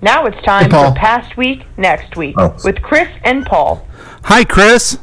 Now 0.00 0.26
it's 0.26 0.40
time 0.44 0.70
Hey, 0.70 0.90
for 0.90 0.94
Past 0.94 1.36
Week, 1.36 1.64
Next 1.76 2.16
Week 2.16 2.34
Oh. 2.38 2.54
with 2.64 2.80
Chris 2.82 3.08
and 3.24 3.44
Paul. 3.44 3.86
Hi, 4.24 4.44
Chris. 4.44 4.98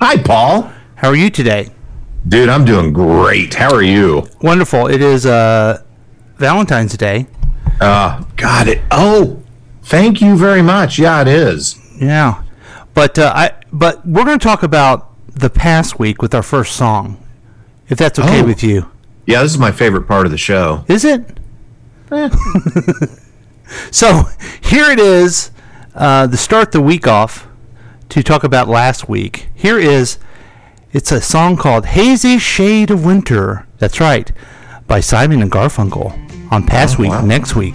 Hi, 0.00 0.16
Paul. 0.18 0.70
How 0.96 1.08
are 1.08 1.16
you 1.16 1.30
today? 1.30 1.68
Dude, 2.28 2.48
I'm 2.48 2.64
doing 2.64 2.92
great. 2.92 3.54
How 3.54 3.72
are 3.74 3.82
you? 3.82 4.26
Wonderful. 4.42 4.88
It 4.88 5.00
is 5.00 5.24
uh, 5.26 5.82
Valentine's 6.36 6.96
Day. 6.96 7.26
Uh, 7.80 8.22
got 8.36 8.68
it. 8.68 8.80
Oh, 8.90 9.42
thank 9.82 10.20
you 10.20 10.36
very 10.36 10.62
much. 10.62 10.98
Yeah, 10.98 11.20
it 11.22 11.28
is. 11.28 11.78
Yeah, 12.00 12.42
but 12.94 13.18
uh, 13.18 13.32
I 13.34 13.52
but 13.72 14.06
we're 14.06 14.24
going 14.24 14.38
to 14.38 14.42
talk 14.44 14.62
about 14.62 15.10
the 15.28 15.50
past 15.50 15.98
week 15.98 16.22
with 16.22 16.34
our 16.34 16.42
first 16.42 16.76
song, 16.76 17.22
if 17.88 17.98
that's 17.98 18.18
okay 18.18 18.40
Oh. 18.40 18.44
with 18.44 18.62
you. 18.62 18.90
Yeah, 19.26 19.42
this 19.42 19.52
is 19.52 19.58
my 19.58 19.72
favorite 19.72 20.06
part 20.06 20.26
of 20.26 20.32
the 20.32 20.38
show. 20.38 20.84
Is 20.88 21.04
it? 21.04 21.38
Eh. 22.12 22.28
So 23.90 24.24
here 24.60 24.90
it 24.90 24.98
is 24.98 25.50
uh, 25.94 26.26
to 26.28 26.36
start 26.36 26.72
the 26.72 26.80
week 26.80 27.06
off 27.06 27.46
to 28.10 28.22
talk 28.22 28.44
about 28.44 28.68
last 28.68 29.08
week. 29.08 29.48
Here 29.54 29.78
is 29.78 30.18
it's 30.92 31.10
a 31.12 31.20
song 31.20 31.56
called 31.56 31.86
"Hazy 31.86 32.38
Shade 32.38 32.90
of 32.90 33.04
Winter." 33.04 33.66
That's 33.78 34.00
right, 34.00 34.30
by 34.86 35.00
Simon 35.00 35.42
and 35.42 35.50
Garfunkel 35.50 36.12
on 36.52 36.64
past 36.66 36.96
Oh, 36.98 37.02
week, 37.02 37.10
wow. 37.10 37.24
next 37.24 37.56
week. 37.56 37.74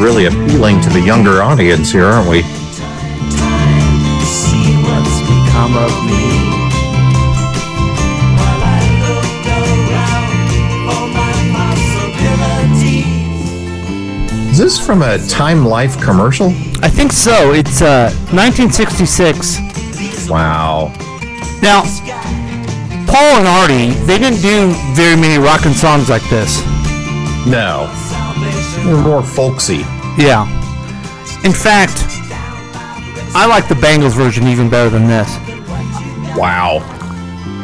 Really 0.00 0.26
appealing 0.26 0.80
to 0.82 0.90
the 0.90 1.00
younger 1.04 1.42
audience 1.42 1.90
here, 1.92 2.06
aren't 2.06 2.28
we? 2.28 2.42
See 4.24 4.74
what's 4.82 5.20
Is 14.54 14.58
this 14.58 14.78
from 14.78 15.02
a 15.02 15.18
Time 15.26 15.64
Life 15.64 16.00
commercial? 16.00 16.50
I 16.80 16.88
think 16.88 17.10
so. 17.10 17.52
It's 17.52 17.82
uh, 17.82 18.14
1966. 18.30 19.58
Wow. 20.30 20.92
Now, 21.60 21.82
Paul 23.10 23.38
and 23.38 23.48
Artie, 23.48 23.98
they 24.06 24.16
didn't 24.16 24.40
do 24.42 24.72
very 24.94 25.20
many 25.20 25.42
rockin' 25.42 25.74
songs 25.74 26.08
like 26.08 26.22
this. 26.30 26.64
No. 27.48 27.90
They're 28.84 28.96
more 28.96 29.24
folksy. 29.24 29.78
Yeah. 30.16 30.46
In 31.44 31.52
fact, 31.52 32.04
I 33.34 33.46
like 33.48 33.66
the 33.66 33.74
Bangles 33.74 34.14
version 34.14 34.46
even 34.46 34.70
better 34.70 34.88
than 34.88 35.08
this. 35.08 35.36
Wow. 36.38 36.78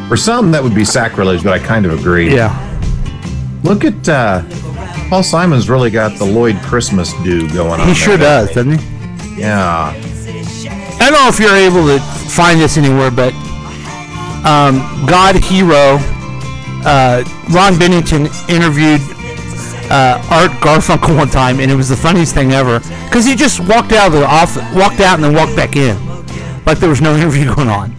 For 0.09 0.17
some, 0.17 0.51
that 0.51 0.61
would 0.61 0.75
be 0.75 0.83
sacrilege, 0.83 1.41
but 1.41 1.53
I 1.53 1.59
kind 1.65 1.85
of 1.85 1.97
agree. 1.97 2.35
Yeah. 2.35 2.70
Look 3.63 3.85
at 3.85 4.09
uh, 4.09 4.43
Paul 5.09 5.23
Simon's 5.23 5.69
really 5.69 5.91
got 5.91 6.17
the 6.17 6.25
Lloyd 6.25 6.57
Christmas 6.63 7.13
do 7.23 7.47
going 7.53 7.79
on. 7.79 7.87
He 7.87 7.93
sure 7.93 8.17
there. 8.17 8.45
does, 8.45 8.55
doesn't 8.55 8.79
he? 8.79 9.39
Yeah. 9.41 9.93
I 10.99 11.09
don't 11.09 11.13
know 11.13 11.27
if 11.27 11.39
you're 11.39 11.55
able 11.55 11.85
to 11.87 11.99
find 12.29 12.59
this 12.59 12.77
anywhere, 12.77 13.11
but 13.11 13.33
um, 14.45 14.77
God 15.05 15.35
Hero, 15.35 15.97
uh, 16.85 17.23
Ron 17.51 17.77
Bennington 17.77 18.27
interviewed 18.49 19.01
uh, 19.91 20.21
Art 20.31 20.51
Garfunkel 20.61 21.17
one 21.17 21.29
time, 21.29 21.59
and 21.59 21.69
it 21.69 21.75
was 21.75 21.89
the 21.89 21.95
funniest 21.95 22.33
thing 22.33 22.53
ever 22.53 22.79
because 23.05 23.25
he 23.25 23.35
just 23.35 23.59
walked 23.59 23.91
out 23.91 24.07
of 24.07 24.13
the 24.13 24.25
office, 24.25 24.63
walked 24.73 24.99
out, 25.01 25.15
and 25.15 25.23
then 25.23 25.33
walked 25.33 25.55
back 25.55 25.75
in, 25.75 25.97
like 26.65 26.79
there 26.79 26.89
was 26.89 27.01
no 27.01 27.15
interview 27.17 27.53
going 27.53 27.67
on. 27.67 27.93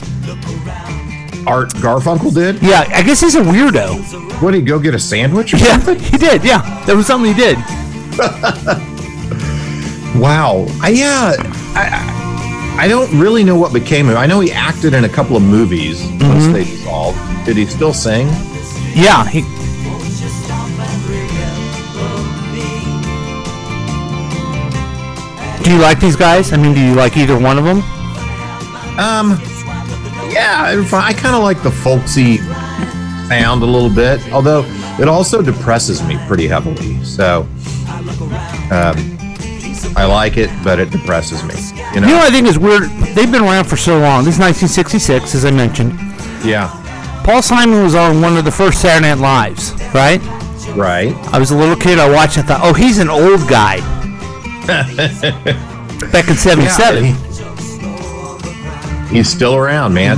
Art 1.47 1.71
Garfunkel 1.75 2.33
did? 2.35 2.63
Yeah, 2.63 2.85
I 2.95 3.03
guess 3.03 3.21
he's 3.21 3.35
a 3.35 3.41
weirdo. 3.41 4.41
What, 4.43 4.53
did 4.53 4.59
he 4.61 4.65
go 4.67 4.79
get 4.79 4.95
a 4.95 4.99
sandwich 4.99 5.53
or 5.55 5.59
Yeah, 5.59 5.79
something? 5.79 5.99
he 5.99 6.17
did. 6.19 6.45
Yeah, 6.45 6.61
that 6.87 6.95
was 6.97 7.07
something 7.07 7.33
he 7.35 7.39
did. 7.39 7.59
Wow. 10.15 10.67
I, 10.83 10.91
yeah. 10.91 11.33
I, 11.75 12.77
I 12.79 12.87
don't 12.87 13.11
really 13.19 13.43
know 13.43 13.57
what 13.57 13.73
became 13.73 14.07
of 14.09 14.13
him. 14.13 14.19
I 14.19 14.27
know 14.27 14.41
he 14.41 14.53
acted 14.53 14.93
in 14.93 15.05
a 15.05 15.09
couple 15.09 15.37
of 15.39 15.43
movies 15.43 16.03
Mm-hmm. 16.03 16.29
once 16.29 16.47
they 16.49 16.65
dissolved. 16.65 17.19
Did 17.47 17.57
he 17.57 17.65
still 17.65 17.95
sing? 17.95 18.27
Yeah, 18.95 19.25
he. 19.27 19.41
Do 25.65 25.71
you 25.73 25.79
like 25.79 26.01
these 26.01 26.17
guys? 26.17 26.53
I 26.53 26.57
mean, 26.57 26.75
do 26.75 26.81
you 26.81 26.95
like 26.95 27.17
either 27.17 27.39
one 27.39 27.57
of 27.57 27.65
them? 27.65 27.83
Um, 28.99 29.39
yeah, 30.33 30.85
I- 30.93 31.13
kind 31.13 31.35
of 31.37 31.43
like 31.43 31.63
the 31.63 31.71
folksy 31.71 32.39
sound 33.29 33.63
a 33.63 33.67
little 33.67 33.91
bit, 33.95 34.21
although 34.33 34.65
it 35.01 35.09
also 35.09 35.41
depresses 35.43 36.03
me 36.03 36.19
pretty 36.27 36.47
heavily. 36.49 37.03
So, 37.05 37.43
um, 38.71 38.97
I 39.97 40.05
like 40.07 40.37
it, 40.37 40.51
but 40.65 40.79
it 40.79 40.91
depresses 40.91 41.43
me. 41.45 41.55
You 41.95 42.01
know? 42.01 42.07
You 42.09 42.13
know 42.15 42.19
what 42.19 42.29
I 42.29 42.31
think 42.31 42.47
is 42.49 42.59
weird? 42.59 42.85
They've 43.15 43.31
been 43.31 43.43
around 43.43 43.65
for 43.67 43.77
so 43.77 43.99
long. 43.99 44.25
This 44.25 44.35
is 44.35 44.41
1966, 44.41 45.35
as 45.35 45.45
I 45.45 45.51
mentioned. 45.51 45.93
yeah. 46.45 46.79
Paul 47.25 47.41
Simon 47.41 47.85
was 47.85 47.95
on 47.95 48.21
one 48.21 48.37
of 48.37 48.45
the 48.45 48.51
first 48.51 48.81
Saturday 48.81 49.09
Night 49.15 49.21
Lives, 49.21 49.73
right? 49.95 50.21
Right. 50.75 51.15
I 51.33 51.39
was 51.39 51.53
a 51.53 51.57
little 51.57 51.77
kid. 51.77 52.01
I 52.01 52.11
watched. 52.11 52.37
and 52.37 52.45
I 52.51 52.59
thought, 52.59 52.61
oh, 52.65 52.73
he's 52.73 52.99
an 52.99 53.09
old 53.09 53.47
guy. 53.49 53.79
Back 56.11 56.29
in 56.29 56.35
'77. 56.37 57.05
Yeah, 57.05 57.32
he's 59.13 59.29
still 59.29 59.55
around, 59.55 59.95
man. 59.95 60.17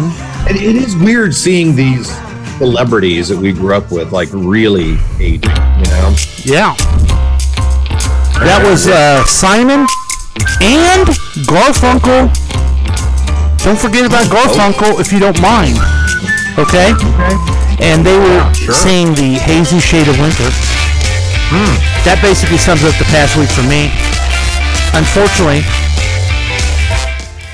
It, 0.48 0.56
it 0.56 0.76
is 0.76 0.96
weird 0.96 1.34
seeing 1.34 1.74
these 1.74 2.08
celebrities 2.58 3.28
that 3.28 3.38
we 3.38 3.52
grew 3.52 3.74
up 3.74 3.90
with, 3.90 4.12
like 4.12 4.28
really 4.32 4.96
aging. 5.18 5.50
You 5.50 5.90
know? 5.90 6.14
Yeah. 6.44 6.74
That 8.40 8.62
was 8.64 8.86
uh, 8.86 9.24
Simon 9.24 9.86
and 10.62 11.06
Garfunkel. 11.44 12.30
Don't 13.64 13.78
forget 13.78 14.06
about 14.06 14.26
Garfunkel 14.26 15.00
if 15.00 15.12
you 15.12 15.18
don't 15.18 15.40
mind. 15.40 15.76
Okay? 16.58 16.94
okay. 16.94 17.36
And 17.82 18.06
they 18.06 18.16
were 18.16 18.54
sure. 18.54 18.74
singing 18.74 19.14
the 19.14 19.34
hazy 19.42 19.80
shade 19.80 20.06
of 20.06 20.18
winter. 20.20 20.48
That 22.06 22.18
basically 22.20 22.58
sums 22.58 22.84
up 22.84 22.94
the 22.98 23.08
past 23.14 23.36
week 23.36 23.50
for 23.50 23.62
me. 23.66 23.90
Unfortunately, 24.94 25.62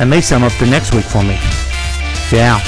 that 0.01 0.11
they 0.13 0.21
sum 0.21 0.43
up 0.43 0.53
the 0.59 0.67
next 0.67 0.95
week 0.95 1.05
for 1.05 1.23
me. 1.23 1.39
Yeah. 2.33 2.59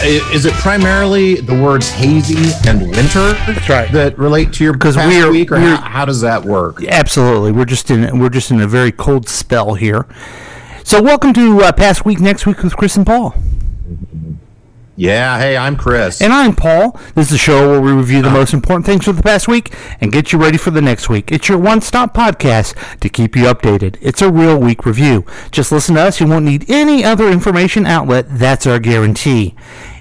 I- 0.00 0.22
Is 0.32 0.44
it 0.44 0.52
primarily 0.54 1.36
the 1.36 1.54
words 1.60 1.88
hazy 1.90 2.52
and 2.68 2.82
winter 2.82 3.32
That's 3.46 3.68
right. 3.68 3.90
that 3.92 4.16
relate 4.16 4.52
to 4.54 4.64
your 4.64 4.74
'Cause 4.74 4.94
past 4.94 5.08
we're- 5.08 5.30
week, 5.30 5.50
or 5.50 5.56
we're- 5.56 5.74
how, 5.76 5.82
how 5.82 6.04
does 6.04 6.20
that 6.20 6.44
work? 6.44 6.84
Absolutely. 6.86 7.50
We're 7.50 7.64
just 7.64 7.90
in 7.90 8.18
we're 8.20 8.28
just 8.28 8.50
in 8.52 8.60
a 8.60 8.68
very 8.68 8.92
cold 8.92 9.28
spell 9.28 9.74
here. 9.74 10.06
So 10.84 11.02
welcome 11.02 11.32
to 11.34 11.62
uh, 11.62 11.72
past 11.72 12.04
week 12.04 12.20
next 12.20 12.46
week 12.46 12.62
with 12.62 12.76
Chris 12.76 12.96
and 12.96 13.04
Paul. 13.04 13.34
Yeah, 14.98 15.38
hey, 15.38 15.56
I'm 15.56 15.76
Chris. 15.76 16.20
And 16.20 16.32
I'm 16.32 16.56
Paul. 16.56 16.98
This 17.14 17.28
is 17.28 17.34
a 17.34 17.38
show 17.38 17.70
where 17.70 17.80
we 17.80 17.92
review 17.92 18.20
the 18.20 18.30
most 18.30 18.52
important 18.52 18.84
things 18.84 19.04
for 19.04 19.12
the 19.12 19.22
past 19.22 19.46
week 19.46 19.72
and 20.00 20.10
get 20.10 20.32
you 20.32 20.40
ready 20.40 20.58
for 20.58 20.72
the 20.72 20.82
next 20.82 21.08
week. 21.08 21.30
It's 21.30 21.48
your 21.48 21.56
one-stop 21.56 22.12
podcast 22.12 22.98
to 22.98 23.08
keep 23.08 23.36
you 23.36 23.44
updated. 23.44 23.96
It's 24.00 24.22
a 24.22 24.28
real 24.28 24.58
week 24.58 24.84
review. 24.84 25.24
Just 25.52 25.70
listen 25.70 25.94
to 25.94 26.00
us. 26.00 26.18
You 26.18 26.26
won't 26.26 26.46
need 26.46 26.68
any 26.68 27.04
other 27.04 27.30
information 27.30 27.86
outlet. 27.86 28.26
That's 28.28 28.66
our 28.66 28.80
guarantee. 28.80 29.54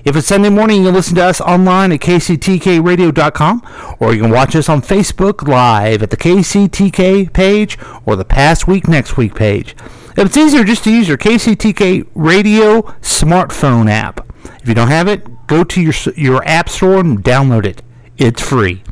If 0.03 0.15
it's 0.15 0.25
Sunday 0.25 0.49
morning, 0.49 0.79
you 0.79 0.87
can 0.87 0.95
listen 0.95 1.13
to 1.17 1.25
us 1.25 1.41
online 1.41 1.91
at 1.91 1.99
kctkradio.com 1.99 3.97
or 3.99 4.15
you 4.15 4.21
can 4.23 4.31
watch 4.31 4.55
us 4.55 4.67
on 4.67 4.81
Facebook 4.81 5.47
Live 5.47 6.01
at 6.01 6.09
the 6.09 6.17
KCTK 6.17 7.31
page 7.33 7.77
or 8.07 8.15
the 8.15 8.25
Past 8.25 8.67
Week 8.67 8.87
Next 8.87 9.15
Week 9.15 9.35
page. 9.35 9.75
If 10.17 10.25
it's 10.25 10.37
easier 10.37 10.63
just 10.63 10.83
to 10.85 10.91
use 10.91 11.07
your 11.07 11.19
KCTK 11.19 12.07
radio 12.15 12.81
smartphone 13.03 13.91
app. 13.91 14.27
If 14.67 14.71
you 14.71 14.75
don't 14.75 14.89
have 14.89 15.07
it, 15.07 15.47
go 15.47 15.63
to 15.63 15.81
your 15.81 15.93
your 16.17 16.45
app 16.45 16.67
store 16.67 16.99
and 16.99 17.23
download 17.23 17.65
it. 17.65 17.81
It's 18.17 18.41
free. 18.41 18.83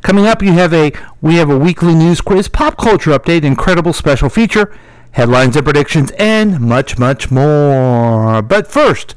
Coming 0.03 0.26
up, 0.26 0.43
you 0.43 0.53
have 0.53 0.75
a 0.75 0.93
we 1.23 1.37
have 1.37 1.49
a 1.49 1.58
weekly 1.58 1.94
news 1.94 2.20
quiz, 2.20 2.49
pop 2.49 2.76
culture 2.76 3.12
update, 3.12 3.43
incredible 3.43 3.94
special 3.94 4.29
feature, 4.29 4.76
headlines 5.12 5.56
and 5.56 5.64
predictions, 5.64 6.11
and 6.19 6.61
much, 6.61 6.99
much 6.99 7.31
more. 7.31 8.43
But 8.43 8.67
first, 8.67 9.14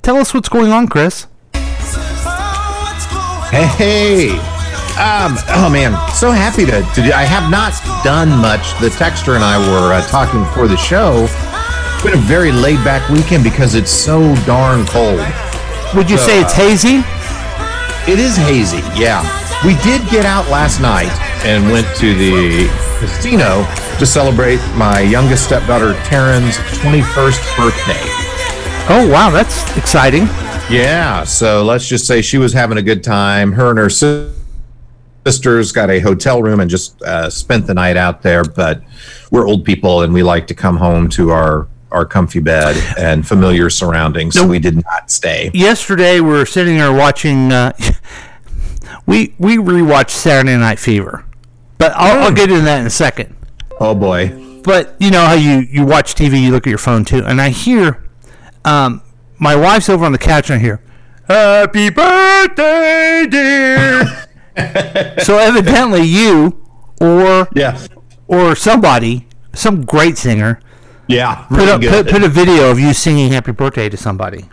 tell 0.00 0.16
us 0.16 0.32
what's 0.32 0.48
going 0.48 0.72
on, 0.72 0.88
Chris. 0.88 1.26
Hey, 3.52 4.30
um, 4.96 5.36
oh 5.52 5.68
man, 5.70 5.92
so 6.14 6.30
happy 6.30 6.64
to, 6.64 6.80
to 6.80 7.02
do. 7.04 7.12
I 7.12 7.28
have 7.28 7.50
not 7.50 7.76
done 8.02 8.30
much. 8.40 8.72
The 8.80 8.88
texter 8.88 9.34
and 9.34 9.44
I 9.44 9.60
were 9.60 9.92
uh, 9.92 10.00
talking 10.08 10.40
before 10.40 10.68
the 10.68 10.76
show. 10.78 11.28
It's 11.28 12.02
been 12.02 12.16
a 12.16 12.24
very 12.24 12.50
laid 12.50 12.82
back 12.82 13.06
weekend 13.10 13.44
because 13.44 13.74
it's 13.74 13.90
so 13.90 14.34
darn 14.46 14.86
cold. 14.86 15.20
Would 15.94 16.08
you 16.08 16.16
say 16.16 16.40
it's 16.40 16.54
hazy? 16.54 17.04
It 18.10 18.18
is 18.18 18.40
hazy, 18.40 18.80
yeah. 18.96 19.20
We 19.68 19.76
did 19.84 20.00
get 20.08 20.24
out 20.24 20.48
last 20.48 20.80
night 20.80 21.12
and 21.44 21.70
went 21.70 21.86
to 21.98 22.14
the 22.16 22.72
casino 23.04 23.68
to 23.98 24.06
celebrate 24.06 24.64
my 24.80 25.00
youngest 25.00 25.44
stepdaughter 25.44 25.92
Taryn's 26.08 26.56
21st 26.80 27.44
birthday. 27.60 28.00
Oh 28.88 29.06
wow, 29.12 29.28
that's 29.28 29.60
exciting. 29.76 30.24
Yeah, 30.72 31.24
so 31.24 31.64
let's 31.64 31.86
just 31.86 32.06
say 32.06 32.22
she 32.22 32.38
was 32.38 32.52
having 32.52 32.78
a 32.78 32.82
good 32.82 33.04
time. 33.04 33.52
Her 33.52 33.70
and 33.70 33.78
her 33.78 33.90
sisters 33.90 35.72
got 35.72 35.90
a 35.90 36.00
hotel 36.00 36.42
room 36.42 36.60
and 36.60 36.70
just 36.70 37.00
uh, 37.02 37.28
spent 37.28 37.66
the 37.66 37.74
night 37.74 37.96
out 37.96 38.22
there. 38.22 38.42
But 38.42 38.82
we're 39.30 39.46
old 39.46 39.64
people 39.64 40.02
and 40.02 40.12
we 40.14 40.22
like 40.22 40.46
to 40.46 40.54
come 40.54 40.76
home 40.76 41.08
to 41.10 41.30
our 41.30 41.68
our 41.90 42.06
comfy 42.06 42.40
bed 42.40 42.74
and 42.98 43.26
familiar 43.26 43.68
surroundings. 43.68 44.34
So 44.34 44.46
we 44.46 44.58
did 44.58 44.76
not 44.76 45.10
stay. 45.10 45.50
Yesterday 45.52 46.20
we 46.20 46.30
were 46.30 46.46
sitting 46.46 46.78
there 46.78 46.92
watching. 46.92 47.52
Uh, 47.52 47.72
we 49.06 49.34
we 49.38 49.58
rewatched 49.58 50.10
Saturday 50.10 50.56
Night 50.56 50.78
Fever, 50.78 51.24
but 51.78 51.92
I'll, 51.94 52.24
I'll 52.24 52.32
get 52.32 52.50
into 52.50 52.64
that 52.64 52.80
in 52.80 52.86
a 52.86 52.90
second. 52.90 53.36
Oh 53.78 53.94
boy. 53.94 54.60
But 54.64 54.94
you 55.00 55.10
know 55.10 55.26
how 55.26 55.34
you 55.34 55.66
you 55.70 55.84
watch 55.84 56.14
TV, 56.14 56.40
you 56.40 56.50
look 56.50 56.66
at 56.66 56.70
your 56.70 56.78
phone 56.78 57.04
too, 57.04 57.24
and 57.24 57.40
I 57.40 57.50
hear, 57.50 58.04
um, 58.64 59.02
my 59.42 59.56
wife's 59.56 59.88
over 59.88 60.04
on 60.04 60.12
the 60.12 60.18
couch, 60.18 60.48
and 60.50 60.58
I 60.60 60.62
hear, 60.62 60.80
"Happy 61.26 61.90
birthday, 61.90 63.26
dear." 63.28 64.28
so 65.24 65.36
evidently 65.38 66.02
you 66.02 66.62
or 67.00 67.48
Yeah. 67.54 67.76
or 68.28 68.54
somebody, 68.54 69.26
some 69.52 69.84
great 69.84 70.16
singer, 70.16 70.60
Yeah. 71.08 71.34
put 71.48 71.58
Really 71.58 71.70
up 71.72 71.80
good. 71.80 72.06
put, 72.06 72.12
put 72.12 72.22
a 72.22 72.28
video 72.28 72.70
of 72.70 72.78
you 72.78 72.94
singing 72.94 73.32
"Happy 73.32 73.50
Birthday" 73.52 73.88
to 73.88 73.96
somebody. 73.96 74.44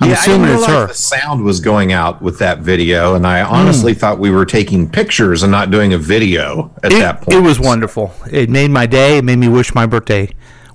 I'm 0.00 0.08
yeah, 0.08 0.16
I 0.16 0.18
assuming 0.20 0.46
didn't 0.46 0.58
it's 0.60 0.66
realize 0.68 0.82
her. 0.82 0.86
the 0.88 0.94
sound 0.94 1.44
was 1.44 1.60
going 1.60 1.92
out 1.92 2.22
with 2.22 2.38
that 2.38 2.60
video, 2.60 3.14
and. 3.14 3.26
I 3.26 3.42
honestly 3.42 3.92
hmm. 3.92 3.98
thought 3.98 4.18
we 4.18 4.30
were 4.30 4.46
taking 4.46 4.88
pictures 4.88 5.42
and 5.42 5.52
not 5.52 5.70
doing 5.70 5.92
a 5.92 5.98
video 5.98 6.72
at 6.82 6.92
It, 6.92 6.98
that 7.00 7.20
point. 7.20 7.36
it 7.38 7.40
was 7.42 7.60
wonderful. 7.60 8.12
It 8.30 8.48
made 8.48 8.70
my 8.70 8.86
day. 8.86 9.18
It 9.18 9.24
made 9.24 9.36
me 9.38 9.48
wish 9.48 9.74
my 9.74 9.84
birthday 9.86 10.30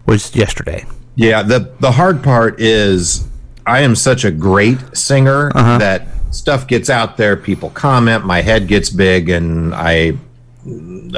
was 0.05 0.35
yesterday. 0.35 0.85
Yeah, 1.15 1.41
the 1.41 1.71
the 1.79 1.91
hard 1.93 2.21
part 2.23 2.61
is 2.61 3.26
I 3.67 3.81
am 3.81 3.95
such 3.95 4.23
a 4.25 4.31
great 4.31 4.79
singer 4.95 5.51
Uh-huh. 5.53 5.77
that 5.77 6.07
stuff 6.31 6.67
gets 6.67 6.89
out 6.89 7.17
there, 7.17 7.35
people 7.35 7.69
comment, 7.71 8.25
my 8.25 8.41
head 8.41 8.67
gets 8.67 8.89
big, 8.89 9.29
and 9.29 9.73
I 9.75 10.13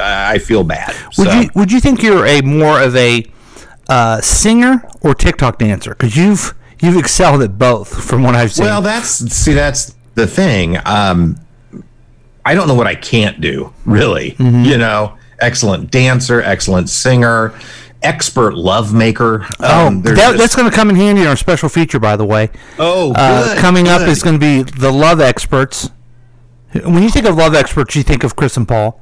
I 0.02 0.38
feel 0.40 0.64
bad. 0.64 0.94
Would 1.18 1.28
So, 1.28 1.40
you 1.40 1.50
would 1.56 1.72
you 1.72 1.80
think 1.80 2.04
you're 2.04 2.26
a 2.26 2.42
more 2.42 2.80
of 2.82 2.96
a 2.96 3.26
uh, 3.88 4.22
singer 4.22 4.84
or 5.02 5.16
TikTok 5.16 5.58
dancer? 5.58 5.92
Because 5.92 6.16
you've 6.16 6.54
you've 6.82 6.98
excelled 6.98 7.42
at 7.42 7.58
both, 7.58 8.04
from 8.04 8.22
what 8.24 8.36
I've 8.36 8.52
seen. 8.52 8.66
well, 8.66 8.82
that's 8.82 9.10
see, 9.10 9.54
that's 9.54 9.96
the 10.16 10.28
thing. 10.28 10.78
Um, 10.86 11.38
I 12.46 12.54
don't 12.56 12.68
know 12.68 12.76
what 12.76 12.88
I 12.88 12.96
can't 12.96 13.42
do, 13.42 13.74
really. 13.86 14.32
Mm-hmm. 14.32 14.64
You 14.66 14.78
know, 14.78 15.18
excellent 15.40 15.90
dancer, 15.92 16.42
excellent 16.42 16.90
singer, 16.90 17.54
expert 18.02 18.54
love 18.56 18.94
maker. 18.94 19.46
oh, 19.60 19.88
Um, 19.88 20.02
that, 20.04 20.16
just- 20.16 20.38
that's 20.38 20.56
going 20.56 20.70
to 20.70 20.76
come 20.76 20.90
in 20.90 20.96
handy 20.96 21.22
in 21.22 21.28
our 21.28 21.36
special 21.36 21.70
feature, 21.70 22.00
by 22.00 22.16
the 22.16 22.26
way. 22.26 22.50
oh, 22.78 23.14
Uh, 23.16 23.50
good, 23.54 23.58
coming 23.58 23.88
up 23.88 24.02
is 24.08 24.24
going 24.24 24.36
to 24.36 24.40
be 24.40 24.64
the 24.64 24.92
love 24.92 25.20
experts. 25.20 25.90
When 26.84 27.02
you 27.04 27.10
think 27.10 27.26
of 27.26 27.36
love 27.36 27.56
experts, 27.56 27.96
you 27.96 28.04
think 28.04 28.24
of 28.24 28.36
Chris 28.36 28.56
and 28.56 28.68
Paul. 28.68 29.02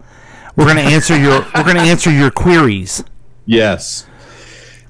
We're 0.56 0.66
going 0.66 0.78
to 0.88 0.94
answer 0.94 1.18
your 1.18 1.46
we're 1.56 1.64
going 1.64 1.76
to 1.76 1.82
answer 1.82 2.10
your 2.12 2.32
queries. 2.32 3.04
Yes. 3.46 4.08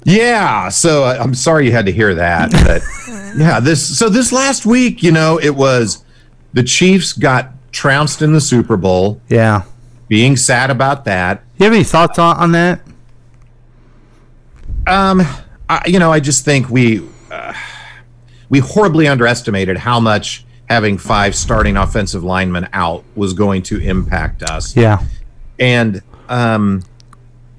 Yeah. 0.03 0.69
So 0.69 1.03
uh, 1.03 1.17
I'm 1.19 1.33
sorry 1.33 1.65
you 1.65 1.71
had 1.71 1.85
to 1.87 1.91
hear 1.91 2.13
that. 2.15 2.51
But 2.51 2.81
yeah, 3.37 3.59
this 3.59 3.97
so 3.97 4.09
this 4.09 4.31
last 4.31 4.65
week, 4.65 5.03
you 5.03 5.11
know, 5.11 5.39
it 5.39 5.55
was 5.55 6.03
the 6.53 6.63
Chiefs 6.63 7.13
got 7.13 7.51
trounced 7.71 8.21
in 8.21 8.31
the 8.33 8.41
Super 8.41 8.77
Bowl. 8.77 9.19
Yeah. 9.27 9.63
Being 10.07 10.37
sad 10.37 10.69
about 10.69 11.03
that. 11.05 11.43
You 11.57 11.65
have 11.65 11.73
any 11.73 11.83
thoughts 11.83 12.17
on, 12.17 12.37
on 12.37 12.51
that? 12.53 12.79
Um, 14.87 15.21
I, 15.69 15.83
you 15.87 15.99
know, 15.99 16.11
I 16.11 16.19
just 16.19 16.45
think 16.45 16.69
we 16.69 17.07
uh, 17.31 17.53
we 18.49 18.59
horribly 18.59 19.07
underestimated 19.07 19.77
how 19.77 19.99
much 19.99 20.45
having 20.69 20.97
five 20.97 21.35
starting 21.35 21.77
offensive 21.77 22.23
linemen 22.23 22.67
out 22.73 23.03
was 23.15 23.33
going 23.33 23.61
to 23.63 23.79
impact 23.79 24.43
us. 24.43 24.75
Yeah. 24.75 25.01
and 25.59 26.01
um, 26.29 26.83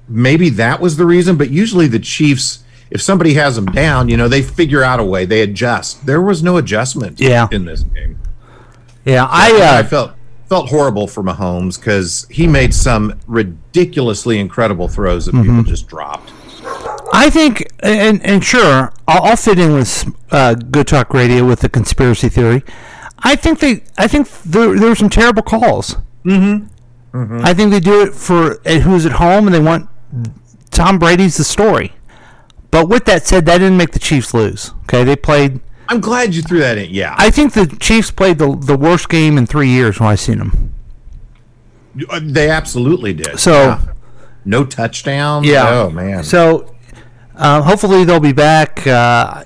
maybe 0.07 0.49
that 0.51 0.79
was 0.79 0.97
the 0.97 1.05
reason. 1.05 1.35
But 1.37 1.49
usually 1.49 1.87
the 1.87 1.99
Chiefs, 1.99 2.63
if 2.91 3.01
somebody 3.01 3.33
has 3.35 3.55
them 3.55 3.65
down, 3.67 4.09
you 4.09 4.17
know, 4.17 4.27
they 4.27 4.41
figure 4.43 4.83
out 4.83 4.99
a 4.99 5.03
way. 5.03 5.25
They 5.25 5.41
adjust. 5.41 6.05
There 6.05 6.21
was 6.21 6.43
no 6.43 6.57
adjustment. 6.57 7.19
Yeah. 7.19 7.47
in 7.51 7.65
this 7.65 7.81
game. 7.83 8.19
Yeah. 9.05 9.25
I 9.29 9.51
I 9.51 9.79
uh, 9.79 9.83
felt 9.85 10.11
felt 10.47 10.69
horrible 10.69 11.07
for 11.07 11.21
Mahomes 11.23 11.79
because 11.79 12.25
he 12.31 12.47
made 12.47 12.73
some 12.73 13.19
ridiculously 13.27 14.39
incredible 14.39 14.87
throws 14.87 15.25
that 15.27 15.35
Mm-hmm. 15.35 15.57
people 15.59 15.63
just 15.63 15.87
dropped. 15.87 16.31
I 17.11 17.29
think, 17.29 17.67
and 17.79 18.23
and 18.25 18.43
sure, 18.43 18.93
I'll, 19.07 19.23
I'll 19.23 19.35
fit 19.35 19.59
in 19.59 19.73
with 19.73 20.13
uh, 20.31 20.55
Good 20.55 20.87
Talk 20.87 21.13
Radio 21.13 21.45
with 21.45 21.61
the 21.61 21.69
conspiracy 21.69 22.29
theory. 22.29 22.63
I 23.19 23.35
think 23.35 23.59
they, 23.59 23.83
I 23.97 24.07
think 24.07 24.29
there 24.43 24.77
there 24.77 24.89
were 24.89 24.95
some 24.95 25.09
terrible 25.09 25.43
calls. 25.43 25.97
Mm-hmm. 26.25 27.41
I 27.43 27.53
think 27.53 27.71
they 27.71 27.79
do 27.79 28.01
it 28.01 28.13
for 28.13 28.59
who's 28.59 29.05
at 29.05 29.13
home, 29.13 29.47
and 29.47 29.53
they 29.53 29.59
want 29.59 29.89
Tom 30.71 30.99
Brady's 30.99 31.37
the 31.37 31.43
story. 31.43 31.93
But 32.71 32.87
with 32.87 33.05
that 33.05 33.25
said, 33.25 33.45
that 33.47 33.57
didn't 33.57 33.77
make 33.77 33.91
the 33.91 33.99
Chiefs 33.99 34.33
lose. 34.33 34.71
Okay, 34.83 35.03
they 35.03 35.15
played. 35.15 35.59
I'm 35.87 36.01
glad 36.01 36.35
you 36.35 36.43
threw 36.43 36.59
that 36.59 36.77
in. 36.77 36.91
Yeah, 36.91 37.15
I 37.17 37.31
think 37.31 37.53
the 37.53 37.65
Chiefs 37.79 38.11
played 38.11 38.37
the 38.37 38.55
the 38.55 38.77
worst 38.77 39.09
game 39.09 39.37
in 39.37 39.47
three 39.47 39.69
years 39.69 39.99
when 39.99 40.09
I 40.09 40.15
seen 40.15 40.37
them. 40.37 40.73
Uh, 42.09 42.19
they 42.23 42.49
absolutely 42.49 43.13
did. 43.13 43.39
So. 43.39 43.51
Yeah. 43.51 43.81
No 44.45 44.65
touchdown. 44.65 45.43
Yeah. 45.43 45.69
Oh 45.69 45.89
man. 45.89 46.23
So 46.23 46.75
uh, 47.35 47.61
hopefully 47.61 48.03
they'll 48.03 48.19
be 48.19 48.33
back. 48.33 48.85
Uh, 48.87 49.43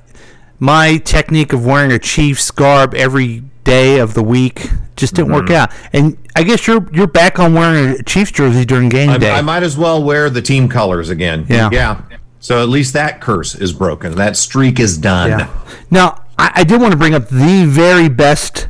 my 0.60 0.98
technique 0.98 1.52
of 1.54 1.66
wearing 1.66 1.92
a 1.92 2.00
Chiefs 2.00 2.50
garb 2.52 2.94
every 2.94 3.44
day 3.64 4.00
of 4.00 4.14
the 4.14 4.24
week 4.24 4.68
just 4.96 5.16
didn't 5.16 5.30
Mm-hmm. 5.32 5.42
work 5.42 5.50
out. 5.52 5.72
And 5.94 6.18
I 6.36 6.44
guess 6.44 6.68
you're 6.68 6.88
you're 6.94 7.08
back 7.08 7.40
on 7.40 7.54
wearing 7.54 8.00
a 8.00 8.04
Chiefs 8.04 8.32
jersey 8.32 8.66
during 8.66 8.90
game 8.90 9.10
I, 9.10 9.18
day. 9.18 9.32
I 9.32 9.42
might 9.42 9.64
as 9.64 9.78
well 9.78 10.04
wear 10.04 10.30
the 10.30 10.42
team 10.42 10.70
colors 10.70 11.10
again. 11.10 11.46
Yeah. 11.50 11.70
Yeah. 11.72 12.02
So 12.40 12.62
at 12.62 12.68
least 12.70 12.94
that 12.94 13.22
curse 13.22 13.56
is 13.56 13.72
broken. 13.74 14.16
That 14.16 14.36
streak 14.36 14.80
is 14.80 14.98
done. 14.98 15.30
yeah. 15.30 15.50
Now 15.90 16.24
I, 16.38 16.52
I 16.56 16.64
did 16.64 16.82
want 16.82 16.92
to 16.92 16.98
bring 16.98 17.14
up 17.14 17.30
the 17.30 17.66
very 17.66 18.10
best 18.10 18.68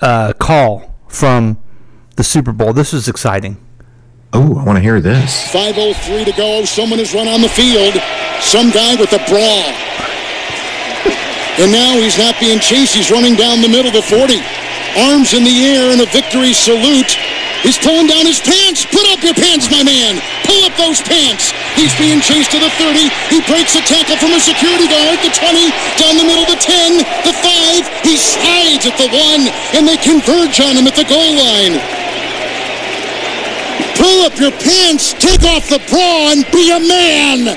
uh, 0.00 0.32
call 0.34 0.94
from 1.08 1.58
the 2.16 2.24
Super 2.24 2.52
Bowl. 2.52 2.72
This 2.72 2.92
was 2.92 3.08
exciting. 3.08 3.56
Oh, 4.32 4.56
I 4.56 4.64
want 4.64 4.80
to 4.80 4.84
hear 4.84 4.96
this. 4.96 5.52
5.03 5.52 6.24
to 6.24 6.32
go. 6.32 6.64
Someone 6.64 6.96
has 6.96 7.12
run 7.12 7.28
on 7.28 7.44
the 7.44 7.52
field. 7.52 7.92
Some 8.40 8.72
guy 8.72 8.96
with 8.96 9.12
a 9.12 9.20
bra. 9.28 9.52
And 11.60 11.68
now 11.68 12.00
he's 12.00 12.16
not 12.16 12.40
being 12.40 12.56
chased. 12.56 12.96
He's 12.96 13.12
running 13.12 13.36
down 13.36 13.60
the 13.60 13.68
middle, 13.68 13.92
of 13.92 13.96
the 14.00 14.00
40. 14.00 14.40
Arms 15.12 15.36
in 15.36 15.44
the 15.44 15.52
air 15.68 15.92
in 15.92 16.00
a 16.00 16.08
victory 16.08 16.56
salute. 16.56 17.12
He's 17.60 17.76
pulling 17.76 18.08
down 18.08 18.24
his 18.24 18.40
pants. 18.40 18.88
Put 18.88 19.04
up 19.12 19.20
your 19.20 19.36
pants, 19.36 19.68
my 19.68 19.84
man. 19.84 20.16
Pull 20.48 20.64
up 20.64 20.72
those 20.80 21.04
pants. 21.04 21.52
He's 21.76 21.92
being 22.00 22.24
chased 22.24 22.56
to 22.56 22.60
the 22.60 22.72
30. 22.80 23.12
He 23.28 23.44
breaks 23.44 23.76
a 23.76 23.84
tackle 23.84 24.16
from 24.16 24.32
a 24.32 24.40
security 24.40 24.88
guard. 24.88 25.20
The 25.20 25.28
20, 25.28 25.68
down 26.00 26.16
the 26.16 26.24
middle, 26.24 26.48
the 26.48 26.56
10, 26.56 27.04
the 27.28 27.36
5. 27.36 27.84
He 28.08 28.16
slides 28.16 28.88
at 28.88 28.96
the 28.96 29.12
1, 29.12 29.76
and 29.76 29.84
they 29.84 30.00
converge 30.00 30.56
on 30.64 30.80
him 30.80 30.88
at 30.88 30.96
the 30.96 31.04
goal 31.04 31.36
line. 31.36 32.01
Pull 34.02 34.26
up 34.26 34.34
your 34.40 34.50
pants, 34.50 35.12
take 35.14 35.44
off 35.44 35.70
the 35.70 35.78
bra, 35.86 36.34
and 36.34 36.42
be 36.50 36.74
a 36.74 36.80
man. 36.82 37.54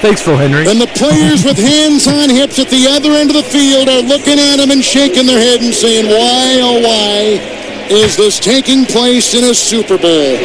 Thanks, 0.00 0.22
Phil 0.22 0.36
Henry. 0.36 0.68
And 0.68 0.80
the 0.80 0.86
players 0.86 1.42
with 1.44 1.58
hands 1.72 2.06
on 2.06 2.30
hips 2.30 2.60
at 2.60 2.68
the 2.68 2.86
other 2.86 3.10
end 3.10 3.30
of 3.30 3.34
the 3.34 3.42
field 3.42 3.88
are 3.88 4.02
looking 4.02 4.38
at 4.38 4.60
him 4.60 4.70
and 4.70 4.84
shaking 4.84 5.26
their 5.26 5.40
head 5.40 5.60
and 5.60 5.74
saying, 5.74 6.06
why, 6.06 6.60
oh, 6.62 6.80
why 6.80 7.42
is 7.90 8.16
this 8.16 8.38
taking 8.38 8.84
place 8.84 9.34
in 9.34 9.42
a 9.42 9.54
Super 9.54 9.98
Bowl? 9.98 10.36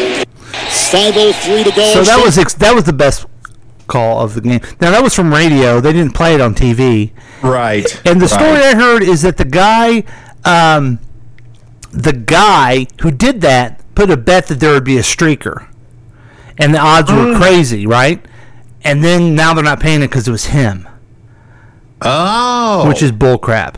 5.03 0.89 1.63
to 1.65 1.71
go. 1.75 1.93
So 1.93 2.03
that 2.03 2.19
was 2.23 2.39
ex- 2.39 2.55
that 2.55 2.73
was 2.73 2.85
the 2.85 2.93
best 2.93 3.27
call 3.85 4.21
of 4.21 4.33
the 4.33 4.41
game. 4.41 4.61
Now 4.79 4.89
that 4.89 5.03
was 5.03 5.13
from 5.13 5.31
radio. 5.31 5.79
They 5.79 5.93
didn't 5.93 6.15
play 6.15 6.33
it 6.33 6.41
on 6.41 6.55
TV. 6.55 7.11
Right. 7.43 7.85
And 8.07 8.19
the 8.19 8.27
story 8.27 8.53
right. 8.53 8.75
I 8.75 8.75
heard 8.75 9.03
is 9.03 9.21
that 9.21 9.37
the 9.37 9.45
guy, 9.45 10.03
um, 10.45 10.99
the 11.91 12.13
guy 12.13 12.87
who 13.01 13.11
did 13.11 13.41
that 13.41 13.80
put 13.95 14.09
a 14.09 14.17
bet 14.17 14.47
that 14.47 14.59
there 14.59 14.73
would 14.73 14.83
be 14.83 14.97
a 14.97 15.01
streaker, 15.01 15.67
and 16.57 16.73
the 16.73 16.79
odds 16.79 17.09
Mm. 17.09 17.33
were 17.33 17.39
crazy, 17.39 17.85
right? 17.87 18.23
And 18.83 19.03
then 19.03 19.35
now 19.35 19.53
they're 19.53 19.63
not 19.63 19.79
paying 19.79 20.01
it 20.01 20.07
because 20.09 20.27
it 20.27 20.31
was 20.31 20.45
him. 20.47 20.87
Oh, 22.01 22.87
which 22.87 23.01
is 23.03 23.11
bullcrap. 23.11 23.75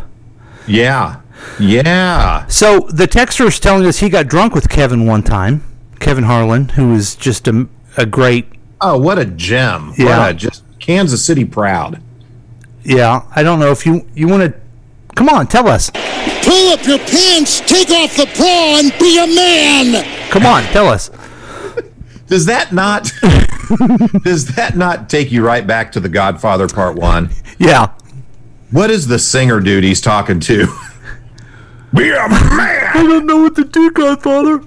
yeah, 0.65 1.17
yeah. 1.59 2.45
So 2.47 2.81
the 2.89 3.07
texter 3.07 3.47
is 3.47 3.59
telling 3.59 3.85
us 3.85 3.99
he 3.99 4.09
got 4.09 4.27
drunk 4.27 4.55
with 4.55 4.69
Kevin 4.69 5.05
one 5.05 5.23
time, 5.23 5.61
Kevin 5.99 6.23
Harlan, 6.23 6.69
who 6.69 6.89
was 6.93 7.15
just 7.15 7.47
a, 7.49 7.67
a 7.97 8.05
great. 8.05 8.47
Oh, 8.79 8.97
what 8.97 9.19
a 9.19 9.25
gem! 9.25 9.93
Yeah. 9.97 10.19
What 10.19 10.31
a, 10.31 10.33
just 10.33 10.63
Kansas 10.79 11.23
City 11.25 11.43
proud. 11.43 12.01
Yeah, 12.85 13.23
I 13.35 13.43
don't 13.43 13.59
know 13.59 13.71
if 13.71 13.85
you 13.85 14.07
you 14.15 14.27
want 14.27 14.43
to. 14.53 14.59
Come 15.15 15.29
on, 15.29 15.47
tell 15.47 15.67
us. 15.67 15.89
Pull 15.91 16.69
up 16.73 16.85
your 16.85 16.97
pants, 16.99 17.59
take 17.61 17.89
off 17.91 18.15
the 18.15 18.29
bra, 18.35 18.79
and 18.79 18.91
be 18.99 19.17
a 19.19 19.27
man. 19.27 20.29
Come 20.31 20.45
on, 20.45 20.63
tell 20.63 20.87
us. 20.87 21.09
Does 22.27 22.45
that 22.47 22.71
not? 22.73 23.03
does 24.23 24.55
that 24.55 24.75
not 24.75 25.09
take 25.09 25.31
you 25.31 25.45
right 25.45 25.65
back 25.65 25.91
to 25.93 25.99
The 25.99 26.09
Godfather 26.09 26.67
Part 26.67 26.95
One? 26.95 27.29
Yeah. 27.59 27.91
What 28.71 28.89
is 28.89 29.07
the 29.07 29.19
singer 29.19 29.59
dude 29.59 29.83
he's 29.83 30.01
talking 30.01 30.39
to? 30.41 30.65
Be 31.95 32.09
a 32.09 32.27
man. 32.27 32.91
I 32.95 33.03
don't 33.07 33.25
know 33.27 33.37
what 33.37 33.55
to 33.55 33.65
do, 33.65 33.91
Godfather. 33.91 34.51
you 34.53 34.61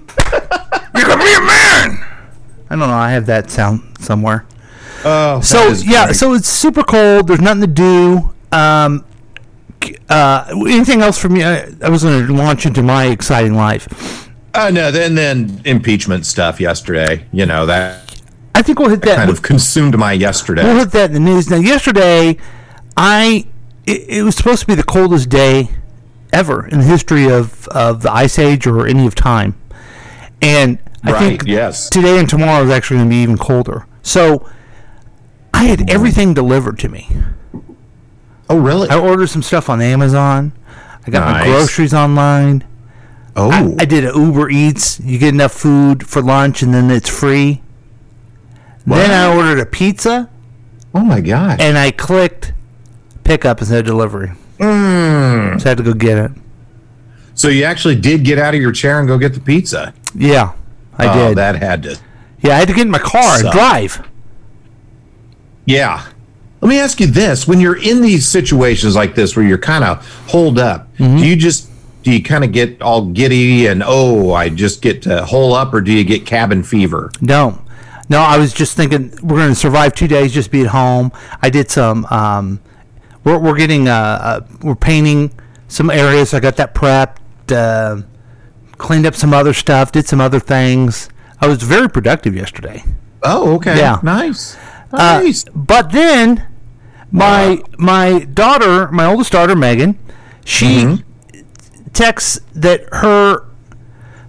can 1.05 1.19
be 1.19 1.33
a 1.33 1.41
man. 1.41 2.05
I 2.69 2.75
don't 2.77 2.79
know. 2.79 2.87
I 2.95 3.11
have 3.11 3.25
that 3.25 3.51
sound 3.51 3.81
somewhere. 3.99 4.45
Oh, 5.03 5.41
So 5.41 5.71
yeah, 5.83 6.05
great. 6.05 6.15
so 6.15 6.33
it's 6.35 6.47
super 6.47 6.83
cold. 6.83 7.27
There's 7.27 7.41
nothing 7.41 7.61
to 7.61 7.67
do. 7.67 8.33
Um, 8.53 9.03
uh, 10.09 10.45
anything 10.67 11.01
else 11.01 11.17
from 11.17 11.35
you? 11.35 11.43
I, 11.43 11.69
I 11.81 11.89
was 11.89 12.03
going 12.03 12.25
to 12.27 12.33
launch 12.33 12.65
into 12.65 12.81
my 12.83 13.05
exciting 13.05 13.53
life. 13.55 14.29
Uh, 14.53 14.69
no, 14.71 14.91
then 14.91 15.15
then 15.15 15.61
impeachment 15.65 16.25
stuff 16.25 16.59
yesterday. 16.59 17.25
You 17.31 17.45
know 17.45 17.65
that 17.67 18.21
I 18.55 18.61
think 18.63 18.79
we'll 18.79 18.89
hit 18.89 19.01
that. 19.03 19.17
kind 19.17 19.29
of 19.29 19.41
consumed 19.41 19.97
my 19.97 20.13
yesterday. 20.13 20.63
We'll 20.63 20.79
hit 20.79 20.91
that 20.91 21.11
in 21.11 21.13
the 21.13 21.19
news. 21.19 21.49
Now, 21.49 21.57
yesterday, 21.57 22.37
I 22.95 23.45
it, 23.85 24.05
it 24.19 24.23
was 24.23 24.35
supposed 24.35 24.61
to 24.61 24.67
be 24.67 24.75
the 24.75 24.83
coldest 24.83 25.29
day 25.29 25.69
ever 26.33 26.67
in 26.67 26.79
the 26.79 26.85
history 26.85 27.29
of, 27.31 27.67
of 27.69 28.01
the 28.01 28.11
ice 28.11 28.37
age 28.39 28.65
or 28.67 28.87
any 28.87 29.05
of 29.05 29.13
time, 29.15 29.55
and 30.41 30.79
I 31.03 31.11
Right, 31.11 31.19
think 31.19 31.43
yes. 31.45 31.89
today 31.89 32.19
and 32.19 32.27
tomorrow 32.27 32.63
is 32.65 32.69
actually 32.71 32.97
going 32.97 33.09
to 33.09 33.13
be 33.13 33.21
even 33.21 33.37
colder. 33.37 33.85
So, 34.01 34.49
I 35.53 35.65
had 35.65 35.89
everything 35.89 36.33
delivered 36.33 36.79
to 36.79 36.89
me. 36.89 37.07
Oh, 38.49 38.59
really? 38.59 38.89
I 38.89 38.97
ordered 38.97 39.27
some 39.27 39.43
stuff 39.43 39.69
on 39.69 39.81
Amazon. 39.81 40.53
I 41.05 41.11
got 41.11 41.31
my 41.31 41.45
groceries 41.45 41.93
online. 41.93 42.63
oh, 43.35 43.51
I, 43.51 43.83
I 43.83 43.85
did 43.85 44.05
an 44.05 44.15
Uber 44.15 44.49
Eats. 44.49 44.99
You 44.99 45.17
get 45.17 45.33
enough 45.33 45.53
food 45.53 46.07
for 46.07 46.21
lunch, 46.21 46.61
and 46.61 46.73
then 46.73 46.89
it's 46.91 47.09
free. 47.09 47.61
Then 48.85 49.11
I 49.11 49.35
ordered 49.35 49.59
a 49.59 49.65
pizza. 49.65 50.29
oh 50.95 51.01
my 51.01 51.19
gosh. 51.19 51.59
and 51.59 51.77
I 51.77 51.91
clicked 51.91 52.53
pickup 53.25 53.59
instead 53.59 53.79
of 53.79 53.85
delivery. 53.85 54.31
Mm. 54.59 55.59
So 55.59 55.65
I 55.65 55.69
had 55.69 55.77
to 55.77 55.83
go 55.83 55.93
get 55.93 56.17
it. 56.17 56.31
So 57.35 57.49
you 57.49 57.65
actually 57.65 57.95
did 57.95 58.23
get 58.23 58.39
out 58.39 58.55
of 58.55 58.61
your 58.61 58.71
chair 58.71 58.99
and 58.99 59.07
go 59.07 59.17
get 59.17 59.33
the 59.33 59.41
pizza. 59.41 59.93
Yeah, 60.15 60.53
I 60.97 61.07
oh, 61.07 61.27
did. 61.29 61.37
that 61.37 61.55
had 61.57 61.83
to. 61.83 61.99
yeah, 62.41 62.55
I 62.55 62.59
had 62.59 62.67
to 62.69 62.73
get 62.73 62.85
in 62.85 62.91
my 62.91 62.99
car 62.99 63.39
and 63.39 63.51
drive. 63.51 64.07
Yeah. 65.65 66.07
Let 66.61 66.69
me 66.69 66.79
ask 66.79 66.99
you 66.99 67.07
this: 67.07 67.47
When 67.47 67.59
you're 67.59 67.81
in 67.81 68.01
these 68.01 68.27
situations 68.27 68.95
like 68.95 69.15
this, 69.15 69.35
where 69.35 69.45
you're 69.45 69.57
kind 69.57 69.83
of 69.83 70.05
holed 70.29 70.59
up, 70.59 70.87
Mm-hmm. 70.97 71.17
do 71.17 71.27
you 71.27 71.35
just 71.35 71.69
do 72.03 72.11
you 72.11 72.23
kind 72.23 72.43
of 72.43 72.51
get 72.51 72.81
all 72.81 73.05
giddy 73.05 73.67
and 73.67 73.83
oh, 73.85 74.33
I 74.33 74.49
just 74.49 74.81
get 74.81 75.01
to 75.03 75.25
hole 75.25 75.53
up, 75.53 75.73
or 75.73 75.81
do 75.81 75.91
you 75.91 76.03
get 76.03 76.25
cabin 76.25 76.63
fever? 76.63 77.11
No, 77.21 77.61
no, 78.09 78.19
I 78.19 78.37
was 78.37 78.53
just 78.53 78.75
thinking 78.77 79.11
we're 79.21 79.37
going 79.37 79.49
to 79.49 79.55
survive 79.55 79.93
two 79.93 80.07
days, 80.07 80.33
just 80.33 80.49
be 80.49 80.61
at 80.61 80.67
home. 80.67 81.11
I 81.41 81.49
did 81.49 81.69
some. 81.69 82.05
Um, 82.05 82.59
we're 83.23 83.37
we're 83.37 83.57
getting 83.57 83.87
uh, 83.87 83.93
uh 83.93 84.47
we're 84.63 84.75
painting 84.75 85.31
some 85.67 85.89
areas. 85.89 86.33
I 86.33 86.39
got 86.39 86.55
that 86.57 86.73
prepped. 86.73 87.17
Uh, 87.49 88.03
cleaned 88.77 89.05
up 89.05 89.15
some 89.15 89.33
other 89.33 89.53
stuff. 89.53 89.91
Did 89.91 90.07
some 90.07 90.21
other 90.21 90.39
things. 90.39 91.09
I 91.41 91.47
was 91.47 91.61
very 91.61 91.89
productive 91.89 92.35
yesterday. 92.35 92.83
Oh, 93.23 93.55
okay. 93.55 93.77
Yeah. 93.77 93.99
Nice. 94.01 94.55
Uh, 94.91 95.21
Nice. 95.23 95.43
but 95.55 95.91
then 95.91 96.47
my 97.11 97.61
my 97.77 98.19
daughter, 98.33 98.89
my 98.91 99.05
oldest 99.05 99.31
daughter 99.31 99.55
Megan, 99.55 99.97
she 100.45 101.03
texts 101.93 102.39
that 102.53 102.81
her 102.93 103.45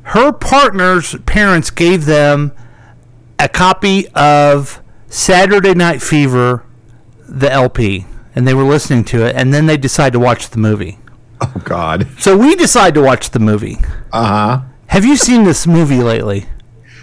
her 0.03 0.33
partner's 0.33 1.15
parents 1.27 1.71
gave 1.71 2.07
them 2.07 2.53
a 3.39 3.49
copy 3.49 4.09
of 4.15 4.83
Saturday 5.09 5.75
Night 5.75 6.03
Fever, 6.03 6.65
the 7.29 7.51
LP, 7.53 8.07
and 8.35 8.47
they 8.49 8.55
were 8.55 8.65
listening 8.65 9.05
to 9.05 9.25
it, 9.27 9.37
and 9.37 9.53
then 9.55 9.67
they 9.67 9.77
decide 9.77 10.13
to 10.15 10.19
watch 10.19 10.51
the 10.51 10.59
movie. 10.59 10.99
oh 11.41 11.53
God. 11.65 12.09
So 12.19 12.37
we 12.37 12.57
decide 12.57 12.95
to 12.95 13.03
watch 13.03 13.31
the 13.31 13.39
movie. 13.39 13.77
Uh 14.13 14.27
huh. 14.27 14.61
Have 14.89 15.05
you 15.05 15.17
seen 15.17 15.45
this 15.45 15.67
movie 15.67 15.99
lately? 16.03 16.47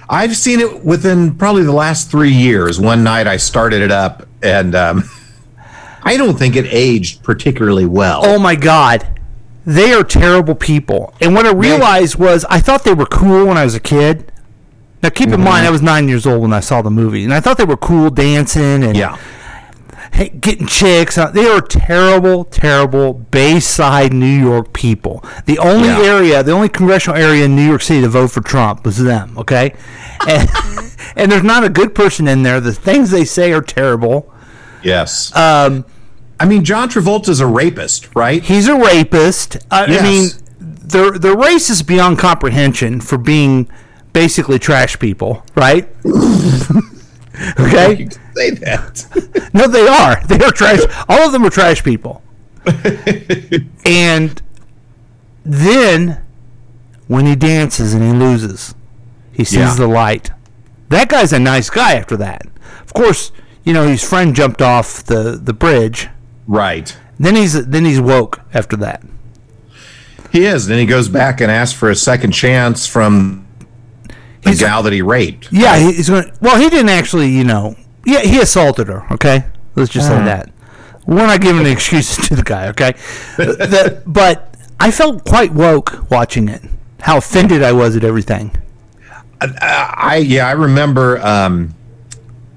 I've 0.09 0.35
seen 0.35 0.59
it 0.59 0.83
within 0.85 1.35
probably 1.35 1.63
the 1.63 1.71
last 1.71 2.12
three 2.12 2.31
years. 2.31 2.79
One 2.79 3.03
night 3.03 3.27
I 3.27 3.38
started 3.38 3.81
it 3.81 3.91
up, 3.91 4.27
and 4.43 4.75
um, 4.75 5.09
I 6.03 6.17
don't 6.17 6.38
think 6.38 6.55
it 6.55 6.65
aged 6.69 7.24
particularly 7.24 7.85
well. 7.85 8.21
Oh 8.24 8.38
my 8.39 8.55
god. 8.55 9.19
They 9.65 9.93
are 9.93 10.03
terrible 10.03 10.53
people. 10.53 11.12
And 11.19 11.33
what 11.33 11.47
I 11.47 11.51
realized 11.51 12.17
was 12.17 12.45
I 12.51 12.59
thought 12.59 12.83
they 12.83 12.93
were 12.93 13.07
cool 13.07 13.47
when 13.47 13.57
I 13.57 13.63
was 13.63 13.74
a 13.74 13.79
kid. 13.79 14.31
Now 15.01 15.09
keep 15.09 15.29
in 15.29 15.41
mind 15.41 15.65
I 15.65 15.71
was 15.71 15.81
9 15.81 16.07
years 16.07 16.27
old 16.27 16.41
when 16.43 16.53
I 16.53 16.59
saw 16.59 16.83
the 16.83 16.91
movie 16.91 17.24
and 17.24 17.33
I 17.33 17.39
thought 17.39 17.57
they 17.57 17.65
were 17.65 17.77
cool 17.77 18.12
dancing 18.12 18.83
and 18.83 18.95
Yeah. 18.95 19.17
Getting 20.15 20.65
chicks. 20.67 21.17
Uh, 21.17 21.29
They 21.29 21.45
are 21.48 21.62
terrible 21.62 22.43
terrible 22.45 23.13
Bayside 23.13 24.13
New 24.13 24.25
York 24.25 24.74
people. 24.74 25.24
The 25.45 25.60
only 25.60 25.89
Yeah. 25.89 26.01
area, 26.01 26.43
the 26.43 26.51
only 26.51 26.69
congressional 26.69 27.17
area 27.19 27.45
in 27.45 27.55
New 27.55 27.65
York 27.67 27.81
City 27.81 28.01
to 28.01 28.10
vote 28.10 28.31
for 28.31 28.41
Trump 28.41 28.86
was 28.86 28.98
them, 28.98 29.38
okay? 29.38 29.74
And, 30.27 30.50
and 31.15 31.31
there's 31.31 31.43
not 31.43 31.63
a 31.63 31.69
good 31.69 31.93
person 31.93 32.27
in 32.27 32.41
there. 32.43 32.60
The 32.60 32.74
things 32.74 33.12
they 33.12 33.25
say 33.25 33.51
are 33.53 33.62
terrible. 33.62 34.31
Yes. 34.81 35.36
Um 35.36 35.86
I 36.39 36.45
mean, 36.45 36.63
John 36.65 36.89
Travolta's 36.89 37.39
a 37.39 37.45
rapist, 37.48 38.10
right? 38.15 38.43
He's 38.43 38.67
a 38.67 38.75
rapist. 38.75 39.57
I, 39.72 39.86
I 39.86 40.01
mean, 40.01 40.29
they're 40.60 41.12
they're 41.12 41.36
racist 41.36 41.86
beyond 41.88 42.19
comprehension 42.19 43.00
for 43.01 43.17
being 43.17 43.69
basically 44.13 44.60
trash 44.60 44.98
people, 45.00 45.43
right? 45.55 45.88
okay, 47.60 48.07
say 48.35 48.51
that. 48.51 49.49
no, 49.53 49.67
they 49.67 49.87
are. 49.87 50.21
They 50.27 50.43
are 50.43 50.51
trash. 50.51 50.79
All 51.09 51.21
of 51.27 51.31
them 51.31 51.45
are 51.45 51.49
trash 51.49 51.83
people. 51.83 52.21
and 53.85 54.41
then 55.43 56.21
when 57.07 57.25
he 57.25 57.35
dances 57.35 57.93
and 57.93 58.03
he 58.03 58.11
loses, 58.11 58.75
he 59.31 59.43
sees 59.43 59.59
Yeah. 59.59 59.75
the 59.75 59.87
light. 59.87 60.31
That 60.89 61.09
guy's 61.09 61.33
a 61.33 61.39
nice 61.39 61.69
guy. 61.69 61.93
After 61.93 62.17
that, 62.17 62.43
of 62.81 62.93
course, 62.93 63.31
you 63.63 63.73
know 63.73 63.87
his 63.87 64.03
friend 64.07 64.35
jumped 64.35 64.61
off 64.61 65.03
the 65.03 65.39
the 65.41 65.53
bridge. 65.53 66.07
right. 66.47 66.95
Then 67.19 67.35
he's 67.35 67.65
then 67.67 67.85
he's 67.85 68.01
woke 68.01 68.41
after 68.53 68.75
that. 68.77 69.01
He 70.31 70.45
is. 70.45 70.67
Then 70.67 70.79
he 70.79 70.85
goes 70.85 71.07
back 71.07 71.39
and 71.39 71.49
asks 71.49 71.77
for 71.77 71.89
a 71.89 71.95
second 71.95 72.31
chance 72.33 72.85
from 72.85 73.47
the 74.41 74.49
He's- 74.49 74.59
gal 74.59 74.83
that 74.83 74.91
he 74.93 75.01
raped. 75.01 75.47
Yeah, 75.51 75.77
he's 75.77 76.09
going. 76.09 76.29
Well, 76.41 76.59
he 76.59 76.69
didn't 76.69 76.89
actually, 76.89 77.29
you 77.29 77.45
know. 77.45 77.75
Yeah, 78.05 78.19
he 78.21 78.39
assaulted 78.39 78.88
her. 78.88 79.05
Okay, 79.13 79.45
let's 79.75 79.91
just 79.91 80.07
say 80.07 80.15
that. 80.15 80.51
We're 81.07 81.27
not 81.27 81.41
giving 81.41 81.65
excuses 81.65 82.17
to 82.27 82.35
the 82.35 82.43
guy. 82.43 82.67
Okay, 82.69 82.93
The- 83.38 84.01
but 84.05 84.55
I 84.79 84.91
felt 84.91 85.24
quite 85.25 85.51
woke 85.53 86.09
watching 86.09 86.47
it. 86.50 86.62
How 87.01 87.17
offended 87.17 87.62
I 87.63 87.71
was 87.71 87.95
at 87.95 88.03
everything. 88.03 88.51
I 89.41 90.24
yeah, 90.25 90.47
I 90.47 90.51
remember 90.53 91.19
um, 91.19 91.75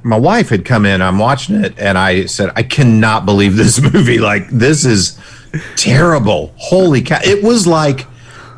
my 0.03 0.17
wife 0.19 0.49
had 0.49 0.65
come 0.65 0.87
in. 0.87 1.03
I'm 1.03 1.19
watching 1.19 1.57
it, 1.57 1.79
and 1.79 1.99
I 1.99 2.27
said, 2.27 2.53
"I 2.57 2.63
cannot 2.63 3.27
believe 3.27 3.57
this 3.57 3.81
movie. 3.93 4.19
Like 4.19 4.49
this 4.49 4.85
is 4.85 5.19
terrible. 5.77 6.55
Holy 6.57 7.03
cow!" 7.03 7.19
It 7.23 7.43
was 7.43 7.67
like 7.67 8.07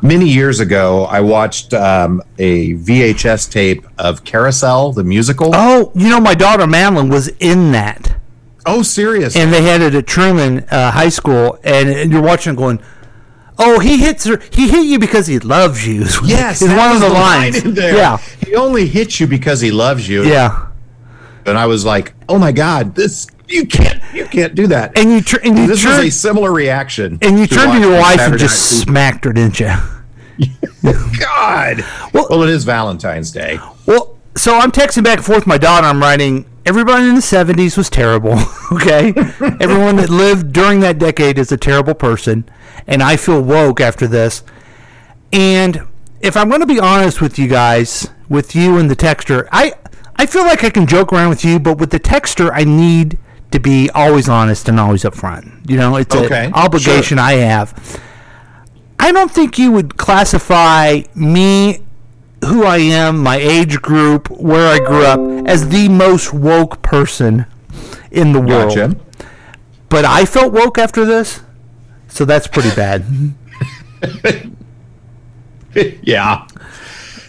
many 0.01 0.27
years 0.27 0.59
ago. 0.59 1.05
I 1.05 1.21
watched 1.21 1.73
um, 1.73 2.21
a 2.37 2.73
VHS 2.75 3.51
tape 3.51 3.85
of 3.97 4.23
Carousel, 4.23 4.93
the 4.93 5.03
musical. 5.03 5.51
Oh, 5.53 5.91
you 5.95 6.09
know, 6.09 6.19
my 6.19 6.33
daughter 6.35 6.67
Madeline 6.67 7.09
was 7.09 7.27
in 7.39 7.71
that, 7.73 8.17
Oh, 8.65 8.81
serious? 8.83 9.35
and 9.35 9.51
they 9.51 9.61
had 9.63 9.81
it 9.81 9.95
at 9.95 10.07
Truman 10.07 10.65
uh, 10.69 10.91
High 10.91 11.09
School, 11.09 11.57
and, 11.63 11.89
and 11.89 12.11
you're 12.11 12.21
watching, 12.21 12.55
going, 12.55 12.81
"Oh, 13.57 13.79
he 13.79 13.97
hits 13.97 14.25
her. 14.25 14.39
He 14.51 14.69
hit 14.69 14.85
you 14.85 14.99
because 14.99 15.27
he 15.27 15.39
loves 15.39 15.85
you." 15.87 16.01
yes, 16.25 16.61
is 16.61 16.69
one 16.69 16.91
of 16.95 16.99
the 17.01 17.09
line 17.09 17.53
lines. 17.53 17.63
in 17.63 17.73
there. 17.73 17.95
Yeah, 17.95 18.17
he 18.45 18.55
only 18.55 18.87
hits 18.87 19.19
you 19.19 19.27
because 19.27 19.61
he 19.61 19.71
loves 19.71 20.07
you. 20.07 20.23
yeah. 20.23 20.67
and 21.45 21.57
I 21.57 21.65
was 21.65 21.85
like, 21.85 22.13
"Oh 22.29 22.37
my 22.37 22.51
god, 22.51 22.93
this 22.95 23.27
you 23.51 23.65
can't 23.65 24.01
you 24.13 24.25
can't 24.25 24.55
do 24.55 24.67
that." 24.67 24.97
And 24.97 25.11
you, 25.11 25.21
tr- 25.21 25.39
and 25.43 25.57
you 25.57 25.67
this 25.67 25.81
turn, 25.83 25.97
was 25.97 26.07
a 26.07 26.11
similar 26.11 26.51
reaction. 26.51 27.17
and 27.21 27.37
you 27.39 27.47
turned 27.47 27.73
to 27.73 27.79
your 27.79 27.99
wife 27.99 28.17
Saturday 28.17 28.31
and 28.31 28.39
just 28.39 28.71
Night 28.71 28.83
smacked 28.87 29.25
her, 29.25 29.33
didn't 29.33 29.59
you? 29.59 29.71
God. 31.19 31.83
Well- 32.13 32.27
Well, 32.29 32.43
it 32.43 32.49
is 32.49 32.63
Valentine's 32.63 33.31
Day. 33.31 33.59
Well, 33.85 34.17
so 34.35 34.57
I'm 34.57 34.71
texting 34.71 35.03
back 35.03 35.17
and 35.17 35.25
forth 35.25 35.39
with 35.39 35.47
my 35.47 35.57
daughter. 35.57 35.85
I'm 35.87 36.01
writing, 36.01 36.45
everybody 36.65 37.07
in 37.09 37.15
the 37.15 37.21
70s 37.21 37.75
was 37.77 37.89
terrible, 37.89 38.37
okay? 38.71 39.09
Everyone 39.59 39.97
that 39.97 40.09
lived 40.09 40.53
during 40.53 40.79
that 40.79 40.97
decade 40.97 41.37
is 41.37 41.51
a 41.51 41.57
terrible 41.57 41.93
person, 41.93 42.45
and 42.87 43.03
I 43.03 43.17
feel 43.17 43.41
woke 43.41 43.81
after 43.81 44.07
this. 44.07 44.43
And 45.33 45.81
if 46.21 46.37
I'm 46.37 46.47
going 46.49 46.61
to 46.61 46.67
be 46.67 46.79
honest 46.79 47.19
with 47.21 47.37
you 47.37 47.47
guys, 47.47 48.09
with 48.29 48.55
you 48.55 48.77
and 48.77 48.89
the 48.89 48.95
texture, 48.95 49.47
I 49.51 49.73
I 50.15 50.25
feel 50.25 50.43
like 50.43 50.63
I 50.63 50.69
can 50.69 50.85
joke 50.87 51.11
around 51.11 51.29
with 51.29 51.43
you, 51.43 51.59
but 51.59 51.77
with 51.77 51.89
the 51.91 51.99
texture, 51.99 52.53
I 52.53 52.63
need 52.63 53.17
to 53.51 53.59
be 53.59 53.89
always 53.93 54.27
honest 54.29 54.67
and 54.69 54.79
always 54.79 55.03
upfront. 55.03 55.69
You 55.69 55.77
know, 55.77 55.95
it's 55.97 56.15
Okay, 56.15 56.45
an 56.45 56.53
obligation 56.53 57.19
I 57.19 57.33
have. 57.33 58.01
I 58.99 59.11
don't 59.11 59.31
think 59.31 59.57
you 59.57 59.71
would 59.71 59.97
classify 59.97 61.01
me, 61.15 61.79
who 62.45 62.63
I 62.65 62.77
am, 62.77 63.17
my 63.17 63.37
age 63.37 63.81
group, 63.81 64.29
where 64.29 64.67
I 64.67 64.77
grew 64.79 65.05
up, 65.05 65.47
as 65.47 65.69
the 65.69 65.89
most 65.89 66.33
woke 66.33 66.81
person 66.81 67.45
in 68.11 68.31
the 68.33 68.39
world. 68.39 68.75
Gotcha. 68.75 68.95
But 69.89 70.05
I 70.05 70.25
felt 70.25 70.53
woke 70.53 70.77
after 70.77 71.03
this, 71.03 71.41
so 72.07 72.23
that's 72.25 72.47
pretty 72.47 72.69
bad. 72.75 73.03
yeah. 76.03 76.47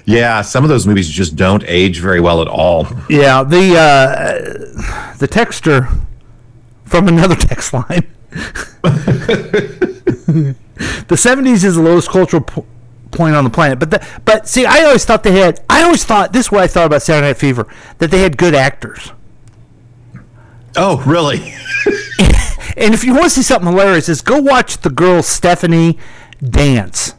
Yeah, 0.04 0.42
some 0.42 0.64
of 0.64 0.68
those 0.68 0.86
movies 0.86 1.08
just 1.08 1.36
don't 1.36 1.62
age 1.66 2.00
very 2.00 2.20
well 2.20 2.42
at 2.42 2.48
all. 2.48 2.86
yeah, 3.08 3.44
the 3.44 3.76
uh, 3.78 5.14
the 5.18 5.28
texter 5.28 5.88
from 6.92 7.08
another 7.08 7.34
text 7.34 7.72
line. 7.72 8.06
the 8.30 10.54
'70s 11.08 11.64
is 11.64 11.76
the 11.76 11.82
lowest 11.82 12.10
cultural 12.10 12.42
po- 12.42 12.66
point 13.10 13.34
on 13.34 13.44
the 13.44 13.50
planet, 13.50 13.78
but 13.78 13.90
the, 13.90 14.06
but 14.24 14.46
see, 14.46 14.66
I 14.66 14.82
always 14.82 15.04
thought 15.04 15.22
they 15.22 15.32
had. 15.32 15.60
I 15.70 15.82
always 15.82 16.04
thought 16.04 16.34
this 16.34 16.46
is 16.46 16.52
what 16.52 16.62
I 16.62 16.66
thought 16.66 16.86
about 16.86 17.02
Saturday 17.02 17.28
Night 17.28 17.38
Fever 17.38 17.66
that 17.96 18.10
they 18.10 18.20
had 18.20 18.36
good 18.36 18.54
actors. 18.54 19.12
Oh, 20.76 21.02
really? 21.06 21.54
And 22.74 22.94
if 22.94 23.04
you 23.04 23.12
want 23.12 23.24
to 23.24 23.30
see 23.30 23.42
something 23.42 23.70
hilarious, 23.70 24.08
is 24.08 24.22
go 24.22 24.40
watch 24.40 24.78
the 24.78 24.88
girl 24.88 25.22
Stephanie 25.22 25.98
dance. 26.42 27.12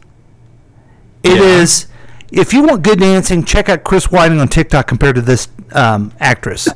It 1.22 1.40
is. 1.40 1.86
Yeah. 2.30 2.40
If 2.40 2.52
you 2.52 2.64
want 2.64 2.82
good 2.82 2.98
dancing, 2.98 3.44
check 3.44 3.68
out 3.68 3.84
Chris 3.84 4.10
Whiting 4.10 4.40
on 4.40 4.48
TikTok 4.48 4.88
compared 4.88 5.14
to 5.14 5.20
this 5.20 5.46
um, 5.72 6.12
actress. 6.18 6.66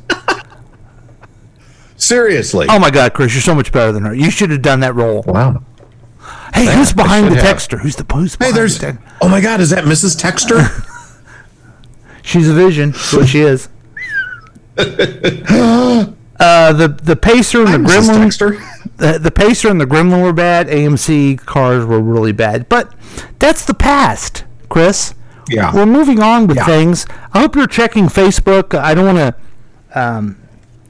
Seriously? 1.99 2.65
oh 2.69 2.79
my 2.79 2.89
God, 2.89 3.13
Chris, 3.13 3.33
you're 3.35 3.41
so 3.41 3.53
much 3.53 3.71
better 3.71 3.91
than 3.91 4.03
her. 4.05 4.13
You 4.15 4.31
should 4.31 4.49
have 4.51 4.61
done 4.61 4.79
that 4.79 4.95
role. 4.95 5.23
wow. 5.27 5.63
Hey, 6.53 6.65
who's 6.75 6.93
behind 6.93 7.27
the 7.27 7.35
have. 7.41 7.57
texter? 7.57 7.79
Who's 7.79 7.95
the 7.95 8.05
who's 8.11 8.35
Hey, 8.35 8.51
there's. 8.51 8.79
the 8.79 8.97
Oh 9.21 9.29
my 9.29 9.39
God, 9.41 9.59
is 9.61 9.69
that 9.69 9.83
Mrs. 9.83 10.19
Texter? 10.19 10.85
She's 12.23 12.49
a 12.49 12.53
vision. 12.53 12.91
That's 12.91 13.13
what 13.13 13.27
she 13.27 13.41
is. 13.41 13.69
Uh, 16.41 16.71
the 16.71 16.87
the 16.87 17.17
pacer 17.17 17.65
and 17.65 17.85
the 17.85 17.89
gremlin 17.89 18.57
the, 18.95 19.19
the 19.19 19.29
pacer 19.29 19.67
and 19.69 19.81
the 19.81 19.85
gremlin 19.85 20.23
were 20.23 20.31
bad. 20.31 20.67
AMC 20.67 21.37
cars 21.45 21.85
were 21.85 21.99
really 21.99 22.31
bad. 22.31 22.69
But 22.69 22.93
that's 23.39 23.65
the 23.65 23.73
past, 23.73 24.45
Chris. 24.69 25.13
Yeah. 25.49 25.75
We're 25.75 25.85
moving 25.85 26.21
on 26.21 26.47
with 26.47 26.55
Yeah. 26.55 26.65
things. 26.65 27.05
I 27.33 27.41
hope 27.41 27.57
you're 27.57 27.67
checking 27.67 28.05
Facebook. 28.05 28.73
I 28.73 28.93
don't 28.93 29.13
want 29.13 29.17
to 29.17 29.99
um, 30.01 30.38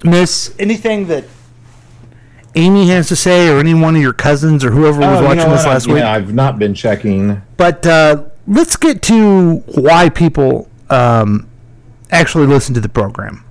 miss 0.04 0.54
anything 0.60 1.08
that 1.08 1.26
Amy 2.56 2.88
has 2.90 3.08
to 3.10 3.16
say 3.16 3.48
or 3.50 3.60
any 3.60 3.74
one 3.74 3.96
of 3.96 4.02
your 4.02 4.14
cousins 4.14 4.66
or 4.66 4.72
whoever 4.72 5.00
was 5.00 5.20
Oh, 5.22 5.24
watching 5.24 5.50
this 5.50 5.66
last 5.66 5.88
week. 5.88 5.98
Yeah, 5.98 6.12
I've 6.12 6.34
not 6.34 6.58
been 6.60 6.74
checking. 6.74 7.42
But 7.58 7.86
uh, 7.86 8.24
let's 8.48 8.76
get 8.76 9.02
to 9.04 9.58
why 9.76 10.10
people 10.10 10.68
um, 10.90 11.48
actually 12.12 12.48
listen 12.48 12.74
to 12.74 12.82
the 12.82 12.90
program. 12.90 13.46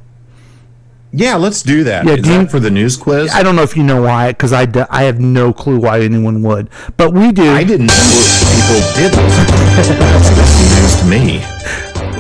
Yeah, 1.12 1.36
let's 1.36 1.62
do 1.62 1.84
that. 1.84 2.04
Yeah, 2.04 2.14
Is 2.14 2.22
do 2.22 2.32
you- 2.32 2.38
that 2.38 2.50
for 2.50 2.60
the 2.60 2.70
news 2.70 2.96
quiz? 2.96 3.30
I 3.32 3.42
don't 3.42 3.56
know 3.56 3.62
if 3.62 3.76
you 3.76 3.82
know 3.82 4.02
why, 4.02 4.28
because 4.32 4.52
I, 4.52 4.66
d- 4.66 4.82
I 4.90 5.04
have 5.04 5.18
no 5.20 5.52
clue 5.54 5.78
why 5.78 6.00
anyone 6.00 6.42
would. 6.42 6.68
But 6.98 7.14
we 7.14 7.32
do. 7.32 7.48
I 7.50 7.64
didn't 7.64 7.86
know 7.86 7.94
people 7.94 8.80
did 8.94 9.14
listen 9.16 9.46
to 9.46 9.54
it. 9.80 9.84
So 9.86 10.34
that's 10.34 10.58
news 10.76 10.96
to 11.00 11.06
me. 11.06 11.38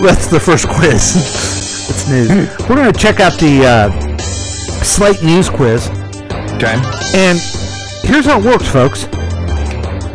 That's 0.02 0.28
the 0.28 0.40
first 0.40 0.68
quiz. 0.68 1.16
it's 1.90 2.08
news. 2.08 2.28
We're 2.68 2.76
going 2.76 2.90
to 2.90 2.98
check 2.98 3.20
out 3.20 3.38
the 3.38 3.66
uh, 3.66 4.07
Slate 4.88 5.22
News 5.22 5.48
quiz. 5.50 5.88
Okay. 6.56 6.74
And 7.14 7.38
here's 8.02 8.24
how 8.26 8.40
it 8.40 8.44
works, 8.44 8.66
folks. 8.66 9.04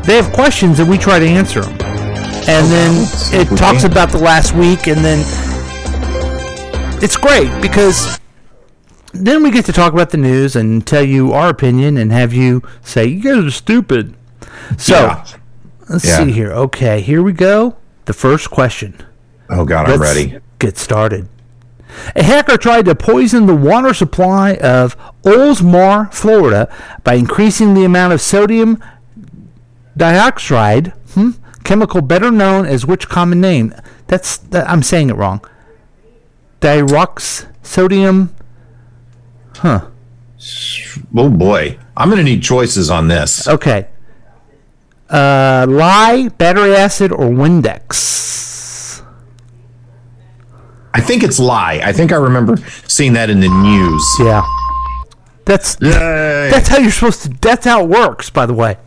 They 0.05 0.15
have 0.17 0.33
questions 0.33 0.79
and 0.79 0.89
we 0.89 0.97
try 0.97 1.19
to 1.19 1.25
answer 1.25 1.61
them. 1.61 1.71
And 2.45 2.65
oh, 2.65 2.69
then 3.31 3.41
it 3.41 3.57
talks 3.57 3.85
about 3.85 4.09
the 4.11 4.17
last 4.17 4.53
week, 4.53 4.87
and 4.87 4.97
then 4.99 5.19
it's 7.01 7.15
great 7.15 7.49
because 7.61 8.19
then 9.13 9.43
we 9.43 9.51
get 9.51 9.63
to 9.65 9.71
talk 9.71 9.93
about 9.93 10.09
the 10.09 10.17
news 10.17 10.55
and 10.57 10.85
tell 10.85 11.03
you 11.03 11.31
our 11.31 11.47
opinion 11.49 11.95
and 11.95 12.11
have 12.11 12.33
you 12.33 12.61
say, 12.81 13.05
you 13.05 13.21
guys 13.23 13.45
are 13.45 13.51
stupid. 13.51 14.15
So 14.77 14.95
Yeah. 14.95 15.23
let's 15.87 16.03
Yeah. 16.05 16.17
see 16.17 16.31
here. 16.31 16.51
Okay, 16.51 16.99
here 16.99 17.21
we 17.23 17.31
go. 17.31 17.75
The 18.05 18.13
first 18.13 18.49
question. 18.51 18.95
Oh 19.49 19.63
God, 19.63 19.89
I'm 19.89 20.01
ready. 20.01 20.39
Get 20.59 20.77
started. 20.77 21.29
A 22.15 22.23
hacker 22.23 22.57
tried 22.57 22.85
to 22.85 22.95
poison 22.95 23.45
the 23.45 23.55
water 23.55 23.93
supply 23.93 24.55
of 24.55 24.97
Oldsmar, 25.23 26.13
Florida, 26.13 26.73
by 27.03 27.15
increasing 27.15 27.73
the 27.73 27.85
amount 27.85 28.13
of 28.13 28.21
sodium 28.21 28.81
dioxide, 29.95 30.89
hmm, 31.13 31.31
chemical 31.63 32.01
better 32.01 32.31
known 32.31 32.65
as 32.65 32.85
which 32.85 33.09
common 33.09 33.39
name? 33.41 33.73
That's 34.07 34.37
that, 34.37 34.69
I'm 34.69 34.83
saying 34.83 35.09
it 35.09 35.15
wrong. 35.15 35.43
Dirox 36.61 37.47
sodium. 37.61 38.35
Huh. 39.57 39.87
Oh 41.15 41.29
boy, 41.29 41.77
I'm 41.95 42.09
gonna 42.09 42.23
need 42.23 42.43
choices 42.43 42.89
on 42.89 43.07
this. 43.07 43.47
Okay. 43.47 43.87
Uh, 45.09 45.65
lye, 45.69 46.29
battery 46.37 46.75
acid, 46.75 47.11
or 47.11 47.27
Windex? 47.27 48.52
I 50.93 51.01
think 51.01 51.23
it's 51.23 51.39
lye. 51.39 51.81
I 51.83 51.91
think 51.91 52.11
I 52.11 52.17
remember 52.17 52.57
seeing 52.87 53.13
that 53.13 53.29
in 53.29 53.39
the 53.39 53.49
news. 53.49 54.03
Yeah. 54.19 54.43
That's 55.45 55.77
Yay! 55.81 56.49
That's 56.51 56.67
how 56.67 56.77
you're 56.77 56.91
supposed 56.91 57.23
to. 57.23 57.29
That's 57.41 57.65
how 57.65 57.83
it 57.83 57.89
works. 57.89 58.29
By 58.29 58.45
the 58.45 58.53
way, 58.53 58.77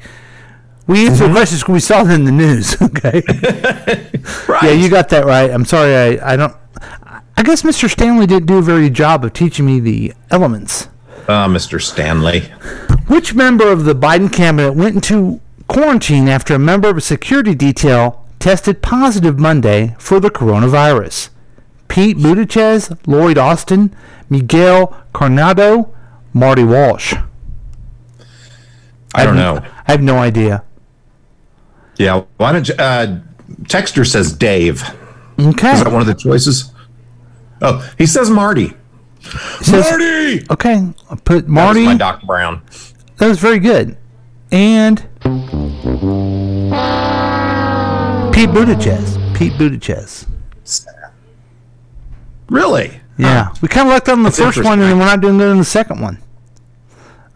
we 0.86 1.06
answer 1.06 1.28
questions 1.30 1.62
because 1.62 1.72
we 1.72 1.80
saw 1.80 2.02
it 2.02 2.10
in 2.10 2.24
the 2.24 2.32
news. 2.32 2.76
Okay. 2.86 3.22
right. 4.48 4.62
yeah, 4.62 4.70
you 4.70 4.88
got 4.88 5.10
that 5.10 5.24
right. 5.26 5.50
I'm 5.50 5.64
sorry. 5.64 6.18
I, 6.18 6.32
I 6.32 6.36
don't. 6.36 6.54
I 7.36 7.42
guess 7.42 7.62
Mr. 7.62 7.90
Stanley 7.90 8.26
didn't 8.26 8.46
do 8.46 8.56
a 8.58 8.62
very 8.62 8.84
good 8.84 8.94
job 8.94 9.24
of 9.24 9.32
teaching 9.34 9.66
me 9.66 9.80
the 9.80 10.14
elements. 10.30 10.88
Uh, 11.28 11.46
Mr. 11.46 11.80
Stanley. 11.80 12.40
Which 13.08 13.34
member 13.34 13.70
of 13.70 13.84
the 13.84 13.94
Biden 13.94 14.32
cabinet 14.32 14.72
went 14.72 14.94
into 14.94 15.40
quarantine 15.68 16.28
after 16.28 16.54
a 16.54 16.58
member 16.58 16.88
of 16.88 16.96
a 16.96 17.00
security 17.00 17.54
detail 17.54 18.26
tested 18.38 18.80
positive 18.80 19.38
Monday 19.38 19.94
for 19.98 20.20
the 20.20 20.30
coronavirus? 20.30 21.28
Pete 21.88 22.16
Buttigieg, 22.18 22.96
Lloyd 23.06 23.38
Austin, 23.38 23.94
Miguel 24.28 24.94
Carnado, 25.14 25.88
Marty 26.32 26.64
Walsh. 26.64 27.14
I 29.14 29.24
don't 29.24 29.36
have- 29.36 29.62
know. 29.64 29.68
I 29.88 29.92
have 29.92 30.02
no 30.02 30.18
idea. 30.18 30.62
Yeah. 31.96 32.22
Why 32.36 32.52
don't 32.52 32.68
you? 32.68 32.74
Uh, 32.74 33.18
Texter 33.62 34.06
says 34.06 34.32
Dave. 34.32 34.82
Okay. 35.38 35.72
Is 35.72 35.82
that 35.82 35.90
one 35.92 36.00
of 36.02 36.06
the 36.06 36.14
choices? 36.14 36.70
Oh, 37.62 37.88
he 37.96 38.04
says 38.06 38.28
Marty. 38.28 38.74
Says- 39.62 39.88
Marty. 39.90 40.44
Okay, 40.50 40.92
I 41.10 41.14
put 41.14 41.26
That 41.26 41.44
was 41.44 41.48
Marty. 41.48 41.84
my 41.86 41.94
Doc 41.96 42.22
Brown. 42.26 42.60
That 43.16 43.28
was 43.28 43.38
very 43.38 43.58
good. 43.58 43.96
And 44.52 44.98
Pete 48.32 48.50
Buttigieg. 48.50 49.34
Pete 49.34 49.52
Buttigieg. 49.54 50.26
Really? 52.48 53.00
Yeah, 53.18 53.48
we 53.62 53.68
kind 53.68 53.88
of 53.88 53.92
lucked 53.94 54.08
out 54.08 54.12
on 54.18 54.22
the 54.24 54.28
That's 54.30 54.38
first 54.38 54.62
one, 54.64 54.80
and 54.80 54.98
we're 54.98 55.04
not 55.06 55.20
doing 55.20 55.38
good 55.38 55.50
on 55.50 55.58
the 55.58 55.64
second 55.64 56.00
one. 56.00 56.18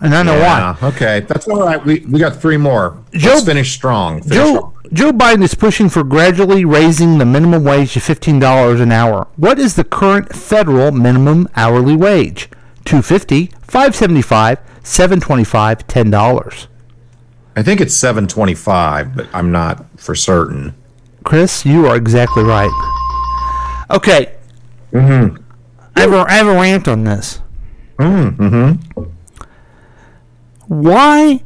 And 0.02 0.14
I 0.14 0.22
know 0.22 0.36
Yeah. 0.36 0.76
why. 0.80 0.88
Okay, 0.88 1.24
that's 1.28 1.46
all 1.48 1.62
right. 1.64 1.84
We 1.84 2.04
we 2.08 2.18
got 2.20 2.36
three 2.40 2.56
more. 2.56 2.96
Joe- 3.12 3.30
Let's 3.30 3.44
finish 3.44 3.72
strong. 3.72 4.22
Finish 4.22 4.34
Joe 4.36 4.54
strong. 4.56 4.72
Joe 4.92 5.12
Biden 5.12 5.42
is 5.42 5.54
pushing 5.54 5.88
for 5.88 6.02
gradually 6.04 6.64
raising 6.64 7.18
the 7.18 7.24
minimum 7.26 7.64
wage 7.64 7.92
to 7.94 8.00
fifteen 8.00 8.38
dollars 8.38 8.80
an 8.80 8.92
hour. 8.92 9.26
What 9.36 9.58
is 9.58 9.74
the 9.74 9.84
current 9.84 10.34
federal 10.34 10.90
minimum 10.92 11.48
hourly 11.56 11.96
wage? 11.96 12.48
Two 12.84 13.02
fifty, 13.02 13.50
five 13.62 13.94
seventy 13.94 14.22
five, 14.22 14.58
seven 14.82 15.20
twenty 15.20 15.44
five, 15.44 15.86
ten 15.86 16.10
dollars. 16.10 16.66
I 17.56 17.62
think 17.62 17.80
it's 17.80 17.94
seven 17.94 18.26
twenty-five, 18.26 19.14
but 19.16 19.26
I'm 19.34 19.50
not 19.52 19.84
for 19.98 20.14
certain. 20.14 20.74
Chris, 21.24 21.66
you 21.66 21.86
are 21.86 21.96
exactly 21.96 22.42
right. 22.42 22.70
Okay. 23.90 24.32
Mm-hmm. 24.92 25.36
I 25.96 26.00
have 26.00 26.12
a, 26.12 26.24
I 26.28 26.32
have 26.32 26.46
a 26.46 26.54
rant 26.54 26.88
on 26.88 27.04
this. 27.04 27.40
Mm-hmm. 27.98 29.02
Why 30.68 31.42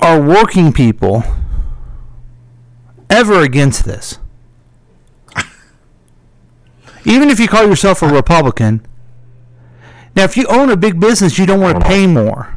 are 0.00 0.20
working 0.20 0.72
people 0.72 1.24
ever 3.10 3.40
against 3.40 3.84
this? 3.84 4.18
Even 7.04 7.30
if 7.30 7.38
you 7.38 7.48
call 7.48 7.66
yourself 7.66 8.02
a 8.02 8.08
Republican, 8.08 8.86
Now, 10.16 10.24
if 10.24 10.36
you 10.36 10.46
own 10.46 10.70
a 10.70 10.76
big 10.76 11.00
business, 11.00 11.38
you 11.38 11.46
don't 11.46 11.60
want 11.60 11.80
to 11.80 11.86
pay 11.86 12.06
more. 12.06 12.56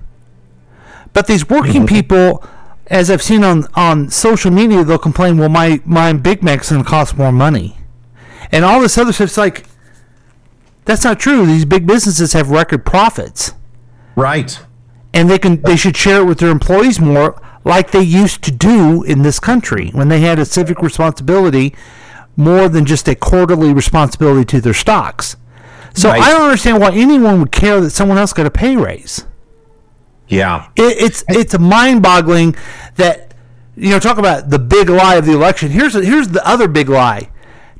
But 1.13 1.25
these 1.27 1.49
working 1.49 1.87
people, 1.87 2.43
as 2.87 3.09
I've 3.09 3.23
seen 3.23 3.43
on, 3.43 3.65
on 3.73 4.09
social 4.09 4.51
media, 4.51 4.83
they'll 4.83 4.99
complain, 4.99 5.37
well, 5.37 5.49
my, 5.49 5.81
my 5.83 6.13
Big 6.13 6.43
Mac's 6.43 6.69
going 6.69 6.83
to 6.83 6.89
cost 6.89 7.17
more 7.17 7.31
money. 7.31 7.77
And 8.51 8.63
all 8.63 8.79
this 8.79 8.97
other 8.97 9.11
stuff, 9.11 9.29
it's 9.29 9.37
like, 9.37 9.65
that's 10.87 11.03
not 11.03 11.19
true. 11.19 11.45
These 11.45 11.65
big 11.65 11.85
businesses 11.85 12.33
have 12.33 12.49
record 12.49 12.85
profits. 12.85 13.53
Right. 14.15 14.59
And 15.13 15.29
they 15.29 15.37
can 15.37 15.61
they 15.61 15.75
should 15.75 15.95
share 15.95 16.21
it 16.21 16.25
with 16.25 16.39
their 16.39 16.49
employees 16.49 16.99
more 16.99 17.39
like 17.63 17.91
they 17.91 18.01
used 18.01 18.41
to 18.43 18.51
do 18.51 19.03
in 19.03 19.21
this 19.21 19.39
country 19.39 19.89
when 19.89 20.07
they 20.07 20.21
had 20.21 20.39
a 20.39 20.45
civic 20.45 20.81
responsibility 20.81 21.75
more 22.35 22.69
than 22.69 22.85
just 22.85 23.07
a 23.07 23.15
quarterly 23.15 23.73
responsibility 23.73 24.45
to 24.45 24.61
their 24.61 24.73
stocks. 24.73 25.35
So 25.93 26.09
Right. 26.09 26.21
I 26.21 26.31
don't 26.31 26.43
understand 26.43 26.79
why 26.79 26.91
anyone 26.91 27.39
would 27.39 27.51
care 27.51 27.81
that 27.81 27.89
someone 27.89 28.17
else 28.17 28.31
got 28.31 28.45
a 28.45 28.51
pay 28.51 28.75
raise. 28.75 29.25
Yeah. 30.27 30.67
It, 30.75 30.97
it's 31.01 31.23
it's 31.27 31.57
mind-boggling 31.57 32.55
that 32.95 33.33
you 33.75 33.89
know 33.89 33.99
talk 33.99 34.17
about 34.17 34.49
the 34.49 34.59
big 34.59 34.89
lie 34.89 35.15
of 35.15 35.25
the 35.25 35.33
election. 35.33 35.71
Here's 35.71 35.93
here's 35.93 36.29
the 36.29 36.47
other 36.47 36.67
big 36.67 36.89
lie: 36.89 37.29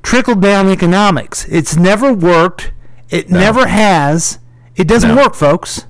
trickle 0.02 0.36
down 0.36 0.70
economics. 0.70 1.46
It's 1.50 1.76
never 1.76 2.13
worked. 2.13 2.72
It 3.10 3.30
never 3.30 3.67
has. 3.67 4.39
It 4.76 4.88
doesn't 4.88 5.15
No. 5.15 5.24
work, 5.24 5.36
folks. 5.36 5.86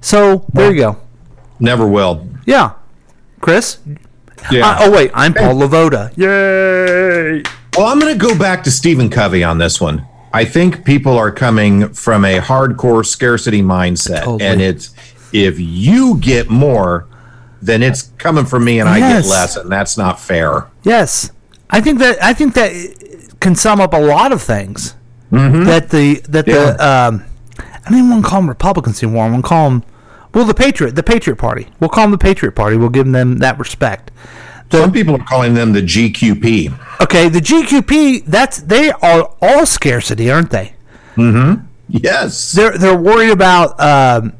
So 0.00 0.44
there 0.52 0.70
you 0.72 0.78
go. 0.80 0.96
Never 1.60 1.86
will. 1.86 2.26
Yeah, 2.46 2.72
Chris. 3.40 3.78
Yeah. 4.50 4.68
Uh, 4.68 4.76
oh 4.80 4.90
wait, 4.90 5.10
I'm 5.14 5.32
Paul 5.32 5.54
Lavoda. 5.54 6.10
Yay! 6.16 7.42
Well, 7.76 7.86
I'm 7.86 7.98
going 7.98 8.16
to 8.18 8.26
go 8.26 8.36
back 8.38 8.62
to 8.64 8.70
Stephen 8.70 9.08
Covey 9.08 9.42
on 9.42 9.58
this 9.58 9.80
one. 9.80 10.06
I 10.32 10.44
think 10.44 10.84
people 10.84 11.16
are 11.16 11.30
coming 11.30 11.88
from 11.94 12.24
a 12.24 12.38
hardcore 12.40 13.06
scarcity 13.06 13.62
mindset, 13.62 14.24
Totally. 14.24 14.44
and 14.44 14.60
it's 14.60 14.90
if 15.32 15.58
you 15.58 16.18
get 16.18 16.50
more, 16.50 17.06
then 17.62 17.82
it's 17.82 18.10
coming 18.18 18.44
from 18.44 18.64
me 18.64 18.80
and 18.80 18.88
I 18.88 18.98
Yes. 18.98 19.22
get 19.24 19.30
less, 19.30 19.56
and 19.56 19.70
that's 19.72 19.96
not 19.96 20.20
fair. 20.20 20.66
Yes, 20.82 21.30
I 21.70 21.80
think 21.80 21.98
that 22.00 22.22
I 22.22 22.34
think 22.34 22.54
that 22.54 22.72
can 23.40 23.54
sum 23.54 23.80
up 23.80 23.94
a 23.94 24.00
lot 24.00 24.32
of 24.32 24.42
things. 24.42 24.94
That 25.64 25.90
the 25.90 26.20
that 26.28 26.46
the 26.76 26.86
um, 26.88 27.24
I 27.58 27.90
don't 27.90 27.98
even 27.98 28.10
want 28.10 28.24
to 28.24 28.30
call 28.30 28.40
them 28.40 28.48
Republicans 28.48 29.02
anymore. 29.02 29.24
I'm 29.24 29.30
going 29.32 29.42
to 29.42 29.48
call 29.48 29.70
them 29.70 29.84
well 30.32 30.44
the 30.44 30.54
Patriot 30.54 30.94
the 30.96 31.02
Patriot 31.02 31.36
Party. 31.36 31.68
We'll 31.80 31.90
call 31.90 32.04
them 32.04 32.12
the 32.12 32.18
Patriot 32.18 32.52
Party. 32.52 32.76
We'll 32.76 32.88
give 32.88 33.10
them 33.10 33.38
that 33.38 33.58
respect. 33.58 34.10
Some 34.72 34.92
people 34.92 35.14
are 35.14 35.24
calling 35.24 35.54
them 35.54 35.72
the 35.72 35.82
GQP. 35.82 37.00
Okay, 37.02 37.28
the 37.28 37.38
GQP. 37.40 38.24
That's 38.26 38.58
they 38.60 38.90
are 38.90 39.32
all 39.40 39.66
scarcity, 39.66 40.30
aren't 40.30 40.50
they? 40.50 40.74
Yes. 41.88 42.52
They're 42.52 42.76
they're 42.76 42.96
worried 42.96 43.30
about 43.30 43.78
um, 43.80 44.32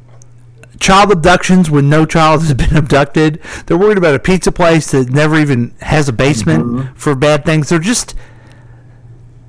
child 0.79 1.11
abductions 1.11 1.69
when 1.71 1.89
no 1.89 2.05
child 2.05 2.41
has 2.41 2.53
been 2.53 2.75
abducted. 2.83 3.39
They're 3.65 3.77
worried 3.77 3.97
about 3.97 4.15
a 4.15 4.19
pizza 4.19 4.51
place 4.51 4.91
that 4.91 5.09
never 5.09 5.37
even 5.39 5.73
has 5.81 6.09
a 6.09 6.13
basement 6.13 6.97
for 6.97 7.15
bad 7.15 7.45
things. 7.45 7.69
They're 7.69 7.79
just 7.79 8.15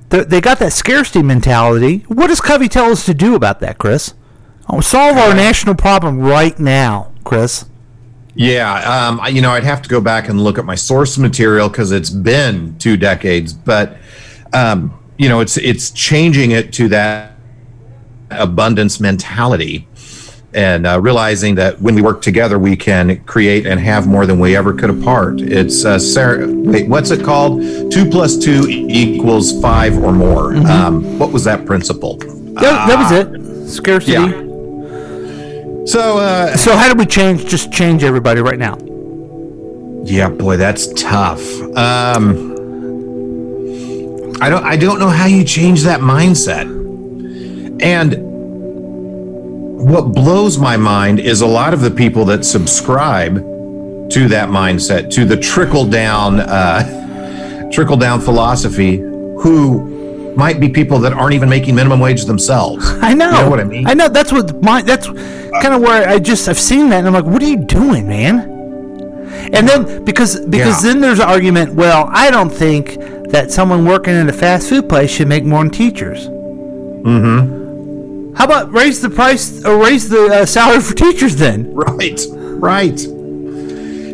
they 0.09 0.23
they 0.23 0.41
got 0.41 0.59
that 0.59 0.73
scarcity 0.73 1.21
mentality. 1.23 2.05
What 2.07 2.27
does 2.27 2.41
Covey 2.41 2.67
tell 2.67 2.91
us 2.91 3.05
to 3.05 3.13
do 3.13 3.35
about 3.35 3.59
that, 3.61 3.77
Chris? 3.77 4.13
Oh, 4.69 4.81
solve 4.81 5.17
our 5.17 5.33
national 5.33 5.75
problem 5.75 6.19
right 6.19 6.57
now, 6.59 7.11
Chris. 7.23 7.65
Yeah, 8.35 8.73
um, 9.07 9.19
I- 9.21 9.29
you 9.29 9.41
know, 9.41 9.51
I'd 9.51 9.63
have 9.63 9.81
to 9.81 9.89
go 9.89 9.99
back 10.01 10.29
and 10.29 10.43
look 10.43 10.57
at 10.59 10.65
my 10.65 10.75
source 10.75 11.17
material 11.17 11.69
because 11.69 11.91
it's 11.91 12.09
been 12.09 12.77
two 12.77 12.95
decades. 12.97 13.53
But 13.53 13.97
um, 14.53 14.93
you 15.17 15.27
know, 15.29 15.39
it's 15.39 15.57
it's 15.57 15.89
changing 15.91 16.51
it 16.51 16.71
to 16.73 16.87
that 16.89 17.33
abundance 18.29 18.99
mentality, 18.99 19.87
and 20.57 20.87
uh, 20.87 20.99
realizing 20.99 21.53
that 21.53 21.79
when 21.79 21.93
we 21.93 22.01
work 22.01 22.19
together, 22.23 22.57
we 22.57 22.75
can 22.75 23.23
create 23.25 23.67
and 23.67 23.79
have 23.79 24.07
more 24.07 24.25
than 24.25 24.39
we 24.39 24.55
ever 24.55 24.73
could 24.73 24.89
apart. 24.89 25.39
It's 25.39 25.85
uh, 25.85 25.99
Sarah. 25.99 26.47
Wait, 26.47 26.89
what's 26.89 27.11
it 27.11 27.23
called? 27.23 27.61
Two 27.91 28.09
plus 28.09 28.35
two 28.35 28.65
equals 28.67 29.61
five 29.61 29.95
or 30.03 30.11
more. 30.11 30.55
Um, 30.55 31.19
what 31.19 31.31
was 31.31 31.43
that 31.43 31.67
principle? 31.67 32.17
That, 32.17 32.87
that 32.87 32.97
was 32.97 33.11
it. 33.11 33.69
Scarcity. 33.69 34.13
Yeah. 34.13 34.31
So 35.85 36.17
uh, 36.17 36.57
So 36.57 36.75
how 36.75 36.91
do 36.91 36.97
we 36.97 37.05
change? 37.05 37.45
Just 37.45 37.71
change 37.71 38.03
everybody 38.03 38.41
right 38.41 38.57
now. 38.57 38.79
Yeah, 40.05 40.29
boy, 40.29 40.57
that's 40.57 40.91
tough. 40.93 41.41
Um, 41.77 42.53
I 44.41 44.49
don't. 44.49 44.63
I 44.63 44.75
don't 44.75 44.97
know 44.97 45.09
how 45.09 45.27
you 45.27 45.43
change 45.43 45.83
that 45.83 45.99
mindset. 45.99 46.65
And 47.79 48.26
what 49.77 50.11
blows 50.13 50.57
my 50.57 50.75
mind 50.75 51.19
is 51.19 51.41
a 51.41 51.47
lot 51.47 51.73
of 51.73 51.81
the 51.81 51.91
people 51.91 52.25
that 52.25 52.43
subscribe 52.43 53.35
to 54.11 54.27
that 54.29 54.49
mindset, 54.49 55.11
to 55.11 55.23
the 55.23 55.37
trickle 55.37 55.85
down, 55.85 56.39
uh, 56.39 57.69
trickle 57.71 57.97
down 57.97 58.19
philosophy, 58.19 58.97
who 58.97 60.33
might 60.35 60.59
be 60.59 60.67
people 60.69 60.99
that 60.99 61.13
aren't 61.13 61.33
even 61.33 61.47
making 61.47 61.75
minimum 61.75 61.99
wage 61.99 62.25
themselves. 62.25 62.83
I 63.01 63.13
know. 63.13 63.27
You 63.29 63.31
know 63.43 63.49
what 63.49 63.59
I 63.59 63.63
mean? 63.65 63.87
I 63.87 63.93
know. 63.93 64.07
That's 64.07 64.31
what 64.31 64.61
my. 64.61 64.81
That's 64.81 65.05
kind 65.07 65.73
of 65.73 65.81
where 65.81 66.07
I 66.07 66.19
just 66.19 66.47
I've 66.49 66.59
seen 66.59 66.89
that 66.89 66.99
and 66.99 67.07
I'm 67.07 67.13
like, 67.13 67.25
what 67.25 67.41
are 67.41 67.47
you 67.47 67.57
doing, 67.57 68.07
man? 68.07 68.39
And 69.53 69.67
then 69.67 70.03
because 70.03 70.39
because 70.39 70.83
Yeah. 70.83 70.91
then 70.91 71.01
there's 71.01 71.19
an 71.19 71.27
argument. 71.27 71.75
Well, 71.75 72.09
I 72.11 72.31
don't 72.31 72.49
think 72.49 72.97
that 73.29 73.51
someone 73.51 73.85
working 73.85 74.15
in 74.15 74.27
a 74.29 74.33
fast 74.33 74.69
food 74.69 74.89
place 74.89 75.11
should 75.11 75.27
make 75.27 75.43
more 75.43 75.63
than 75.63 75.69
teachers. 75.71 76.27
Mm-hmm. 76.27 77.66
How 78.37 78.45
about 78.45 78.71
raise 78.71 79.01
the 79.01 79.09
price 79.09 79.63
or 79.65 79.77
raise 79.83 80.07
the 80.09 80.27
uh, 80.27 80.45
salary 80.45 80.81
for 80.81 80.93
teachers 80.93 81.35
then? 81.35 81.73
Right. 81.73 82.19
Right. 82.31 82.99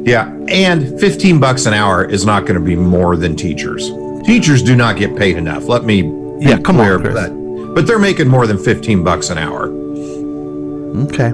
Yeah, 0.05 0.27
and 0.49 0.99
15 0.99 1.39
bucks 1.39 1.65
an 1.65 1.73
hour 1.73 2.03
is 2.03 2.25
not 2.25 2.41
going 2.45 2.59
to 2.59 2.65
be 2.65 2.75
more 2.75 3.15
than 3.15 3.36
teachers. 3.38 3.89
Teachers 4.25 4.62
do 4.62 4.75
not 4.75 4.97
get 4.97 5.15
paid 5.15 5.38
enough. 5.38 5.65
Let 5.69 5.86
me 5.86 6.01
Yeah, 6.39 6.59
come 6.59 6.79
on, 6.79 7.01
Chris. 7.01 7.13
but 7.13 7.29
but 7.73 7.88
they're 7.88 7.99
making 7.99 8.27
more 8.27 8.45
than 8.47 8.57
15 8.57 9.03
bucks 9.03 9.29
an 9.29 9.38
hour. 9.38 9.67
Okay. 11.05 11.31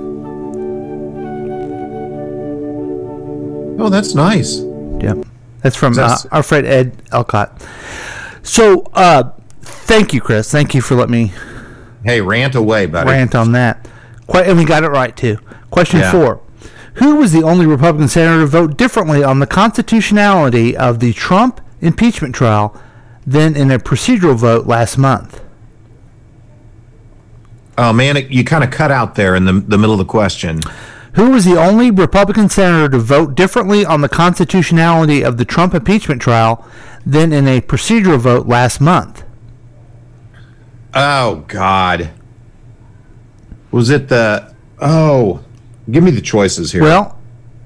Oh, 3.82 3.90
that's 3.90 4.14
nice. 4.14 4.60
Yep. 5.02 5.26
That's 5.62 5.76
from 5.76 5.98
uh, 5.98 6.18
our 6.32 6.44
friend 6.44 6.68
Ed 6.68 7.02
Elcott. 7.12 7.62
So, 8.44 8.82
uh, 8.94 9.32
thank 9.62 10.14
you, 10.14 10.22
Chris. 10.22 10.52
Thank 10.52 10.74
you 10.76 10.82
for 10.82 10.96
letting 10.96 11.12
me 11.12 11.32
Hey, 12.04 12.22
rant 12.22 12.56
away, 12.56 12.86
buddy. 12.86 13.10
rant 13.10 13.36
on 13.36 13.52
that. 13.54 13.88
Quite, 14.28 14.48
and 14.48 14.58
we 14.58 14.66
got 14.66 14.84
it 14.84 14.90
right 14.90 15.16
too. 15.16 15.38
Question 15.70 16.00
Yeah. 16.00 16.12
four: 16.12 16.40
Who 16.96 17.16
was 17.16 17.32
the 17.32 17.44
only 17.44 17.66
Republican 17.66 18.08
senator 18.08 18.42
to 18.42 18.48
vote 18.48 18.78
differently 18.78 19.24
on 19.24 19.40
the 19.40 19.48
constitutionality 19.48 20.76
of 20.78 21.00
the 21.00 21.14
Trump 21.14 21.62
impeachment 21.82 22.36
trial 22.36 22.76
than 23.26 23.56
in 23.56 23.70
a 23.72 23.80
procedural 23.80 24.36
vote 24.36 24.66
last 24.68 24.98
month? 24.98 25.42
Oh 27.78 27.94
man, 27.94 28.18
it, 28.18 28.30
you 28.30 28.44
kind 28.44 28.64
of 28.64 28.72
cut 28.72 28.92
out 28.92 29.16
there 29.16 29.36
in 29.36 29.46
the 29.46 29.54
the 29.54 29.78
middle 29.78 29.94
of 29.94 30.00
the 30.00 30.06
question. 30.06 30.60
Who 31.14 31.32
was 31.32 31.44
the 31.44 31.58
only 31.60 31.90
Republican 31.92 32.50
senator 32.50 32.90
to 32.90 33.00
vote 33.00 33.36
differently 33.36 33.84
on 33.86 34.02
the 34.02 34.10
constitutionality 34.10 35.24
of 35.24 35.38
the 35.38 35.46
Trump 35.46 35.74
impeachment 35.74 36.22
trial 36.22 36.66
than 37.06 37.34
in 37.34 37.48
a 37.48 37.62
procedural 37.62 38.20
vote 38.20 38.48
last 38.48 38.80
month? 38.80 39.24
Oh 40.94 41.44
God, 41.48 42.10
was 43.72 43.90
it 43.90 44.08
the? 44.10 44.54
Oh, 44.82 45.44
give 45.92 46.04
me 46.04 46.12
the 46.12 46.22
choices 46.22 46.72
here. 46.72 46.82
Well, 46.82 47.20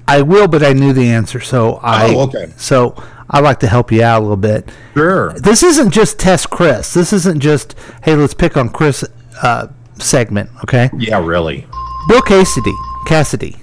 I 0.06 0.22
will, 0.22 0.48
but 0.48 0.62
I 0.62 0.72
knew 0.72 0.92
the 0.92 1.08
answer, 1.08 1.40
so 1.40 1.76
I. 1.82 2.14
Oh, 2.14 2.20
okay. 2.22 2.52
So 2.56 2.94
I 3.30 3.40
like 3.40 3.60
to 3.60 3.66
help 3.68 3.90
you 3.90 4.02
out 4.02 4.18
a 4.18 4.22
little 4.22 4.36
bit. 4.36 4.70
sure. 4.94 5.32
This 5.34 5.62
isn't 5.62 5.90
just 5.90 6.18
test 6.18 6.50
Chris. 6.50 6.92
This 6.92 7.12
isn't 7.12 7.40
just 7.40 7.74
hey, 8.02 8.14
let's 8.14 8.34
pick 8.34 8.56
on 8.56 8.68
Chris 8.68 9.04
uh, 9.42 9.68
segment. 9.98 10.50
Okay, 10.64 10.90
Yeah, 10.98 11.24
really. 11.24 11.66
Bill 12.08 12.20
Cassidy. 12.22 12.74
Cassidy. 13.06 13.56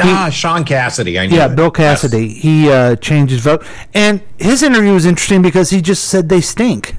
ah, 0.00 0.30
Shaun 0.30 0.64
Cassidy. 0.64 1.18
I 1.18 1.26
knew 1.26 1.36
Yeah, 1.36 1.52
it. 1.52 1.56
Bill 1.56 1.66
Yes. 1.76 2.00
Cassidy. 2.02 2.28
He 2.28 2.70
uh, 2.70 2.96
changed 2.96 3.32
his 3.32 3.42
vote, 3.42 3.64
and 3.92 4.22
his 4.38 4.62
interview 4.62 4.94
was 4.94 5.04
interesting 5.04 5.42
because 5.42 5.68
he 5.68 5.82
just 5.82 6.04
said 6.04 6.30
they 6.30 6.40
stink. 6.40 6.96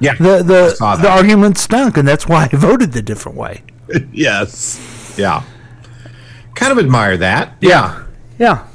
Yeah, 0.00 0.14
The 0.14 0.42
the 0.42 0.98
the 1.02 1.08
argument 1.08 1.58
stunk, 1.58 1.96
and 1.96 2.08
that's 2.08 2.26
why 2.26 2.44
I 2.44 2.48
voted 2.56 2.92
the 2.92 3.02
different 3.02 3.36
way. 3.36 3.62
yes. 4.12 5.14
Yeah. 5.18 5.42
Kind 6.54 6.72
of 6.72 6.78
admire 6.78 7.16
that. 7.18 7.54
Yeah. 7.60 8.04
Yeah. 8.38 8.66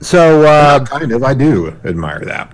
So 0.00 0.42
uh, 0.42 0.84
kind 0.84 1.12
of. 1.12 1.22
I 1.24 1.34
do 1.34 1.74
admire 1.84 2.20
that. 2.24 2.52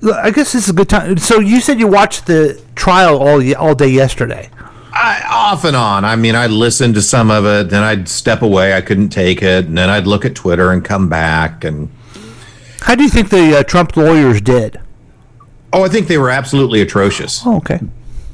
look, 0.00 0.16
I 0.16 0.30
guess 0.30 0.52
this 0.52 0.64
is 0.64 0.70
a 0.70 0.72
good 0.74 0.88
time. 0.88 1.16
So 1.18 1.40
you 1.40 1.60
said 1.60 1.78
you 1.80 1.86
watched 1.86 2.26
the 2.26 2.60
trial 2.74 3.18
all 3.18 3.56
all 3.56 3.74
day 3.74 3.88
yesterday. 3.88 4.50
I, 4.92 5.22
off 5.30 5.64
and 5.64 5.76
on. 5.76 6.04
I 6.04 6.16
mean, 6.16 6.34
I'd 6.34 6.50
listen 6.50 6.92
to 6.94 7.02
some 7.02 7.30
of 7.30 7.46
it, 7.46 7.70
then 7.70 7.84
I'd 7.84 8.08
step 8.08 8.42
away. 8.42 8.74
I 8.74 8.80
couldn't 8.80 9.10
take 9.10 9.42
it, 9.42 9.66
and 9.66 9.78
then 9.78 9.88
I'd 9.88 10.06
look 10.08 10.24
at 10.24 10.34
Twitter 10.34 10.72
and 10.72 10.84
come 10.84 11.08
back. 11.08 11.62
And 11.64 11.88
How 12.80 12.96
do 12.96 13.04
you 13.04 13.08
think 13.08 13.30
the 13.30 13.58
uh, 13.58 13.62
Trump 13.62 13.96
lawyers 13.96 14.40
did? 14.40 14.80
Oh, 15.72 15.84
I 15.84 15.88
think 15.88 16.06
they 16.08 16.18
were 16.18 16.30
absolutely 16.30 16.80
atrocious. 16.80 17.42
Oh, 17.44 17.56
okay. 17.58 17.80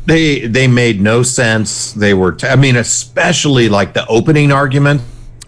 they 0.07 0.47
they 0.47 0.67
made 0.69 1.01
no 1.01 1.23
sense. 1.23 1.93
They 1.93 2.15
were, 2.15 2.33
t- 2.33 2.47
I 2.47 2.57
mean, 2.57 2.77
especially 2.77 3.69
like 3.69 3.95
the 3.95 4.07
opening 4.07 4.53
argument. 4.53 5.03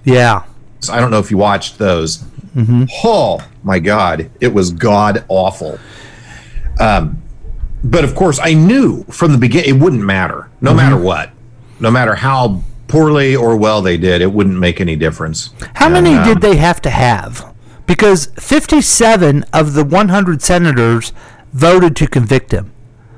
Yeah. 0.05 0.45
I 0.91 1.01
don't 1.01 1.11
know 1.11 1.19
if 1.19 1.31
you 1.31 1.39
watched 1.39 1.79
those. 1.79 2.25
Oh 3.05 3.47
my 3.65 3.79
God, 3.79 4.31
it 4.41 4.49
was 4.49 4.71
god 4.71 5.25
awful. 5.29 5.79
Um, 6.81 7.21
but 7.85 8.03
of 8.05 8.15
course, 8.15 8.39
I 8.43 8.55
knew 8.55 9.05
from 9.05 9.33
the 9.33 9.39
beginning 9.39 9.77
it 9.77 9.81
wouldn't 9.81 10.03
matter, 10.03 10.49
no 10.61 10.73
matter 10.73 10.97
what, 10.97 11.31
no 11.81 11.91
matter 11.91 12.15
how 12.15 12.63
poorly 12.89 13.37
or 13.37 13.57
well 13.57 13.83
they 13.83 13.97
did, 13.99 14.23
it 14.23 14.33
wouldn't 14.33 14.59
make 14.59 14.81
any 14.81 14.97
difference. 14.97 15.51
How 15.75 15.87
And, 15.87 15.95
many 15.95 16.15
um, 16.17 16.25
did 16.27 16.41
they 16.41 16.57
have 16.57 16.81
to 16.83 16.91
have? 16.91 17.53
Because 17.87 18.27
57 18.39 19.45
of 19.53 19.75
the 19.75 19.85
100 19.85 20.41
senators 20.43 21.13
voted 21.53 21.97
to 21.97 22.07
convict 22.07 22.53
him. 22.53 22.73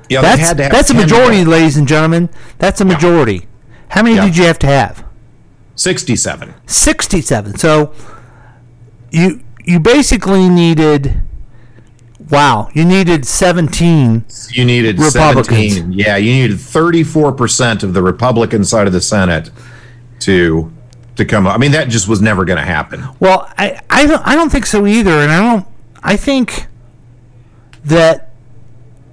Yeah, 0.09 0.21
That's 0.21 0.41
had 0.41 0.57
to 0.57 0.63
have 0.63 0.71
that's 0.71 0.89
a 0.89 0.93
majority, 0.95 1.45
ladies 1.45 1.77
and 1.77 1.87
gentlemen. 1.87 2.29
That's 2.57 2.81
a 2.81 2.85
majority. 2.85 3.47
How 3.89 4.01
many 4.01 4.15
Yeah. 4.15 4.25
did 4.25 4.37
you 4.37 4.43
have 4.45 4.59
to 4.59 4.67
have? 4.67 5.03
Sixty-seven. 5.75 6.53
67. 6.65 7.57
So 7.57 7.93
you 9.11 9.41
you 9.63 9.79
basically 9.79 10.49
needed 10.49 11.21
wow, 12.29 12.69
you 12.73 12.85
needed 12.85 13.25
17. 13.25 14.25
You 14.51 14.65
needed 14.65 14.99
Republicans. 14.99 15.75
17. 15.75 15.93
Yeah, 15.93 16.15
you 16.17 16.31
needed 16.31 16.57
34% 16.57 17.81
of 17.83 17.93
the 17.93 18.03
Republican 18.03 18.63
side 18.63 18.85
of 18.87 18.93
the 18.93 19.01
Senate 19.01 19.49
to 20.19 20.71
to 21.15 21.25
come 21.25 21.45
up. 21.47 21.53
I 21.55 21.57
mean, 21.57 21.71
that 21.71 21.89
just 21.89 22.07
was 22.07 22.21
never 22.21 22.45
going 22.45 22.59
to 22.59 22.65
happen. 22.65 23.03
Well, 23.19 23.51
I 23.57 23.79
I 23.89 24.05
don't 24.05 24.25
I 24.25 24.35
don't 24.35 24.49
think 24.51 24.65
so 24.65 24.85
either 24.85 25.11
and 25.11 25.31
I 25.31 25.39
don't 25.39 25.65
I 26.03 26.15
think 26.17 26.67
that 27.89 28.31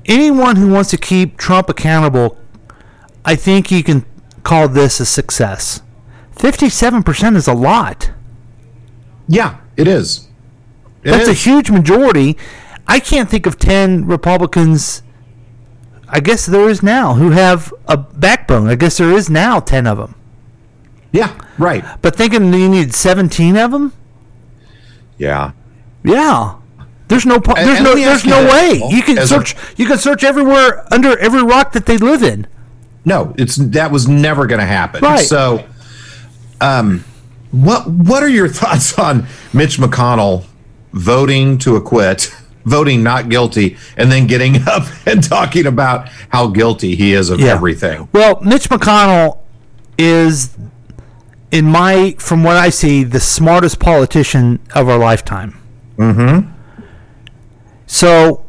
anyone 0.05 0.57
who 0.57 0.69
wants 0.69 0.91
to 0.91 0.97
keep 0.97 1.37
Trump 1.37 1.69
accountable 1.69 2.39
I 3.27 3.35
think 3.35 3.73
you 3.73 3.83
can 3.83 4.07
call 4.45 4.69
this 4.69 5.01
a 5.01 5.05
success. 5.05 5.83
57% 6.37 7.35
is 7.35 7.49
a 7.49 7.55
lot. 7.55 8.12
Yeah, 9.27 9.59
it 9.77 9.89
is. 9.89 10.29
It 11.03 11.11
That's 11.11 11.29
a 11.29 11.33
huge 11.33 11.69
majority. 11.69 12.37
I 12.87 13.01
can't 13.01 13.29
think 13.29 13.47
of 13.47 13.59
10 13.59 14.07
Republicans, 14.07 15.03
I 16.09 16.21
guess 16.21 16.47
there 16.47 16.69
is 16.69 16.85
now, 16.85 17.15
who 17.15 17.31
have 17.31 17.75
a 17.89 17.97
backbone. 17.97 18.69
I 18.69 18.77
guess 18.77 18.99
there 18.99 19.11
is 19.11 19.29
now 19.29 19.59
10 19.59 19.89
of 19.89 19.99
them. 19.99 20.15
yeah, 21.11 21.37
right. 21.59 21.85
But 22.01 22.15
thinking 22.15 22.55
you 22.55 22.69
need 22.69 22.95
17 22.95 23.57
of 23.57 23.73
them? 23.73 23.93
Yeah. 25.19 25.51
Yeah. 26.05 26.59
There's 27.09 27.25
no 27.27 27.38
po- 27.40 27.55
there's 27.55 27.77
and 27.79 27.85
no 27.85 27.95
there's 27.95 28.25
no 28.25 28.45
way. 28.45 28.83
You 28.90 29.03
can 29.03 29.19
as 29.19 29.31
a- 29.31 29.35
search 29.35 29.55
you 29.77 29.87
can 29.87 29.99
search 29.99 30.25
everywhere 30.25 30.92
under 30.92 31.16
every 31.19 31.42
rock 31.42 31.73
that 31.73 31.87
they 31.87 31.99
live 31.99 32.23
in. 32.23 32.47
No, 33.05 33.35
it's 33.38 33.55
that 33.57 33.92
was 33.92 34.09
never 34.09 34.47
going 34.47 34.59
to 34.61 34.66
happen. 34.66 35.03
Right. 35.03 35.21
So, 35.25 35.64
um, 36.61 37.05
what 37.53 37.88
what 37.88 38.23
are 38.23 38.29
your 38.29 38.49
thoughts 38.61 38.99
on 38.99 39.27
Mitch 39.53 39.79
McConnell 39.79 40.45
voting 40.92 41.59
to 41.59 41.77
acquit, 41.77 42.35
voting 42.64 43.05
not 43.05 43.29
guilty, 43.29 43.77
and 43.97 44.11
then 44.11 44.27
getting 44.27 44.57
up 44.69 44.83
and 45.07 45.23
talking 45.23 45.66
about 45.66 46.09
how 46.31 46.49
guilty 46.49 46.97
he 46.97 47.12
is 47.12 47.31
of 47.31 47.40
everything? 47.40 48.09
Well, 48.12 48.40
Mitch 48.40 48.69
McConnell 48.69 49.38
is 49.97 50.57
in 51.53 51.66
my 51.66 52.16
from 52.19 52.42
what 52.42 52.57
I 52.57 52.71
see 52.71 53.05
the 53.05 53.21
smartest 53.21 53.79
politician 53.79 54.59
of 54.75 54.88
our 54.88 54.99
lifetime. 54.99 55.57
Mm-hmm. 55.97 56.55
So 57.87 58.44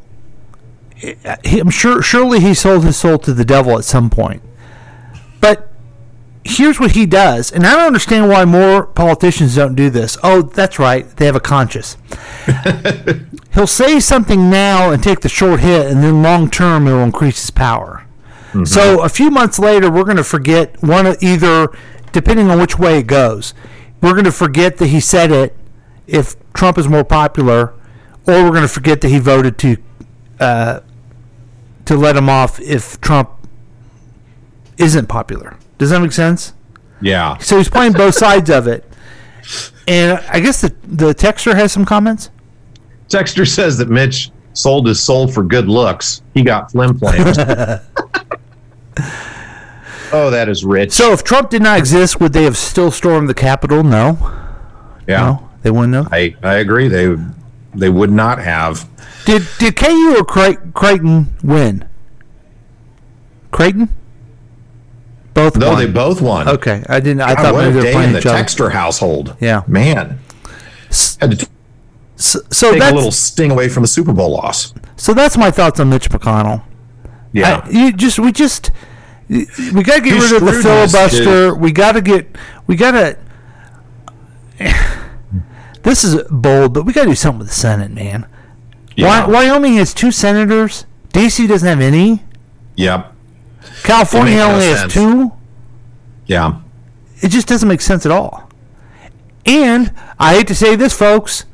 eh, 1.02 1.16
I'm 1.46 1.70
sure 1.70 2.02
surely 2.02 2.40
he 2.40 2.54
sold 2.54 2.84
his 2.84 2.98
soul 2.98 3.18
to 3.20 3.34
the 3.34 3.46
devil 3.46 3.78
at 3.78 3.86
some 3.86 4.10
point. 4.10 4.42
But 5.40 5.72
here's 6.44 6.80
what 6.80 6.92
he 6.92 7.06
does, 7.06 7.52
and 7.52 7.66
I 7.66 7.76
don't 7.76 7.88
understand 7.88 8.30
why 8.30 8.46
more 8.46 8.86
politicians 8.86 9.56
don't 9.56 9.76
do 9.76 9.90
this. 9.90 10.18
Oh, 10.24 10.42
that's 10.42 10.80
right, 10.80 11.08
they 11.18 11.26
have 11.26 11.36
a 11.36 11.42
conscience. 11.42 11.98
He'll 13.54 13.68
say 13.68 14.00
something 14.00 14.50
now 14.50 14.92
and 14.92 15.02
take 15.04 15.22
the 15.22 15.30
short 15.30 15.60
hit, 15.60 15.88
and 15.88 16.04
then 16.04 16.22
long 16.24 16.50
term 16.50 16.88
it'll 16.88 17.04
increase 17.04 17.42
his 17.42 17.52
power. 17.52 18.04
So 18.64 19.04
a 19.04 19.10
few 19.10 19.30
months 19.30 19.60
later, 19.60 19.92
we're 19.92 20.04
going 20.04 20.18
to 20.18 20.24
forget 20.24 20.82
one 20.82 21.16
either, 21.22 21.68
depending 22.12 22.50
on 22.50 22.60
which 22.60 22.80
way 22.80 22.98
it 22.98 23.06
goes, 23.06 23.54
we're 24.02 24.14
going 24.14 24.24
to 24.26 24.32
forget 24.32 24.78
that 24.78 24.88
he 24.88 25.00
said 25.00 25.32
it 25.32 25.56
if 26.08 26.36
Trump 26.54 26.80
is 26.80 26.88
more 26.88 27.04
popular, 27.04 27.76
or 28.28 28.44
we're 28.44 28.50
going 28.50 28.62
to 28.62 28.68
forget 28.68 29.02
that 29.02 29.10
he 29.10 29.20
voted 29.20 29.58
to 29.60 29.78
uh, 30.40 30.82
to 31.86 31.96
let 31.96 32.16
him 32.16 32.30
off 32.30 32.60
if 32.60 33.00
Trump 33.02 33.32
isn't 34.78 35.08
popular. 35.08 35.58
Does 35.78 35.90
that 35.90 36.02
make 36.02 36.12
sense? 36.12 36.54
Yeah. 37.02 37.38
So 37.38 37.58
he's 37.58 37.70
playing 37.70 37.94
both 37.94 38.16
sides 38.26 38.50
of 38.50 38.68
it. 38.68 38.84
And 39.88 40.20
I 40.30 40.40
guess 40.40 40.62
the 40.62 40.76
the 40.84 41.14
texter 41.14 41.56
has 41.56 41.72
some 41.72 41.86
comments. 41.86 42.30
Texter 43.08 43.48
says 43.48 43.78
that 43.78 43.90
Mitch 43.90 44.32
sold 44.54 44.88
his 44.88 45.02
soul 45.02 45.28
for 45.28 45.44
good 45.44 45.70
looks. 45.70 46.22
He 46.34 46.44
got 46.44 46.72
flim 46.72 46.98
flamed. 46.98 47.38
oh, 50.12 50.30
that 50.30 50.50
is 50.50 50.66
rich. 50.66 50.92
So 50.92 51.14
if 51.14 51.24
Trump 51.24 51.50
did 51.50 51.62
not 51.62 51.78
exist, 51.78 52.20
would 52.20 52.34
they 52.34 52.44
have 52.44 52.58
still 52.58 52.92
stormed 52.92 53.30
the 53.30 53.34
Capitol? 53.34 53.84
No, 53.84 54.18
yeah, 55.08 55.22
no, 55.22 55.50
they 55.62 55.72
wouldn't 55.72 55.94
have. 55.94 56.10
I 56.12 56.36
I 56.44 56.56
agree. 56.56 56.90
They 56.90 57.16
they 57.78 57.90
would 57.90 58.12
not 58.12 58.40
have. 58.40 58.88
Did 59.26 59.48
did 59.60 59.76
KU 59.76 60.16
or 60.20 60.24
Cray- 60.26 60.58
Creighton 60.74 61.36
win? 61.44 61.88
Creighton. 63.52 63.90
Both. 65.34 65.58
No, 65.58 65.70
won. 65.72 65.78
they 65.80 65.92
both 65.92 66.22
won. 66.22 66.48
Okay, 66.50 66.84
I 66.90 67.00
didn't. 67.00 67.22
I 67.22 67.36
God, 67.36 67.42
thought 67.44 67.56
maybe 67.56 67.72
they 67.74 67.86
were 67.88 67.92
playing 67.92 68.08
in 68.10 68.14
the. 68.14 68.20
Texter 68.20 68.72
household. 68.72 69.36
Yeah. 69.40 69.64
man. 69.68 70.20
Had 71.20 71.32
to 71.32 71.38
t- 71.38 71.48
So, 72.16 72.40
so 72.52 72.72
take 72.74 72.82
a 72.82 72.94
little 72.96 73.12
sting 73.12 73.52
away 73.52 73.70
from 73.70 73.84
a 73.84 73.88
Super 73.88 74.14
Bowl 74.14 74.32
loss. 74.32 74.74
so 74.96 75.14
that's 75.14 75.38
my 75.38 75.52
thoughts 75.52 75.80
on 75.80 75.90
Mitch 75.90 76.10
McConnell. 76.10 76.64
Yeah, 77.34 77.62
I, 77.66 77.70
you 77.70 77.92
just 77.94 78.18
we 78.20 78.32
just 78.32 78.72
we 79.30 79.46
got 79.84 79.98
to 79.98 80.02
get 80.02 80.14
His 80.16 80.32
rid 80.32 80.42
of 80.42 80.48
the 80.48 80.62
filibuster. 80.64 81.48
is- 81.50 81.54
We 81.56 81.72
got 81.72 81.92
to 81.94 82.02
get 82.02 82.36
we 82.66 82.76
got 82.76 82.92
to. 82.92 83.18
This 85.88 86.04
is 86.04 86.22
bold, 86.30 86.74
but 86.74 86.84
we 86.84 86.92
got 86.94 87.04
to 87.04 87.10
do 87.10 87.16
something 87.16 87.40
with 87.40 87.48
the 87.48 87.54
Senate, 87.54 87.92
man. 87.92 88.28
yeah, 88.96 89.26
Wy- 89.26 89.34
Wyoming 89.48 89.76
has 89.76 89.94
two 89.94 90.12
senators. 90.12 90.86
DC 91.14 91.48
doesn't 91.48 91.68
have 91.68 91.80
any. 91.80 92.24
yep, 92.76 93.14
California 93.84 94.36
no 94.36 94.52
only 94.52 94.66
has 94.68 94.80
sense. 94.82 94.94
two. 94.94 95.32
yeah. 96.26 96.60
It 97.22 97.30
just 97.30 97.48
doesn't 97.48 97.68
make 97.68 97.82
sense 97.82 98.06
at 98.06 98.12
all. 98.12 98.50
And 99.46 99.92
I 100.20 100.36
hate 100.36 100.48
to 100.50 100.56
say 100.56 100.76
this, 100.76 100.94
folks, 100.96 101.46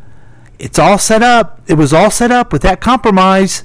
it's 0.60 0.78
all 0.80 0.98
set 0.98 1.22
up. 1.24 1.62
It 1.68 1.76
was 1.76 1.94
all 1.94 2.10
set 2.12 2.32
up 2.32 2.52
with 2.52 2.62
that 2.64 2.82
compromise 2.82 3.64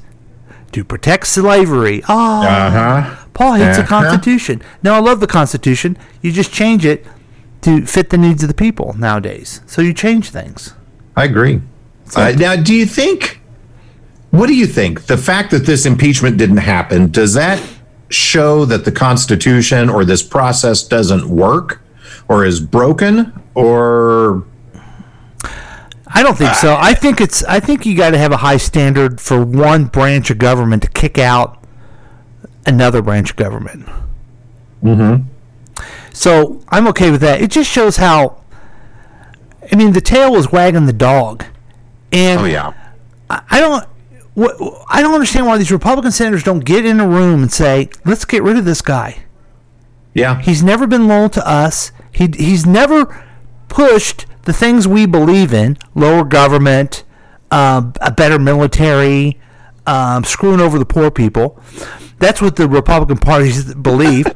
to 0.73 0.85
protect 0.85 1.27
slavery. 1.27 2.03
Oh, 2.09 2.43
Uh 2.47 2.71
huh. 2.71 3.17
Paul 3.35 3.55
hates 3.55 3.79
the 3.79 3.83
Uh-huh. 3.85 4.03
Constitution. 4.03 4.63
No, 4.83 4.95
I 4.95 4.99
love 4.99 5.21
the 5.21 5.27
Constitution. 5.27 5.97
You 6.23 6.31
just 6.31 6.53
change 6.53 6.85
it 6.85 7.07
to 7.69 7.87
fit 7.87 8.11
the 8.11 8.19
needs 8.19 8.43
of 8.43 8.49
the 8.49 8.55
people 8.55 8.95
nowadays. 8.99 9.61
So 9.67 9.83
you 9.83 9.93
change 9.93 10.31
things. 10.31 10.75
I 11.17 11.25
agree. 11.25 11.61
Uh, 12.17 12.33
now, 12.37 12.57
do 12.57 12.75
you 12.75 12.87
think? 12.87 13.41
What 14.31 14.47
do 14.47 14.55
you 14.55 14.67
think? 14.67 15.07
The 15.07 15.17
fact 15.19 15.51
that 15.51 15.67
this 15.67 15.85
impeachment 15.85 16.39
didn't 16.39 16.59
happen 16.59 17.11
does 17.11 17.35
that 17.35 17.63
show 18.09 18.65
that 18.65 18.85
the 18.85 18.93
Constitution 18.93 19.91
or 19.91 20.05
this 20.05 20.23
process 20.23 20.83
doesn't 20.83 21.29
work, 21.29 21.83
or 22.29 22.45
is 22.45 22.61
broken, 22.61 23.33
or 23.55 24.45
I 26.07 26.23
don't 26.23 26.37
think 26.37 26.55
so. 26.55 26.77
I 26.79 26.95
think 26.95 27.21
it's. 27.21 27.45
I 27.45 27.61
think 27.61 27.85
you 27.85 27.97
got 27.97 28.11
to 28.11 28.19
have 28.19 28.33
a 28.33 28.39
high 28.39 28.57
standard 28.57 29.21
for 29.21 29.45
one 29.45 29.85
branch 29.87 30.31
of 30.31 30.39
government 30.39 30.83
to 30.85 30.89
kick 30.89 31.19
out 31.19 31.63
another 32.65 33.03
branch 33.03 33.31
of 33.31 33.37
government. 33.37 33.87
Mm-hmm. 34.83 35.25
So 36.13 36.63
I'm 36.69 36.87
okay 36.89 37.11
with 37.11 37.21
that. 37.21 37.41
It 37.41 37.51
just 37.51 37.71
shows 37.71 37.97
how. 37.97 38.43
I 39.71 39.77
mean, 39.77 39.93
the 39.93 40.01
tail 40.01 40.33
was 40.33 40.51
wagging 40.51 40.87
the 40.87 40.93
dog, 40.93 41.45
and 42.13 42.41
oh 42.41 42.45
yeah, 42.45 42.73
I 43.29 43.43
I 43.51 43.61
don't. 43.61 43.85
I 44.89 45.03
don't 45.03 45.15
understand 45.15 45.47
why 45.47 45.59
these 45.59 45.73
Republican 45.73 46.13
senators 46.13 46.45
don't 46.45 46.65
get 46.65 46.87
in 46.87 47.01
a 47.01 47.09
room 47.09 47.43
and 47.43 47.53
say, 47.53 47.91
"Let's 48.05 48.25
get 48.25 48.43
rid 48.43 48.57
of 48.57 48.65
this 48.65 48.83
guy." 48.83 49.25
yeah, 50.15 50.41
He's 50.41 50.63
never 50.63 50.87
been 50.87 51.07
loyal 51.09 51.29
to 51.31 51.49
us. 51.49 51.93
He 52.13 52.29
he's 52.37 52.65
never 52.67 53.25
pushed 53.69 54.27
the 54.43 54.53
things 54.53 54.87
we 54.89 55.07
believe 55.07 55.53
in: 55.53 55.77
lower 55.95 56.25
government, 56.25 57.05
um, 57.51 57.93
a 58.01 58.11
better 58.11 58.39
military, 58.39 59.39
um, 59.89 60.23
screwing 60.25 60.61
over 60.61 60.79
the 60.79 60.85
poor 60.87 61.11
people. 61.11 61.59
That's 62.19 62.41
what 62.43 62.57
the 62.57 62.69
Republican 62.69 63.19
parties 63.19 63.75
believe. 63.75 64.27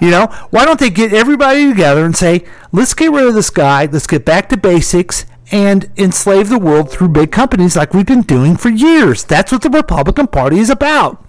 you 0.00 0.10
know, 0.10 0.26
why 0.50 0.64
don't 0.64 0.78
they 0.80 0.90
get 0.90 1.12
everybody 1.12 1.68
together 1.68 2.04
and 2.04 2.16
say, 2.16 2.44
"Let's 2.72 2.92
get 2.94 3.10
rid 3.12 3.26
of 3.26 3.34
this 3.34 3.50
guy. 3.50 3.88
Let's 3.90 4.06
get 4.06 4.24
back 4.24 4.48
to 4.50 4.56
basics." 4.56 5.24
And 5.52 5.90
enslave 5.96 6.48
the 6.48 6.58
world 6.58 6.90
through 6.90 7.08
big 7.10 7.30
companies 7.30 7.76
like 7.76 7.92
we've 7.94 8.06
been 8.06 8.22
doing 8.22 8.56
for 8.56 8.70
years. 8.70 9.22
That's 9.24 9.52
what 9.52 9.60
the 9.62 9.68
Republican 9.70 10.26
Party 10.26 10.58
is 10.58 10.70
about. 10.70 11.20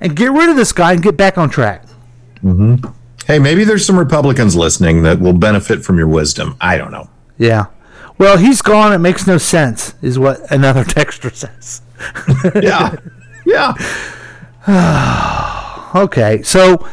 and 0.00 0.14
get 0.16 0.30
rid 0.32 0.48
of 0.48 0.56
this 0.56 0.72
guy 0.72 0.92
and 0.92 1.02
get 1.02 1.16
back 1.16 1.36
on 1.38 1.50
track. 1.50 1.84
Hey, 3.26 3.38
maybe 3.38 3.64
there's 3.64 3.84
some 3.86 3.98
Republicans 3.98 4.54
listening 4.54 5.02
that 5.02 5.18
will 5.18 5.32
benefit 5.32 5.84
from 5.84 5.98
your 5.98 6.06
wisdom. 6.08 6.56
I 6.60 6.76
don't 6.76 6.92
know. 6.92 7.08
Yeah. 7.38 7.66
Well, 8.18 8.36
he's 8.38 8.60
gone. 8.62 8.92
It 8.92 8.98
makes 8.98 9.26
no 9.26 9.38
sense, 9.38 9.94
is 10.02 10.18
what 10.18 10.50
another 10.52 10.84
texter 10.98 11.34
says. 11.34 11.80
Yeah. 12.62 12.96
yeah. 13.46 13.74
Okay, 15.94 16.42
so 16.42 16.84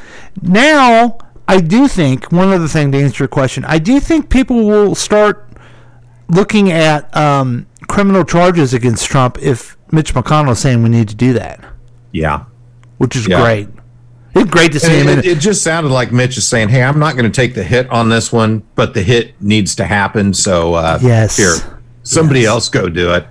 now 0.44 1.18
I 1.48 1.60
do 1.60 1.88
think 1.88 2.32
one 2.32 2.50
other 2.50 2.68
thing 2.68 2.92
to 2.92 3.00
answer 3.00 3.24
your 3.24 3.28
question. 3.30 3.66
I 3.66 3.80
do 3.80 4.00
think 4.00 4.30
people 4.30 4.68
will 4.68 4.94
start 4.94 5.50
looking 6.30 6.72
at 6.72 7.16
um, 7.18 7.66
criminal 7.88 8.24
charges 8.24 8.76
against 8.76 9.06
Trump 9.08 9.40
if 9.42 9.76
Mitch 9.92 10.14
McConnell 10.14 10.52
is 10.52 10.60
saying 10.60 10.84
we 10.84 10.90
need 10.90 11.10
to 11.10 11.16
do 11.16 11.34
that, 11.34 11.60
Yeah. 12.12 12.44
which 13.00 13.16
is 13.16 13.28
Yeah. 13.28 13.42
great. 13.42 13.70
It's 14.36 14.50
great 14.52 14.72
to 14.74 14.80
see 14.80 14.94
him. 15.00 15.08
And 15.08 15.10
in 15.10 15.20
it, 15.20 15.26
it 15.26 15.40
just 15.40 15.64
sounded 15.64 15.90
like 15.92 16.12
Mitch 16.14 16.38
is 16.38 16.48
saying, 16.48 16.70
"Hey, 16.70 16.84
I'm 16.84 17.00
not 17.00 17.16
going 17.18 17.30
to 17.30 17.36
take 17.36 17.54
the 17.56 17.64
hit 17.64 17.90
on 17.90 18.08
this 18.10 18.32
one, 18.32 18.62
but 18.76 18.94
the 18.94 19.02
hit 19.02 19.34
needs 19.42 19.74
to 19.76 19.84
happen. 19.86 20.34
So 20.36 20.76
uh, 20.76 21.00
Yes. 21.02 21.36
here, 21.38 21.56
somebody 22.04 22.46
else 22.46 22.70
go 22.70 22.88
do 22.88 23.14
it." 23.16 23.26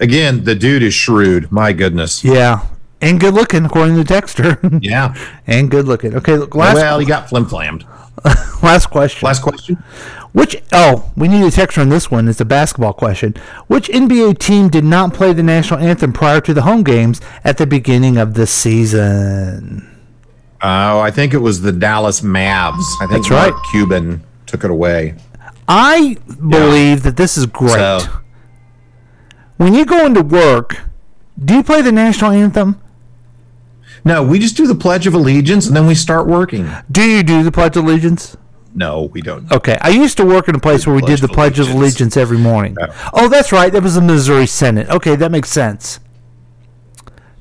Again, 0.00 0.44
the 0.44 0.54
dude 0.54 0.82
is 0.82 0.94
shrewd. 0.94 1.52
My 1.52 1.72
goodness. 1.72 2.24
yeah, 2.24 2.66
and 3.00 3.20
good 3.20 3.34
looking 3.34 3.64
according 3.64 3.96
to 3.96 4.04
Dexter, 4.04 4.58
Yeah. 4.80 5.14
and 5.46 5.70
good 5.70 5.86
looking. 5.86 6.14
Okay, 6.16 6.36
look, 6.36 6.54
last 6.54 6.74
well, 6.76 6.98
he 6.98 7.06
got 7.06 7.28
flim 7.28 7.44
flammed. 7.46 7.84
last 8.62 8.86
question. 8.86 9.26
Last 9.26 9.42
question. 9.42 9.76
Which 10.32 10.62
oh, 10.72 11.10
we 11.16 11.26
need 11.28 11.44
a 11.44 11.50
texture 11.50 11.80
on 11.80 11.88
this 11.88 12.10
one. 12.10 12.28
It's 12.28 12.40
a 12.40 12.44
basketball 12.44 12.92
question. 12.92 13.34
Which 13.66 13.88
NBA 13.88 14.38
team 14.38 14.68
did 14.68 14.84
not 14.84 15.12
play 15.14 15.32
the 15.32 15.42
national 15.42 15.80
anthem 15.80 16.12
prior 16.12 16.40
to 16.42 16.54
the 16.54 16.62
home 16.62 16.82
games 16.84 17.20
at 17.44 17.56
the 17.58 17.66
beginning 17.66 18.16
of 18.16 18.34
the 18.34 18.46
season? 18.46 19.86
Oh, 20.62 21.00
I 21.00 21.10
think 21.10 21.32
it 21.34 21.38
was 21.38 21.62
the 21.62 21.72
Dallas 21.72 22.20
Mavs. 22.20 22.84
I 23.00 23.06
think 23.06 23.22
That's 23.26 23.30
right. 23.30 23.50
Mark 23.52 23.64
Cuban 23.70 24.22
took 24.46 24.62
it 24.62 24.70
away. 24.70 25.14
I 25.66 26.16
believe 26.48 27.02
that 27.04 27.16
this 27.16 27.36
is 27.38 27.46
great. 27.46 27.72
So, 27.72 28.00
when 29.60 29.74
you 29.74 29.84
go 29.84 30.06
into 30.06 30.22
work, 30.22 30.78
do 31.42 31.56
you 31.56 31.62
play 31.62 31.82
the 31.82 31.92
national 31.92 32.30
anthem? 32.30 32.80
no, 34.04 34.22
we 34.22 34.38
just 34.38 34.56
do 34.56 34.66
the 34.66 34.74
Pledge 34.74 35.06
of 35.06 35.12
Allegiance 35.12 35.66
and 35.66 35.76
then 35.76 35.86
we 35.86 35.94
start 35.94 36.26
working. 36.26 36.66
Do 36.90 37.02
you 37.02 37.22
do 37.22 37.42
the 37.42 37.52
Pledge 37.52 37.76
of 37.76 37.84
Allegiance? 37.84 38.38
No, 38.74 39.02
we 39.12 39.20
don't. 39.20 39.52
Okay, 39.52 39.76
I 39.82 39.90
used 39.90 40.16
to 40.16 40.24
work 40.24 40.48
in 40.48 40.54
a 40.54 40.58
place 40.58 40.86
where 40.86 40.96
we 40.96 41.02
did 41.02 41.18
the 41.18 41.28
Pledge 41.28 41.58
of 41.58 41.68
Allegiance. 41.68 42.16
Every 42.16 42.38
morning. 42.38 42.74
Yeah. 42.80 43.10
Oh, 43.12 43.28
that's 43.28 43.52
right. 43.52 43.70
That 43.70 43.82
was 43.82 43.96
the 43.96 44.00
Missouri 44.00 44.46
Senate. 44.46 44.88
Okay, 44.88 45.14
that 45.16 45.30
makes 45.30 45.50
sense. 45.50 46.00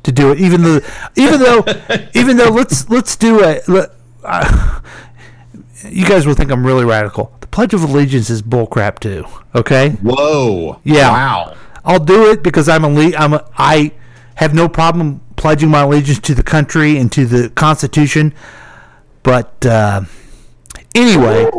To 0.04 0.12
do 0.12 0.32
it, 0.32 0.42
even 0.42 0.64
though, 0.64 0.82
even 1.16 1.40
though, 1.40 1.64
even 2.16 2.36
though, 2.36 2.50
let's 2.50 2.90
let's 2.90 3.16
do 3.16 3.44
a. 3.44 3.62
Let, 3.68 3.92
uh, 4.26 4.82
you 5.88 6.06
guys 6.06 6.26
will 6.26 6.34
think 6.34 6.52
I'm 6.52 6.66
really 6.66 6.84
radical. 6.84 7.34
The 7.40 7.48
Pledge 7.48 7.74
of 7.74 7.84
Allegiance 7.84 8.30
is 8.30 8.42
bullcrap 8.42 9.00
too. 9.00 9.26
Okay. 9.56 9.92
Whoa. 10.02 10.82
Yeah. 10.84 11.12
Wow. 11.12 11.56
I'll 11.86 12.00
do 12.04 12.30
it 12.32 12.44
because 12.44 12.68
I'm 12.70 12.84
a 12.84 12.90
le- 12.90 13.16
I'm 13.16 13.34
a, 13.34 13.46
I 13.58 13.92
have 14.36 14.54
no 14.54 14.68
problem 14.70 15.22
pledging 15.36 15.70
my 15.70 15.82
allegiance 15.82 16.20
to 16.20 16.36
the 16.36 16.44
country 16.44 16.98
and 16.98 17.12
to 17.14 17.26
the 17.26 17.50
Constitution. 17.50 18.34
But 19.24 19.66
uh, 19.66 20.02
anyway, 20.96 21.50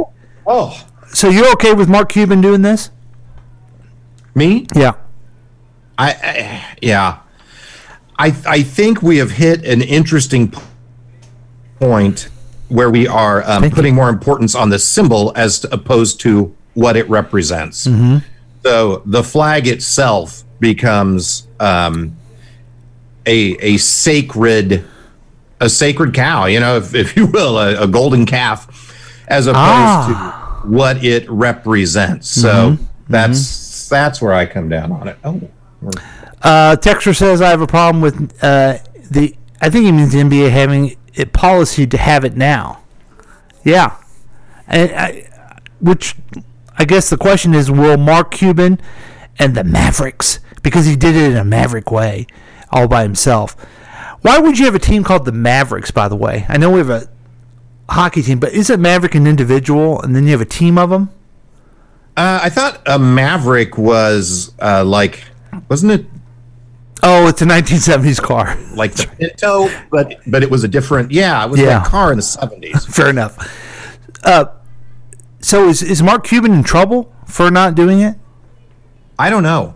Oh, 0.47 0.85
so 1.13 1.29
you're 1.29 1.51
okay 1.53 1.73
with 1.75 1.89
Mark 1.89 2.11
Cuban 2.11 2.41
doing 2.41 2.63
this? 2.63 2.91
me? 4.35 4.67
Yeah. 4.75 4.93
I, 5.99 6.13
I 6.13 6.77
yeah. 6.81 7.19
I 8.19 8.35
I 8.47 8.63
think 8.63 9.03
we 9.03 9.19
have 9.19 9.33
hit 9.33 9.65
an 9.65 9.83
interesting 9.83 10.53
point 11.79 12.29
where 12.69 12.89
we 12.91 13.07
are 13.09 13.43
um, 13.51 13.69
putting 13.71 13.95
more 13.95 14.09
importance 14.09 14.55
on 14.55 14.71
the 14.71 14.79
symbol 14.79 15.33
as 15.35 15.65
opposed 15.73 16.21
to 16.21 16.55
what 16.75 16.97
it 16.97 17.09
represents. 17.11 17.87
Mm-hmm. 17.87 18.19
So 18.63 19.03
the 19.07 19.23
flag 19.23 19.67
itself 19.67 20.45
becomes 20.61 21.47
um, 21.59 22.17
a 23.27 23.57
a 23.75 23.77
sacred 23.79 24.85
a 25.61 25.69
sacred 25.69 26.15
cow, 26.15 26.47
you 26.47 26.59
know, 26.61 26.77
if, 26.77 26.95
if 26.95 27.17
you 27.17 27.27
will, 27.27 27.59
a, 27.59 27.83
a 27.85 27.87
golden 27.87 28.25
calf, 28.27 28.95
as 29.29 29.47
opposed 29.47 29.59
Ah. 29.59 30.61
to 30.63 30.69
what 30.69 31.05
it 31.05 31.29
represents. 31.31 32.29
So 32.31 32.77
that's 33.09 33.89
that's 33.89 34.21
where 34.23 34.33
I 34.33 34.47
come 34.47 34.69
down 34.69 34.93
on 34.93 35.09
it. 35.09 35.19
Oh, 35.25 35.41
Uh, 36.43 36.77
Texter 36.77 37.15
says 37.17 37.43
I 37.43 37.49
have 37.51 37.61
a 37.61 37.67
problem 37.67 38.01
with 38.03 38.33
uh, 38.43 38.79
the. 39.11 39.35
I 39.61 39.69
think 39.69 39.85
he 39.85 39.93
means 39.93 40.13
the 40.13 40.19
NBA 40.21 40.51
having 40.51 40.97
it 41.15 41.33
policy 41.35 41.87
to 41.87 41.99
have 41.99 42.25
it 42.25 42.37
now. 42.37 42.81
Yeah, 43.65 43.97
and 44.67 44.91
I, 44.93 45.29
which 45.81 46.15
I 46.81 46.85
guess 46.87 47.11
the 47.11 47.19
question 47.19 47.53
is, 47.55 47.71
will 47.71 47.99
Mark 47.99 48.31
Cuban 48.31 48.81
and 49.39 49.55
the 49.55 49.63
Mavericks, 49.65 50.41
because 50.63 50.87
he 50.87 50.97
did 50.97 51.15
it 51.15 51.31
in 51.33 51.37
a 51.37 51.45
Maverick 51.45 51.91
way, 51.91 52.27
all 52.71 52.89
by 52.89 53.03
himself. 53.03 53.55
Why 54.23 54.39
would 54.39 54.59
you 54.59 54.65
have 54.65 54.75
a 54.75 54.79
team 54.79 55.05
called 55.05 55.27
the 55.27 55.33
Mavericks? 55.33 55.91
By 55.91 56.09
the 56.09 56.17
way, 56.17 56.47
I 56.49 56.57
know 56.57 56.71
we 56.71 56.79
have 56.79 56.89
a 56.89 57.07
hockey 57.91 58.23
team, 58.23 58.39
but 58.41 58.55
isn't 58.55 58.81
Maverick 58.81 59.15
an 59.15 59.27
individual, 59.27 60.01
and 60.01 60.17
then 60.17 60.25
you 60.25 60.31
have 60.31 60.41
a 60.41 60.47
team 60.47 60.79
of 60.79 60.89
them? 60.89 61.11
Uh, 62.17 62.41
I 62.45 62.49
thought 62.49 62.81
a 62.87 62.99
Maverick 62.99 63.77
was 63.77 64.53
uh, 64.63 64.83
like, 64.83 65.23
wasn't 65.69 65.93
it 65.93 66.07
Oh, 67.03 67.29
it's 67.29 67.41
a 67.43 67.47
1970s 67.47 68.23
car. 68.23 68.59
like 68.75 68.93
the 68.93 69.07
Pinto? 69.07 69.69
But 69.91 70.21
but 70.27 70.43
it 70.43 70.51
was 70.51 70.65
a 70.65 70.69
different. 70.69 71.11
Yeah, 71.13 71.45
it 71.45 71.51
was 71.51 71.61
Yeah. 71.61 71.79
that 71.81 71.87
car 71.87 72.11
in 72.11 72.17
the 72.17 72.23
seventies. 72.23 72.85
Fair 72.95 73.09
enough. 73.11 73.37
Uh, 74.25 74.47
so 75.41 75.69
is 75.69 75.83
is 75.83 76.03
Mark 76.03 76.25
Cuban 76.25 76.53
in 76.53 76.63
trouble 76.63 77.13
for 77.27 77.51
not 77.51 77.75
doing 77.75 78.01
it? 78.01 78.17
I 79.19 79.31
don't 79.31 79.43
know. 79.43 79.75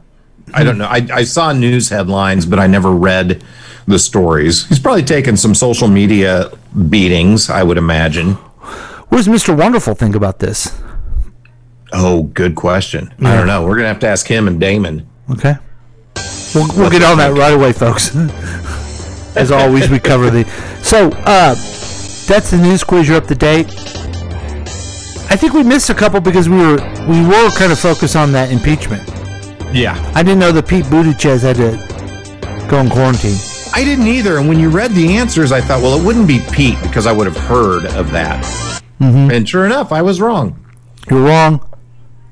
I 0.53 0.63
don't 0.63 0.79
know. 0.79 0.87
I, 0.87 1.07
I 1.13 1.25
saw 1.25 1.53
news 1.53 1.89
headlines, 1.89 2.45
but 2.47 2.59
I 2.59 2.67
never 2.67 2.93
read 2.93 3.43
the 3.87 3.99
stories. 3.99 4.67
He's 4.69 4.79
probably 4.79 5.03
taken 5.03 5.37
some 5.37 5.55
social 5.55 5.89
media 5.89 6.51
beatings. 6.89 7.49
I 7.51 7.63
would 7.63 7.79
imagine. 7.79 8.35
What 8.35 9.19
does 9.19 9.29
Mr. 9.29 9.57
Wonderful 9.57 9.95
think 9.95 10.15
about 10.15 10.39
this? 10.39 10.81
Oh, 11.93 12.25
good 12.25 12.57
question. 12.57 13.15
I 13.21 13.37
don't 13.37 13.47
know. 13.47 13.67
We're 13.67 13.77
gonna 13.77 13.89
have 13.89 14.01
to 14.01 14.09
ask 14.09 14.27
him 14.27 14.49
and 14.49 14.61
Daymond. 14.61 15.07
Okay. 15.31 15.55
We'll, 16.55 16.69
we'll 16.77 16.91
get 16.91 17.03
on 17.03 17.19
that 17.19 17.37
right 17.37 17.53
away, 17.53 17.73
folks. 17.73 18.15
As 19.37 19.51
always, 19.51 19.89
we 19.91 19.99
cover 19.99 20.31
the. 20.31 20.45
So, 20.83 21.09
uh, 21.25 21.55
that's 22.27 22.51
the 22.51 22.59
news 22.59 22.85
quiz. 22.85 23.09
You're 23.09 23.17
up 23.17 23.27
to 23.27 23.35
date. 23.35 23.67
I 25.35 25.37
think 25.37 25.53
we 25.53 25.65
missed 25.65 25.91
a 25.91 25.95
couple 25.95 26.21
because 26.21 26.49
we 26.49 26.57
were 26.59 26.77
we 27.09 27.21
were 27.27 27.51
kind 27.59 27.73
of 27.73 27.79
focused 27.81 28.15
on 28.15 28.31
that 28.33 28.53
impeachment. 28.53 29.03
Yeah, 29.75 30.01
I 30.15 30.23
didn't 30.23 30.39
know 30.39 30.53
that 30.53 30.69
Pete 30.69 30.85
Buttigieg 30.85 31.41
had 31.43 31.57
to 31.57 32.69
go 32.71 32.79
in 32.79 32.89
quarantine. 32.89 33.35
I 33.75 33.83
didn't 33.83 34.07
either. 34.07 34.39
And 34.39 34.49
when 34.49 34.61
you 34.61 34.69
read 34.71 34.93
the 34.93 35.17
answers, 35.17 35.51
I 35.51 35.61
thought, 35.61 35.83
well, 35.83 35.99
it 36.01 36.07
wouldn't 36.07 36.29
be 36.29 36.39
Pete 36.53 36.81
because 36.83 37.09
I 37.09 37.13
would 37.13 37.27
have 37.27 37.37
heard 37.37 37.85
of 37.87 38.13
that. 38.13 38.45
And 39.01 39.49
sure 39.49 39.67
enough, 39.67 39.91
I 39.91 40.03
was 40.03 40.21
wrong. 40.21 40.65
You're 41.11 41.25
wrong 41.25 41.69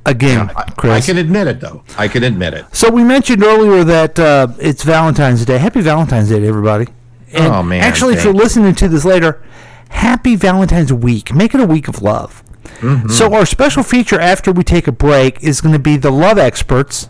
again, 0.07 0.51
I, 0.55 0.61
I 0.61 0.71
Chris. 0.71 1.05
can 1.07 1.19
admit 1.19 1.49
it, 1.49 1.61
though. 1.61 1.83
I 1.99 2.07
can 2.07 2.23
admit 2.23 2.55
it. 2.55 2.67
So 2.73 2.89
we 2.89 3.03
mentioned 3.03 3.43
earlier 3.43 3.83
that 3.83 4.17
uh, 4.21 4.47
it's 4.61 4.85
Valentine's 4.85 5.45
Day. 5.45 5.59
Happy 5.59 5.81
Valentine's 5.81 6.29
Day 6.29 6.47
everybody. 6.47 6.87
And 7.33 7.53
Oh, 7.53 7.63
man, 7.65 7.83
Actually, 7.83 8.15
if 8.15 8.23
you're 8.23 8.33
listening 8.33 8.77
to 8.77 8.87
this 8.89 9.05
later, 9.05 9.43
happy 9.89 10.37
Valentine's 10.37 10.93
week. 10.93 11.35
Make 11.35 11.53
it 11.53 11.61
a 11.61 11.67
week 11.67 11.89
of 11.89 12.01
love. 12.01 12.45
Mm-hmm. 12.81 13.09
So 13.09 13.33
our 13.35 13.47
special 13.47 13.83
feature 13.83 14.21
after 14.21 14.53
we 14.53 14.65
take 14.65 14.87
a 14.87 14.93
break 14.93 15.43
is 15.43 15.61
going 15.61 15.73
to 15.73 15.79
be 15.79 15.97
the 15.97 16.11
love 16.11 16.39
experts. 16.39 17.09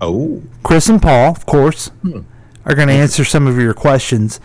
Oh, 0.00 0.42
Chris 0.62 0.88
and 0.88 1.00
Paul, 1.00 1.30
of 1.32 1.46
course, 1.46 1.88
Hmm. 2.02 2.20
are 2.64 2.74
going 2.74 2.88
to 2.88 2.94
answer 2.94 3.24
some 3.24 3.46
of 3.46 3.58
your 3.58 3.74
questions 3.74 4.40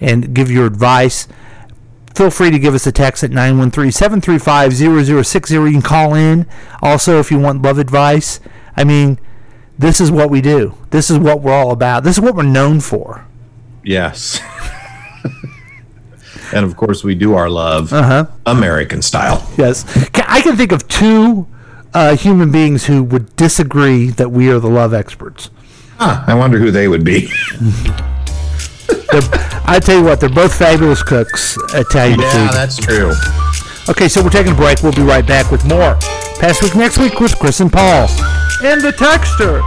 and 0.00 0.34
give 0.34 0.50
your 0.50 0.66
advice. 0.66 1.28
Feel 2.14 2.30
free 2.30 2.50
to 2.50 2.58
give 2.58 2.74
us 2.74 2.86
a 2.86 2.92
text 2.92 3.24
at 3.24 3.30
913-735-0060. 3.30 5.50
You 5.66 5.72
can 5.72 5.82
call 5.82 6.14
in. 6.14 6.46
Also, 6.82 7.18
if 7.20 7.30
you 7.30 7.38
want 7.38 7.62
love 7.62 7.78
advice, 7.78 8.40
I 8.76 8.84
mean, 8.84 9.18
this 9.78 10.00
is 10.00 10.10
what 10.10 10.30
we 10.30 10.40
do. 10.40 10.74
This 10.90 11.10
is 11.10 11.18
what 11.18 11.40
we're 11.40 11.52
all 11.54 11.70
about. 11.72 12.04
This 12.04 12.16
is 12.16 12.20
what 12.20 12.34
we're 12.34 12.42
known 12.42 12.80
for. 12.80 13.26
yes. 13.84 14.40
and 16.52 16.64
of 16.64 16.76
course, 16.76 17.02
we 17.04 17.14
do 17.14 17.34
our 17.34 17.48
love 17.50 17.92
Uh-huh. 17.92 18.26
American 18.46 19.02
style. 19.02 19.46
Yes. 19.56 19.84
I 20.28 20.40
can 20.40 20.56
think 20.56 20.72
of 20.72 20.86
two 20.88 21.46
uh, 21.94 22.16
human 22.16 22.50
beings 22.50 22.86
who 22.86 23.02
would 23.04 23.34
disagree 23.36 24.08
that 24.08 24.30
we 24.30 24.48
are 24.50 24.58
the 24.58 24.68
love 24.70 24.94
experts. 24.94 25.50
Huh, 25.98 26.24
I 26.26 26.34
wonder 26.34 26.58
who 26.58 26.70
they 26.70 26.88
would 26.88 27.04
be. 27.04 27.28
I 29.64 29.78
tell 29.82 29.98
you 29.98 30.04
what, 30.04 30.20
they're 30.20 30.28
both 30.28 30.56
fabulous 30.56 31.02
cooks, 31.02 31.56
Italian 31.74 32.20
yeah, 32.20 32.30
food. 32.48 32.54
that's 32.54 32.76
true. 32.76 33.12
Okay, 33.88 34.08
so 34.08 34.22
we're 34.22 34.30
taking 34.30 34.52
a 34.52 34.56
break. 34.56 34.82
We'll 34.82 34.92
be 34.92 35.02
right 35.02 35.26
back 35.26 35.50
with 35.50 35.64
more. 35.66 35.96
Past 36.40 36.62
week, 36.62 36.74
next 36.74 36.98
week 36.98 37.20
with 37.20 37.38
Chris 37.38 37.60
and 37.60 37.72
Paul. 37.72 38.08
And 38.64 38.80
the 38.80 38.92
texter. 38.92 39.60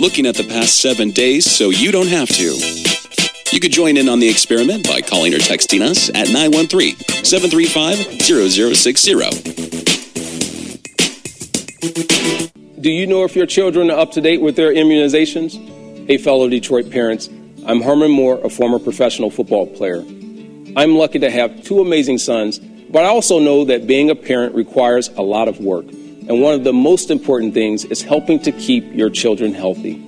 Looking 0.00 0.24
at 0.24 0.34
the 0.34 0.44
past 0.44 0.80
seven 0.80 1.10
days 1.10 1.44
so 1.44 1.68
you 1.68 1.92
don't 1.92 2.08
have 2.08 2.28
to. 2.28 2.56
You 3.52 3.60
could 3.60 3.70
join 3.70 3.98
in 3.98 4.08
on 4.08 4.18
the 4.18 4.28
experiment 4.30 4.88
by 4.88 5.02
calling 5.02 5.34
or 5.34 5.38
texting 5.38 5.82
us 5.82 6.08
at 6.10 6.28
913 6.32 6.96
735 7.22 8.22
0060. 8.22 9.12
Do 12.80 12.90
you 12.90 13.06
know 13.06 13.24
if 13.24 13.36
your 13.36 13.44
children 13.44 13.90
are 13.90 13.98
up 13.98 14.12
to 14.12 14.22
date 14.22 14.40
with 14.40 14.56
their 14.56 14.72
immunizations? 14.72 16.06
Hey, 16.06 16.16
fellow 16.16 16.48
Detroit 16.48 16.90
parents, 16.90 17.28
I'm 17.66 17.82
Herman 17.82 18.10
Moore, 18.10 18.40
a 18.42 18.48
former 18.48 18.78
professional 18.78 19.30
football 19.30 19.66
player. 19.66 20.00
I'm 20.76 20.96
lucky 20.96 21.18
to 21.18 21.30
have 21.30 21.62
two 21.62 21.80
amazing 21.80 22.16
sons, 22.16 22.58
but 22.58 23.04
I 23.04 23.08
also 23.08 23.38
know 23.38 23.66
that 23.66 23.86
being 23.86 24.08
a 24.08 24.14
parent 24.14 24.54
requires 24.54 25.08
a 25.08 25.20
lot 25.20 25.46
of 25.46 25.60
work. 25.60 25.84
And 26.30 26.40
one 26.40 26.54
of 26.54 26.62
the 26.62 26.72
most 26.72 27.10
important 27.10 27.54
things 27.54 27.84
is 27.86 28.02
helping 28.02 28.38
to 28.42 28.52
keep 28.52 28.84
your 28.94 29.10
children 29.10 29.52
healthy. 29.52 30.00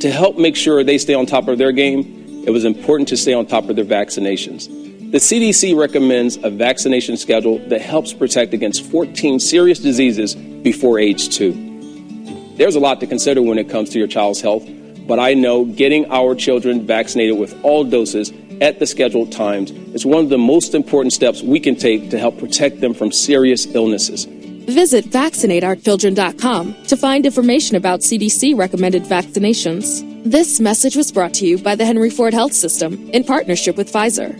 To 0.00 0.10
help 0.10 0.38
make 0.38 0.56
sure 0.56 0.82
they 0.82 0.96
stay 0.96 1.12
on 1.12 1.26
top 1.26 1.48
of 1.48 1.58
their 1.58 1.70
game, 1.70 2.42
it 2.46 2.50
was 2.50 2.64
important 2.64 3.10
to 3.10 3.16
stay 3.18 3.34
on 3.34 3.44
top 3.44 3.68
of 3.68 3.76
their 3.76 3.84
vaccinations. 3.84 4.68
The 5.12 5.18
CDC 5.18 5.76
recommends 5.76 6.38
a 6.42 6.48
vaccination 6.48 7.18
schedule 7.18 7.58
that 7.68 7.82
helps 7.82 8.14
protect 8.14 8.54
against 8.54 8.90
14 8.90 9.38
serious 9.38 9.78
diseases 9.78 10.34
before 10.34 10.98
age 10.98 11.28
2. 11.36 12.54
There's 12.56 12.76
a 12.76 12.80
lot 12.80 12.98
to 13.00 13.06
consider 13.06 13.42
when 13.42 13.58
it 13.58 13.68
comes 13.68 13.90
to 13.90 13.98
your 13.98 14.08
child's 14.08 14.40
health, 14.40 14.66
but 15.06 15.18
I 15.18 15.34
know 15.34 15.66
getting 15.66 16.10
our 16.10 16.34
children 16.34 16.86
vaccinated 16.86 17.38
with 17.38 17.62
all 17.62 17.84
doses 17.84 18.32
at 18.62 18.78
the 18.78 18.86
scheduled 18.86 19.30
times 19.30 19.72
is 19.92 20.06
one 20.06 20.24
of 20.24 20.30
the 20.30 20.38
most 20.38 20.74
important 20.74 21.12
steps 21.12 21.42
we 21.42 21.60
can 21.60 21.76
take 21.76 22.08
to 22.12 22.18
help 22.18 22.38
protect 22.38 22.80
them 22.80 22.94
from 22.94 23.12
serious 23.12 23.66
illnesses. 23.74 24.26
Visit 24.70 25.06
vaccinateourchildren.com 25.06 26.84
to 26.84 26.96
find 26.96 27.26
information 27.26 27.76
about 27.76 28.00
CDC 28.00 28.56
recommended 28.56 29.04
vaccinations. 29.04 30.06
This 30.24 30.60
message 30.60 30.96
was 30.96 31.12
brought 31.12 31.34
to 31.34 31.46
you 31.46 31.58
by 31.58 31.74
the 31.74 31.84
Henry 31.84 32.10
Ford 32.10 32.34
Health 32.34 32.52
System 32.52 33.10
in 33.10 33.24
partnership 33.24 33.76
with 33.76 33.92
Pfizer. 33.92 34.38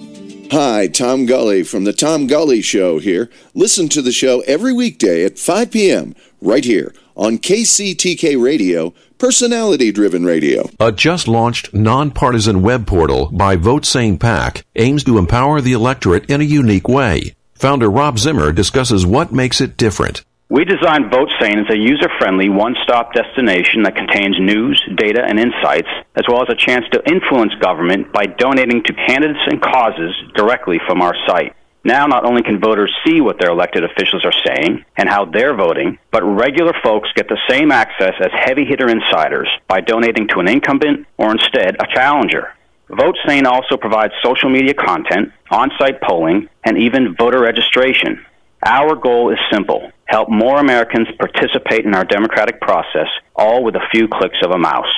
Hi, 0.53 0.89
Tom 0.89 1.27
Gully 1.27 1.63
from 1.63 1.85
The 1.85 1.93
Tom 1.93 2.27
Gully 2.27 2.61
Show 2.61 2.99
here. 2.99 3.31
Listen 3.55 3.89
to 3.91 4.03
the 4.03 4.11
show 4.11 4.41
every 4.49 4.73
weekday 4.73 5.25
at 5.25 5.39
5 5.39 5.71
p.m. 5.71 6.15
right 6.41 6.65
here 6.65 6.93
on 7.15 7.39
KCTK 7.39 8.43
Radio, 8.43 8.93
personality 9.19 9.93
driven 9.93 10.25
radio. 10.25 10.69
A 10.81 10.91
just 10.91 11.29
launched 11.29 11.73
nonpartisan 11.73 12.63
web 12.63 12.87
portal 12.87 13.31
by 13.33 13.55
Vote 13.55 13.85
Sane 13.85 14.19
PAC 14.19 14.65
aims 14.75 15.05
to 15.05 15.19
empower 15.19 15.61
the 15.61 15.73
electorate 15.73 16.29
in 16.29 16.41
a 16.41 16.45
unique 16.45 16.89
way. 16.89 17.35
Founder 17.61 17.91
Rob 17.91 18.19
Zimmer 18.19 18.53
discusses 18.53 19.05
what 19.05 19.33
makes 19.33 19.61
it 19.61 19.77
different. 19.77 20.25
We 20.49 20.65
designed 20.65 21.13
VoteSane 21.13 21.61
as 21.61 21.71
a 21.71 21.77
user-friendly 21.77 22.49
one-stop 22.49 23.13
destination 23.13 23.83
that 23.83 23.97
contains 23.97 24.41
news, 24.41 24.83
data, 24.97 25.23
and 25.23 25.39
insights, 25.39 25.91
as 26.17 26.25
well 26.27 26.41
as 26.41 26.49
a 26.49 26.57
chance 26.57 26.87
to 26.93 27.03
influence 27.05 27.53
government 27.61 28.15
by 28.15 28.25
donating 28.25 28.83
to 28.85 28.95
candidates 29.07 29.45
and 29.47 29.61
causes 29.61 30.17
directly 30.35 30.81
from 30.89 31.03
our 31.03 31.15
site. 31.29 31.55
Now, 31.85 32.07
not 32.07 32.25
only 32.25 32.43
can 32.43 32.61
voters 32.61 32.97
see 33.05 33.21
what 33.21 33.39
their 33.39 33.51
elected 33.51 33.85
officials 33.85 34.25
are 34.25 34.33
saying 34.43 34.87
and 34.97 35.07
how 35.07 35.27
they're 35.27 35.55
voting, 35.55 35.99
but 36.11 36.23
regular 36.23 36.73
folks 36.83 37.13
get 37.15 37.29
the 37.29 37.39
same 37.47 37.71
access 37.71 38.15
as 38.21 38.31
heavy 38.33 38.65
hitter 38.65 38.89
insiders 38.89 39.51
by 39.69 39.83
donating 39.83 40.29
to 40.29 40.41
an 40.41 40.49
incumbent 40.49 41.07
or 41.19 41.31
instead 41.31 41.77
a 41.79 41.87
challenger. 41.95 42.55
VoteSane 42.91 43.47
also 43.47 43.77
provides 43.77 44.13
social 44.23 44.51
media 44.51 44.75
content, 44.75 45.33
on 45.51 45.71
site 45.79 46.01
polling, 46.01 46.49
and 46.65 46.77
even 46.79 47.15
voter 47.17 47.41
registration. 47.41 48.25
Our 48.65 48.95
goal 48.95 49.33
is 49.33 49.39
simple 49.51 49.91
help 50.07 50.29
more 50.29 50.59
Americans 50.59 51.07
participate 51.19 51.85
in 51.85 51.95
our 51.95 52.05
democratic 52.05 52.61
process, 52.61 53.07
all 53.37 53.63
with 53.63 53.77
a 53.77 53.87
few 53.93 54.09
clicks 54.09 54.39
of 54.43 54.51
a 54.51 54.59
mouse. 54.59 54.93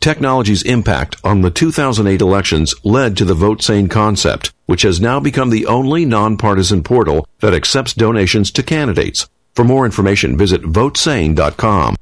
Technology's 0.00 0.62
impact 0.62 1.16
on 1.22 1.40
the 1.40 1.50
2008 1.50 2.20
elections 2.20 2.74
led 2.84 3.16
to 3.16 3.24
the 3.24 3.34
VoteSane 3.34 3.88
concept, 3.88 4.52
which 4.66 4.82
has 4.82 5.00
now 5.00 5.20
become 5.20 5.50
the 5.50 5.66
only 5.66 6.04
nonpartisan 6.04 6.82
portal 6.82 7.26
that 7.40 7.54
accepts 7.54 7.94
donations 7.94 8.50
to 8.50 8.62
candidates. 8.62 9.28
For 9.54 9.64
more 9.64 9.86
information, 9.86 10.36
visit 10.36 10.62
votesane.com. 10.62 11.94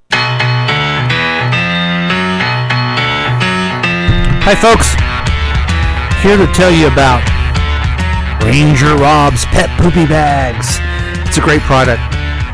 Hi, 4.47 4.55
folks. 4.55 5.04
Here 6.25 6.39
to 6.39 6.47
tell 6.55 6.73
you 6.73 6.87
about 6.87 7.21
Ranger 8.43 8.97
Rob's 8.97 9.45
Pet 9.45 9.69
Poopy 9.79 10.07
Bags. 10.09 10.81
It's 11.29 11.37
a 11.37 11.43
great 11.43 11.61
product. 11.69 12.01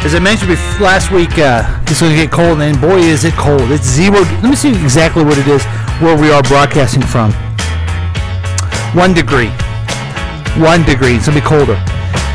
As 0.03 0.13
I 0.13 0.19
mentioned 0.19 0.51
before, 0.51 0.91
last 0.91 1.13
week, 1.13 1.39
uh, 1.39 1.63
it's 1.87 2.01
going 2.01 2.11
to 2.11 2.19
get 2.19 2.33
cold, 2.33 2.61
and 2.61 2.81
boy, 2.81 2.99
is 2.99 3.23
it 3.23 3.35
cold. 3.35 3.71
It's 3.71 3.87
zero. 3.87 4.27
Let 4.43 4.51
me 4.51 4.57
see 4.57 4.71
exactly 4.71 5.23
what 5.23 5.39
it 5.39 5.47
is 5.47 5.63
where 6.03 6.19
we 6.19 6.33
are 6.33 6.43
broadcasting 6.43 7.07
from. 7.07 7.31
One 8.99 9.15
degree. 9.15 9.55
One 10.59 10.83
degree. 10.83 11.15
It's 11.15 11.31
going 11.31 11.39
to 11.39 11.41
be 11.41 11.47
colder. 11.47 11.79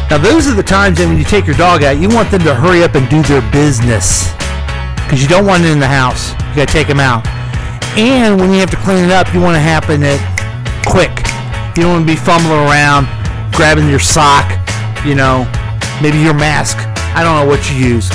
Now, 0.07 0.23
those 0.23 0.47
are 0.47 0.55
the 0.55 0.63
times 0.63 0.99
that 0.99 1.05
when 1.05 1.17
you 1.17 1.27
take 1.27 1.45
your 1.45 1.59
dog 1.59 1.83
out, 1.83 1.99
you 1.99 2.07
want 2.07 2.31
them 2.31 2.47
to 2.47 2.55
hurry 2.55 2.81
up 2.81 2.95
and 2.95 3.09
do 3.11 3.19
their 3.27 3.43
business 3.51 4.31
because 5.03 5.19
you 5.19 5.27
don't 5.27 5.45
want 5.45 5.67
it 5.67 5.71
in 5.75 5.83
the 5.83 5.91
house. 5.91 6.31
You 6.55 6.63
got 6.63 6.71
to 6.71 6.73
take 6.79 6.87
them 6.87 7.03
out. 7.03 7.27
And 7.99 8.39
when 8.39 8.55
you 8.55 8.63
have 8.63 8.71
to 8.71 8.79
clean 8.87 9.03
it 9.03 9.11
up, 9.11 9.33
you 9.35 9.41
want 9.41 9.59
to 9.59 9.59
happen 9.59 9.99
it 9.99 10.23
quick. 10.85 11.11
You 11.75 11.83
don't 11.83 11.91
want 11.91 12.07
to 12.07 12.13
be 12.13 12.15
fumbling 12.15 12.63
around, 12.69 13.07
grabbing 13.53 13.89
your 13.89 13.99
sock, 13.99 14.47
you 15.05 15.15
know, 15.15 15.49
maybe 16.01 16.19
your 16.19 16.33
mask. 16.33 16.77
I 17.15 17.23
don't 17.23 17.35
know 17.35 17.49
what 17.49 17.69
you 17.69 17.77
use. 17.77 18.09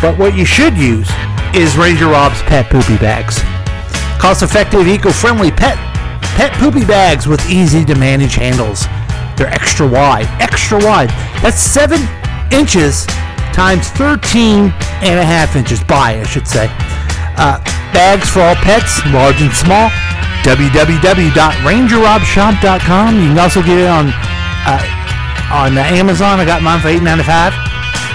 But 0.00 0.18
what 0.18 0.36
you 0.36 0.44
should 0.44 0.76
use 0.76 1.08
is 1.54 1.76
Ranger 1.76 2.06
Rob's 2.06 2.40
Pet 2.42 2.70
Poopy 2.70 2.98
Bags. 2.98 3.40
Cost 4.20 4.42
effective, 4.42 4.86
eco 4.86 5.10
friendly 5.10 5.50
pet 5.50 5.78
pet 6.36 6.52
poopy 6.54 6.84
bags 6.84 7.26
with 7.26 7.44
easy 7.50 7.84
to 7.84 7.94
manage 7.94 8.34
handles. 8.34 8.86
They're 9.36 9.52
extra 9.52 9.86
wide, 9.86 10.26
extra 10.40 10.78
wide. 10.78 11.10
That's 11.42 11.60
seven 11.60 12.00
inches 12.50 13.06
times 13.52 13.88
13 13.88 14.72
and 15.02 15.18
a 15.18 15.24
half 15.24 15.56
inches 15.56 15.82
by, 15.84 16.20
I 16.20 16.24
should 16.24 16.48
say. 16.48 16.68
Uh, 17.36 17.62
bags 17.92 18.30
for 18.30 18.40
all 18.40 18.54
pets, 18.56 19.04
large 19.12 19.42
and 19.42 19.52
small. 19.52 19.90
www.rangerrobshop.com. 20.42 23.14
You 23.16 23.28
can 23.28 23.38
also 23.38 23.62
get 23.62 23.78
it 23.78 23.86
on 23.86 24.12
uh, 24.66 24.82
on 25.52 25.78
Amazon. 25.78 26.40
I 26.40 26.44
got 26.44 26.62
mine 26.62 26.80
for 26.80 26.88
$8.95. 26.88 27.52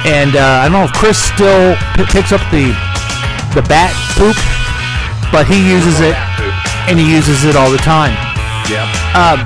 And 0.06 0.36
uh, 0.36 0.62
I 0.64 0.70
don't 0.70 0.74
know 0.74 0.84
if 0.86 0.94
Chris 0.94 1.18
still 1.18 1.76
p- 1.96 2.06
picks 2.12 2.32
up 2.32 2.42
the 2.52 2.76
the 3.56 3.62
bat 3.66 3.90
poop, 4.20 4.36
but 5.32 5.48
he 5.48 5.58
uses 5.58 6.00
it 6.00 6.16
and 6.88 7.00
he 7.00 7.10
uses 7.10 7.44
it 7.44 7.56
all 7.56 7.72
the 7.72 7.80
time. 7.82 8.14
Yep. 8.70 8.86
Um, 9.18 9.40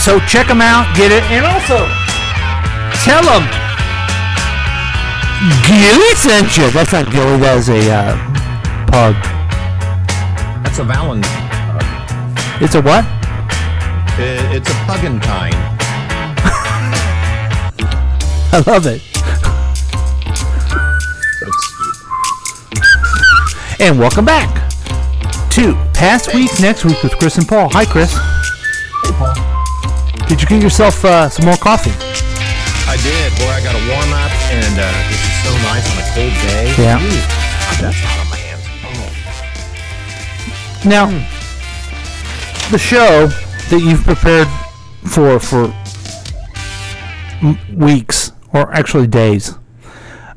so 0.00 0.18
check 0.24 0.46
them 0.46 0.62
out, 0.62 0.88
get 0.96 1.12
it, 1.12 1.22
and 1.30 1.44
also 1.44 1.84
tell 3.04 3.22
them 3.26 3.44
Gilly 5.66 6.14
sent 6.14 6.56
you. 6.56 6.70
That's 6.70 6.92
not 6.92 7.10
Gilly. 7.10 7.36
That's 7.38 7.68
a 7.68 7.90
uh, 7.90 8.16
pug. 8.88 9.14
That's 10.64 10.78
a 10.78 10.84
Valentine. 10.84 11.47
It's 12.60 12.74
a 12.74 12.82
what? 12.82 13.04
It, 14.18 14.56
it's 14.56 14.68
a 14.68 14.72
Pugantine. 14.82 15.22
I 18.50 18.64
love 18.66 18.84
it. 18.84 19.00
And 23.78 23.96
welcome 23.96 24.24
back 24.24 24.72
to 25.52 25.74
Past 25.94 26.34
Week, 26.34 26.50
Next 26.60 26.84
Week 26.84 27.00
with 27.04 27.16
Chris 27.16 27.38
and 27.38 27.46
Paul. 27.46 27.68
Hi, 27.74 27.84
Chris. 27.84 28.12
Hey, 28.12 29.12
Paul. 29.12 29.34
Did 30.26 30.42
you 30.42 30.48
get 30.48 30.60
yourself 30.60 31.04
uh, 31.04 31.28
some 31.28 31.46
more 31.46 31.58
coffee? 31.58 31.92
I 32.90 32.96
did. 33.04 33.38
Boy, 33.38 33.54
I 33.54 33.62
got 33.62 33.76
a 33.76 33.82
warm 33.86 34.12
up, 34.18 34.32
and 34.50 34.74
uh, 34.74 34.90
this 35.06 35.22
is 35.22 35.30
so 35.46 35.54
nice 35.62 35.86
on 35.94 36.02
a 36.02 36.06
cold 36.10 36.34
day. 36.42 36.74
Yeah. 36.76 36.98
Ooh, 36.98 37.22
that's 37.78 38.02
hot 38.02 38.18
on 38.18 38.26
my 38.28 38.36
hands. 38.36 38.66
Oh. 40.82 40.88
Now, 40.88 41.37
the 42.70 42.78
show 42.78 43.26
that 43.70 43.80
you've 43.80 44.04
prepared 44.04 44.48
for 45.06 45.38
for 45.40 45.72
weeks, 47.74 48.32
or 48.52 48.72
actually 48.72 49.06
days. 49.06 49.54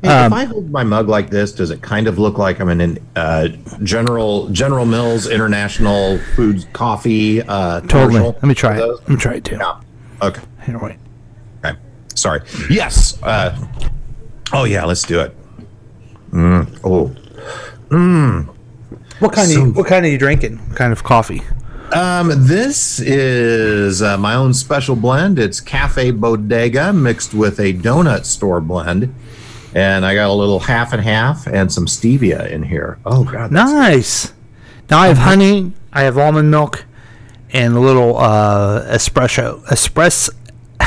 Hey, 0.02 0.08
Um, 0.08 0.26
if 0.26 0.38
I 0.38 0.44
hold 0.44 0.70
my 0.70 0.82
mug 0.82 1.08
like 1.08 1.30
this, 1.30 1.52
does 1.52 1.70
it 1.70 1.80
kind 1.82 2.06
of 2.08 2.18
look 2.18 2.38
like 2.38 2.58
I'm 2.60 2.68
in 2.70 2.80
an 2.80 2.98
uh, 3.16 3.48
General 3.82 4.48
General 4.48 4.84
Mills 4.86 5.28
International 5.28 6.18
Foods 6.34 6.66
Coffee 6.72 7.42
uh, 7.42 7.80
Totally. 7.82 8.20
Let 8.20 8.42
me 8.44 8.54
try 8.54 8.74
it. 8.74 8.78
Those? 8.78 8.98
Let 9.00 9.08
me 9.08 9.16
try 9.16 9.34
it 9.34 9.44
too. 9.44 9.56
Yeah. 9.56 9.80
Okay. 10.22 10.42
Here, 10.64 10.78
wait. 10.78 10.96
Okay. 11.64 11.78
Sorry. 12.14 12.40
Yes. 12.70 13.20
Uh, 13.22 13.56
oh 14.52 14.64
yeah. 14.64 14.84
Let's 14.84 15.02
do 15.02 15.20
it. 15.20 15.36
Mm. 16.30 16.80
Oh. 16.84 17.14
Mm. 17.90 18.46
What 19.20 19.32
kind 19.32 19.48
So- 19.48 19.64
of 19.66 19.76
what 19.76 19.86
kind 19.86 20.04
are 20.04 20.08
you 20.08 20.18
drinking? 20.18 20.58
What 20.68 20.76
kind 20.76 20.92
of 20.92 21.04
coffee? 21.04 21.42
Um, 21.94 22.32
this 22.46 23.00
is 23.00 24.00
uh, 24.02 24.16
my 24.16 24.34
own 24.34 24.54
special 24.54 24.96
blend. 24.96 25.38
It's 25.38 25.60
Cafe 25.60 26.10
Bodega 26.12 26.92
mixed 26.92 27.34
with 27.34 27.58
a 27.60 27.72
donut 27.74 28.24
store 28.24 28.60
blend. 28.60 29.14
And 29.74 30.04
I 30.04 30.14
got 30.14 30.28
a 30.28 30.32
little 30.32 30.60
half 30.60 30.92
and 30.92 31.02
half 31.02 31.46
and 31.46 31.72
some 31.72 31.86
stevia 31.86 32.50
in 32.50 32.62
here. 32.62 32.98
Oh, 33.04 33.24
God. 33.24 33.52
Nice. 33.52 34.32
Now 34.90 34.98
I 34.98 35.08
have 35.08 35.18
honey, 35.18 35.72
I 35.92 36.02
have 36.02 36.18
almond 36.18 36.50
milk, 36.50 36.84
and 37.52 37.74
a 37.74 37.80
little 37.80 38.18
uh, 38.18 38.82
espresso 38.94 39.64
espresso 39.66 40.30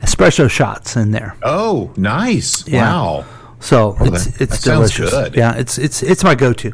espresso 0.00 0.48
shots 0.48 0.96
in 0.96 1.10
there. 1.10 1.36
Oh, 1.42 1.92
nice! 1.96 2.66
Yeah. 2.68 2.82
Wow. 2.92 3.24
So 3.60 3.96
it's 4.00 4.24
that- 4.24 4.40
it's 4.40 4.60
that 4.64 4.72
delicious. 4.72 5.12
Yeah, 5.34 5.54
it's 5.56 5.78
it's 5.78 6.02
it's 6.02 6.22
my 6.24 6.34
go-to. 6.34 6.72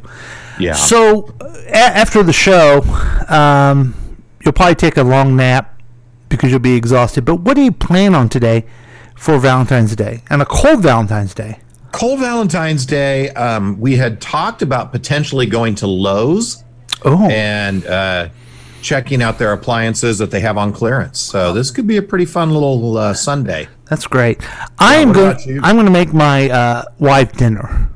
Yeah. 0.59 0.75
So 0.75 1.35
a- 1.41 1.77
after 1.77 2.23
the 2.23 2.33
show, 2.33 2.83
um, 3.29 3.95
you'll 4.45 4.53
probably 4.53 4.75
take 4.75 4.97
a 4.97 5.03
long 5.03 5.37
nap 5.37 5.81
because 6.29 6.51
you'll 6.51 6.61
be 6.61 6.75
exhausted. 6.77 7.25
But 7.25 7.37
what 7.37 7.55
do 7.55 7.63
you 7.63 7.73
plan 7.73 8.15
on 8.15 8.29
today 8.29 8.65
for 9.17 9.39
Valentine's 9.39 9.97
Day 9.97 10.23
and 10.31 10.43
a 10.43 10.45
cold 10.45 10.83
Valentine's 10.83 11.35
Day? 11.35 11.59
Cold 11.93 12.19
Valentine's 12.21 12.85
Day, 12.87 13.31
um, 13.31 13.79
we 13.81 13.97
had 13.97 14.21
talked 14.21 14.63
about 14.63 14.91
potentially 14.93 15.47
going 15.47 15.75
to 15.77 15.87
Lowe's 15.87 16.63
Oh, 17.05 17.29
and 17.31 17.87
uh, 17.87 18.29
checking 18.83 19.23
out 19.23 19.39
their 19.39 19.53
appliances 19.53 20.19
that 20.19 20.31
they 20.31 20.41
have 20.41 20.57
on 20.59 20.73
clearance. 20.73 21.21
So 21.21 21.53
this 21.53 21.71
could 21.71 21.87
be 21.87 21.97
a 21.99 22.03
pretty 22.03 22.25
fun 22.25 22.51
little 22.51 22.97
uh, 22.97 23.15
Sunday. 23.15 23.69
That's 23.95 24.09
great. 24.09 24.41
I 24.77 24.97
am 24.97 25.13
going. 25.13 25.37
I'm 25.63 25.77
going 25.77 25.87
to 25.87 25.93
make 25.93 26.13
my 26.13 26.51
uh, 26.51 26.85
wife 26.99 27.33
dinner. 27.33 27.93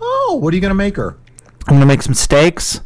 Oh, 0.00 0.38
what 0.40 0.54
are 0.54 0.56
you 0.56 0.62
going 0.62 0.70
to 0.70 0.74
make 0.74 0.96
her? 0.96 1.18
I'm 1.66 1.74
going 1.74 1.80
to 1.80 1.86
make 1.86 2.00
some 2.00 2.14
steaks, 2.14 2.80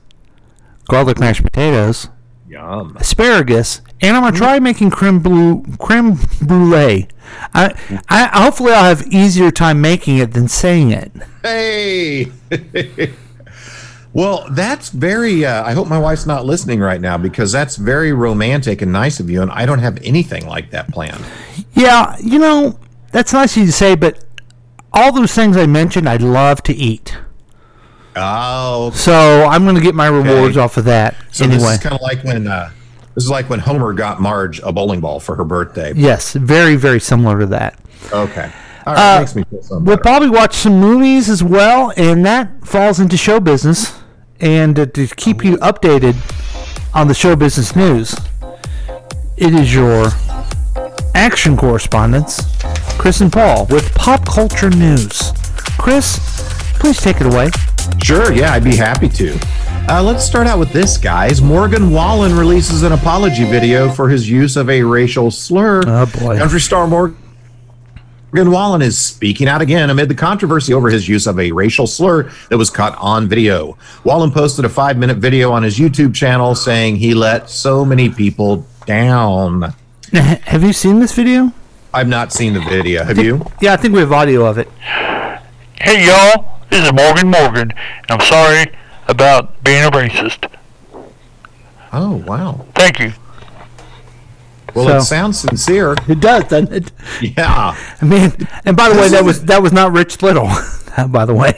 garlic 0.89 1.21
mashed 1.21 1.45
potatoes, 1.45 2.09
Yum. 2.49 2.97
asparagus, 2.97 3.83
and 4.01 4.17
I'm 4.17 4.25
gonna 4.25 4.37
try 4.37 4.59
making 4.59 4.91
creme 4.91 5.21
blue 5.21 5.63
creme 5.79 6.19
brulee. 6.43 7.07
I, 7.55 7.75
I 8.09 8.27
hopefully 8.43 8.73
I'll 8.73 8.85
have 8.97 9.07
easier 9.09 9.51
time 9.51 9.81
making 9.81 10.19
it 10.19 10.33
than 10.33 10.49
saying 10.49 10.91
it. 10.91 11.13
Hey. 11.43 12.33
well, 14.13 14.47
that's 14.51 14.89
very. 14.91 15.45
Uh, 15.45 15.65
I 15.65 15.73
hope 15.73 15.89
my 15.89 15.99
wife's 15.99 16.27
not 16.27 16.45
listening 16.47 16.81
right 16.81 17.01
now 17.01 17.19
because 17.19 17.53
that's 17.53 17.77
very 17.77 18.13
romantic 18.13 18.83
and 18.83 18.93
nice 18.93 19.21
of 19.21 19.29
you, 19.31 19.43
and 19.43 19.51
I 19.51 19.67
don't 19.67 19.79
have 19.81 19.99
anything 20.03 20.47
like 20.47 20.71
that 20.71 20.89
planned. 20.93 21.25
Yeah, 21.75 22.17
you 22.21 22.39
know 22.39 22.79
that's 23.13 23.33
nice 23.33 23.53
of 23.57 23.61
you 23.61 23.67
to 23.67 23.73
say, 23.73 23.95
but 23.95 24.25
all 24.93 25.13
those 25.13 25.33
things 25.33 25.57
I 25.57 25.67
mentioned, 25.67 26.09
I'd 26.09 26.23
love 26.23 26.63
to 26.65 26.75
eat. 26.75 27.17
Oh, 28.17 28.91
So 28.95 29.45
I'm 29.45 29.65
gonna 29.65 29.81
get 29.81 29.95
my 29.95 30.09
rewards 30.09 30.57
Okay. 30.57 30.61
off 30.65 30.77
of 30.77 30.87
that 30.87 31.15
so 31.31 31.45
anyway. 31.45 31.61
this 31.61 31.73
is 31.75 31.79
kind 31.79 31.95
of 31.95 32.01
like 32.01 32.25
when 32.25 32.49
uh, 32.49 32.71
this 33.15 33.23
is 33.25 33.31
like 33.31 33.49
when 33.49 33.61
Homer 33.61 33.93
got 33.93 34.21
Marge 34.21 34.59
a 34.61 34.73
bowling 34.73 35.01
ball 35.01 35.21
for 35.21 35.37
her 35.37 35.45
birthday. 35.45 35.93
yes, 35.95 36.33
very 36.33 36.75
very 36.75 36.99
similar 36.99 37.39
to 37.39 37.47
that. 37.47 37.79
Okay, 38.13 38.51
all 38.89 38.95
right, 38.95 39.21
makes 39.21 39.35
me 39.35 39.45
feel 39.45 39.63
something 39.63 39.85
We'll 39.85 39.97
better. 39.97 40.03
probably 40.09 40.31
watch 40.31 40.55
some 40.57 40.81
movies 40.81 41.29
as 41.29 41.43
well, 41.43 41.93
and 41.97 42.25
that 42.27 42.67
falls 42.67 43.01
into 43.01 43.17
show 43.17 43.41
business. 43.41 43.99
And 44.41 44.79
uh, 44.79 44.87
to 44.87 45.07
keep 45.09 45.45
you 45.45 45.57
updated 45.59 46.15
on 46.95 47.09
the 47.09 47.15
show 47.15 47.35
business 47.37 47.75
news, 47.75 48.17
it 49.37 49.55
is 49.55 49.75
your 49.75 50.09
action 51.15 51.57
correspondents, 51.57 52.41
Chris 52.99 53.21
and 53.21 53.33
Paul, 53.33 53.67
with 53.67 53.93
pop 53.95 54.25
culture 54.27 54.71
news. 54.71 55.33
Chris, 55.79 56.19
please 56.79 56.99
take 56.99 57.21
it 57.21 57.27
away. 57.27 57.51
Sure, 58.03 58.33
yeah, 58.33 58.53
I'd 58.53 58.65
be 58.65 58.77
happy 58.77 59.09
to. 59.09 59.39
Uh, 59.91 60.03
let's 60.03 60.25
start 60.25 60.47
out 60.47 60.59
with 60.59 60.71
this, 60.73 60.99
guys. 60.99 61.41
Morgan 61.41 61.91
Wallen 61.91 62.37
releases 62.37 62.83
an 62.83 62.93
apology 62.93 63.45
video 63.45 63.91
for 63.91 64.09
his 64.09 64.29
use 64.29 64.57
of 64.57 64.69
a 64.69 64.83
racial 64.83 65.31
slur. 65.31 65.83
Oh, 65.87 66.07
boy. 66.21 66.37
Country 66.39 66.61
star 66.61 66.87
Morgan 66.87 67.17
Wallen 68.33 68.83
is 68.83 68.99
speaking 68.99 69.49
out 69.49 69.63
again 69.63 69.91
amid 69.91 70.09
the 70.09 70.15
controversy 70.15 70.75
over 70.75 70.91
his 70.91 71.09
use 71.09 71.27
of 71.27 71.39
a 71.39 71.51
racial 71.53 71.87
slur 71.87 72.31
that 72.51 72.59
was 72.59 72.71
caught 72.71 72.97
on 72.99 73.29
video. 73.29 73.77
Wallen 74.05 74.31
posted 74.31 74.65
a 74.65 74.69
five 74.69 74.99
minute 74.99 75.19
video 75.19 75.51
on 75.53 75.63
his 75.63 75.79
YouTube 75.79 76.15
channel 76.15 76.55
saying 76.55 76.97
he 76.97 77.15
let 77.15 77.51
so 77.51 77.85
many 77.85 78.09
people 78.09 78.67
down. 78.87 79.75
Have 80.13 80.63
you 80.63 80.73
seen 80.73 81.01
this 81.01 81.13
video? 81.13 81.53
I've 81.93 82.09
not 82.09 82.33
seen 82.33 82.53
the 82.53 82.61
video. 82.61 83.03
Have 83.03 83.19
you? 83.19 83.45
Yeah, 83.61 83.73
I 83.73 83.77
think 83.77 83.95
we 83.95 84.01
have 84.01 84.13
audio 84.13 84.45
of 84.45 84.59
it. 84.59 84.69
Hey 85.81 86.07
y'all, 86.07 86.61
this 86.71 86.85
is 86.85 86.93
Morgan 86.93 87.31
Morgan, 87.31 87.73
I'm 88.11 88.21
sorry 88.21 88.67
about 89.07 89.63
being 89.65 89.85
a 89.85 89.91
racist. 89.91 90.51
Oh, 91.93 92.17
wow. 92.27 92.67
Thank 92.75 93.01
you. 93.01 93.13
Well, 94.75 94.87
So- 94.87 94.97
it 94.99 95.03
sounds 95.03 95.41
sincere. 95.41 95.95
It 96.09 96.21
does, 96.21 96.45
doesn't 96.45 96.73
it? 96.73 96.93
Yeah. 97.37 97.75
I 98.01 98.05
mean, 98.05 98.33
and 98.65 98.77
by 98.77 98.89
the 98.91 99.01
way, 99.01 99.09
that 99.09 99.25
was 99.25 99.45
that 99.47 99.63
was 99.63 99.73
not 99.73 99.93
Rich 99.93 100.23
Little. 100.23 100.47
by 101.09 101.25
the 101.25 101.35
way, 101.35 101.55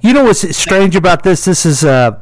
you 0.00 0.12
know 0.12 0.24
what's 0.24 0.56
strange 0.56 0.96
about 0.96 1.22
this? 1.22 1.44
This 1.44 1.64
is 1.66 1.84
uh, 1.84 2.18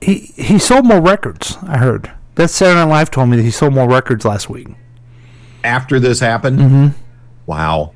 he 0.00 0.32
he 0.36 0.58
sold 0.58 0.84
more 0.86 1.00
records. 1.00 1.56
I 1.62 1.78
heard 1.78 2.10
that 2.36 2.48
Saturday 2.48 2.80
Night 2.80 2.90
Live 2.90 3.10
told 3.10 3.28
me 3.28 3.36
that 3.36 3.42
he 3.42 3.50
sold 3.50 3.74
more 3.74 3.88
records 3.88 4.24
last 4.24 4.48
week. 4.48 4.68
after 5.64 5.98
this 6.00 6.20
happened. 6.20 6.58
Mm-hmm. 6.58 6.86
Wow. 7.46 7.92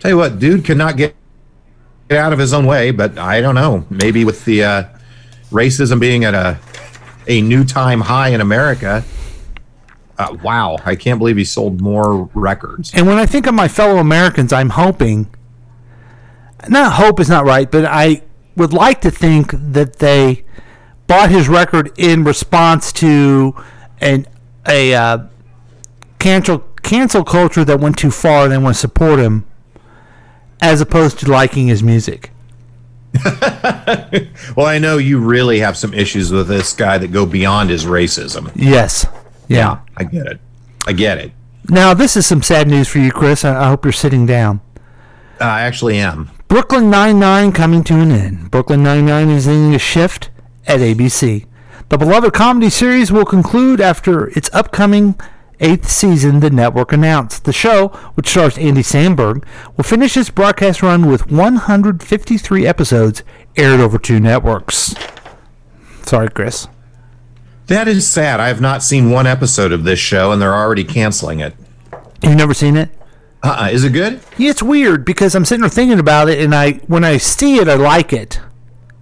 Tell 0.00 0.10
you 0.10 0.16
what, 0.18 0.38
dude 0.38 0.64
cannot 0.64 0.96
get, 0.96 1.16
get 2.08 2.18
out 2.18 2.32
of 2.32 2.38
his 2.38 2.52
own 2.52 2.66
way, 2.66 2.90
but 2.90 3.18
I 3.18 3.40
don't 3.40 3.54
know. 3.54 3.86
Maybe 3.90 4.24
with 4.24 4.44
the 4.44 4.62
uh, 4.62 4.84
racism 5.50 5.98
being 5.98 6.24
at 6.24 6.34
a 6.34 6.58
a 7.26 7.40
new 7.40 7.64
time 7.64 8.02
high 8.02 8.28
in 8.28 8.40
America. 8.40 9.04
Uh, 10.18 10.36
wow, 10.42 10.78
I 10.84 10.96
can't 10.96 11.18
believe 11.18 11.36
he 11.36 11.44
sold 11.44 11.80
more 11.80 12.30
records. 12.34 12.92
And 12.94 13.06
when 13.06 13.18
I 13.18 13.26
think 13.26 13.46
of 13.46 13.54
my 13.54 13.68
fellow 13.68 13.98
Americans, 13.98 14.52
I'm 14.52 14.70
hoping. 14.70 15.28
Not 16.68 16.94
hope 16.94 17.20
is 17.20 17.28
not 17.28 17.44
right, 17.44 17.70
but 17.70 17.84
I 17.84 18.22
would 18.56 18.72
like 18.72 19.02
to 19.02 19.10
think 19.10 19.50
that 19.52 19.98
they 19.98 20.44
bought 21.06 21.30
his 21.30 21.48
record 21.48 21.92
in 21.98 22.24
response 22.24 22.92
to 22.94 23.54
an 24.00 24.26
a 24.66 24.94
uh, 24.94 25.18
cancel 26.18 26.58
cancel 26.82 27.24
culture 27.24 27.64
that 27.64 27.78
went 27.78 27.98
too 27.98 28.10
far 28.10 28.44
and 28.44 28.52
they 28.52 28.58
want 28.58 28.74
to 28.74 28.80
support 28.80 29.18
him, 29.18 29.44
as 30.60 30.80
opposed 30.80 31.18
to 31.20 31.30
liking 31.30 31.66
his 31.68 31.82
music. 31.82 32.30
Well, 34.56 34.66
I 34.66 34.78
know 34.78 34.98
you 34.98 35.18
really 35.18 35.58
have 35.60 35.76
some 35.76 35.92
issues 35.92 36.32
with 36.32 36.48
this 36.48 36.72
guy 36.72 36.98
that 36.98 37.08
go 37.08 37.26
beyond 37.26 37.70
his 37.70 37.84
racism. 37.84 38.50
Yes. 38.54 39.06
Yeah. 39.48 39.80
I 39.96 40.04
get 40.04 40.26
it. 40.26 40.40
I 40.86 40.92
get 40.92 41.18
it. 41.18 41.32
Now 41.68 41.94
this 41.94 42.16
is 42.16 42.26
some 42.26 42.42
sad 42.42 42.68
news 42.68 42.88
for 42.88 42.98
you, 42.98 43.10
Chris. 43.10 43.44
I, 43.44 43.64
I 43.64 43.68
hope 43.68 43.84
you're 43.84 43.92
sitting 43.92 44.24
down. 44.26 44.60
Uh, 45.40 45.44
I 45.44 45.62
actually 45.62 45.98
am. 45.98 46.30
Brooklyn 46.48 46.88
Nine-Nine 46.88 47.52
coming 47.52 47.84
to 47.84 47.94
an 47.94 48.10
end. 48.12 48.50
Brooklyn 48.50 48.82
Nine-Nine 48.82 49.28
is 49.30 49.46
ending 49.48 49.74
a 49.74 49.78
shift 49.78 50.30
at 50.66 50.80
NBC. 50.80 51.46
The 51.88 51.98
beloved 51.98 52.32
comedy 52.32 52.70
series 52.70 53.12
will 53.12 53.24
conclude 53.24 53.80
after 53.80 54.28
its 54.36 54.48
upcoming 54.52 55.18
eighth 55.60 55.88
season, 55.90 56.40
the 56.40 56.50
network 56.50 56.92
announced. 56.92 57.44
The 57.44 57.52
show, 57.52 57.88
which 58.14 58.28
stars 58.28 58.58
Andy 58.58 58.82
Samberg, 58.82 59.44
will 59.76 59.84
finish 59.84 60.16
its 60.16 60.30
broadcast 60.30 60.82
run 60.82 61.06
with 61.10 61.30
153 61.30 62.66
episodes 62.66 63.22
aired 63.56 63.80
over 63.80 63.98
two 63.98 64.20
networks. 64.20 64.94
Sorry, 66.02 66.28
Chris. 66.28 66.68
That 67.66 67.88
is 67.88 68.06
sad. 68.06 68.38
I 68.38 68.48
have 68.48 68.60
not 68.60 68.82
seen 68.82 69.10
one 69.10 69.26
episode 69.26 69.72
of 69.72 69.84
this 69.84 69.98
show, 69.98 70.30
and 70.30 70.40
they're 70.40 70.54
already 70.54 70.84
canceling 70.84 71.40
it. 71.40 71.54
You've 72.22 72.36
never 72.36 72.54
seen 72.54 72.76
it? 72.76 72.90
Uh-uh. 73.42 73.68
Is 73.72 73.84
it 73.84 73.92
good? 73.92 74.20
Yeah, 74.38 74.50
it's 74.50 74.62
weird 74.62 75.04
because 75.04 75.34
I'm 75.34 75.44
sitting 75.44 75.62
there 75.62 75.70
thinking 75.70 75.98
about 75.98 76.28
it, 76.28 76.40
and 76.40 76.54
I 76.54 76.74
when 76.86 77.04
I 77.04 77.16
see 77.16 77.56
it, 77.56 77.68
I 77.68 77.74
like 77.74 78.12
it. 78.12 78.40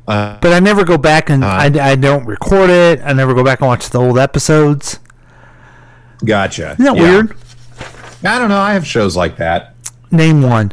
Uh, 0.08 0.38
But 0.40 0.52
I 0.52 0.60
never 0.60 0.84
go 0.84 0.98
back 0.98 1.30
and 1.30 1.42
I, 1.44 1.66
I 1.92 1.94
don't 1.94 2.26
record 2.26 2.68
it. 2.68 3.00
I 3.04 3.12
never 3.14 3.32
go 3.34 3.42
back 3.44 3.60
and 3.60 3.68
watch 3.68 3.88
the 3.88 3.98
old 4.00 4.18
episodes. 4.18 4.98
Gotcha. 6.24 6.72
Isn't 6.72 6.84
that 6.84 6.96
Yeah. 6.96 7.02
weird? 7.02 7.36
I 8.24 8.38
don't 8.38 8.48
know. 8.48 8.58
I 8.60 8.72
have 8.72 8.86
shows 8.86 9.16
like 9.16 9.36
that. 9.36 9.74
Name 10.10 10.42
one. 10.42 10.72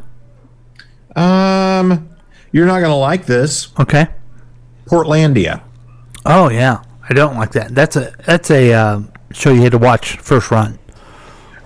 Um, 1.16 2.10
you're 2.52 2.66
not 2.66 2.80
gonna 2.82 2.96
like 2.98 3.26
this. 3.26 3.70
Okay. 3.80 4.08
Portlandia. 4.86 5.62
Oh 6.26 6.50
yeah, 6.50 6.80
I 7.10 7.14
don't 7.14 7.36
like 7.36 7.52
that. 7.54 7.74
That's 7.76 7.96
a 7.96 8.14
that's 8.26 8.50
a 8.52 8.74
uh, 8.74 9.00
show 9.34 9.52
you 9.52 9.62
had 9.62 9.72
to 9.74 9.78
watch 9.78 10.18
first 10.18 10.52
run. 10.52 10.78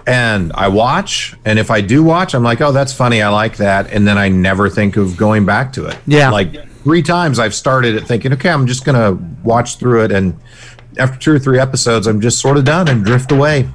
And 0.07 0.51
I 0.53 0.67
watch, 0.67 1.35
and 1.45 1.57
if 1.57 1.71
I 1.71 1.81
do 1.81 2.03
watch, 2.03 2.35
I'm 2.35 2.43
like, 2.43 2.61
oh, 2.61 2.71
that's 2.71 2.93
funny. 2.93 3.23
I 3.23 3.29
like 3.29 3.57
that, 3.57 3.91
and 3.91 4.07
then 4.07 4.19
I 4.19 4.29
never 4.29 4.69
think 4.69 4.97
of 4.97 5.17
going 5.17 5.45
back 5.45 5.73
to 5.73 5.85
it. 5.87 5.97
Yeah. 6.05 6.29
Like 6.29 6.69
three 6.83 7.01
times 7.01 7.39
I've 7.39 7.55
started 7.55 7.95
it 7.95 8.05
thinking, 8.07 8.31
okay, 8.33 8.49
I'm 8.49 8.67
just 8.67 8.85
gonna 8.85 9.13
watch 9.43 9.77
through 9.77 10.03
it, 10.05 10.11
and 10.11 10.37
after 10.97 11.17
two 11.17 11.31
or 11.33 11.39
three 11.39 11.59
episodes, 11.59 12.07
I'm 12.07 12.21
just 12.21 12.39
sort 12.39 12.57
of 12.57 12.65
done 12.65 12.87
and 12.87 13.03
drift 13.03 13.31
away. 13.31 13.69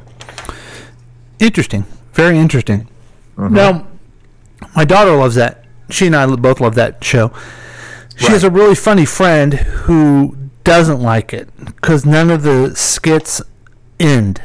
Interesting. 1.38 1.84
Very 2.12 2.38
interesting. 2.38 2.88
Now, 3.36 3.86
my 4.76 4.84
daughter 4.84 5.16
loves 5.16 5.36
that. 5.36 5.64
She 5.88 6.06
and 6.06 6.14
I 6.14 6.26
both 6.36 6.60
love 6.60 6.74
that 6.74 7.02
show. 7.02 7.32
She 8.16 8.26
has 8.26 8.44
a 8.44 8.50
really 8.50 8.74
funny 8.74 9.06
friend 9.06 9.54
who 9.54 10.36
doesn't 10.62 11.00
like 11.00 11.32
it 11.32 11.48
because 11.64 12.04
none 12.04 12.30
of 12.30 12.42
the 12.42 12.74
skits 12.76 13.40
end. 13.98 14.42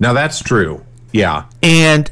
Now 0.00 0.12
that's 0.12 0.42
true. 0.42 0.84
Yeah. 1.12 1.44
And 1.62 2.10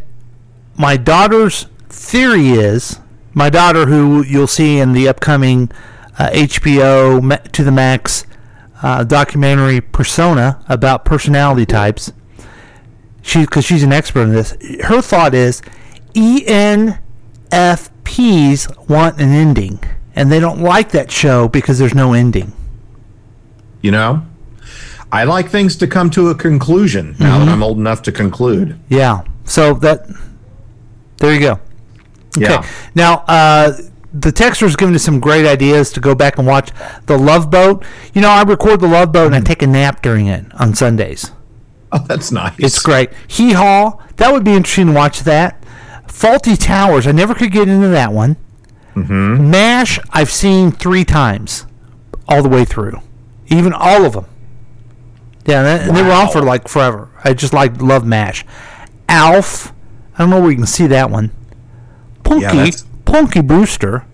my 0.76 0.96
daughter's 0.96 1.66
theory 1.88 2.50
is 2.50 3.00
my 3.34 3.50
daughter, 3.50 3.86
who 3.86 4.22
you'll 4.22 4.46
see 4.46 4.78
in 4.78 4.92
the 4.92 5.08
upcoming 5.08 5.70
uh, 6.18 6.30
HBO 6.30 7.52
to 7.52 7.64
the 7.64 7.72
Max 7.72 8.24
uh, 8.82 9.04
documentary 9.04 9.80
Persona 9.80 10.62
about 10.68 11.04
personality 11.04 11.66
types, 11.66 12.12
she 13.22 13.40
because 13.40 13.64
she's 13.64 13.82
an 13.82 13.92
expert 13.92 14.22
in 14.22 14.32
this. 14.32 14.56
Her 14.84 15.00
thought 15.02 15.34
is 15.34 15.62
ENFPs 16.14 16.98
want 18.88 19.20
an 19.20 19.30
ending, 19.30 19.80
and 20.14 20.30
they 20.30 20.40
don't 20.40 20.60
like 20.60 20.90
that 20.92 21.10
show 21.10 21.48
because 21.48 21.78
there's 21.78 21.94
no 21.94 22.12
ending. 22.12 22.52
You 23.82 23.90
know, 23.90 24.22
I 25.12 25.24
like 25.24 25.48
things 25.48 25.76
to 25.76 25.86
come 25.86 26.10
to 26.10 26.28
a 26.28 26.34
conclusion 26.34 27.16
now 27.18 27.38
that 27.38 27.48
I'm 27.48 27.62
old 27.62 27.78
enough 27.78 28.02
to 28.02 28.12
conclude. 28.12 28.78
Yeah. 28.88 29.22
So 29.44 29.74
that 29.74 30.08
there 31.18 31.32
you 31.32 31.40
go. 31.40 31.60
Yeah. 32.36 32.66
Now, 32.94 33.24
uh, 33.26 33.72
the 34.12 34.30
texter's 34.32 34.76
given 34.76 34.94
us 34.94 35.02
some 35.02 35.20
great 35.20 35.44
ideas 35.46 35.92
to 35.92 36.00
go 36.00 36.14
back 36.14 36.38
and 36.38 36.46
watch 36.46 36.70
the 37.06 37.18
Love 37.18 37.50
Boat. 37.50 37.84
You 38.14 38.20
know, 38.22 38.30
I 38.30 38.42
record 38.42 38.80
the 38.80 38.88
Love 38.88 39.12
Boat 39.12 39.26
and 39.26 39.34
I 39.34 39.40
take 39.40 39.62
a 39.62 39.66
nap 39.66 40.02
during 40.02 40.26
it 40.26 40.46
on 40.58 40.74
Sundays. 40.74 41.32
Oh, 41.92 42.04
that's 42.08 42.32
nice. 42.32 42.54
It's 42.58 42.80
great. 42.82 43.10
Hee 43.28 43.52
Haw, 43.52 43.98
that 44.16 44.32
would 44.32 44.44
be 44.44 44.52
interesting 44.54 44.86
to 44.86 44.92
watch 44.92 45.20
that. 45.20 45.62
Fawlty 46.08 46.56
Towers, 46.58 47.06
I 47.06 47.12
never 47.12 47.34
could 47.34 47.52
get 47.52 47.68
into 47.68 47.88
that 47.88 48.12
one. 48.12 48.36
Mm-hmm. 48.94 49.50
MASH, 49.50 49.98
I've 50.10 50.30
seen 50.30 50.70
three 50.72 51.04
times, 51.04 51.66
all 52.28 52.42
the 52.42 52.48
way 52.48 52.64
through, 52.64 52.98
even 53.48 53.72
all 53.74 54.04
of 54.06 54.14
them. 54.14 54.24
Yeah, 55.44 55.58
and, 55.58 55.66
that- 55.66 55.88
and 55.88 55.96
they 55.96 56.02
were 56.02 56.12
on 56.12 56.30
for 56.30 56.40
like 56.42 56.68
forever. 56.68 57.10
I 57.22 57.34
just 57.34 57.52
like 57.52 57.80
love 57.82 58.06
MASH. 58.06 58.44
Alf, 59.08 59.72
I 60.14 60.18
don't 60.18 60.30
know 60.30 60.40
where 60.40 60.50
you 60.50 60.56
can 60.56 60.66
see 60.66 60.86
that 60.86 61.10
one. 61.10 61.30
Punky, 62.24 62.46
that's- 62.46 62.84
Punky 63.06 63.40
Brewster. 63.40 64.04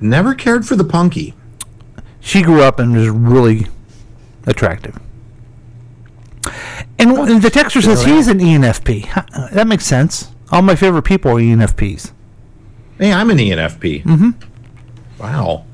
Never 0.00 0.34
cared 0.34 0.66
for 0.66 0.76
the 0.76 0.84
punky. 0.84 1.34
She 2.20 2.42
grew 2.42 2.62
up 2.62 2.78
and 2.78 2.94
was 2.94 3.08
really 3.08 3.66
attractive. 4.46 4.98
And, 6.98 7.10
and 7.12 7.42
the 7.42 7.50
texter 7.50 7.82
says 7.82 8.04
he's 8.04 8.28
an 8.28 8.38
ENFP. 8.38 9.52
That 9.52 9.66
makes 9.66 9.84
sense. 9.84 10.32
All 10.50 10.62
my 10.62 10.76
favorite 10.76 11.02
people 11.02 11.32
are 11.32 11.40
ENFPs. 11.40 12.12
Hey, 12.98 13.12
I'm 13.12 13.30
an 13.30 13.38
ENFP. 13.38 14.04
Mm-hmm. 14.04 14.30
Wow. 15.20 15.66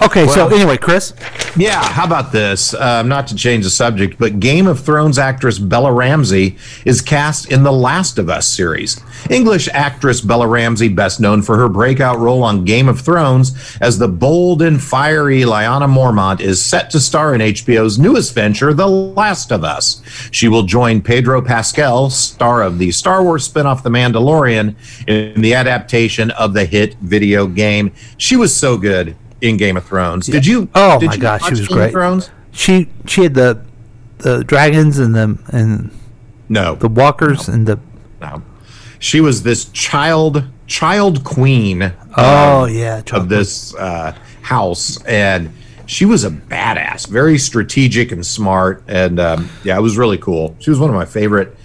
Okay, 0.00 0.28
so 0.28 0.46
anyway, 0.48 0.76
Chris. 0.76 1.12
Yeah, 1.56 1.82
how 1.82 2.04
about 2.04 2.30
this? 2.30 2.72
Um, 2.72 3.08
not 3.08 3.26
to 3.28 3.34
change 3.34 3.64
the 3.64 3.70
subject, 3.70 4.16
but 4.16 4.38
Game 4.38 4.68
of 4.68 4.78
Thrones 4.78 5.18
actress 5.18 5.58
Bella 5.58 5.92
Ramsey 5.92 6.56
is 6.84 7.00
cast 7.00 7.50
in 7.50 7.64
the 7.64 7.72
Last 7.72 8.16
of 8.16 8.28
Us 8.28 8.46
series. 8.46 9.00
English 9.28 9.68
actress 9.72 10.20
Bella 10.20 10.46
Ramsey, 10.46 10.88
best 10.88 11.18
known 11.18 11.42
for 11.42 11.58
her 11.58 11.68
breakout 11.68 12.20
role 12.20 12.44
on 12.44 12.64
Game 12.64 12.88
of 12.88 13.00
Thrones 13.00 13.76
as 13.80 13.98
the 13.98 14.06
bold 14.06 14.62
and 14.62 14.80
fiery 14.80 15.40
Lyanna 15.40 15.92
Mormont, 15.92 16.40
is 16.40 16.62
set 16.62 16.90
to 16.90 17.00
star 17.00 17.34
in 17.34 17.40
HBO's 17.40 17.98
newest 17.98 18.34
venture, 18.34 18.72
The 18.72 18.88
Last 18.88 19.50
of 19.50 19.64
Us. 19.64 20.00
She 20.30 20.46
will 20.46 20.62
join 20.62 21.02
Pedro 21.02 21.42
Pascal, 21.42 22.08
star 22.10 22.62
of 22.62 22.78
the 22.78 22.92
Star 22.92 23.24
Wars 23.24 23.48
spinoff 23.48 23.82
The 23.82 23.90
Mandalorian, 23.90 24.76
in 25.08 25.40
the 25.40 25.54
adaptation 25.54 26.30
of 26.32 26.52
the 26.54 26.66
hit 26.66 26.94
video 27.00 27.48
game. 27.48 27.92
She 28.16 28.36
was 28.36 28.54
so 28.54 28.78
good 28.78 29.16
in 29.40 29.56
Game 29.56 29.76
of 29.76 29.84
Thrones. 29.84 30.26
Did 30.26 30.46
you? 30.46 30.68
Oh 30.74 30.98
did 30.98 31.06
my 31.06 31.14
you 31.14 31.20
gosh, 31.20 31.44
she 31.44 31.50
was 31.50 31.60
Game 31.60 31.68
of 31.68 31.74
great. 31.74 31.92
Thrones? 31.92 32.30
She 32.52 32.88
she 33.06 33.22
had 33.22 33.34
the 33.34 33.62
the 34.18 34.44
dragons 34.44 34.98
and 34.98 35.14
the 35.14 35.38
and 35.48 35.90
No, 36.48 36.74
the 36.74 36.88
walkers 36.88 37.48
and 37.48 37.66
the 37.66 37.78
no. 38.20 38.42
She 38.98 39.20
was 39.20 39.42
this 39.42 39.66
child 39.66 40.44
child 40.66 41.24
queen. 41.24 41.92
Oh, 42.16 42.64
um, 42.64 42.72
yeah, 42.72 43.02
of 43.12 43.28
this 43.28 43.74
uh, 43.76 44.16
house, 44.42 45.02
and 45.04 45.52
she 45.86 46.04
was 46.04 46.24
a 46.24 46.30
badass, 46.30 47.06
very 47.06 47.38
strategic 47.38 48.12
and 48.12 48.26
smart, 48.26 48.82
and 48.88 49.20
um, 49.20 49.48
yeah, 49.62 49.78
it 49.78 49.80
was 49.80 49.96
really 49.96 50.18
cool. 50.18 50.56
She 50.58 50.70
was 50.70 50.78
one 50.78 50.90
of 50.90 50.96
my 50.96 51.04
favorite 51.04 51.56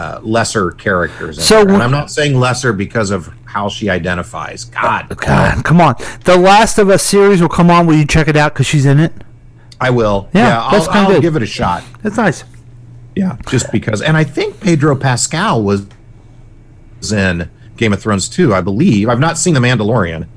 uh, 0.00 0.20
lesser 0.22 0.70
characters. 0.72 1.42
So 1.44 1.60
and 1.60 1.82
I'm 1.82 1.90
not 1.90 2.10
saying 2.10 2.38
lesser 2.38 2.72
because 2.72 3.10
of 3.10 3.28
how 3.44 3.68
she 3.68 3.90
identifies. 3.90 4.64
God, 4.64 5.14
God, 5.18 5.62
come 5.64 5.80
on. 5.80 5.94
The 6.24 6.36
Last 6.38 6.78
of 6.78 6.88
Us 6.88 7.02
series 7.02 7.40
will 7.42 7.48
come 7.50 7.70
on. 7.70 7.86
Will 7.86 7.96
you 7.96 8.06
check 8.06 8.26
it 8.28 8.36
out 8.36 8.54
because 8.54 8.66
she's 8.66 8.86
in 8.86 8.98
it? 8.98 9.12
I 9.80 9.90
will. 9.90 10.28
Yeah, 10.32 10.48
Yeah, 10.48 10.62
I'll, 10.62 10.90
I'll 10.90 11.08
good. 11.10 11.22
give 11.22 11.36
it 11.36 11.42
a 11.42 11.46
shot. 11.46 11.82
That's 12.02 12.16
nice. 12.16 12.44
Yeah, 13.14 13.36
just 13.48 13.70
because. 13.72 14.00
And 14.00 14.16
I 14.16 14.24
think 14.24 14.60
Pedro 14.60 14.96
Pascal 14.96 15.62
was 15.62 15.86
was 16.98 17.12
in 17.12 17.50
Game 17.76 17.92
of 17.92 18.00
Thrones 18.00 18.28
too. 18.28 18.54
I 18.54 18.60
believe. 18.62 19.08
I've 19.08 19.20
not 19.20 19.36
seen 19.36 19.52
The 19.54 19.60
Mandalorian, 19.60 20.28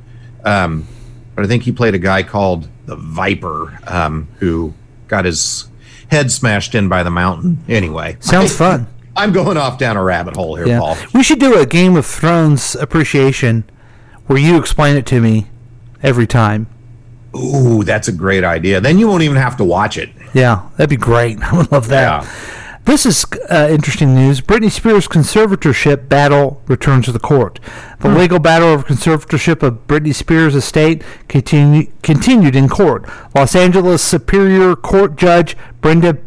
um, 0.44 0.88
but 1.36 1.46
I 1.46 1.48
think 1.48 1.64
he 1.64 1.72
played 1.72 1.94
a 1.96 2.00
guy 2.00 2.24
called 2.24 2.68
the 2.86 2.96
Viper, 2.98 3.80
um, 3.88 4.28
who 4.40 4.74
got 5.08 5.24
his 5.26 5.70
head 6.10 6.32
smashed 6.32 6.76
in 6.76 6.90
by 6.90 7.04
the 7.04 7.10
mountain. 7.12 7.64
Anyway, 7.70 8.18
Sounds 8.20 8.56
fun. 8.56 8.88
I'm 9.16 9.32
going 9.32 9.58
off 9.58 9.78
down 9.78 9.96
a 9.98 10.04
rabbit 10.04 10.36
hole 10.36 10.56
here, 10.56 10.68
Yeah. 10.68 10.80
Paul. 10.80 10.98
We 11.14 11.24
should 11.24 11.40
do 11.40 11.60
a 11.60 11.66
Game 11.66 11.96
of 11.96 12.06
Thrones 12.06 12.76
appreciation 12.76 13.64
where 14.28 14.40
you 14.40 14.58
explain 14.58 14.96
it 14.98 15.06
to 15.08 15.22
me 15.22 15.48
every 16.02 16.26
time. 16.28 16.68
Ooh, 17.36 17.84
that's 17.84 18.08
a 18.08 18.12
great 18.12 18.44
idea. 18.44 18.80
Then 18.82 19.00
you 19.00 19.08
won't 19.08 19.24
even 19.24 19.38
have 19.38 19.58
to 19.58 19.64
watch 19.64 19.98
it. 19.98 20.10
Yeah, 20.34 20.70
that'd 20.78 20.90
be 20.90 20.98
great. 20.98 21.40
I 21.44 21.56
would 21.56 21.72
love 21.72 21.88
that. 21.90 22.28
This 22.86 23.06
is 23.06 23.24
uh, 23.50 23.70
interesting 23.72 24.14
news. 24.14 24.42
Britney 24.42 24.70
Spears' 24.70 25.08
conservatorship 25.08 26.10
battle 26.10 26.62
returns 26.68 27.06
to 27.06 27.14
the 27.14 27.20
court. 27.20 27.60
The 28.02 28.10
legal 28.10 28.40
battle 28.40 28.68
over 28.68 28.84
conservatorship 28.84 29.64
of 29.64 29.88
Britney 29.88 30.14
Spears' 30.14 30.54
estate 30.54 31.02
continu- 31.30 31.90
continued 32.02 32.58
in 32.58 32.68
court. 32.68 33.08
Los 33.34 33.56
Angeles 33.56 34.04
Superior 34.04 34.76
Court 34.76 35.16
Judge 35.16 35.56
Brenda 35.80 36.18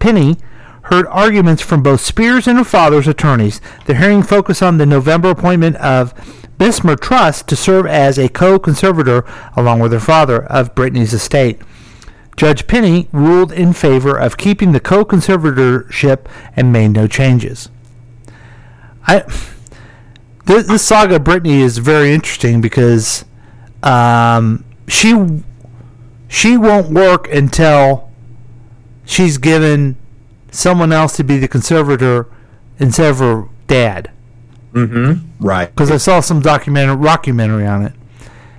Penny 0.00 0.36
heard 0.90 1.06
arguments 1.08 1.62
from 1.62 1.82
both 1.82 2.00
Spears 2.00 2.46
and 2.46 2.58
her 2.58 2.64
father's 2.64 3.08
attorneys. 3.08 3.60
The 3.86 3.94
hearing 3.94 4.22
focused 4.22 4.62
on 4.62 4.78
the 4.78 4.86
November 4.86 5.30
appointment 5.30 5.76
of 5.76 6.14
Bessemer 6.58 6.96
Trust 6.96 7.48
to 7.48 7.56
serve 7.56 7.86
as 7.86 8.18
a 8.18 8.28
co-conservator 8.28 9.24
along 9.56 9.80
with 9.80 9.92
her 9.92 10.00
father 10.00 10.44
of 10.44 10.74
Britney's 10.74 11.12
estate. 11.12 11.60
Judge 12.36 12.66
Penny 12.66 13.08
ruled 13.12 13.52
in 13.52 13.72
favor 13.72 14.16
of 14.16 14.36
keeping 14.36 14.72
the 14.72 14.80
co-conservatorship 14.80 16.26
and 16.56 16.72
made 16.72 16.92
no 16.92 17.06
changes. 17.06 17.68
I 19.06 19.24
this, 20.46 20.66
this 20.66 20.82
saga 20.86 21.16
of 21.16 21.22
Britney 21.22 21.60
is 21.60 21.78
very 21.78 22.12
interesting 22.12 22.60
because 22.60 23.24
um, 23.82 24.64
she 24.86 25.42
she 26.28 26.56
won't 26.56 26.90
work 26.90 27.28
until 27.32 28.10
she's 29.04 29.38
given 29.38 29.96
someone 30.58 30.92
else 30.92 31.16
to 31.16 31.24
be 31.24 31.38
the 31.38 31.48
conservator 31.48 32.26
instead 32.78 33.10
of 33.10 33.18
her 33.20 33.48
dad. 33.66 34.10
Mm-hmm. 34.72 35.44
Right. 35.44 35.70
Because 35.70 35.90
I 35.90 35.96
saw 35.96 36.20
some 36.20 36.40
documentary 36.40 37.02
documentary 37.02 37.66
on 37.66 37.82
it. 37.84 37.92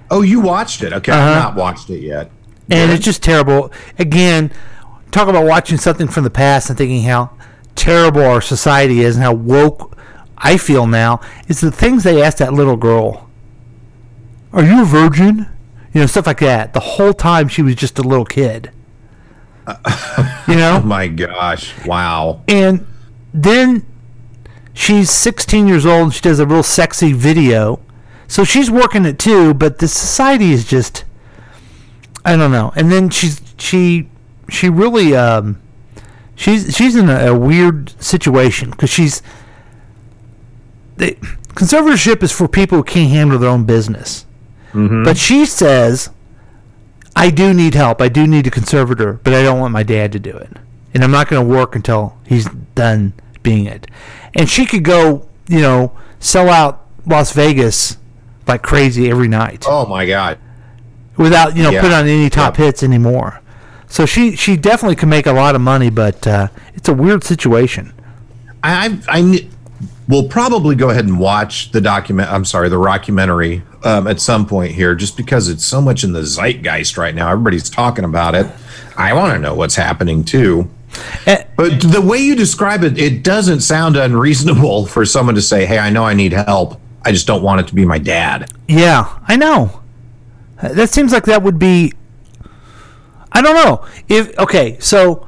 Oh, 0.10 0.22
you 0.22 0.40
watched 0.40 0.82
it? 0.82 0.92
Okay, 0.94 1.12
Uh-huh. 1.12 1.22
I've 1.30 1.36
not 1.44 1.56
watched 1.56 1.90
it 1.90 2.00
yet. 2.02 2.32
and 2.70 2.92
it's 2.92 3.04
just 3.06 3.22
terrible. 3.22 3.72
Again, 4.00 4.52
talk 5.12 5.28
about 5.28 5.46
watching 5.46 5.78
something 5.78 6.08
from 6.08 6.24
the 6.24 6.30
past 6.30 6.70
and 6.70 6.78
thinking 6.78 7.04
how 7.04 7.32
terrible 7.76 8.22
our 8.24 8.42
society 8.42 9.02
is 9.02 9.16
and 9.16 9.24
how 9.24 9.34
woke 9.34 9.96
I 10.38 10.58
feel 10.58 10.88
now. 10.88 11.20
Is 11.48 11.60
the 11.62 11.72
things 11.72 12.04
they 12.04 12.22
asked 12.24 12.38
that 12.40 12.54
little 12.54 12.78
girl. 12.78 13.30
Are 14.54 14.64
you 14.64 14.82
a 14.82 14.86
virgin? 14.86 15.48
You 15.94 16.02
know, 16.02 16.08
stuff 16.08 16.26
like 16.28 16.40
that. 16.40 16.74
The 16.74 16.80
whole 16.80 17.14
time 17.14 17.48
she 17.48 17.62
was 17.62 17.76
just 17.76 18.00
a 18.00 18.04
little 18.04 18.26
kid. 18.26 18.72
You 20.48 20.56
know? 20.56 20.80
Oh 20.82 20.82
my 20.86 21.08
gosh! 21.08 21.74
Wow. 21.86 22.42
And 22.48 22.86
then 23.34 23.86
she's 24.74 25.12
16 25.12 25.68
years 25.68 25.86
old 25.86 26.04
and 26.04 26.14
she 26.14 26.22
does 26.22 26.40
a 26.40 26.46
real 26.46 26.64
sexy 26.64 27.14
video. 27.14 27.80
So 28.28 28.44
she's 28.44 28.70
working 28.70 29.06
it 29.06 29.18
too, 29.20 29.54
but 29.54 29.80
the 29.80 29.88
society 29.88 30.52
is 30.52 30.66
just 30.66 31.04
I 32.26 32.36
don't 32.36 32.52
know. 32.52 32.72
And 32.76 32.92
then 32.92 33.10
she's 33.10 33.42
she 33.58 34.10
she 34.50 34.70
really 34.70 35.16
um 35.16 35.62
she's 36.36 36.76
she's 36.76 36.96
in 36.96 37.10
a, 37.10 37.28
a 37.28 37.38
weird 37.38 37.92
situation 38.02 38.74
cuz 38.74 38.90
she's 38.90 39.22
the 40.98 41.16
conservatorship 41.56 42.22
is 42.24 42.32
for 42.32 42.48
people 42.48 42.78
who 42.80 42.84
can't 42.84 43.10
handle 43.10 43.40
their 43.40 43.50
own 43.50 43.64
business. 43.66 44.26
But 45.04 45.18
she 45.18 45.46
says 45.46 46.10
I 47.16 47.30
do 47.30 47.54
need 47.54 47.74
help. 47.74 48.02
I 48.02 48.08
do 48.10 48.26
need 48.28 48.48
a 48.48 48.52
conservator, 48.52 49.14
but 49.24 49.34
I 49.34 49.44
don't 49.44 49.60
want 49.60 49.74
my 49.74 49.84
dad 49.84 50.12
to 50.14 50.20
do 50.20 50.32
it. 50.32 50.52
And 50.94 51.04
I'm 51.04 51.12
not 51.12 51.28
going 51.28 51.46
to 51.46 51.54
work 51.56 51.76
until 51.76 52.18
he's 52.26 52.46
done 52.76 53.14
being 53.44 53.66
it. 53.66 53.88
And 54.36 54.50
she 54.50 54.66
could 54.66 54.84
go, 54.84 55.28
you 55.48 55.60
know, 55.62 55.92
sell 56.20 56.50
out 56.50 56.86
Las 57.06 57.32
Vegas 57.34 57.98
like 58.48 58.62
crazy 58.64 59.10
every 59.10 59.28
night 59.28 59.66
Oh 59.68 59.86
my 59.86 60.06
God. 60.06 60.38
without, 61.18 61.56
you 61.56 61.64
know, 61.64 61.72
Yeah. 61.72 61.82
put 61.82 61.92
on 61.92 62.08
any 62.08 62.30
top 62.30 62.58
hits 62.58 62.82
anymore. 62.84 63.42
So 63.88 64.06
she 64.06 64.36
she 64.36 64.56
definitely 64.56 64.96
can 64.96 65.10
make 65.10 65.26
a 65.26 65.32
lot 65.34 65.56
of 65.56 65.62
money, 65.62 65.90
but 65.90 66.26
uh, 66.28 66.48
it's 66.76 66.88
a 66.90 66.94
weird 66.94 67.24
situation. 67.24 67.92
I 68.64 69.00
I 69.08 69.48
we'll 70.10 70.28
probably 70.28 70.76
go 70.76 70.90
ahead 70.90 71.06
and 71.06 71.20
watch 71.20 71.72
the 71.72 71.80
document. 71.80 72.30
I'm 72.32 72.44
sorry, 72.44 72.68
the 72.68 72.78
rockumentary 72.78 73.62
um, 73.86 74.08
at 74.08 74.20
some 74.20 74.46
point 74.46 74.74
here, 74.74 74.96
just 74.96 75.16
because 75.16 75.48
it's 75.48 75.64
so 75.64 75.80
much 75.80 76.04
in 76.04 76.12
the 76.12 76.26
zeitgeist 76.26 76.98
right 76.98 77.14
now. 77.14 77.32
Everybody's 77.32 77.70
talking 77.70 78.04
about 78.04 78.36
it. 78.36 78.48
I 78.98 79.14
want 79.14 79.34
to 79.34 79.40
know 79.40 79.54
what's 79.54 79.76
happening 79.76 80.26
too. 80.26 80.70
But 81.56 81.82
the 81.82 82.02
way 82.02 82.18
you 82.18 82.36
describe 82.36 82.84
it, 82.84 82.98
it 82.98 83.24
doesn't 83.24 83.62
sound 83.62 83.96
unreasonable 83.96 84.88
for 84.88 85.06
someone 85.06 85.36
to 85.36 85.42
say, 85.42 85.66
"Hey, 85.66 85.78
I 85.78 85.92
know 85.92 86.04
I 86.04 86.16
need 86.16 86.34
help. 86.34 86.82
I 87.06 87.12
just 87.12 87.28
don't 87.28 87.44
want 87.44 87.62
it 87.62 87.68
to 87.68 87.76
be 87.76 87.86
my 87.86 88.00
dad." 88.00 88.52
Yeah, 88.68 89.20
I 89.28 89.36
know. 89.36 89.82
That 90.62 90.90
seems 90.90 91.14
like 91.14 91.26
that 91.26 91.44
would 91.44 91.60
be. 91.60 91.94
I 93.32 93.42
don't 93.42 93.54
know 93.54 93.86
if 94.08 94.38
okay. 94.40 94.78
So 94.80 95.28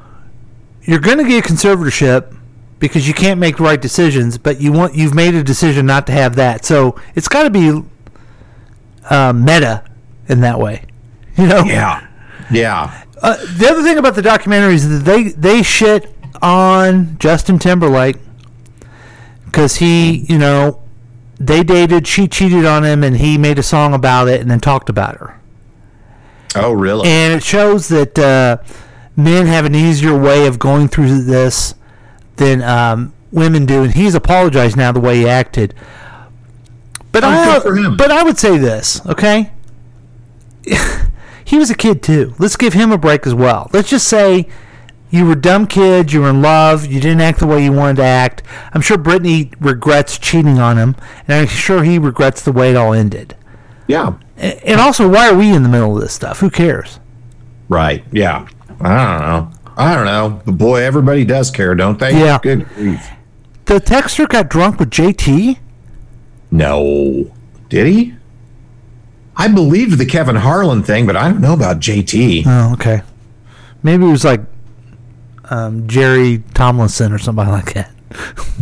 you're 0.84 1.00
going 1.00 1.20
to 1.20 1.24
get 1.24 1.46
a 1.46 1.54
conservatorship 1.54 2.36
because 2.82 3.08
you 3.08 3.14
can't 3.14 3.40
make 3.40 3.58
the 3.58 3.64
right 3.64 3.80
decisions, 3.80 4.38
but 4.38 4.60
you 4.60 4.74
want 4.74 4.96
you've 4.96 5.14
made 5.14 5.36
a 5.36 5.44
decision 5.44 5.86
not 5.86 6.08
to 6.08 6.12
have 6.12 6.36
that. 6.36 6.66
So 6.66 7.00
it's 7.16 7.30
got 7.30 7.44
to 7.44 7.50
be 7.50 7.82
uh, 9.10 9.32
meta 9.32 9.86
in 10.28 10.42
that 10.42 10.60
way, 10.60 10.86
you 11.38 11.48
know? 11.48 11.64
Yeah, 11.64 12.06
yeah. 12.52 13.04
Uh, 13.22 13.38
the 13.56 13.70
other 13.70 13.84
thing 13.84 13.98
about 13.98 14.16
the 14.16 14.22
documentary 14.22 14.74
is 14.74 14.90
that 14.90 15.06
they 15.06 15.30
they 15.30 15.62
shit 15.62 16.14
on 16.42 17.18
Justin 17.20 17.60
Timberlake 17.60 18.18
because 19.46 19.76
he, 19.76 20.26
you 20.28 20.40
know, 20.40 20.82
they 21.40 21.64
dated, 21.64 22.08
she 22.08 22.28
cheated 22.28 22.66
on 22.66 22.84
him, 22.84 23.04
and 23.04 23.18
he 23.18 23.38
made 23.38 23.60
a 23.60 23.64
song 23.64 23.94
about 23.94 24.28
it 24.28 24.42
and 24.42 24.50
then 24.50 24.60
talked 24.60 24.90
about 24.90 25.18
her. 25.18 25.40
Oh, 26.56 26.72
really? 26.72 27.08
And 27.08 27.34
it 27.34 27.44
shows 27.44 27.90
that 27.90 28.18
uh, 28.18 28.58
men 29.16 29.46
have 29.46 29.66
an 29.66 29.76
easier 29.76 30.18
way 30.18 30.48
of 30.48 30.58
going 30.58 30.88
through 30.88 31.24
this 31.24 31.76
than 32.42 32.64
um, 32.64 33.14
women 33.32 33.66
do, 33.66 33.84
and 33.84 33.94
he's 33.94 34.16
apologized 34.16 34.76
now 34.76 34.92
the 34.92 35.00
way 35.00 35.18
he 35.18 35.30
acted. 35.30 35.76
But 37.12 37.24
Oh, 37.24 37.28
I, 37.30 37.96
but 37.96 38.12
I 38.12 38.24
would 38.24 38.38
say 38.38 38.58
this, 38.58 39.06
okay? 39.06 39.52
he 41.46 41.58
was 41.58 41.70
a 41.70 41.76
kid 41.76 42.02
too. 42.02 42.34
Let's 42.40 42.56
give 42.56 42.74
him 42.74 42.92
a 42.92 42.98
break 42.98 43.28
as 43.28 43.36
well. 43.36 43.70
Let's 43.74 43.90
just 43.90 44.08
say 44.08 44.48
you 45.12 45.26
were 45.26 45.34
a 45.34 45.42
dumb 45.42 45.68
kid, 45.68 46.12
you 46.12 46.22
were 46.22 46.30
in 46.30 46.42
love, 46.42 46.86
you 46.86 47.00
didn't 47.00 47.22
act 47.22 47.40
the 47.40 47.48
way 47.48 47.64
you 47.64 47.72
wanted 47.72 47.98
to 47.98 48.04
act. 48.04 48.44
I'm 48.74 48.82
sure 48.82 48.98
Britney 48.98 49.54
regrets 49.60 50.18
cheating 50.18 50.58
on 50.58 50.78
him, 50.78 50.96
and 51.28 51.42
I'm 51.42 51.48
sure 51.48 51.84
he 51.84 52.00
regrets 52.00 52.42
the 52.42 52.52
way 52.52 52.72
it 52.72 52.76
all 52.76 52.94
ended. 52.94 53.36
Yeah. 53.88 54.14
And 54.38 54.82
also, 54.82 55.08
why 55.08 55.30
are 55.30 55.36
we 55.36 55.54
in 55.54 55.62
the 55.64 55.70
middle 55.70 55.96
of 55.96 56.02
this 56.02 56.14
stuff? 56.14 56.40
Who 56.40 56.50
cares? 56.50 57.00
Right. 57.70 58.04
Yeah. 58.12 58.48
I 58.80 59.18
don't 59.20 59.22
know. 59.22 59.61
I 59.82 59.96
don't 59.96 60.06
know. 60.06 60.42
But 60.46 60.54
boy, 60.54 60.84
everybody 60.84 61.26
does 61.26 61.52
care, 61.52 61.76
don't 61.76 62.00
they? 62.00 62.12
Yeah. 62.12 62.40
Good 62.42 62.68
grief. 62.70 63.10
The 63.66 63.80
texter 63.80 64.28
got 64.28 64.50
drunk 64.50 64.80
with 64.80 64.90
JT. 64.90 65.58
No. 66.52 67.32
Did 67.70 67.88
he? 67.88 68.16
I 69.36 69.48
believed 69.48 69.98
the 69.98 70.06
Kevin 70.06 70.36
Harlan 70.36 70.84
thing, 70.84 71.06
but 71.06 71.16
I 71.16 71.30
don't 71.30 71.42
know 71.42 71.54
about 71.54 71.80
JT. 71.80 72.44
Oh, 72.46 72.74
okay. 72.74 73.02
Maybe 73.82 74.06
it 74.06 74.12
was 74.12 74.26
like 74.26 74.42
um, 75.46 75.88
Jerry 75.88 76.44
Tomlinson 76.54 77.12
or 77.12 77.18
somebody 77.18 77.50
like 77.52 77.74
that. 77.74 77.92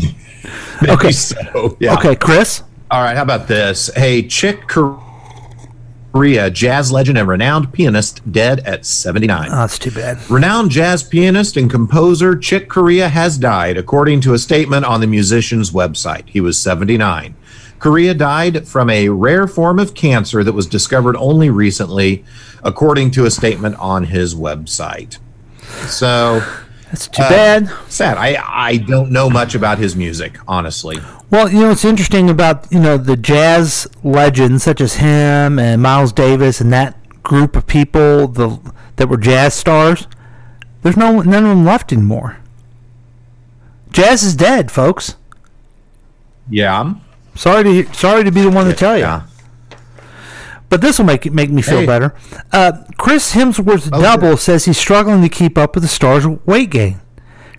Maybe 0.82 0.94
okay. 0.94 1.12
so. 1.12 1.76
Yeah. 1.80 1.96
Okay, 1.96 2.16
Chris. 2.16 2.64
All 2.92 3.02
right. 3.02 3.16
How 3.16 3.24
about 3.24 3.48
this? 3.48 3.90
Hey, 3.96 4.28
Chick 4.28 4.68
Corea, 4.68 5.00
jazz 6.52 6.92
legend 6.92 7.18
and 7.18 7.28
renowned 7.28 7.72
pianist, 7.72 8.32
dead 8.32 8.60
at 8.62 8.86
79. 8.86 9.50
Oh, 9.52 9.56
that's 9.56 9.80
too 9.80 9.92
bad. 9.92 10.18
Renowned 10.30 10.72
jazz 10.72 11.04
pianist 11.04 11.56
and 11.56 11.70
composer 11.70 12.36
Chick 12.36 12.68
Corea 12.70 13.10
has 13.10 13.38
died, 13.38 13.78
according 13.78 14.22
to 14.22 14.34
a 14.34 14.40
statement 14.40 14.86
on 14.86 15.02
the 15.02 15.08
musician's 15.08 15.72
website. 15.72 16.28
He 16.28 16.42
was 16.42 16.58
79. 16.58 17.36
Corea 17.80 18.14
died 18.14 18.68
from 18.68 18.90
a 18.90 19.10
rare 19.10 19.48
form 19.48 19.80
of 19.80 19.94
cancer 19.94 20.44
that 20.44 20.54
was 20.54 20.68
discovered 20.68 21.16
only 21.16 21.50
recently, 21.50 22.26
according 22.64 23.12
to 23.12 23.26
a 23.26 23.32
statement 23.32 23.76
on 23.78 24.06
his 24.06 24.36
website. 24.36 25.18
So 25.88 26.42
that's 26.90 27.08
too 27.08 27.22
bad. 27.22 27.68
Uh, 27.68 27.88
sad. 27.88 28.18
I 28.18 28.36
I 28.48 28.78
don't 28.78 29.12
know 29.12 29.30
much 29.30 29.56
about 29.56 29.78
his 29.78 29.96
music, 29.96 30.38
honestly. 30.48 30.98
Well, 31.30 31.52
you 31.52 31.62
know 31.62 31.70
what's 31.70 31.86
interesting 31.86 32.30
about 32.30 32.72
you 32.72 32.80
know 32.80 32.98
the 32.98 33.16
jazz 33.16 33.88
legends 34.04 34.64
such 34.64 34.82
as 34.82 34.96
him 34.96 35.60
and 35.60 35.82
Miles 35.82 36.12
Davis 36.12 36.60
and 36.60 36.74
that 36.74 36.96
group 37.22 37.56
of 37.56 37.68
people 37.68 38.28
the 38.28 38.60
that 38.96 39.08
were 39.08 39.18
jazz 39.18 39.54
stars. 39.54 40.08
There's 40.82 40.98
no 40.98 41.22
none 41.22 41.44
of 41.44 41.50
them 41.50 41.66
left 41.66 41.94
anymore. 41.94 42.38
Jazz 43.92 44.24
is 44.24 44.36
dead, 44.36 44.72
folks. 44.72 45.16
Yeah. 46.50 46.96
Sorry 47.36 47.64
to 47.64 47.94
sorry 47.94 48.24
to 48.24 48.32
be 48.32 48.42
the 48.42 48.50
one 48.50 48.66
to 48.66 48.74
tell 48.74 48.98
you. 48.98 49.04
Yeah. 49.04 49.24
But 50.70 50.82
this 50.82 50.98
will 51.00 51.06
make 51.06 51.26
it 51.26 51.34
make 51.34 51.50
me 51.50 51.62
feel 51.62 51.80
Hey. 51.80 51.86
better. 51.86 52.14
Uh, 52.52 52.74
Chris 52.98 53.34
Hemsworth's 53.34 53.90
double 53.90 54.38
says 54.38 54.66
he's 54.66 54.78
struggling 54.78 55.22
to 55.24 55.30
keep 55.30 55.58
up 55.58 55.74
with 55.76 55.84
the 55.84 55.88
star's 55.90 56.28
weight 56.28 56.70
gain. 56.70 57.02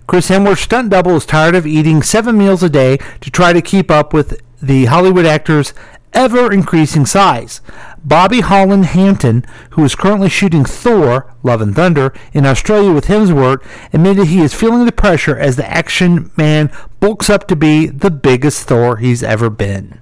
Chris 0.06 0.28
Hemsworth's 0.28 0.60
stunt 0.62 0.90
double 0.90 1.16
is 1.16 1.26
tired 1.26 1.54
of 1.54 1.66
eating 1.66 2.02
seven 2.02 2.36
meals 2.38 2.62
a 2.62 2.68
day 2.70 2.98
to 3.20 3.30
try 3.30 3.52
to 3.52 3.60
keep 3.62 3.90
up 3.90 4.12
with 4.12 4.40
the 4.62 4.86
Hollywood 4.86 5.26
actor's 5.26 5.72
ever 6.12 6.52
increasing 6.52 7.06
size. 7.06 7.60
Bobby 8.04 8.40
Holland 8.40 8.86
Hampton, 8.86 9.44
who 9.70 9.84
is 9.84 9.94
currently 9.94 10.28
shooting 10.28 10.64
Thor: 10.64 11.32
Love 11.44 11.60
and 11.60 11.74
Thunder 11.74 12.12
in 12.32 12.44
Australia 12.46 12.92
with 12.92 13.06
Hemsworth, 13.06 13.62
admitted 13.92 14.26
he 14.26 14.40
is 14.40 14.52
feeling 14.54 14.84
the 14.84 14.92
pressure 14.92 15.36
as 15.36 15.54
the 15.56 15.68
action 15.70 16.30
man 16.36 16.70
bulks 16.98 17.30
up 17.30 17.46
to 17.48 17.54
be 17.56 17.86
the 17.86 18.10
biggest 18.10 18.64
Thor 18.68 18.96
he's 18.96 19.22
ever 19.22 19.48
been. 19.50 20.00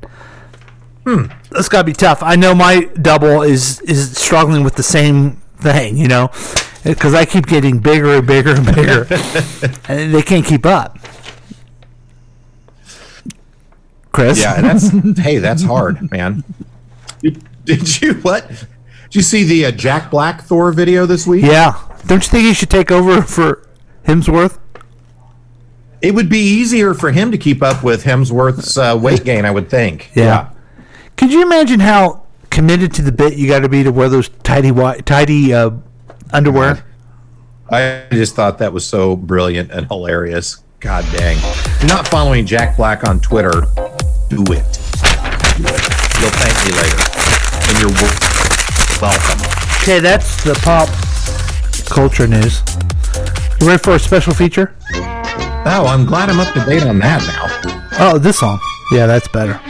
Hmm, 1.09 1.33
that's 1.51 1.71
got 1.71 1.79
to 1.79 1.85
be 1.85 1.95
tough. 1.95 2.23
I 2.23 2.37
know 2.37 2.55
my 2.55 2.85
double 3.01 3.41
is 3.41 3.81
is 3.81 4.15
struggling 4.15 4.63
with 4.63 4.75
the 4.75 4.83
same 4.83 5.37
thing, 5.57 5.97
you 5.97 6.07
know, 6.07 6.31
because 6.85 7.15
I 7.15 7.25
keep 7.25 7.47
getting 7.47 7.79
bigger 7.79 8.17
and 8.17 8.27
bigger 8.27 8.55
and 8.55 8.67
bigger, 8.67 9.07
and 9.89 10.15
they 10.15 10.21
can't 10.21 10.45
keep 10.45 10.67
up. 10.67 10.99
Chris, 14.13 14.39
Yeah, 14.39 14.61
that's 14.61 14.91
hey, 15.19 15.39
that's 15.39 15.63
hard, 15.63 16.11
man. 16.11 16.45
Did, 17.23 17.43
did 17.65 18.03
you 18.03 18.13
what? 18.17 18.47
Did 18.49 19.15
you 19.15 19.23
see 19.23 19.45
the 19.45 19.65
uh, 19.65 19.71
Jack 19.71 20.11
Black 20.11 20.43
Thor 20.43 20.73
video 20.73 21.07
this 21.07 21.27
week? 21.27 21.43
yeah. 21.43 21.85
Don't 22.07 22.23
you 22.23 22.29
think 22.29 22.45
he 22.45 22.53
should 22.53 22.69
take 22.71 22.91
over 22.91 23.23
for 23.23 23.67
Hemsworth? 24.05 24.59
It 26.03 26.15
would 26.15 26.29
be 26.29 26.39
easier 26.41 26.93
for 26.93 27.13
him 27.13 27.33
to 27.33 27.39
keep 27.39 27.63
up 27.63 27.83
with 27.83 28.05
Hemsworth's 28.05 28.77
uh, 28.77 28.99
weight 29.01 29.25
gain, 29.25 29.47
I 29.47 29.51
would 29.51 29.71
think. 29.71 30.11
Yeah. 30.15 30.51
Could 31.19 31.33
you 31.33 31.43
imagine 31.43 31.81
how 31.81 32.23
committed 32.49 32.95
to 32.95 33.03
the 33.03 33.11
bit 33.11 33.37
you 33.37 33.49
got 33.49 33.61
to 33.61 33.69
be 33.69 33.83
to 33.83 33.91
wear 33.91 34.09
those 34.09 34.29
tidy 34.45 34.71
tidy 35.03 35.53
uh, 35.53 35.73
underwear? 36.33 36.85
I 37.69 38.05
just 38.13 38.37
thought 38.37 38.59
that 38.59 38.73
was 38.73 38.87
so 38.87 39.17
brilliant 39.17 39.73
and 39.73 39.89
hilarious. 39.89 40.63
God 40.79 41.05
dang. 41.11 41.37
If 41.39 41.83
you're 41.83 41.89
not 41.89 42.07
following 42.07 42.47
Jack 42.47 42.77
Black 42.77 43.03
on 43.03 43.19
Twitter, 43.19 43.51
do 44.31 44.43
it. 44.43 44.63
Do 45.59 45.67
it. 45.67 45.83
You'll 46.23 46.31
thank 46.39 46.55
me 46.65 46.73
later. 46.79 47.03
And 47.67 47.79
you're 47.83 47.91
welcome. 49.03 49.41
Okay, 49.83 49.99
that's 49.99 50.45
the 50.45 50.55
pop 50.63 50.89
culture 51.91 52.29
news. 52.29 52.63
You 53.61 53.67
ready 53.67 53.83
for 53.83 53.97
a 53.97 53.99
special 53.99 54.35
feature? 54.35 54.77
Oh, 54.95 55.85
I'm 55.89 56.07
glad 56.07 56.31
I'm 56.31 56.39
up 56.39 56.55
to 56.55 56.65
date 56.65 56.85
on 56.85 57.01
that 57.01 57.27
now. 57.27 58.09
Oh, 58.09 58.19
this 58.19 58.39
song. 58.39 58.61
Yeah, 58.93 59.07
that's 59.07 59.27
better. 59.27 59.61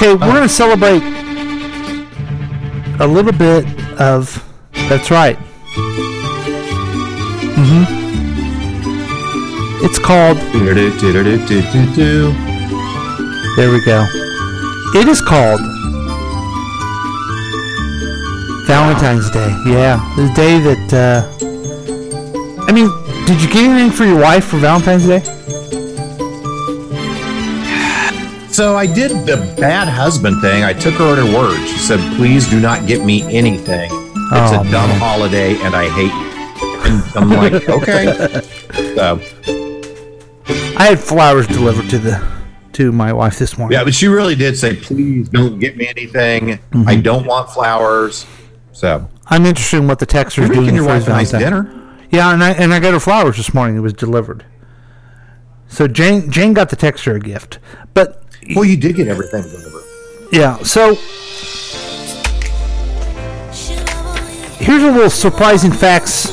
Okay, 0.00 0.14
we're 0.14 0.32
going 0.32 0.42
to 0.42 0.48
celebrate 0.48 1.02
a 3.00 3.06
little 3.06 3.32
bit 3.32 3.66
of. 4.00 4.42
That's 4.88 5.10
right. 5.10 5.36
Mm-hmm. 7.52 7.84
It's 9.84 9.98
called. 9.98 10.38
There 13.56 13.70
we 13.70 13.84
go. 13.84 14.06
It 14.94 15.06
is 15.06 15.20
called 15.20 15.60
Valentine's 18.66 19.30
Day. 19.30 19.54
Yeah, 19.66 20.00
the 20.16 20.32
day 20.34 20.60
that. 20.60 20.94
Uh, 20.94 21.28
I 22.66 22.72
mean, 22.72 22.88
did 23.26 23.42
you 23.42 23.48
get 23.48 23.64
anything 23.64 23.90
for 23.90 24.06
your 24.06 24.18
wife 24.18 24.46
for 24.46 24.56
Valentine's 24.56 25.06
Day? 25.06 25.39
So 28.52 28.76
I 28.76 28.86
did 28.86 29.10
the 29.26 29.36
bad 29.58 29.88
husband 29.88 30.40
thing. 30.40 30.64
I 30.64 30.72
took 30.72 30.94
her 30.94 31.12
at 31.12 31.18
her 31.18 31.24
word. 31.36 31.56
She 31.68 31.78
said, 31.78 32.00
"Please 32.16 32.48
do 32.48 32.60
not 32.60 32.86
get 32.86 33.04
me 33.04 33.22
anything. 33.34 33.88
It's 33.90 34.52
Oh, 34.52 34.60
a 34.60 34.70
dumb 34.70 34.88
man. 34.90 34.98
holiday, 34.98 35.56
and 35.62 35.74
I 35.74 35.88
hate 35.88 36.12
you." 36.12 36.30
And 36.84 37.02
I'm 37.16 37.30
like, 37.30 37.68
"Okay." 37.68 38.42
So 38.96 39.20
I 40.76 40.86
had 40.86 40.98
flowers 40.98 41.46
delivered 41.46 41.88
to 41.90 41.98
the 41.98 42.20
to 42.72 42.92
my 42.92 43.12
wife 43.12 43.38
this 43.38 43.56
morning. 43.58 43.78
yeah, 43.78 43.84
but 43.84 43.94
she 43.94 44.08
really 44.08 44.34
did 44.34 44.58
say, 44.58 44.74
"Please 44.76 45.28
don't 45.28 45.58
get 45.58 45.76
me 45.76 45.86
anything. 45.86 46.58
Mm-hmm. 46.72 46.88
I 46.88 46.96
don't 46.96 47.26
want 47.26 47.50
flowers." 47.50 48.26
So 48.72 49.08
I'm 49.28 49.46
interested 49.46 49.76
in 49.78 49.86
what 49.88 50.00
the 50.00 50.06
texter's 50.06 50.48
doing 50.48 50.62
making 50.62 50.74
your 50.74 50.86
wife 50.86 51.06
a 51.06 51.10
nice 51.10 51.30
dinner. 51.30 51.72
Yeah, 52.10 52.32
and 52.32 52.42
I 52.42 52.50
and 52.52 52.74
I 52.74 52.80
got 52.80 52.92
her 52.94 53.00
flowers 53.00 53.36
this 53.36 53.54
morning. 53.54 53.76
It 53.76 53.80
was 53.80 53.92
delivered. 53.92 54.44
So 55.68 55.86
Jane 55.86 56.30
Jane 56.32 56.52
got 56.52 56.70
the 56.70 56.76
texture 56.76 57.14
a 57.14 57.20
gift, 57.20 57.58
but 57.94 58.19
well, 58.54 58.64
you 58.64 58.76
did 58.76 58.96
get 58.96 59.08
everything 59.08 59.42
delivered. 59.42 59.84
Yeah. 60.32 60.58
So 60.62 60.94
here's 64.58 64.82
a 64.82 64.90
little 64.90 65.10
surprising 65.10 65.72
facts. 65.72 66.30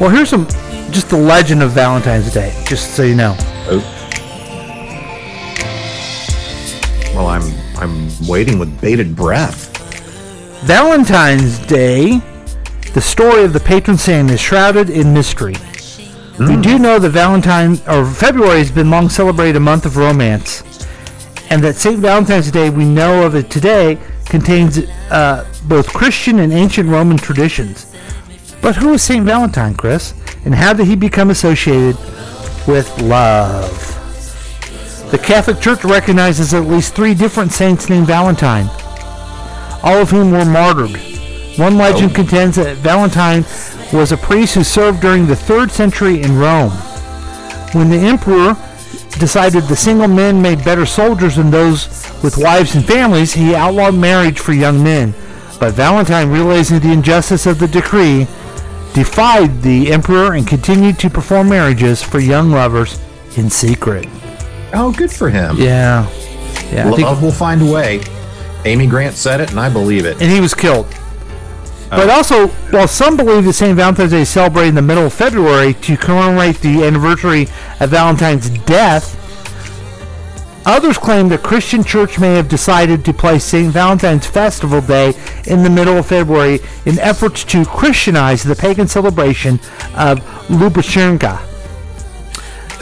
Well, 0.00 0.10
here's 0.10 0.30
some 0.30 0.46
just 0.90 1.10
the 1.10 1.18
legend 1.18 1.62
of 1.62 1.72
Valentine's 1.72 2.32
Day, 2.32 2.50
just 2.66 2.94
so 2.94 3.02
you 3.02 3.14
know. 3.14 3.36
Oh. 3.70 3.94
Well, 7.14 7.26
I'm 7.26 7.42
I'm 7.76 8.08
waiting 8.26 8.58
with 8.58 8.80
bated 8.80 9.14
breath. 9.14 9.76
Valentine's 10.64 11.58
Day, 11.66 12.20
the 12.94 13.00
story 13.00 13.44
of 13.44 13.52
the 13.52 13.60
patron 13.60 13.96
saint 13.96 14.30
is 14.30 14.40
shrouded 14.40 14.90
in 14.90 15.12
mystery. 15.12 15.54
We 16.38 16.54
hmm. 16.54 16.60
do 16.60 16.78
know 16.78 16.98
that 16.98 17.10
Valentine 17.10 17.78
or 17.88 18.04
February 18.06 18.58
has 18.58 18.70
been 18.70 18.90
long 18.90 19.08
celebrated 19.08 19.56
a 19.56 19.60
month 19.60 19.86
of 19.86 19.96
romance, 19.96 20.62
and 21.50 21.62
that 21.64 21.76
Saint 21.76 21.98
Valentine's 21.98 22.50
Day 22.50 22.70
we 22.70 22.84
know 22.84 23.24
of 23.24 23.34
it 23.34 23.50
today 23.50 23.98
contains 24.26 24.78
uh, 25.10 25.46
both 25.64 25.88
Christian 25.92 26.38
and 26.40 26.52
ancient 26.52 26.88
Roman 26.88 27.16
traditions. 27.16 27.94
But 28.60 28.76
who 28.76 28.90
was 28.90 29.02
Saint 29.02 29.24
Valentine, 29.24 29.74
Chris? 29.74 30.14
And 30.44 30.54
how 30.54 30.72
did 30.72 30.86
he 30.86 30.96
become 30.96 31.30
associated 31.30 31.96
with 32.66 32.92
love? 33.00 33.94
The 35.10 35.18
Catholic 35.18 35.60
Church 35.60 35.84
recognizes 35.84 36.52
at 36.52 36.64
least 36.64 36.94
three 36.94 37.14
different 37.14 37.52
saints 37.52 37.88
named 37.88 38.06
Valentine, 38.06 38.68
all 39.82 40.02
of 40.02 40.10
whom 40.10 40.30
were 40.30 40.44
martyred. 40.44 41.00
One 41.56 41.78
legend 41.78 42.14
contends 42.14 42.56
that 42.56 42.76
Valentine 42.76 43.44
was 43.92 44.12
a 44.12 44.16
priest 44.16 44.54
who 44.54 44.62
served 44.62 45.00
during 45.00 45.26
the 45.26 45.34
3rd 45.34 45.70
century 45.70 46.20
in 46.20 46.36
Rome. 46.36 46.72
When 47.72 47.88
the 47.88 47.96
emperor 47.96 48.54
decided 49.18 49.64
the 49.64 49.76
single 49.76 50.08
men 50.08 50.40
made 50.40 50.64
better 50.64 50.86
soldiers 50.86 51.36
than 51.36 51.50
those 51.50 51.86
with 52.22 52.38
wives 52.38 52.74
and 52.74 52.84
families, 52.84 53.34
he 53.34 53.54
outlawed 53.54 53.94
marriage 53.94 54.38
for 54.38 54.52
young 54.52 54.82
men. 54.82 55.14
But 55.60 55.74
Valentine, 55.74 56.30
realizing 56.30 56.78
the 56.80 56.92
injustice 56.92 57.44
of 57.46 57.58
the 57.58 57.68
decree, 57.68 58.26
defied 58.94 59.62
the 59.62 59.92
emperor 59.92 60.34
and 60.34 60.46
continued 60.46 60.98
to 61.00 61.10
perform 61.10 61.48
marriages 61.48 62.02
for 62.02 62.18
young 62.20 62.50
lovers 62.50 62.98
in 63.36 63.50
secret. 63.50 64.06
Oh, 64.72 64.92
good 64.96 65.10
for 65.12 65.28
him. 65.30 65.56
Yeah. 65.58 66.08
Yeah. 66.72 66.88
I 66.88 66.90
think- 66.94 67.00
Love 67.02 67.22
will 67.22 67.32
find 67.32 67.62
a 67.62 67.66
way. 67.66 68.00
Amy 68.64 68.86
Grant 68.86 69.14
said 69.16 69.40
it, 69.40 69.50
and 69.50 69.60
I 69.60 69.68
believe 69.68 70.04
it. 70.04 70.20
and 70.20 70.30
he 70.30 70.40
was 70.40 70.52
killed. 70.54 70.86
But 71.90 72.08
oh. 72.08 72.12
also, 72.12 72.48
while 72.70 72.88
some 72.88 73.16
believe 73.16 73.44
that 73.44 73.54
St. 73.54 73.74
Valentine's 73.76 74.10
Day 74.10 74.20
is 74.22 74.28
celebrated 74.28 74.70
in 74.70 74.74
the 74.74 74.82
middle 74.82 75.06
of 75.06 75.12
February 75.12 75.74
to 75.74 75.96
commemorate 75.96 76.60
the 76.60 76.84
anniversary 76.84 77.48
of 77.80 77.90
Valentine's 77.90 78.50
death, 78.50 79.14
others 80.66 80.98
claim 80.98 81.28
the 81.28 81.38
Christian 81.38 81.82
church 81.82 82.18
may 82.18 82.34
have 82.34 82.48
decided 82.48 83.04
to 83.06 83.14
place 83.14 83.44
St. 83.44 83.72
Valentine's 83.72 84.26
Festival 84.26 84.82
Day 84.82 85.14
in 85.46 85.62
the 85.62 85.70
middle 85.70 85.96
of 85.96 86.06
February 86.06 86.60
in 86.84 86.98
efforts 86.98 87.42
to 87.44 87.64
Christianize 87.64 88.42
the 88.42 88.56
pagan 88.56 88.86
celebration 88.86 89.54
of 89.96 90.20
Lubashenka. 90.48 91.44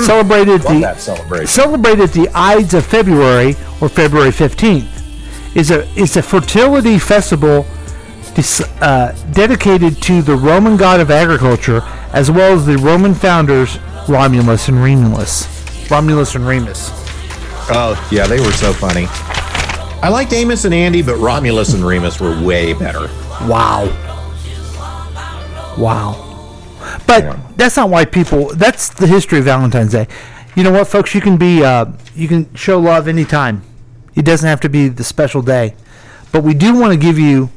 Celebrated 0.00 0.64
Love 0.64 0.74
the 0.74 0.80
that 0.80 1.00
celebration. 1.00 1.46
celebrated 1.46 2.10
the 2.10 2.28
Ides 2.34 2.74
of 2.74 2.84
February 2.84 3.56
or 3.80 3.88
February 3.88 4.30
15th 4.30 4.96
is 5.56 5.70
a 5.70 5.88
is 5.98 6.18
a 6.18 6.22
fertility 6.22 6.98
festival 6.98 7.64
uh, 8.80 9.12
dedicated 9.32 10.02
to 10.02 10.20
the 10.22 10.36
Roman 10.36 10.76
god 10.76 11.00
of 11.00 11.10
agriculture 11.10 11.82
as 12.12 12.30
well 12.30 12.54
as 12.54 12.66
the 12.66 12.76
Roman 12.76 13.14
founders 13.14 13.78
Romulus 14.08 14.68
and 14.68 14.82
Remus. 14.82 15.90
Romulus 15.90 16.34
and 16.34 16.46
Remus. 16.46 16.90
Oh, 17.68 18.08
yeah, 18.12 18.26
they 18.26 18.38
were 18.40 18.52
so 18.52 18.72
funny. 18.72 19.06
I 20.02 20.08
liked 20.08 20.32
Amos 20.32 20.64
and 20.64 20.74
Andy, 20.74 21.02
but 21.02 21.16
Romulus 21.16 21.72
and 21.74 21.84
Remus 21.84 22.20
were 22.20 22.40
way 22.42 22.74
better. 22.74 23.08
Wow. 23.48 23.86
Wow. 25.78 26.22
But 27.06 27.36
that's 27.56 27.76
not 27.76 27.90
why 27.90 28.04
people. 28.04 28.54
That's 28.54 28.88
the 28.88 29.06
history 29.06 29.38
of 29.38 29.46
Valentine's 29.46 29.92
Day. 29.92 30.06
You 30.54 30.62
know 30.62 30.72
what, 30.72 30.88
folks? 30.88 31.14
You 31.14 31.20
can 31.20 31.36
be. 31.36 31.64
Uh, 31.64 31.86
you 32.14 32.28
can 32.28 32.54
show 32.54 32.78
love 32.78 33.08
anytime. 33.08 33.62
It 34.14 34.24
doesn't 34.24 34.48
have 34.48 34.60
to 34.60 34.68
be 34.68 34.88
the 34.88 35.04
special 35.04 35.42
day. 35.42 35.74
But 36.32 36.44
we 36.44 36.54
do 36.54 36.78
want 36.78 36.92
to 36.92 36.98
give 36.98 37.18
you 37.18 37.50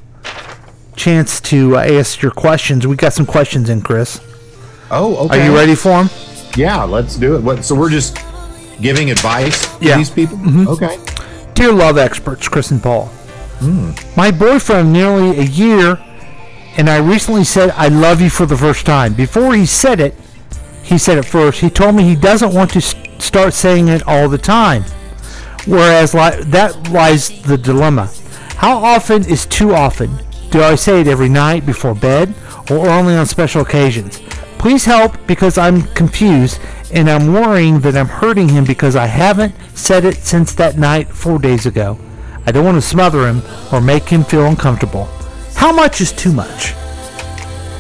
chance 1.00 1.39
to 1.41 1.78
uh, 1.78 1.82
ask 1.82 2.22
your 2.22 2.32
questions. 2.32 2.86
We 2.86 2.95
got 2.95 3.14
some 3.14 3.26
questions 3.26 3.70
in, 3.70 3.82
Chris. 3.82 4.20
Oh, 4.91 5.16
okay. 5.26 5.41
Are 5.41 5.45
you 5.45 5.56
ready 5.56 5.76
for 5.76 5.89
them? 6.04 6.10
Yeah, 6.58 6.84
let's 6.84 7.16
do 7.16 7.36
it. 7.36 7.41
What, 7.41 7.64
so 7.64 7.74
we're 7.76 7.89
just 7.89 8.18
giving 8.82 9.10
advice 9.12 9.78
to 9.80 9.86
Yeah. 9.86 9.97
these 9.97 10.10
people? 10.10 10.38
Mhm. 10.38 10.68
Okay. 10.68 10.97
Dear 11.54 11.72
love 11.72 11.97
experts, 11.97 12.47
Chris 12.47 12.72
and 12.72 12.82
Paul. 12.82 13.06
Hmm. 13.60 13.91
My 14.16 14.32
boyfriend 14.32 14.91
nearly 14.93 15.38
a 15.39 15.43
year, 15.43 16.00
and 16.78 16.89
I 16.89 16.97
recently 16.97 17.43
said 17.43 17.72
I 17.76 17.88
love 17.88 18.22
you 18.22 18.30
for 18.30 18.45
the 18.45 18.58
first 18.58 18.86
time. 18.86 19.14
Before 19.14 19.54
he 19.56 19.66
said 19.66 20.00
it, 20.00 20.16
he 20.84 20.97
said 20.97 21.18
it 21.18 21.26
first. 21.26 21.60
He 21.62 21.70
told 21.70 21.95
me 21.95 22.04
he 22.04 22.16
doesn't 22.16 22.54
want 22.54 22.72
to 22.72 22.80
s- 22.80 22.95
start 23.20 23.54
saying 23.54 23.88
it 23.89 24.02
all 24.08 24.28
the 24.30 24.38
time. 24.38 24.84
Whereas 25.66 26.14
li- 26.14 26.41
that 26.56 26.89
lies 26.91 27.30
the 27.43 27.58
dilemma. 27.58 28.10
How 28.56 28.78
often 28.78 29.24
is 29.26 29.45
too 29.45 29.74
often? 29.76 30.10
Do 30.52 30.64
I 30.64 30.76
say 30.76 31.02
it 31.02 31.08
every 31.08 31.30
night 31.30 31.66
before 31.66 31.93
bed 31.93 32.34
or 32.72 32.89
only 32.89 33.16
on 33.16 33.26
special 33.26 33.62
occasions? 33.62 34.20
Please 34.58 34.84
help 34.84 35.16
because 35.28 35.58
I'm 35.58 35.84
confused 35.93 36.60
and 36.91 37.10
I'm 37.10 37.32
worrying 37.34 37.80
that 37.82 37.95
I'm 37.95 38.08
hurting 38.08 38.50
him 38.50 38.66
because 38.66 38.95
I 38.95 39.06
haven't 39.06 39.54
said 39.76 40.06
it 40.06 40.16
since 40.16 40.54
that 40.56 40.78
night 40.78 41.08
four 41.08 41.38
days 41.38 41.66
ago. 41.66 42.00
I 42.47 42.52
don't 42.52 42.66
want 42.66 42.76
to 42.78 42.82
smother 42.82 43.28
him 43.28 43.43
or 43.72 43.80
make 43.80 44.10
him 44.10 44.24
feel 44.24 44.45
uncomfortable. 44.45 45.06
How 45.56 45.72
much 45.72 46.02
is 46.02 46.12
too 46.12 46.34
much? 46.34 46.74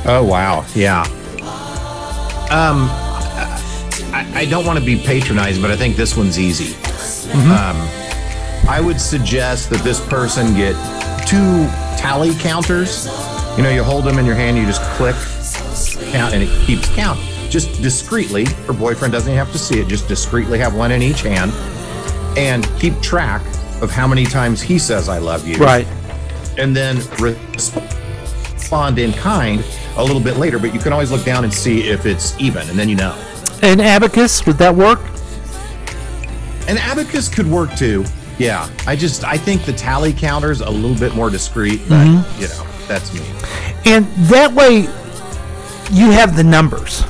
Oh 0.05 0.23
wow, 0.29 0.65
yeah. 0.75 1.01
Um, 2.51 2.87
I, 4.13 4.31
I 4.35 4.45
don't 4.45 4.65
want 4.65 4.77
to 4.77 4.85
be 4.85 4.97
patronized, 4.97 5.61
but 5.61 5.71
I 5.71 5.75
think 5.75 5.95
this 5.95 6.15
one's 6.15 6.37
easy. 6.39 6.75
Um, 7.33 7.77
I 8.67 8.81
would 8.83 9.01
suggest 9.01 9.69
that 9.71 9.83
this 9.83 9.99
person 10.07 10.55
get 10.55 10.75
two 11.27 11.67
tally 11.99 12.33
counters. 12.35 13.07
You 13.57 13.63
know, 13.63 13.69
you 13.69 13.83
hold 13.83 14.05
them 14.05 14.17
in 14.17 14.25
your 14.25 14.35
hand, 14.35 14.57
you 14.57 14.65
just 14.65 14.81
click, 14.97 15.15
count, 16.11 16.33
and 16.33 16.41
it 16.41 16.65
keeps 16.65 16.87
count. 16.95 17.19
Just 17.49 17.81
discreetly. 17.81 18.45
Her 18.67 18.73
boyfriend 18.73 19.11
doesn't 19.11 19.33
have 19.33 19.51
to 19.51 19.57
see 19.57 19.79
it. 19.81 19.87
Just 19.87 20.07
discreetly 20.07 20.59
have 20.59 20.73
one 20.75 20.91
in 20.91 21.01
each 21.01 21.21
hand, 21.23 21.51
and 22.37 22.65
keep 22.79 22.99
track 23.01 23.41
of 23.81 23.91
how 23.91 24.07
many 24.07 24.23
times 24.25 24.61
he 24.61 24.79
says 24.79 25.09
"I 25.09 25.17
love 25.17 25.47
you." 25.47 25.57
Right. 25.57 25.87
and 26.57 26.75
then 26.75 26.97
respond 27.19 28.99
in 28.99 29.13
kind 29.13 29.63
a 29.95 30.03
little 30.03 30.19
bit 30.21 30.35
later. 30.37 30.59
But 30.59 30.73
you 30.73 30.79
can 30.79 30.91
always 30.91 31.09
look 31.11 31.23
down 31.23 31.43
and 31.45 31.53
see 31.53 31.87
if 31.89 32.05
it's 32.05 32.37
even, 32.39 32.69
and 32.69 32.77
then 32.77 32.89
you 32.89 32.95
know. 32.95 33.15
An 33.61 33.79
abacus, 33.79 34.45
would 34.45 34.57
that 34.57 34.75
work? 34.75 34.99
An 36.67 36.77
abacus 36.77 37.29
could 37.29 37.47
work 37.47 37.73
too. 37.75 38.03
Yeah, 38.39 38.67
I 38.87 38.95
just 38.95 39.23
I 39.23 39.37
think 39.37 39.65
the 39.65 39.73
tally 39.73 40.13
counter's 40.13 40.61
a 40.61 40.69
little 40.69 40.97
bit 40.97 41.13
more 41.15 41.29
discreet, 41.29 41.81
but 41.87 42.05
Mhm. 42.07 42.23
you 42.41 42.47
know 42.47 42.63
that's 42.87 43.13
me. 43.13 43.21
And 43.85 44.07
that 44.29 44.53
way 44.53 44.87
you 45.91 46.11
have 46.11 46.35
the 46.35 46.43
numbers. 46.43 47.03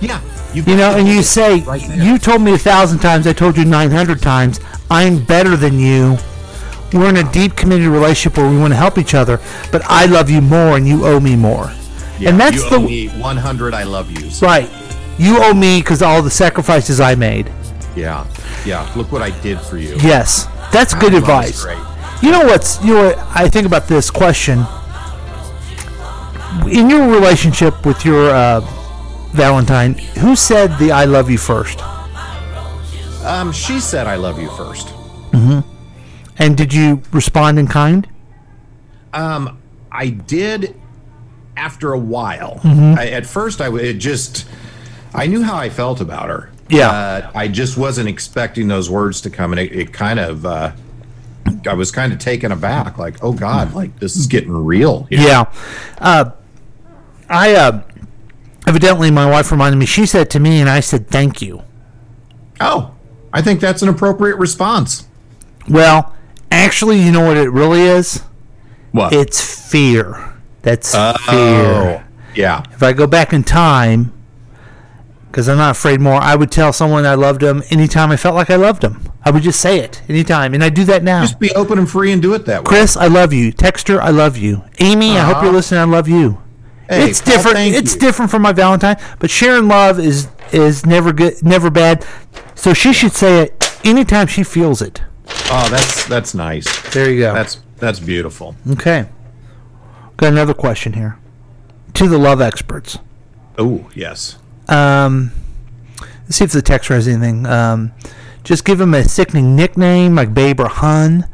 Yeah. 0.00 0.20
You, 0.54 0.62
know, 0.76 0.94
and 0.94 1.08
you 1.08 1.24
say, 1.24 1.64
you 1.96 2.16
told 2.16 2.40
me 2.40 2.52
a 2.54 2.58
thousand 2.58 3.00
times, 3.00 3.26
I 3.26 3.32
told 3.32 3.56
you 3.56 3.64
900 3.64 4.22
times, 4.22 4.60
I'm 4.88 5.18
better 5.18 5.56
than 5.56 5.80
you. 5.80 6.16
We're 6.92 7.08
in 7.08 7.16
a 7.16 7.32
deep 7.32 7.56
committed 7.56 7.88
relationship 7.88 8.36
where 8.38 8.48
we 8.48 8.56
want 8.56 8.72
to 8.72 8.76
help 8.76 8.96
each 8.96 9.14
other, 9.14 9.40
but 9.72 9.82
I 9.86 10.04
love 10.04 10.30
you 10.30 10.40
more 10.40 10.76
and 10.76 10.86
you 10.86 11.06
owe 11.06 11.18
me 11.18 11.34
more. 11.34 11.72
Yeah, 12.20 12.28
and 12.30 12.40
that's 12.40 12.54
you 12.62 12.70
the 12.70 12.76
owe 12.76 12.80
me 12.82 13.08
100 13.08 13.74
I 13.74 13.82
love 13.82 14.12
yous. 14.12 14.42
right. 14.42 14.70
You 15.18 15.38
owe 15.42 15.54
me 15.54 15.80
because 15.80 16.02
all 16.02 16.22
the 16.22 16.30
sacrifices 16.30 17.00
I 17.00 17.16
made. 17.16 17.50
Yeah, 17.96 18.26
yeah. 18.64 18.90
Look 18.96 19.12
what 19.12 19.22
I 19.22 19.30
did 19.40 19.60
for 19.60 19.78
you. 19.78 19.96
Yes, 19.96 20.46
that's 20.72 20.94
good 20.94 21.14
advice. 21.14 21.64
You 22.22 22.30
know 22.30 22.44
what's 22.44 22.82
you 22.84 22.94
know 22.94 23.04
what 23.08 23.18
I 23.34 23.48
think 23.48 23.66
about 23.66 23.86
this 23.88 24.10
question. 24.10 24.64
In 26.70 26.88
your 26.88 27.08
relationship 27.08 27.84
with 27.84 28.04
your 28.04 28.30
uh, 28.30 28.60
Valentine, 29.32 29.94
who 30.18 30.34
said 30.36 30.78
the 30.78 30.92
"I 30.92 31.04
love 31.04 31.30
you" 31.30 31.38
first? 31.38 31.80
Um, 33.24 33.52
she 33.52 33.80
said 33.80 34.06
I 34.06 34.16
love 34.16 34.38
you 34.40 34.50
first. 34.50 34.88
Mm-hmm. 35.32 35.60
And 36.38 36.56
did 36.56 36.72
you 36.74 37.02
respond 37.12 37.58
in 37.58 37.66
kind? 37.68 38.06
Um, 39.12 39.58
I 39.90 40.08
did 40.08 40.74
after 41.56 41.92
a 41.92 41.98
while. 41.98 42.60
Mhm. 42.62 42.98
I, 42.98 43.08
at 43.08 43.26
first, 43.26 43.60
I 43.60 43.72
it 43.76 43.94
just 43.94 44.46
I 45.14 45.26
knew 45.26 45.42
how 45.42 45.56
I 45.56 45.70
felt 45.70 46.00
about 46.00 46.28
her. 46.28 46.50
Yeah. 46.74 46.88
Uh, 46.90 47.30
I 47.34 47.48
just 47.48 47.76
wasn't 47.76 48.08
expecting 48.08 48.68
those 48.68 48.90
words 48.90 49.20
to 49.22 49.30
come, 49.30 49.52
and 49.52 49.60
it, 49.60 49.72
it 49.72 49.92
kind 49.92 50.18
of 50.18 50.44
uh, 50.46 50.72
I 51.68 51.74
was 51.74 51.90
kind 51.90 52.12
of 52.12 52.18
taken 52.18 52.52
aback. 52.52 52.98
Like, 52.98 53.22
oh 53.22 53.32
God, 53.32 53.74
like 53.74 53.98
this 54.00 54.16
is 54.16 54.26
getting 54.26 54.52
real. 54.52 55.04
here. 55.04 55.20
Yeah. 55.20 55.52
Uh, 55.98 56.30
I 57.28 57.54
uh, 57.54 57.82
evidently 58.66 59.10
my 59.10 59.28
wife 59.28 59.50
reminded 59.50 59.76
me. 59.78 59.86
She 59.86 60.06
said 60.06 60.30
to 60.30 60.40
me, 60.40 60.60
and 60.60 60.68
I 60.70 60.80
said 60.80 61.08
thank 61.08 61.40
you. 61.42 61.62
Oh, 62.60 62.94
I 63.32 63.42
think 63.42 63.60
that's 63.60 63.82
an 63.82 63.88
appropriate 63.88 64.36
response. 64.36 65.06
Well, 65.68 66.14
actually, 66.50 67.00
you 67.00 67.10
know 67.12 67.26
what 67.26 67.36
it 67.36 67.50
really 67.50 67.82
is? 67.82 68.22
What? 68.92 69.12
It's 69.12 69.70
fear. 69.70 70.32
That's 70.62 70.94
Oh, 70.96 71.14
fear. 71.28 72.06
yeah. 72.34 72.62
If 72.72 72.82
I 72.82 72.92
go 72.94 73.06
back 73.06 73.32
in 73.34 73.42
time, 73.44 74.12
because 75.34 75.48
I'm 75.48 75.56
not 75.58 75.72
afraid 75.72 76.00
more, 76.00 76.14
I 76.14 76.36
would 76.36 76.52
tell 76.52 76.72
someone 76.72 77.04
I 77.04 77.16
loved 77.16 77.40
them 77.40 77.64
anytime 77.68 78.12
I 78.12 78.16
felt 78.16 78.36
like 78.36 78.50
I 78.50 78.54
loved 78.54 78.82
them. 78.82 79.02
I 79.24 79.32
would 79.32 79.42
just 79.42 79.60
say 79.60 79.80
it 79.80 80.00
anytime, 80.08 80.54
and 80.54 80.62
I 80.62 80.68
do 80.68 80.84
that 80.84 81.02
now. 81.02 81.22
Just 81.22 81.40
be 81.40 81.50
open 81.56 81.76
and 81.76 81.90
free 81.90 82.12
and 82.12 82.22
do 82.22 82.34
it 82.34 82.46
that 82.46 82.60
way. 82.62 82.68
Chris, 82.68 82.96
I 82.96 83.08
love 83.08 83.32
you. 83.32 83.52
Texter, 83.52 83.98
I 83.98 84.10
love 84.10 84.36
you. 84.36 84.62
Amy, 84.78 85.18
I 85.18 85.24
hope 85.24 85.38
Uh-huh. 85.38 85.46
you're 85.46 85.54
listening. 85.54 85.80
I 85.80 85.84
love 85.86 86.06
you. 86.06 86.40
Hey, 86.88 87.10
it's 87.10 87.20
Paul, 87.20 87.34
different. 87.34 87.58
It's 87.74 87.94
you. 87.94 88.00
different 88.00 88.30
from 88.30 88.42
my 88.42 88.52
Valentine, 88.52 88.96
but 89.18 89.28
sharing 89.28 89.66
love 89.66 89.98
is 89.98 90.28
is 90.52 90.86
never 90.86 91.12
good, 91.12 91.42
never 91.42 91.68
bad. 91.68 92.06
So 92.54 92.72
she 92.72 92.92
should 92.92 93.12
say 93.12 93.42
it 93.42 93.76
anytime 93.82 94.28
she 94.28 94.44
feels 94.44 94.80
it. 94.80 95.02
Oh, 95.50 95.66
that's 95.68 96.06
that's 96.06 96.32
nice. 96.32 96.66
There 96.92 97.10
you 97.10 97.18
go. 97.22 97.34
That's 97.34 97.58
that's 97.78 97.98
beautiful. 97.98 98.54
Okay. 98.70 99.08
Got 100.16 100.28
another 100.32 100.54
question 100.54 100.92
here. 100.92 101.18
To 101.94 102.06
the 102.08 102.18
love 102.18 102.40
experts. 102.40 102.98
Oh, 103.58 103.90
yes. 103.96 104.36
Um, 104.68 105.32
let's 106.24 106.36
see 106.36 106.44
if 106.44 106.52
the 106.52 106.62
texter 106.62 106.90
has 106.94 107.06
anything. 107.08 107.46
Um, 107.46 107.92
just 108.42 108.64
give 108.64 108.80
him 108.80 108.94
a 108.94 109.04
sickening 109.04 109.56
nickname 109.56 110.14
like 110.14 110.34
Babe 110.34 110.60
or 110.60 110.68
Hun. 110.68 111.26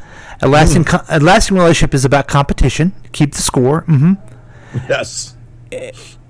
A 0.43 0.49
lasting, 0.49 0.85
co- 0.85 1.03
a 1.09 1.20
lasting 1.20 1.57
relationship 1.57 1.93
is 1.95 2.05
about 2.05 2.26
competition. 2.28 2.93
Keep 3.12 3.35
the 3.35 3.43
score. 3.43 3.83
hmm 3.83 4.14
Yes. 4.89 5.35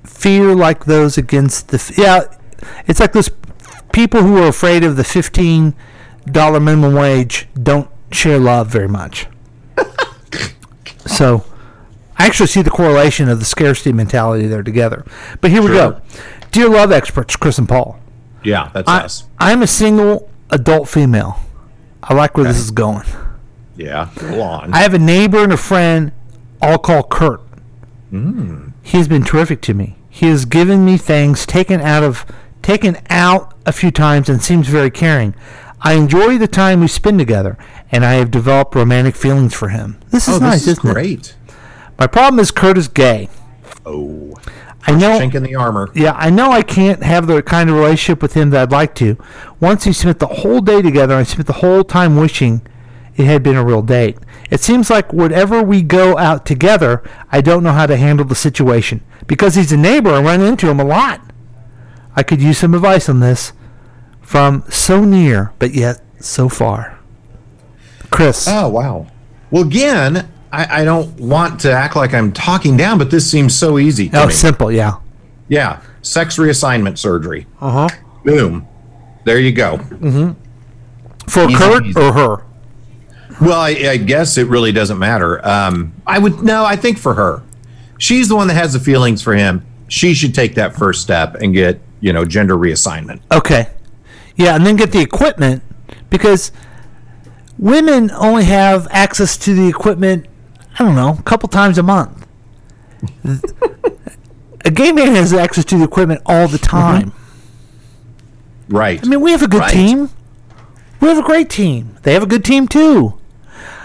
Fear 0.05 0.55
like 0.55 0.85
those 0.87 1.17
against 1.17 1.69
the. 1.69 1.77
F- 1.77 1.97
yeah, 1.97 2.23
it's 2.87 2.99
like 3.01 3.13
those 3.13 3.31
people 3.93 4.23
who 4.23 4.39
are 4.39 4.49
afraid 4.49 4.83
of 4.85 4.97
the 4.97 5.05
fifteen 5.05 5.75
dollar 6.31 6.61
minimum 6.61 6.95
wage 6.95 7.49
don't 7.63 7.89
share 8.11 8.39
love 8.39 8.69
very 8.69 8.89
much. 8.89 9.27
so, 11.07 11.45
I 12.19 12.27
actually 12.27 12.49
see 12.49 12.63
the 12.63 12.71
correlation 12.71 13.29
of 13.29 13.39
the 13.39 13.45
scarcity 13.45 13.93
mentality 13.93 14.47
there 14.47 14.63
together. 14.63 15.05
But 15.41 15.51
here 15.51 15.63
we 15.63 15.69
go. 15.69 16.01
Dear 16.51 16.69
love 16.69 16.93
experts, 16.93 17.37
Chris 17.37 17.59
and 17.59 17.69
Paul. 17.69 17.99
Yeah, 18.43 18.71
that's 18.73 18.89
I, 18.89 19.05
us. 19.05 19.25
I'm 19.39 19.63
a 19.63 19.67
single 19.67 20.31
adult 20.51 20.89
female. 20.89 21.41
I 22.03 22.15
like 22.15 22.37
where 22.37 22.47
this 22.47 22.59
is 22.59 22.71
going. 22.71 23.05
Yeah. 23.77 24.09
Go 24.17 24.43
on. 24.43 24.73
I 24.75 24.79
have 24.79 24.95
a 24.95 24.99
neighbor 24.99 25.43
and 25.45 25.53
a 25.53 25.57
friend, 25.57 26.13
I'll 26.61 26.79
call 26.79 27.03
Kurt. 27.03 27.41
Mm. 28.13 28.73
He 28.83 28.99
has 28.99 29.09
been 29.09 29.23
terrific 29.23 29.61
to 29.63 29.75
me. 29.75 29.97
He 30.09 30.27
has 30.27 30.45
given 30.45 30.85
me 30.85 30.97
things 30.97 31.47
taken 31.47 31.81
out 31.81 32.03
of 32.03 32.27
taken 32.63 32.99
out 33.09 33.55
a 33.65 33.73
few 33.73 33.91
times 33.91 34.29
and 34.29 34.43
seems 34.43 34.69
very 34.69 34.91
caring. 34.91 35.35
I 35.81 35.95
enjoy 35.95 36.37
the 36.37 36.49
time 36.49 36.81
we 36.81 36.89
spend 36.89 37.19
together, 37.19 37.57
and 37.91 38.05
I 38.05 38.15
have 38.15 38.31
developed 38.31 38.75
romantic 38.75 39.17
feelings 39.17 39.55
for 39.55 39.71
him. 39.71 39.99
This 40.11 40.29
is 40.29 40.37
oh, 40.37 40.41
nice, 40.41 40.61
this 40.61 40.63
is 40.63 40.79
isn't 40.79 40.91
it? 40.91 40.93
great. 40.93 41.37
My 41.99 42.07
problem 42.07 42.39
is 42.39 42.51
Kurt 42.51 42.77
is 42.77 42.89
gay. 42.89 43.31
Oh, 43.87 44.30
I 44.87 44.93
know. 44.93 45.19
chink 45.19 45.35
in 45.35 45.43
the 45.43 45.55
armor. 45.55 45.89
Yeah, 45.95 46.13
I 46.13 46.31
know 46.31 46.51
I 46.51 46.63
can't 46.63 47.03
have 47.03 47.27
the 47.27 47.43
kind 47.43 47.69
of 47.69 47.77
relationship 47.77 48.23
with 48.23 48.35
him 48.35 48.51
that 48.51 48.63
I'd 48.63 48.73
like 48.73 48.95
to. 48.97 49.17
Once 49.61 49.87
we 49.87 49.93
spent 49.93 50.19
the 50.19 50.27
whole 50.27 50.61
day 50.61 50.83
together, 50.83 51.15
I 51.15 51.23
spent 51.23 51.47
the 51.47 51.55
whole 51.55 51.85
time 51.85 52.17
wishing 52.17 52.63
it 53.17 53.27
had 53.27 53.43
been 53.43 53.57
a 53.57 53.65
real 53.65 53.83
date. 53.83 54.17
It 54.51 54.61
seems 54.61 54.91
like 54.91 55.13
whenever 55.13 55.63
we 55.63 55.83
go 55.83 56.17
out 56.17 56.47
together, 56.47 57.03
I 57.31 57.41
don't 57.41 57.63
know 57.63 57.73
how 57.73 57.87
to 57.87 57.97
handle 57.97 58.27
the 58.27 58.35
situation. 58.35 59.03
Because 59.27 59.55
he's 59.55 59.73
a 59.73 59.77
neighbor, 59.77 60.11
I 60.11 60.23
run 60.23 60.41
into 60.41 60.69
him 60.69 60.81
a 60.81 60.85
lot. 60.85 61.21
I 62.17 62.23
could 62.23 62.41
use 62.41 62.59
some 62.59 62.75
advice 62.75 63.09
on 63.09 63.21
this 63.21 63.53
from 64.23 64.65
so 64.69 65.05
near, 65.05 65.53
but 65.59 65.73
yet 65.75 66.03
so 66.19 66.49
far. 66.49 66.99
Chris. 68.11 68.47
Oh, 68.49 68.69
wow. 68.69 69.07
Well, 69.51 69.63
again, 69.63 70.33
I, 70.53 70.83
I 70.83 70.85
don't 70.85 71.19
want 71.21 71.61
to 71.61 71.73
act 71.73 71.97
like 71.97 72.13
I'm 72.13 72.33
talking 72.33 72.77
down, 72.77 72.99
but 72.99 73.11
this 73.11 73.31
seems 73.31 73.55
so 73.55 73.79
easy. 73.79 74.09
To 74.11 74.23
oh, 74.23 74.27
me. 74.27 74.33
simple, 74.33 74.73
yeah. 74.73 74.99
Yeah. 75.49 75.81
Sex 76.03 76.37
reassignment 76.37 76.99
surgery. 76.99 77.47
Uh 77.61 77.89
huh. 77.89 77.99
Boom. 78.25 78.67
There 79.25 79.39
you 79.39 79.53
go. 79.53 79.79
Mm-hmm. 79.79 80.33
For 81.29 81.45
Easy 81.45 81.55
Kurt 81.55 81.85
peasy. 81.85 81.97
or 81.97 82.13
her? 82.13 82.45
Well, 83.41 83.61
I, 83.61 83.69
I 83.69 83.97
guess 83.97 84.37
it 84.37 84.49
really 84.49 84.73
doesn't 84.73 84.99
matter. 84.99 85.47
Um, 85.47 85.95
I 86.07 86.19
would 86.19 86.43
no. 86.43 86.65
I 86.65 86.77
think 86.77 86.99
for 86.99 87.15
her, 87.15 87.43
she's 87.99 88.29
the 88.29 88.37
one 88.37 88.49
that 88.49 88.55
has 88.55 88.73
the 88.73 88.81
feelings 88.81 89.23
for 89.23 89.35
him. 89.35 89.65
She 89.89 90.15
should 90.15 90.35
take 90.35 90.57
that 90.57 90.77
first 90.77 91.01
step 91.01 91.37
and 91.37 91.55
get 91.55 91.81
you 92.01 92.13
know 92.13 92.25
gender 92.25 92.55
reassignment. 92.55 93.21
Okay. 93.33 93.71
Yeah, 94.37 94.57
and 94.57 94.67
then 94.67 94.77
get 94.77 94.93
the 94.93 95.01
equipment 95.01 95.63
because 96.11 96.53
women 97.59 98.11
only 98.11 98.45
have 98.45 98.89
access 98.91 99.37
to 99.39 99.55
the 99.55 99.69
equipment, 99.69 100.27
I 100.81 100.85
don't 100.85 100.95
know, 100.95 101.15
a 101.19 101.23
couple 101.25 101.47
times 101.51 101.77
a 101.77 101.83
month. 101.83 102.27
a 104.65 104.71
gay 104.71 104.93
man 104.93 105.15
has 105.15 105.35
access 105.35 105.63
to 105.67 105.77
the 105.77 105.85
equipment 105.85 106.23
all 106.25 106.49
the 106.49 106.57
time. 106.57 107.13
Right. 108.67 108.99
I 109.05 109.07
mean, 109.07 109.21
we 109.21 109.33
have 109.33 109.43
a 109.43 109.49
good 109.49 109.61
Right. 109.61 109.71
team. 109.73 110.09
We 111.01 111.09
have 111.09 111.19
a 111.19 111.23
great 111.23 111.51
team. 111.51 111.97
They 112.03 112.15
have 112.15 112.23
a 112.23 112.27
good 112.27 112.47
team 112.47 112.67
too. 112.67 113.19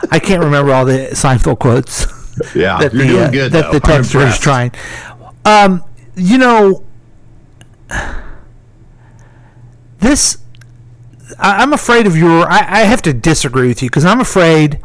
I 0.09 0.19
can't 0.19 0.41
remember 0.41 0.71
all 0.73 0.85
the 0.85 1.09
Seinfeld 1.11 1.59
quotes. 1.59 2.07
Yeah, 2.53 2.79
that 2.79 2.93
you're 2.93 3.03
the, 3.03 3.07
doing 3.07 3.23
uh, 3.23 3.29
good. 3.31 3.51
that 3.53 3.71
though. 3.71 3.79
the 3.79 3.87
I'm 3.93 4.03
texter 4.03 4.27
is 4.27 4.37
trying. 4.37 4.71
Um, 5.45 5.81
you 6.15 6.37
know, 6.37 6.83
this. 9.99 10.37
I, 11.39 11.61
I'm 11.61 11.71
afraid 11.71 12.07
of 12.07 12.17
your. 12.17 12.45
I, 12.49 12.57
I 12.57 12.79
have 12.81 13.01
to 13.03 13.13
disagree 13.13 13.69
with 13.69 13.81
you 13.81 13.89
because 13.89 14.03
I'm 14.03 14.19
afraid. 14.19 14.79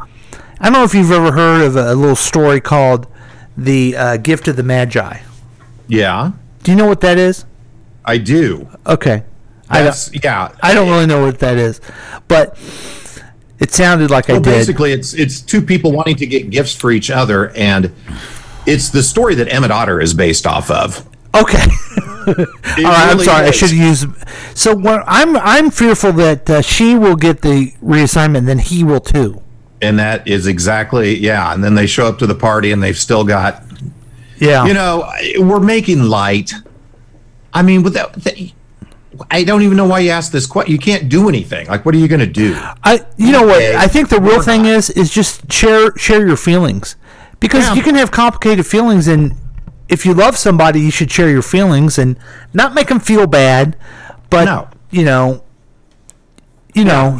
I 0.61 0.65
don't 0.65 0.73
know 0.73 0.83
if 0.83 0.93
you've 0.93 1.11
ever 1.11 1.31
heard 1.31 1.63
of 1.65 1.75
a, 1.75 1.91
a 1.91 1.95
little 1.95 2.15
story 2.15 2.61
called 2.61 3.07
"The 3.57 3.95
uh, 3.97 4.17
Gift 4.17 4.47
of 4.47 4.55
the 4.55 4.63
Magi." 4.63 5.17
Yeah, 5.87 6.31
Do 6.63 6.71
you 6.71 6.77
know 6.77 6.85
what 6.87 7.01
that 7.01 7.17
is? 7.17 7.45
I 8.05 8.17
do. 8.17 8.69
Okay, 8.85 9.23
I 9.69 9.81
That's 9.81 10.09
don't. 10.09 10.23
yeah. 10.23 10.55
I 10.61 10.73
don't 10.73 10.87
really 10.89 11.07
know 11.07 11.25
what 11.25 11.39
that 11.39 11.57
is, 11.57 11.81
but 12.27 12.57
it 13.59 13.71
sounded 13.71 14.09
like 14.11 14.29
I 14.29 14.33
did. 14.33 14.43
basically, 14.43 14.91
it's 14.91 15.13
it's 15.13 15.41
two 15.41 15.61
people 15.61 15.91
wanting 15.91 16.15
to 16.17 16.25
get 16.27 16.49
gifts 16.49 16.75
for 16.75 16.91
each 16.91 17.09
other, 17.09 17.49
and 17.55 17.91
it's 18.65 18.89
the 18.89 19.03
story 19.03 19.35
that 19.35 19.51
Emmett 19.51 19.71
Otter 19.71 19.99
is 19.99 20.13
based 20.13 20.45
off 20.47 20.69
of. 20.71 21.07
Okay. 21.33 21.63
All 22.27 22.35
right, 22.35 22.77
I'm 22.77 23.13
really 23.13 23.25
sorry. 23.25 23.47
I 23.47 23.51
should 23.51 23.71
use. 23.71 24.05
So 24.53 24.75
what 24.75 25.03
I'm 25.07 25.35
I'm 25.37 25.71
fearful 25.71 26.11
that 26.13 26.47
uh, 26.49 26.61
she 26.61 26.95
will 26.95 27.15
get 27.15 27.41
the 27.41 27.71
reassignment, 27.83 28.45
then 28.45 28.59
he 28.59 28.83
will 28.83 28.99
too. 28.99 29.41
And 29.81 29.97
that 29.99 30.27
is 30.27 30.45
exactly 30.47 31.17
yeah. 31.17 31.53
And 31.53 31.63
then 31.63 31.73
they 31.75 31.87
show 31.87 32.05
up 32.07 32.19
to 32.19 32.27
the 32.27 32.35
party, 32.35 32.71
and 32.71 32.81
they've 32.83 32.97
still 32.97 33.23
got 33.23 33.63
Yeah. 34.37 34.65
you 34.65 34.73
know 34.73 35.09
we're 35.39 35.59
making 35.59 36.03
light. 36.03 36.53
I 37.53 37.61
mean, 37.63 37.83
without 37.83 38.21
th- 38.23 38.53
I 39.29 39.43
don't 39.43 39.61
even 39.61 39.77
know 39.77 39.85
why 39.85 39.99
you 39.99 40.09
asked 40.11 40.31
this 40.31 40.45
question. 40.45 40.71
You 40.71 40.79
can't 40.79 41.09
do 41.09 41.27
anything. 41.29 41.67
Like, 41.67 41.85
what 41.85 41.93
are 41.93 41.97
you 41.97 42.07
going 42.07 42.21
to 42.21 42.25
do? 42.27 42.55
I 42.83 43.05
you 43.17 43.31
know 43.31 43.43
what 43.45 43.61
I 43.61 43.87
think 43.87 44.09
the 44.09 44.19
real 44.21 44.41
thing 44.41 44.65
is 44.65 44.89
is 44.91 45.09
just 45.11 45.51
share 45.51 45.95
share 45.97 46.25
your 46.25 46.37
feelings 46.37 46.95
because 47.39 47.65
Yeah. 47.67 47.73
you 47.75 47.81
can 47.83 47.95
have 47.95 48.11
complicated 48.11 48.65
feelings 48.65 49.07
and 49.07 49.33
if 49.89 50.05
you 50.05 50.13
love 50.13 50.37
somebody 50.37 50.79
you 50.79 50.91
should 50.91 51.11
share 51.11 51.29
your 51.29 51.41
feelings 51.41 51.97
and 51.99 52.15
not 52.53 52.73
make 52.73 52.87
them 52.87 52.99
feel 52.99 53.27
bad 53.27 53.75
but 54.29 54.45
No. 54.45 54.67
you 54.91 55.03
know 55.03 55.43
you 56.73 56.85
know 56.85 57.19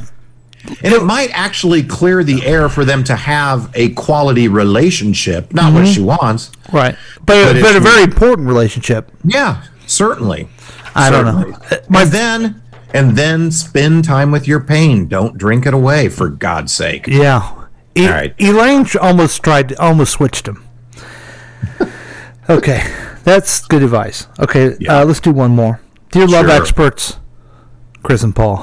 And 0.83 0.93
it 0.93 1.03
might 1.03 1.29
actually 1.33 1.81
clear 1.83 2.23
the 2.23 2.45
air 2.45 2.69
for 2.69 2.85
them 2.85 3.03
to 3.05 3.15
have 3.15 3.69
a 3.73 3.89
quality 3.89 4.47
relationship. 4.47 5.53
Not 5.53 5.73
what 5.73 5.85
Mhm. 5.85 5.93
she 5.93 6.01
wants. 6.01 6.51
right 6.71 6.95
but 7.25 7.53
But 7.53 7.61
but, 7.61 7.75
a 7.75 7.79
very 7.79 8.03
important 8.03 8.47
relationship 8.47 9.11
Yeah, 9.25 9.57
certainly. 9.87 10.47
I 10.95 11.09
don't 11.09 11.25
know. 11.25 11.53
Certainly. 11.69 12.01
and 12.01 12.11
then 12.11 12.61
and 12.93 13.15
then 13.17 13.51
spend 13.51 14.03
time 14.03 14.31
with 14.31 14.47
your 14.47 14.59
pain. 14.59 15.07
Don't 15.07 15.37
drink 15.37 15.65
it 15.65 15.73
away, 15.73 16.09
for 16.09 16.27
God's 16.29 16.73
sake. 16.73 17.07
yeah 17.07 17.41
E- 17.95 18.05
All 18.07 18.13
right. 18.13 18.33
Elaine 18.39 18.85
almost 19.01 19.41
tried 19.43 19.73
almost 19.77 20.11
switched 20.13 20.47
him 20.47 20.63
okay 22.49 22.83
that's 23.23 23.65
good 23.65 23.83
advice 23.83 24.27
okay 24.39 24.75
uh, 24.87 25.03
let's 25.05 25.19
do 25.19 25.31
one 25.31 25.51
more 25.51 25.79
dear 26.11 26.27
love 26.27 26.45
Sure. 26.47 26.55
experts 26.61 27.17
Chris 28.03 28.23
and 28.23 28.35
Paul 28.35 28.57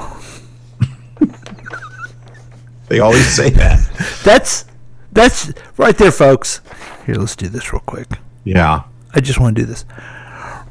They 2.89 2.99
always 2.99 3.27
say 3.27 3.49
that. 3.51 3.79
That's 4.23 4.65
that's 5.11 5.51
right 5.77 5.97
there, 5.97 6.11
folks. 6.11 6.61
Here, 7.05 7.15
let's 7.15 7.35
do 7.35 7.47
this 7.47 7.71
real 7.71 7.81
quick. 7.85 8.07
Yeah. 8.43 8.83
I 9.13 9.21
just 9.21 9.39
want 9.39 9.55
to 9.55 9.61
do 9.61 9.65
this. 9.65 9.85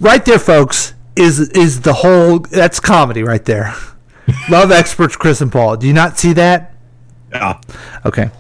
Right 0.01 0.25
there, 0.25 0.39
folks, 0.39 0.95
is 1.17 1.41
is 1.51 1.81
the 1.81 1.95
whole 1.95 2.41
that's 2.41 2.81
comedy 2.81 3.23
right 3.23 3.45
there. 3.45 3.75
Love 4.51 4.71
experts 4.71 5.17
Chris 5.17 5.41
and 5.41 5.51
Paul. 5.51 5.77
Do 5.77 5.87
you 5.87 5.93
not 5.95 6.19
see 6.19 6.33
that? 6.35 6.75
Yeah. 7.33 7.61
Okay. 8.05 8.31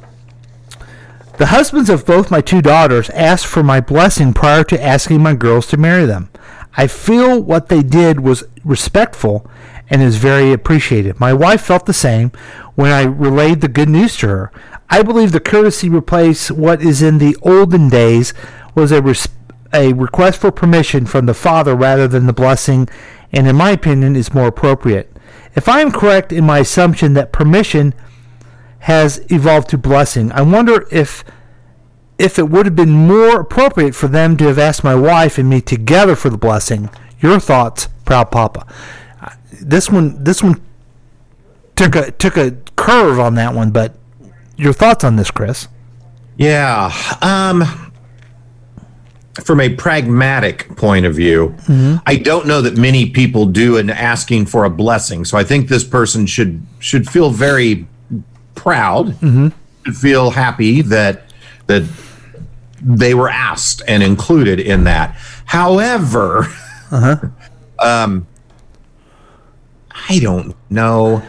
The 1.38 1.46
husbands 1.46 1.88
of 1.88 2.04
both 2.04 2.30
my 2.30 2.40
two 2.40 2.60
daughters 2.60 3.10
asked 3.10 3.46
for 3.46 3.62
my 3.62 3.80
blessing 3.80 4.34
prior 4.34 4.64
to 4.64 4.82
asking 4.82 5.22
my 5.22 5.34
girls 5.34 5.68
to 5.68 5.76
marry 5.76 6.04
them. 6.04 6.30
I 6.76 6.88
feel 6.88 7.40
what 7.40 7.68
they 7.68 7.82
did 7.82 8.20
was 8.20 8.44
respectful 8.64 9.48
and 9.90 10.02
is 10.02 10.16
very 10.16 10.52
appreciated. 10.52 11.18
My 11.18 11.32
wife 11.32 11.62
felt 11.62 11.86
the 11.86 11.92
same 11.92 12.30
when 12.74 12.92
I 12.92 13.02
relayed 13.04 13.60
the 13.60 13.68
good 13.68 13.88
news 13.88 14.16
to 14.18 14.28
her. 14.28 14.52
I 14.90 15.02
believe 15.02 15.32
the 15.32 15.40
courtesy 15.40 15.88
replaced 15.88 16.50
what 16.50 16.82
is 16.82 17.02
in 17.02 17.18
the 17.18 17.36
olden 17.42 17.88
days 17.88 18.32
was 18.74 18.92
a 18.92 19.02
res- 19.02 19.28
a 19.72 19.92
request 19.92 20.40
for 20.40 20.50
permission 20.50 21.04
from 21.04 21.26
the 21.26 21.34
father 21.34 21.74
rather 21.74 22.08
than 22.08 22.26
the 22.26 22.32
blessing, 22.32 22.88
and 23.32 23.46
in 23.46 23.56
my 23.56 23.70
opinion 23.70 24.16
is 24.16 24.32
more 24.32 24.46
appropriate. 24.46 25.14
If 25.54 25.68
I 25.68 25.80
am 25.80 25.92
correct 25.92 26.32
in 26.32 26.44
my 26.44 26.60
assumption 26.60 27.14
that 27.14 27.32
permission 27.32 27.92
has 28.80 29.20
evolved 29.30 29.68
to 29.70 29.78
blessing, 29.78 30.32
I 30.32 30.42
wonder 30.42 30.86
if 30.90 31.24
if 32.18 32.38
it 32.38 32.48
would 32.48 32.66
have 32.66 32.74
been 32.74 32.90
more 32.90 33.40
appropriate 33.40 33.94
for 33.94 34.08
them 34.08 34.36
to 34.36 34.46
have 34.46 34.58
asked 34.58 34.82
my 34.82 34.94
wife 34.94 35.38
and 35.38 35.48
me 35.48 35.60
together 35.60 36.16
for 36.16 36.30
the 36.30 36.38
blessing. 36.38 36.90
Your 37.20 37.38
thoughts, 37.38 37.88
proud 38.04 38.30
papa. 38.32 38.66
This 39.60 39.90
one 39.90 40.22
this 40.22 40.42
one 40.42 40.60
took 41.76 41.94
a 41.94 42.10
took 42.12 42.36
a 42.36 42.52
curve 42.76 43.18
on 43.18 43.34
that 43.36 43.54
one, 43.54 43.70
but 43.70 43.96
your 44.56 44.72
thoughts 44.72 45.04
on 45.04 45.16
this, 45.16 45.30
Chris? 45.30 45.68
Yeah. 46.36 46.92
Um, 47.20 47.92
from 49.44 49.60
a 49.60 49.68
pragmatic 49.74 50.76
point 50.76 51.06
of 51.06 51.14
view, 51.14 51.54
I 52.06 52.16
don't 52.16 52.46
know 52.46 52.60
that 52.62 52.76
many 52.76 53.10
people 53.10 53.46
do 53.46 53.76
in 53.76 53.88
asking 53.90 54.46
for 54.46 54.64
a 54.64 54.70
blessing. 54.70 55.24
So 55.24 55.38
I 55.38 55.44
think 55.44 55.68
this 55.68 55.84
person 55.84 56.26
should 56.26 56.64
should 56.80 57.08
feel 57.08 57.30
very 57.30 57.86
proud, 58.54 59.16
should 59.84 59.96
feel 59.96 60.30
happy 60.30 60.82
that 60.82 61.24
that 61.66 61.84
they 62.80 63.14
were 63.14 63.28
asked 63.28 63.82
and 63.88 64.02
included 64.02 64.60
in 64.60 64.84
that. 64.84 65.16
However, 65.44 66.46
um, 67.78 68.26
I 70.08 70.18
don't 70.20 70.54
know. 70.70 71.22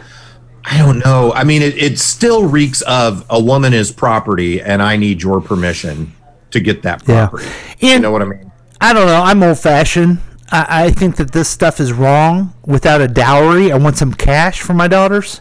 I 0.64 0.78
don't 0.78 0.98
know. 0.98 1.32
I 1.32 1.44
mean, 1.44 1.62
it, 1.62 1.76
it 1.76 1.98
still 1.98 2.46
reeks 2.46 2.82
of 2.82 3.24
a 3.30 3.42
woman 3.42 3.72
is 3.72 3.90
property, 3.90 4.60
and 4.60 4.82
I 4.82 4.96
need 4.96 5.22
your 5.22 5.40
permission 5.40 6.12
to 6.50 6.60
get 6.60 6.82
that 6.82 7.02
Yeah. 7.06 7.26
property. 7.28 7.48
you 7.80 7.98
know 7.98 8.10
what 8.10 8.22
I 8.22 8.26
mean? 8.26 8.50
I 8.80 8.92
don't 8.92 9.06
know. 9.06 9.22
I'm 9.22 9.42
old 9.42 9.58
fashioned. 9.58 10.18
I, 10.52 10.84
I 10.86 10.90
think 10.90 11.16
that 11.16 11.32
this 11.32 11.48
stuff 11.48 11.80
is 11.80 11.92
wrong 11.92 12.54
without 12.66 13.00
a 13.00 13.08
dowry. 13.08 13.72
I 13.72 13.76
want 13.76 13.96
some 13.96 14.12
cash 14.14 14.60
for 14.60 14.74
my 14.74 14.88
daughters. 14.88 15.40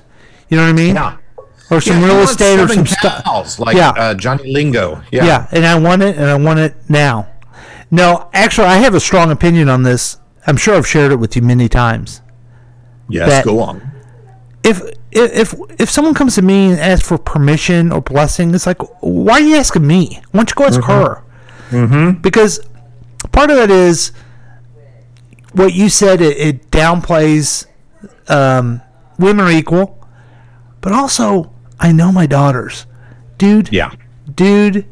You 0.49 0.57
know 0.57 0.63
what 0.63 0.69
I 0.69 0.73
mean? 0.73 0.95
Yeah. 0.95 1.17
Or 1.71 1.81
some 1.81 1.99
Yeah, 2.01 2.05
real 2.07 2.19
estate 2.21 2.59
or 2.59 2.67
some 2.67 2.85
stuff. 2.87 3.59
like 3.59 3.75
Yeah. 3.75 3.89
uh, 3.89 4.13
Johnny 4.15 4.51
Lingo. 4.51 5.01
Yeah. 5.11 5.25
Yeah. 5.25 5.47
and 5.51 5.65
I 5.65 5.77
want 5.77 6.01
it, 6.01 6.15
and 6.17 6.25
I 6.25 6.35
want 6.35 6.59
it 6.59 6.75
now. 6.89 7.27
No, 7.91 8.29
actually, 8.33 8.67
I 8.67 8.77
have 8.77 8.93
a 8.95 8.99
strong 8.99 9.31
opinion 9.31 9.67
on 9.69 9.83
this. 9.83 10.17
I'm 10.47 10.57
sure 10.57 10.75
I've 10.75 10.87
shared 10.87 11.11
it 11.11 11.17
with 11.17 11.35
you 11.35 11.41
many 11.41 11.67
times. 11.69 12.21
Yes, 13.09 13.43
go 13.45 13.59
on. 13.59 13.91
If 14.63 14.81
if 15.11 15.55
if 15.79 15.89
someone 15.89 16.13
comes 16.13 16.35
to 16.35 16.41
me 16.41 16.71
and 16.71 16.79
asks 16.79 17.07
for 17.07 17.17
permission 17.17 17.91
or 17.91 18.01
blessing, 18.01 18.53
it's 18.53 18.67
like, 18.67 18.81
why 19.01 19.33
are 19.33 19.41
you 19.41 19.55
asking 19.55 19.87
me? 19.87 20.21
Why 20.31 20.39
don't 20.39 20.49
you 20.49 20.55
go 20.55 20.65
ask 20.65 20.81
her? 20.83 21.23
Mm-hmm. 21.69 22.21
Because 22.21 22.59
part 23.31 23.49
of 23.49 23.57
that 23.57 23.71
is 23.71 24.11
what 25.53 25.73
you 25.73 25.89
said. 25.89 26.21
It, 26.21 26.37
it 26.37 26.71
downplays 26.71 27.65
um, 28.27 28.81
women 29.17 29.45
are 29.45 29.51
equal, 29.51 30.07
but 30.81 30.91
also 30.91 31.53
I 31.79 31.91
know 31.91 32.11
my 32.11 32.25
daughters, 32.25 32.85
dude. 33.37 33.71
Yeah, 33.71 33.93
dude. 34.33 34.85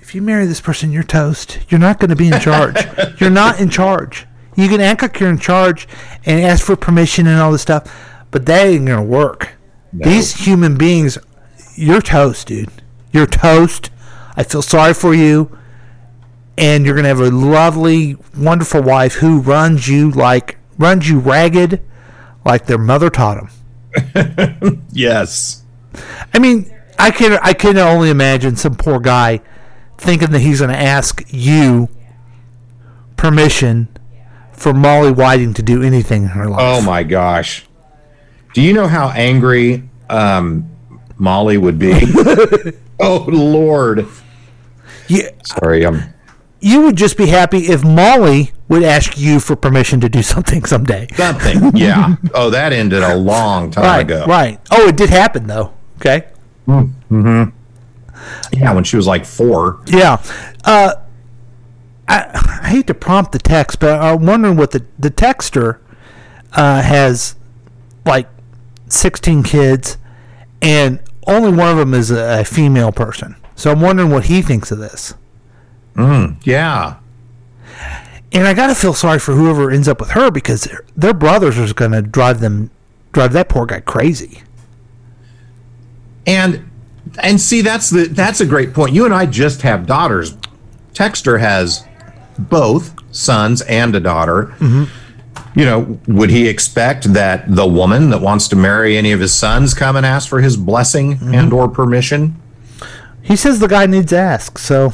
If 0.00 0.14
you 0.14 0.22
marry 0.22 0.46
this 0.46 0.60
person, 0.60 0.92
you're 0.92 1.02
toast. 1.02 1.58
You're 1.68 1.80
not 1.80 1.98
going 1.98 2.10
to 2.10 2.16
be 2.16 2.28
in 2.28 2.38
charge. 2.38 2.76
you're 3.20 3.28
not 3.28 3.58
in 3.58 3.68
charge. 3.68 4.25
You 4.56 4.68
can 4.68 4.80
act 4.80 5.02
like 5.02 5.20
you're 5.20 5.30
in 5.30 5.38
charge 5.38 5.86
and 6.24 6.40
ask 6.40 6.64
for 6.64 6.76
permission 6.76 7.26
and 7.26 7.38
all 7.40 7.52
this 7.52 7.62
stuff, 7.62 7.92
but 8.30 8.46
that 8.46 8.66
ain't 8.66 8.86
going 8.86 8.98
to 8.98 9.04
work. 9.04 9.52
These 9.92 10.44
human 10.46 10.76
beings, 10.76 11.16
you're 11.74 12.02
toast, 12.02 12.48
dude. 12.48 12.70
You're 13.12 13.26
toast. 13.26 13.90
I 14.36 14.42
feel 14.42 14.62
sorry 14.62 14.94
for 14.94 15.14
you. 15.14 15.56
And 16.58 16.84
you're 16.84 16.94
going 16.94 17.04
to 17.04 17.08
have 17.08 17.20
a 17.20 17.30
lovely, 17.30 18.16
wonderful 18.36 18.82
wife 18.82 19.14
who 19.14 19.40
runs 19.40 19.88
you 19.88 20.10
like, 20.10 20.58
runs 20.78 21.08
you 21.08 21.18
ragged 21.18 21.82
like 22.44 22.66
their 22.66 22.78
mother 22.78 23.10
taught 23.10 23.38
them. 23.38 24.82
Yes. 24.90 25.62
I 26.32 26.38
mean, 26.38 26.70
I 26.98 27.10
can 27.10 27.38
I 27.42 27.52
can 27.52 27.76
only 27.76 28.08
imagine 28.10 28.56
some 28.56 28.74
poor 28.74 28.98
guy 28.98 29.40
thinking 29.98 30.30
that 30.30 30.40
he's 30.40 30.60
going 30.60 30.70
to 30.70 30.78
ask 30.78 31.22
you 31.28 31.88
permission 33.16 33.88
for 34.56 34.72
Molly 34.72 35.12
Whiting 35.12 35.54
to 35.54 35.62
do 35.62 35.82
anything 35.82 36.24
in 36.24 36.28
her 36.30 36.48
life. 36.48 36.60
Oh 36.62 36.82
my 36.82 37.02
gosh. 37.02 37.64
Do 38.54 38.62
you 38.62 38.72
know 38.72 38.86
how 38.88 39.10
angry 39.10 39.88
um, 40.08 40.70
Molly 41.18 41.58
would 41.58 41.78
be? 41.78 41.92
oh 43.00 43.24
Lord. 43.28 44.06
Yeah. 45.08 45.30
Sorry, 45.44 45.84
I'm 45.86 46.02
You 46.60 46.82
would 46.82 46.96
just 46.96 47.16
be 47.16 47.26
happy 47.26 47.58
if 47.68 47.84
Molly 47.84 48.52
would 48.68 48.82
ask 48.82 49.16
you 49.18 49.38
for 49.40 49.54
permission 49.56 50.00
to 50.00 50.08
do 50.08 50.22
something 50.22 50.64
someday. 50.64 51.06
something. 51.14 51.76
Yeah. 51.76 52.16
Oh, 52.34 52.50
that 52.50 52.72
ended 52.72 53.02
a 53.02 53.14
long 53.14 53.70
time 53.70 53.84
Right, 53.84 54.00
ago. 54.00 54.24
right. 54.26 54.58
Oh, 54.72 54.88
it 54.88 54.96
did 54.96 55.10
happen 55.10 55.46
though. 55.46 55.72
Okay. 55.98 56.26
Mm-hmm. 56.66 57.50
Yeah, 58.52 58.72
when 58.72 58.82
she 58.84 58.96
was 58.96 59.06
like 59.06 59.24
four. 59.24 59.80
Yeah. 59.86 60.20
Uh, 60.64 60.94
I, 62.08 62.60
I 62.62 62.68
hate 62.68 62.86
to 62.86 62.94
prompt 62.94 63.32
the 63.32 63.38
text, 63.38 63.80
but 63.80 64.00
I'm 64.00 64.24
wondering 64.26 64.56
what 64.56 64.70
the 64.70 64.84
the 64.98 65.10
texter 65.10 65.78
uh, 66.52 66.82
has 66.82 67.36
like 68.04 68.28
16 68.88 69.42
kids, 69.42 69.98
and 70.62 71.00
only 71.26 71.50
one 71.50 71.68
of 71.68 71.76
them 71.76 71.94
is 71.94 72.10
a, 72.10 72.40
a 72.40 72.44
female 72.44 72.92
person. 72.92 73.36
So 73.56 73.72
I'm 73.72 73.80
wondering 73.80 74.10
what 74.10 74.26
he 74.26 74.42
thinks 74.42 74.70
of 74.70 74.78
this. 74.78 75.14
Mm, 75.94 76.36
yeah. 76.44 76.96
And 78.32 78.46
I 78.46 78.54
gotta 78.54 78.74
feel 78.74 78.94
sorry 78.94 79.18
for 79.18 79.32
whoever 79.32 79.70
ends 79.70 79.88
up 79.88 79.98
with 79.98 80.10
her 80.10 80.30
because 80.30 80.64
their, 80.64 80.84
their 80.96 81.14
brothers 81.14 81.58
are 81.58 81.72
gonna 81.74 82.02
drive 82.02 82.40
them 82.40 82.70
drive 83.12 83.32
that 83.32 83.48
poor 83.48 83.66
guy 83.66 83.80
crazy. 83.80 84.42
And 86.26 86.70
and 87.18 87.40
see 87.40 87.62
that's 87.62 87.90
the 87.90 88.08
that's 88.08 88.40
a 88.40 88.46
great 88.46 88.74
point. 88.74 88.94
You 88.94 89.04
and 89.04 89.14
I 89.14 89.26
just 89.26 89.62
have 89.62 89.86
daughters. 89.86 90.36
Texter 90.92 91.40
has 91.40 91.84
both 92.38 92.94
sons 93.14 93.62
and 93.62 93.94
a 93.94 94.00
daughter. 94.00 94.54
You 95.54 95.64
know, 95.64 95.98
would 96.06 96.28
he 96.30 96.48
expect 96.48 97.12
that 97.14 97.54
the 97.54 97.66
woman 97.66 98.10
that 98.10 98.20
wants 98.20 98.46
to 98.48 98.56
marry 98.56 98.96
any 98.98 99.12
of 99.12 99.20
his 99.20 99.32
sons 99.32 99.72
come 99.72 99.96
and 99.96 100.04
ask 100.04 100.28
for 100.28 100.40
his 100.42 100.56
blessing 100.56 101.18
and 101.34 101.50
or 101.52 101.66
permission? 101.68 102.40
He 103.22 103.36
says 103.36 103.58
the 103.58 103.66
guy 103.68 103.86
needs 103.86 104.10
to 104.10 104.18
ask. 104.18 104.58
So, 104.58 104.92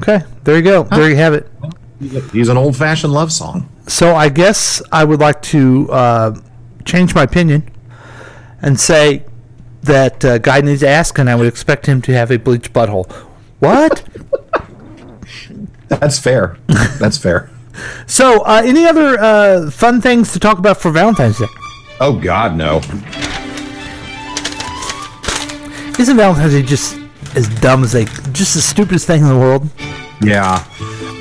okay, 0.00 0.24
there 0.44 0.56
you 0.56 0.62
go. 0.62 0.84
There 0.84 1.08
you 1.10 1.16
have 1.16 1.34
it. 1.34 1.50
He's 2.32 2.48
an 2.48 2.56
old 2.56 2.76
fashioned 2.76 3.12
love 3.12 3.30
song. 3.30 3.68
So 3.86 4.14
I 4.14 4.28
guess 4.30 4.82
I 4.90 5.04
would 5.04 5.20
like 5.20 5.40
to 5.42 5.88
uh, 5.90 6.40
change 6.84 7.14
my 7.14 7.22
opinion 7.22 7.70
and 8.62 8.80
say 8.80 9.24
that 9.82 10.24
uh, 10.24 10.38
guy 10.38 10.60
needs 10.62 10.80
to 10.80 10.88
ask, 10.88 11.18
and 11.18 11.30
I 11.30 11.34
would 11.36 11.46
expect 11.46 11.86
him 11.86 12.02
to 12.02 12.12
have 12.12 12.30
a 12.30 12.38
bleached 12.38 12.72
butthole. 12.72 13.10
What? 13.60 14.02
That's 15.88 16.18
fair. 16.18 16.56
That's 16.98 17.18
fair. 17.18 17.50
so, 18.06 18.42
uh, 18.42 18.62
any 18.64 18.86
other 18.86 19.18
uh, 19.20 19.70
fun 19.70 20.00
things 20.00 20.32
to 20.32 20.40
talk 20.40 20.58
about 20.58 20.78
for 20.78 20.90
Valentine's 20.90 21.38
Day? 21.38 21.46
Oh 22.00 22.18
God, 22.18 22.56
no. 22.56 22.78
Isn't 25.98 26.16
Valentine's 26.16 26.52
Day 26.52 26.62
just 26.62 26.98
as 27.34 27.48
dumb 27.60 27.82
as 27.84 27.92
they, 27.92 28.04
just 28.32 28.54
the 28.54 28.60
stupidest 28.60 29.06
thing 29.06 29.22
in 29.22 29.28
the 29.28 29.38
world? 29.38 29.68
Yeah. 30.22 30.64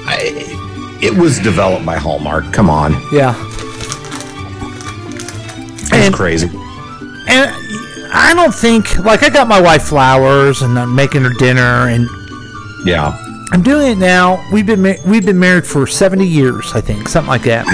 I, 0.08 1.00
it 1.02 1.18
was 1.18 1.40
developed 1.40 1.86
by 1.86 1.98
Hallmark. 1.98 2.52
Come 2.54 2.70
on. 2.70 2.94
Yeah. 3.12 3.34
It's 5.98 6.16
crazy. 6.16 6.48
And 7.28 7.52
I 8.14 8.34
don't 8.36 8.54
think 8.54 8.98
like 9.00 9.24
I 9.24 9.30
got 9.30 9.48
my 9.48 9.62
wife 9.62 9.84
flowers 9.84 10.62
and 10.62 10.78
I'm 10.78 10.94
making 10.94 11.24
her 11.24 11.34
dinner 11.38 11.88
and 11.90 12.08
Yeah. 12.86 13.22
I'm 13.52 13.62
doing 13.62 13.92
it 13.92 13.98
now. 13.98 14.44
We've 14.52 14.66
been 14.66 14.82
ma- 14.82 14.96
we've 15.06 15.26
been 15.26 15.40
married 15.40 15.66
for 15.66 15.86
70 15.88 16.26
years, 16.26 16.72
I 16.74 16.82
think, 16.82 17.08
something 17.08 17.30
like 17.30 17.44
that. 17.44 17.66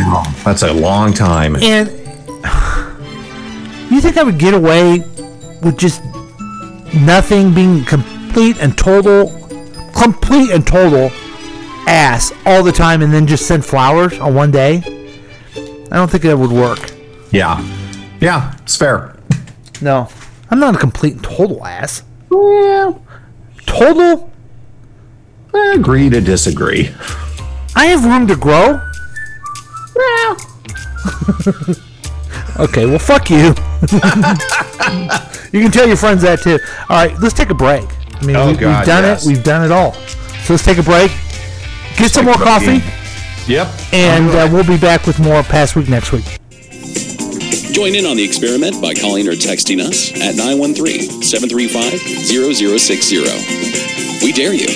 That's 0.43 0.63
a 0.63 0.73
long 0.73 1.13
time. 1.13 1.55
And 1.55 1.87
you 3.91 4.01
think 4.01 4.17
I 4.17 4.23
would 4.23 4.37
get 4.37 4.53
away 4.53 4.99
with 5.61 5.77
just 5.77 6.03
nothing 6.93 7.53
being 7.53 7.83
complete 7.85 8.57
and 8.59 8.77
total 8.77 9.29
complete 9.95 10.51
and 10.51 10.65
total 10.65 11.11
ass 11.87 12.31
all 12.45 12.63
the 12.63 12.71
time 12.71 13.01
and 13.01 13.13
then 13.13 13.27
just 13.27 13.47
send 13.47 13.65
flowers 13.65 14.17
on 14.19 14.33
one 14.35 14.51
day? 14.51 14.81
I 15.91 15.95
don't 15.95 16.09
think 16.09 16.23
that 16.23 16.37
would 16.37 16.51
work. 16.51 16.91
Yeah. 17.31 17.61
Yeah, 18.19 18.55
it's 18.63 18.75
fair. 18.77 19.15
No. 19.81 20.07
I'm 20.49 20.59
not 20.59 20.75
a 20.75 20.77
complete 20.77 21.13
and 21.15 21.23
total 21.23 21.65
ass. 21.65 22.03
Yeah. 22.31 22.93
Total? 23.65 24.30
Agree 25.53 26.09
to 26.09 26.21
disagree. 26.21 26.91
I 27.75 27.85
have 27.87 28.05
room 28.05 28.27
to 28.27 28.35
grow. 28.35 28.79
Okay, 32.59 32.85
well, 32.85 32.99
fuck 32.99 33.29
you. 33.29 33.37
you 35.51 35.61
can 35.63 35.71
tell 35.71 35.87
your 35.87 35.97
friends 35.97 36.21
that 36.21 36.41
too. 36.43 36.59
All 36.89 37.05
right, 37.07 37.17
let's 37.19 37.33
take 37.33 37.49
a 37.49 37.55
break. 37.55 37.83
I 38.21 38.25
mean, 38.25 38.35
Oh, 38.35 38.51
we, 38.51 38.57
God, 38.57 38.77
we've 38.79 38.85
done 38.85 39.03
yes. 39.03 39.25
it. 39.25 39.29
We've 39.29 39.43
done 39.43 39.63
it 39.65 39.71
all. 39.71 39.93
So 40.43 40.53
let's 40.53 40.63
take 40.63 40.77
a 40.77 40.83
break. 40.83 41.11
Get 41.97 42.11
some 42.11 42.25
more 42.25 42.35
coffee, 42.35 42.79
games. 42.79 43.47
Yep. 43.49 43.67
and 43.93 44.29
uh, 44.29 44.49
we'll 44.51 44.67
be 44.67 44.77
back 44.77 45.07
with 45.07 45.19
more 45.19 45.41
past 45.43 45.75
week 45.75 45.89
next 45.89 46.11
week. 46.11 46.25
Join 47.71 47.95
in 47.95 48.05
on 48.05 48.17
the 48.17 48.23
experiment 48.23 48.79
by 48.81 48.93
calling 48.93 49.27
or 49.27 49.31
texting 49.33 49.79
us 49.79 50.11
at 50.21 50.35
913 50.35 51.23
735 51.23 51.99
0060. 52.27 53.17
We 54.23 54.31
dare 54.33 54.53
you. 54.53 54.67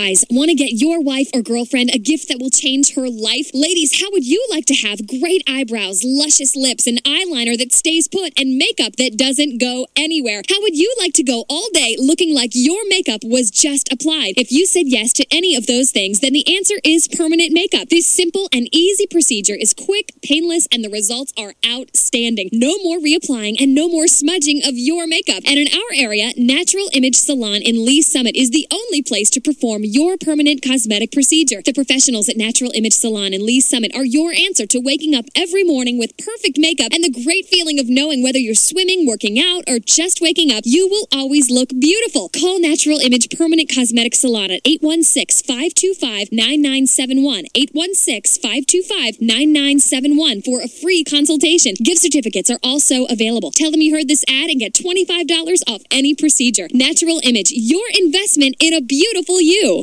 Guys, 0.00 0.24
want 0.30 0.48
to 0.48 0.54
get 0.54 0.80
your 0.80 1.02
wife 1.02 1.28
or 1.34 1.42
girlfriend 1.42 1.90
a 1.92 1.98
gift 1.98 2.28
that 2.28 2.38
will 2.40 2.48
change 2.48 2.94
her 2.94 3.06
life? 3.10 3.50
Ladies, 3.52 4.00
how 4.00 4.10
would 4.12 4.26
you 4.26 4.42
like 4.50 4.64
to 4.64 4.74
have 4.74 5.06
great 5.06 5.42
eyebrows, 5.46 6.00
luscious 6.02 6.56
lips, 6.56 6.86
an 6.86 6.96
eyeliner 7.04 7.58
that 7.58 7.70
stays 7.70 8.08
put, 8.08 8.32
and 8.40 8.56
makeup 8.56 8.96
that 8.96 9.18
doesn't 9.18 9.60
go 9.60 9.86
anywhere? 9.96 10.40
How 10.48 10.58
would 10.62 10.74
you 10.74 10.90
like 10.98 11.12
to 11.14 11.22
go 11.22 11.44
all 11.50 11.68
day 11.74 11.96
looking 11.98 12.34
like 12.34 12.52
your 12.54 12.80
makeup 12.88 13.20
was 13.22 13.50
just 13.50 13.92
applied? 13.92 14.34
If 14.38 14.50
you 14.50 14.64
said 14.64 14.86
yes 14.86 15.12
to 15.14 15.26
any 15.30 15.54
of 15.54 15.66
those 15.66 15.90
things, 15.90 16.20
then 16.20 16.32
the 16.32 16.56
answer 16.56 16.76
is 16.82 17.06
permanent 17.06 17.52
makeup. 17.52 17.90
This 17.90 18.06
simple 18.06 18.48
and 18.54 18.68
easy 18.72 19.06
procedure 19.06 19.56
is 19.60 19.74
quick, 19.74 20.12
painless, 20.22 20.66
and 20.72 20.82
the 20.82 20.88
results 20.88 21.34
are 21.36 21.52
outstanding. 21.66 22.48
No 22.52 22.78
more 22.82 22.96
reapplying 22.96 23.60
and 23.60 23.74
no 23.74 23.86
more 23.86 24.06
smudging 24.06 24.62
of 24.64 24.78
your 24.78 25.06
makeup. 25.06 25.42
And 25.44 25.58
in 25.58 25.68
our 25.68 25.92
area, 25.94 26.32
Natural 26.38 26.88
Image 26.94 27.16
Salon 27.16 27.60
in 27.60 27.84
Lee's 27.84 28.10
Summit 28.10 28.34
is 28.34 28.48
the 28.48 28.66
only 28.72 29.02
place 29.02 29.28
to 29.30 29.42
perform 29.42 29.89
your 29.90 30.16
permanent 30.16 30.62
cosmetic 30.62 31.10
procedure. 31.10 31.62
The 31.64 31.72
professionals 31.72 32.28
at 32.28 32.36
Natural 32.36 32.70
Image 32.74 32.92
Salon 32.92 33.34
in 33.34 33.44
Lee's 33.44 33.68
Summit 33.68 33.90
are 33.92 34.04
your 34.04 34.30
answer 34.30 34.64
to 34.66 34.78
waking 34.78 35.16
up 35.16 35.24
every 35.34 35.64
morning 35.64 35.98
with 35.98 36.16
perfect 36.16 36.58
makeup 36.58 36.92
and 36.92 37.02
the 37.02 37.24
great 37.24 37.46
feeling 37.46 37.80
of 37.80 37.88
knowing 37.88 38.22
whether 38.22 38.38
you're 38.38 38.54
swimming, 38.54 39.04
working 39.04 39.40
out, 39.40 39.64
or 39.66 39.80
just 39.80 40.20
waking 40.20 40.52
up, 40.52 40.62
you 40.64 40.86
will 40.86 41.08
always 41.12 41.50
look 41.50 41.70
beautiful. 41.80 42.28
Call 42.28 42.60
Natural 42.60 42.98
Image 42.98 43.36
Permanent 43.36 43.68
Cosmetic 43.74 44.14
Salon 44.14 44.52
at 44.52 44.60
816 44.64 45.42
525 45.42 46.30
9971. 46.30 47.46
816 47.54 48.42
525 48.42 49.20
9971 49.20 50.42
for 50.42 50.62
a 50.62 50.68
free 50.68 51.02
consultation. 51.02 51.74
Gift 51.82 52.00
certificates 52.00 52.48
are 52.48 52.62
also 52.62 53.06
available. 53.10 53.50
Tell 53.50 53.72
them 53.72 53.80
you 53.80 53.94
heard 53.94 54.06
this 54.06 54.24
ad 54.28 54.50
and 54.50 54.60
get 54.60 54.72
$25 54.72 55.66
off 55.66 55.82
any 55.90 56.14
procedure. 56.14 56.68
Natural 56.70 57.18
Image, 57.24 57.50
your 57.50 57.86
investment 57.98 58.54
in 58.60 58.72
a 58.72 58.80
beautiful 58.80 59.40
you. 59.40 59.79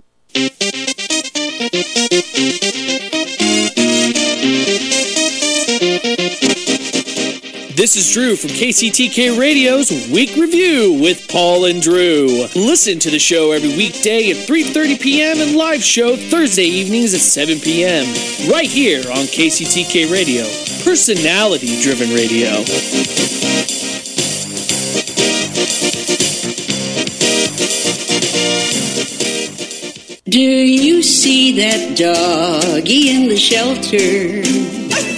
This 7.78 7.96
is 7.96 8.12
Drew 8.14 8.36
from 8.36 8.50
KCTK 8.52 9.40
Radio's 9.40 9.90
Week 10.12 10.36
Review 10.36 11.00
with 11.02 11.28
Paul 11.28 11.66
and 11.66 11.82
Drew. 11.82 12.46
Listen 12.54 13.00
to 13.00 13.10
the 13.10 13.18
show 13.18 13.52
every 13.52 13.70
weekday 13.70 14.30
at 14.30 14.48
3:30 14.48 15.00
p.m. 15.00 15.38
and 15.40 15.56
live 15.56 15.84
show 15.84 16.16
Thursday 16.16 16.66
evenings 16.66 17.14
at 17.14 17.22
7 17.22 17.60
p.m. 17.60 18.06
right 18.52 18.70
here 18.70 19.00
on 19.10 19.26
KCTK 19.26 20.12
Radio, 20.12 20.44
personality-driven 20.84 22.14
radio. 22.14 23.77
Do 30.30 30.42
you 30.42 31.04
see 31.04 31.54
that 31.54 31.98
doggy 31.98 33.16
in 33.16 33.30
the 33.30 33.38
shelter? 33.38 35.17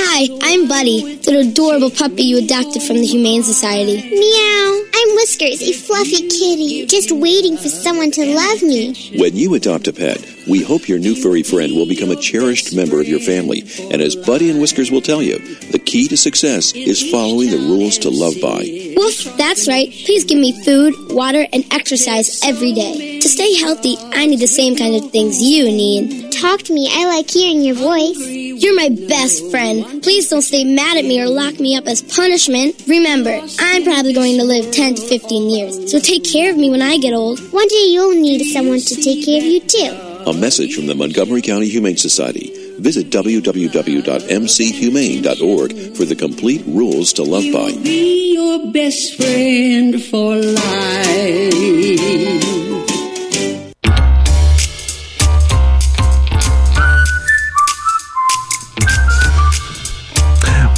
Hi, 0.00 0.28
I'm 0.42 0.68
Buddy, 0.68 1.16
the 1.16 1.40
adorable 1.40 1.90
puppy 1.90 2.22
you 2.22 2.38
adopted 2.38 2.82
from 2.84 2.98
the 2.98 3.06
Humane 3.06 3.42
Society. 3.42 4.08
Meow. 4.08 4.78
I'm 5.00 5.14
Whiskers, 5.14 5.62
a 5.62 5.72
fluffy 5.72 6.28
kitty, 6.28 6.84
just 6.86 7.12
waiting 7.12 7.56
for 7.56 7.68
someone 7.68 8.10
to 8.12 8.34
love 8.34 8.62
me. 8.62 9.12
When 9.16 9.36
you 9.36 9.54
adopt 9.54 9.86
a 9.86 9.92
pet, 9.92 10.18
we 10.48 10.60
hope 10.60 10.88
your 10.88 10.98
new 10.98 11.14
furry 11.14 11.44
friend 11.44 11.72
will 11.74 11.86
become 11.86 12.10
a 12.10 12.16
cherished 12.16 12.74
member 12.74 13.00
of 13.00 13.06
your 13.06 13.20
family. 13.20 13.62
And 13.92 14.02
as 14.02 14.16
Buddy 14.16 14.50
and 14.50 14.60
Whiskers 14.60 14.90
will 14.90 15.00
tell 15.00 15.22
you, 15.22 15.38
the 15.70 15.78
key 15.78 16.08
to 16.08 16.16
success 16.16 16.72
is 16.74 17.08
following 17.12 17.50
the 17.50 17.58
rules 17.58 17.96
to 17.98 18.10
love 18.10 18.34
by. 18.42 18.94
Woof, 18.96 19.36
that's 19.36 19.68
right. 19.68 19.88
Please 19.88 20.24
give 20.24 20.38
me 20.38 20.50
food, 20.64 20.94
water, 21.10 21.46
and 21.52 21.64
exercise 21.72 22.40
every 22.44 22.72
day. 22.72 23.20
To 23.20 23.28
stay 23.28 23.54
healthy, 23.54 23.96
I 24.12 24.26
need 24.26 24.40
the 24.40 24.48
same 24.48 24.74
kind 24.74 24.96
of 24.96 25.12
things 25.12 25.40
you 25.40 25.64
need. 25.64 26.32
Talk 26.32 26.62
to 26.62 26.74
me. 26.74 26.88
I 26.90 27.06
like 27.06 27.30
hearing 27.30 27.62
your 27.62 27.76
voice. 27.76 28.18
You're 28.18 28.74
my 28.74 28.88
best 29.06 29.48
friend. 29.50 29.84
Please 30.02 30.28
don't 30.28 30.42
stay 30.42 30.64
mad 30.64 30.96
at 30.96 31.04
me 31.04 31.20
or 31.20 31.28
lock 31.28 31.58
me 31.58 31.76
up 31.76 31.86
as 31.86 32.02
punishment. 32.02 32.84
Remember, 32.86 33.40
I'm 33.58 33.82
probably 33.84 34.12
going 34.12 34.36
to 34.38 34.44
live 34.44 34.70
10 34.70 34.94
to 34.96 35.02
15 35.02 35.50
years, 35.50 35.90
so 35.90 35.98
take 35.98 36.24
care 36.24 36.50
of 36.50 36.58
me 36.58 36.68
when 36.70 36.82
I 36.82 36.98
get 36.98 37.14
old. 37.14 37.40
One 37.52 37.66
day 37.68 37.86
you'll 37.88 38.14
need 38.14 38.44
someone 38.52 38.80
to 38.80 38.94
take 38.96 39.24
care 39.24 39.38
of 39.38 39.44
you 39.44 39.60
too. 39.60 39.96
A 40.26 40.34
message 40.34 40.74
from 40.74 40.86
the 40.86 40.94
Montgomery 40.94 41.40
County 41.42 41.68
Humane 41.68 41.96
Society. 41.96 42.52
Visit 42.78 43.10
www.mchumane.org 43.10 45.96
for 45.96 46.04
the 46.04 46.14
complete 46.14 46.62
rules 46.66 47.12
to 47.14 47.24
love 47.24 47.44
by. 47.52 47.72
Be 47.82 48.34
your 48.34 48.70
best 48.72 49.16
friend 49.16 50.00
for 50.04 50.36
life. 50.36 51.58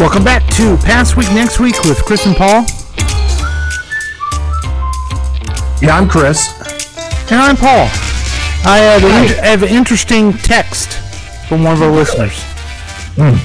Welcome 0.00 0.24
back 0.24 0.46
to 0.54 0.78
Past 0.78 1.18
Week 1.18 1.30
Next 1.32 1.60
Week 1.60 1.74
with 1.84 2.02
Chris 2.06 2.24
and 2.24 2.34
Paul. 2.34 2.64
Yeah, 5.82 5.94
I'm 5.94 6.08
Chris. 6.08 6.48
And 7.30 7.38
I'm 7.38 7.54
Paul. 7.54 7.86
I 8.64 8.78
have, 8.78 9.04
an, 9.04 9.10
I 9.44 9.46
have 9.48 9.62
an 9.62 9.68
interesting 9.68 10.32
text 10.32 10.94
from 11.48 11.64
one 11.64 11.74
of 11.74 11.82
our 11.82 11.90
listeners. 11.90 12.32
Hmm. 13.16 13.36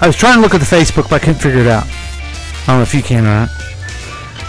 I 0.00 0.06
was 0.06 0.14
trying 0.14 0.36
to 0.36 0.40
look 0.40 0.54
at 0.54 0.60
the 0.60 0.66
Facebook, 0.76 1.10
but 1.10 1.14
I 1.14 1.18
couldn't 1.18 1.40
figure 1.40 1.62
it 1.62 1.66
out. 1.66 1.84
I 1.84 2.66
don't 2.68 2.76
know 2.76 2.82
if 2.82 2.94
you 2.94 3.02
can 3.02 3.24
or 3.24 3.46
not. 3.46 3.48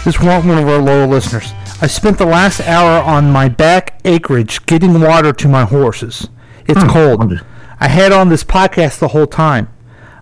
This 0.05 0.19
one, 0.19 0.47
one 0.47 0.59
of 0.59 0.67
our 0.69 0.77
loyal 0.77 1.07
listeners. 1.07 1.51
I 1.81 1.87
spent 1.87 2.19
the 2.19 2.27
last 2.27 2.61
hour 2.61 3.01
on 3.01 3.31
my 3.31 3.49
back 3.49 3.99
acreage 4.05 4.63
getting 4.67 5.01
water 5.01 5.33
to 5.33 5.47
my 5.47 5.65
horses. 5.65 6.29
It's 6.67 6.83
Hmm. 6.83 6.89
cold. 6.89 7.41
I 7.79 7.87
had 7.87 8.11
on 8.11 8.29
this 8.29 8.43
podcast 8.43 8.99
the 8.99 9.09
whole 9.09 9.27
time. 9.27 9.69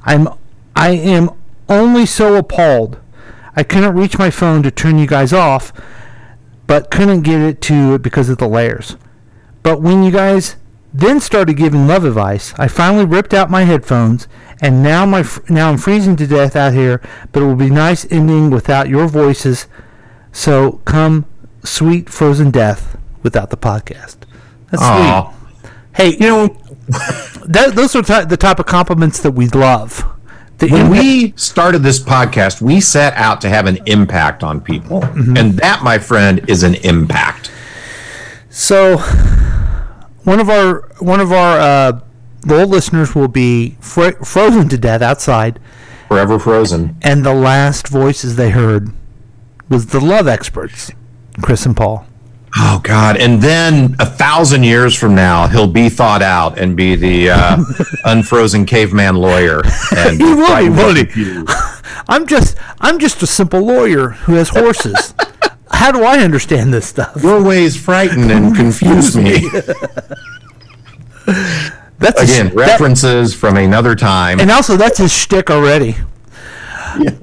I'm 0.03 0.27
I 0.75 0.91
am 0.91 1.29
only 1.69 2.05
so 2.05 2.35
appalled. 2.35 2.99
I 3.55 3.63
couldn't 3.63 3.95
reach 3.95 4.17
my 4.17 4.29
phone 4.29 4.63
to 4.63 4.71
turn 4.71 4.97
you 4.97 5.07
guys 5.07 5.33
off, 5.33 5.73
but 6.67 6.89
couldn't 6.89 7.21
get 7.21 7.41
it 7.41 7.61
to 7.63 7.95
it 7.95 8.01
because 8.01 8.29
of 8.29 8.37
the 8.37 8.47
layers. 8.47 8.95
But 9.63 9.81
when 9.81 10.03
you 10.03 10.11
guys 10.11 10.55
then 10.93 11.19
started 11.19 11.55
giving 11.55 11.87
love 11.87 12.03
advice, 12.03 12.53
I 12.57 12.67
finally 12.67 13.05
ripped 13.05 13.33
out 13.33 13.49
my 13.49 13.63
headphones, 13.63 14.27
and 14.61 14.83
now 14.83 15.05
my 15.05 15.25
now 15.49 15.69
I'm 15.69 15.77
freezing 15.77 16.15
to 16.17 16.27
death 16.27 16.55
out 16.55 16.73
here. 16.73 17.01
But 17.31 17.43
it 17.43 17.45
will 17.45 17.55
be 17.55 17.69
nice 17.69 18.05
ending 18.11 18.49
without 18.49 18.89
your 18.89 19.07
voices. 19.07 19.67
So 20.31 20.81
come, 20.85 21.25
sweet 21.63 22.09
frozen 22.09 22.51
death, 22.51 22.97
without 23.23 23.49
the 23.49 23.57
podcast. 23.57 24.17
That's 24.69 24.83
Aw. 24.83 25.31
sweet. 25.31 25.71
Hey, 25.93 26.11
you 26.13 26.19
know, 26.19 26.60
that, 27.45 27.73
those 27.75 27.95
are 27.95 28.01
the 28.25 28.37
type 28.37 28.59
of 28.59 28.65
compliments 28.65 29.19
that 29.21 29.31
we 29.31 29.47
love. 29.47 30.03
The 30.57 30.67
when 30.67 30.87
impact- 30.87 31.03
we 31.03 31.33
started 31.37 31.79
this 31.79 31.99
podcast, 31.99 32.61
we 32.61 32.79
set 32.81 33.13
out 33.15 33.41
to 33.41 33.49
have 33.49 33.65
an 33.65 33.79
impact 33.87 34.43
on 34.43 34.61
people. 34.61 35.01
Mm-hmm. 35.01 35.37
And 35.37 35.53
that, 35.57 35.83
my 35.83 35.97
friend, 35.97 36.47
is 36.49 36.63
an 36.63 36.75
impact. 36.75 37.51
So, 38.49 38.97
one 40.23 40.39
of 40.39 40.49
our 40.49 40.89
one 40.99 41.19
of 41.19 41.31
our 41.31 41.59
uh, 41.59 41.99
loyal 42.45 42.67
listeners 42.67 43.15
will 43.15 43.27
be 43.27 43.77
fro- 43.79 44.23
frozen 44.23 44.69
to 44.69 44.77
death 44.77 45.01
outside, 45.01 45.59
forever 46.07 46.37
frozen. 46.37 46.97
And 47.01 47.25
the 47.25 47.33
last 47.33 47.87
voices 47.87 48.35
they 48.35 48.49
heard 48.51 48.89
was 49.69 49.87
the 49.87 50.01
love 50.01 50.27
experts, 50.27 50.91
Chris 51.41 51.65
and 51.65 51.75
Paul. 51.75 52.05
Oh 52.57 52.81
God! 52.83 53.15
And 53.17 53.41
then 53.41 53.95
a 53.99 54.05
thousand 54.05 54.63
years 54.63 54.93
from 54.93 55.15
now, 55.15 55.47
he'll 55.47 55.67
be 55.71 55.87
thought 55.87 56.21
out 56.21 56.59
and 56.59 56.75
be 56.75 56.95
the 56.95 57.29
uh, 57.29 57.63
unfrozen 58.05 58.65
caveman 58.65 59.15
lawyer. 59.15 59.61
And 59.95 60.17
He 60.17 60.23
will 60.23 60.57
be, 60.57 60.69
won't 60.69 60.97
with. 61.15 61.45
I'm 62.09 62.27
just 62.27 62.57
I'm 62.81 62.99
just 62.99 63.23
a 63.23 63.27
simple 63.27 63.61
lawyer 63.65 64.09
who 64.09 64.33
has 64.33 64.49
horses. 64.49 65.13
How 65.71 65.91
do 65.93 66.03
I 66.03 66.19
understand 66.19 66.73
this 66.73 66.85
stuff? 66.87 67.23
Your 67.23 67.41
ways 67.41 67.77
frighten 67.81 68.29
and 68.29 68.53
confuse 68.55 69.15
me. 69.15 69.47
That's 71.99 72.19
a 72.19 72.23
Again, 72.23 72.47
that- 72.47 72.55
references 72.55 73.33
from 73.33 73.55
another 73.57 73.95
time. 73.95 74.39
And 74.39 74.51
also, 74.51 74.75
that's 74.75 74.97
his 74.97 75.13
shtick 75.13 75.49
already. 75.49 75.95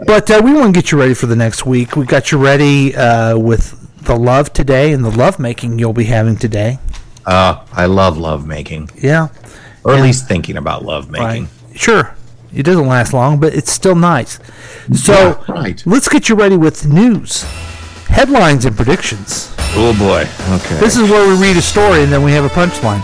But 0.06 0.30
uh, 0.30 0.40
we 0.42 0.54
want 0.54 0.74
to 0.74 0.80
get 0.80 0.90
you 0.92 0.98
ready 0.98 1.12
for 1.12 1.26
the 1.26 1.36
next 1.36 1.66
week. 1.66 1.94
We 1.94 2.06
got 2.06 2.32
you 2.32 2.38
ready 2.38 2.96
uh, 2.96 3.36
with 3.36 3.77
the 4.08 4.16
love 4.16 4.52
today 4.52 4.92
and 4.92 5.04
the 5.04 5.10
love 5.10 5.38
making 5.38 5.78
you'll 5.78 5.92
be 5.92 6.04
having 6.04 6.34
today. 6.36 6.78
Uh, 7.26 7.62
I 7.72 7.84
love 7.86 8.16
love 8.18 8.46
making. 8.46 8.90
Yeah. 8.96 9.28
Or 9.84 9.92
at 9.94 10.02
least 10.02 10.26
thinking 10.26 10.56
about 10.56 10.82
love 10.84 11.10
making. 11.10 11.48
Sure. 11.74 12.14
It 12.52 12.62
doesn't 12.62 12.86
last 12.86 13.12
long, 13.12 13.38
but 13.38 13.54
it's 13.54 13.70
still 13.70 13.94
nice. 13.94 14.38
So 14.94 15.12
Yeah, 15.12 15.52
right. 15.52 15.82
let's 15.86 16.08
get 16.08 16.30
you 16.30 16.34
ready 16.34 16.56
with 16.56 16.86
news, 16.88 17.42
headlines, 18.08 18.64
and 18.64 18.74
predictions. 18.74 19.54
Oh 19.76 19.94
boy. 19.98 20.22
Okay. 20.56 20.80
This 20.80 20.96
is 20.96 21.10
where 21.10 21.28
we 21.28 21.40
read 21.40 21.58
a 21.58 21.62
story 21.62 22.02
and 22.02 22.10
then 22.10 22.22
we 22.22 22.32
have 22.32 22.44
a 22.44 22.48
punchline. 22.48 23.02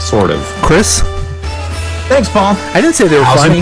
sort 0.00 0.30
of. 0.30 0.40
Chris, 0.62 1.00
Thanks, 2.08 2.28
Paul. 2.28 2.54
I 2.74 2.80
didn't 2.82 2.94
say 2.94 3.08
they 3.08 3.16
were 3.18 3.24
House, 3.24 3.40
funny. 3.46 3.60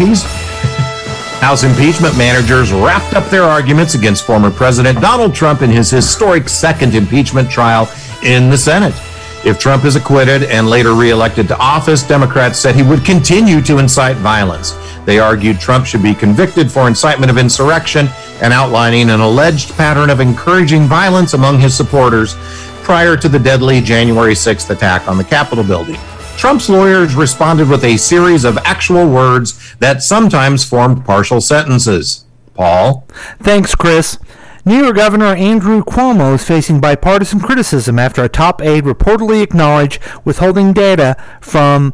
House 1.41 1.65
impeachment 1.65 2.17
managers 2.19 2.71
wrapped 2.71 3.15
up 3.15 3.25
their 3.31 3.45
arguments 3.45 3.95
against 3.95 4.27
former 4.27 4.51
President 4.51 5.01
Donald 5.01 5.35
Trump 5.35 5.63
in 5.63 5.71
his 5.71 5.91
historic 5.91 6.51
second 6.51 6.95
impeachment 6.95 7.51
trial 7.51 7.91
in 8.23 8.51
the 8.51 8.59
Senate. 8.59 8.95
If 9.43 9.59
Trump 9.59 9.87
is 9.87 9.97
acquitted 9.97 10.43
and 10.43 10.69
later 10.69 10.93
reelected 10.93 11.49
to 11.49 11.57
office, 11.57 12.03
Democrats 12.03 12.59
said 12.59 12.75
he 12.75 12.83
would 12.83 13.07
continue 13.07 13.63
to 13.63 13.79
incite 13.79 14.19
violence. 14.19 14.77
They 15.07 15.19
argued 15.19 15.59
Trump 15.59 15.87
should 15.87 16.03
be 16.03 16.15
convicted 16.15 16.71
for 16.71 16.87
incitement 16.87 17.31
of 17.31 17.39
insurrection 17.39 18.11
and 18.43 18.53
outlining 18.53 19.09
an 19.09 19.21
alleged 19.21 19.75
pattern 19.79 20.11
of 20.11 20.21
encouraging 20.21 20.83
violence 20.83 21.33
among 21.33 21.59
his 21.59 21.75
supporters 21.75 22.35
prior 22.83 23.17
to 23.17 23.31
the 23.31 23.39
deadly 23.39 23.81
January 23.81 24.35
6th 24.35 24.69
attack 24.69 25.09
on 25.09 25.17
the 25.17 25.25
Capitol 25.25 25.65
building. 25.65 25.99
Trump's 26.41 26.71
lawyers 26.71 27.15
responded 27.15 27.69
with 27.69 27.85
a 27.85 27.99
series 27.99 28.45
of 28.45 28.57
actual 28.65 29.07
words 29.11 29.75
that 29.75 30.03
sometimes 30.03 30.65
formed 30.65 31.05
partial 31.05 31.39
sentences. 31.39 32.25
Paul? 32.55 33.05
Thanks, 33.41 33.75
Chris. 33.75 34.17
New 34.65 34.83
York 34.83 34.97
Governor 34.97 35.35
Andrew 35.35 35.85
Cuomo 35.85 36.37
is 36.37 36.43
facing 36.43 36.81
bipartisan 36.81 37.41
criticism 37.41 37.99
after 37.99 38.25
a 38.25 38.31
top 38.31 38.63
aide 38.63 38.85
reportedly 38.85 39.43
acknowledged 39.43 40.03
withholding 40.25 40.73
data 40.73 41.15
from 41.43 41.93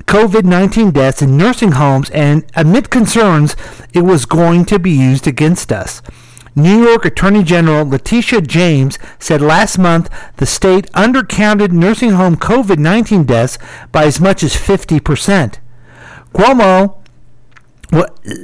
COVID 0.00 0.44
19 0.44 0.90
deaths 0.90 1.22
in 1.22 1.38
nursing 1.38 1.72
homes 1.72 2.10
and 2.10 2.44
amid 2.54 2.90
concerns 2.90 3.56
it 3.94 4.02
was 4.02 4.26
going 4.26 4.66
to 4.66 4.78
be 4.78 4.90
used 4.90 5.26
against 5.26 5.72
us. 5.72 6.02
New 6.56 6.82
York 6.82 7.04
Attorney 7.04 7.42
General 7.42 7.86
Letitia 7.86 8.40
James 8.40 8.98
said 9.18 9.42
last 9.42 9.76
month 9.76 10.10
the 10.38 10.46
state 10.46 10.90
undercounted 10.92 11.70
nursing 11.70 12.12
home 12.12 12.34
COVID 12.34 12.78
19 12.78 13.24
deaths 13.24 13.58
by 13.92 14.04
as 14.04 14.18
much 14.18 14.42
as 14.42 14.54
50%. 14.54 15.58
Cuomo 16.32 16.96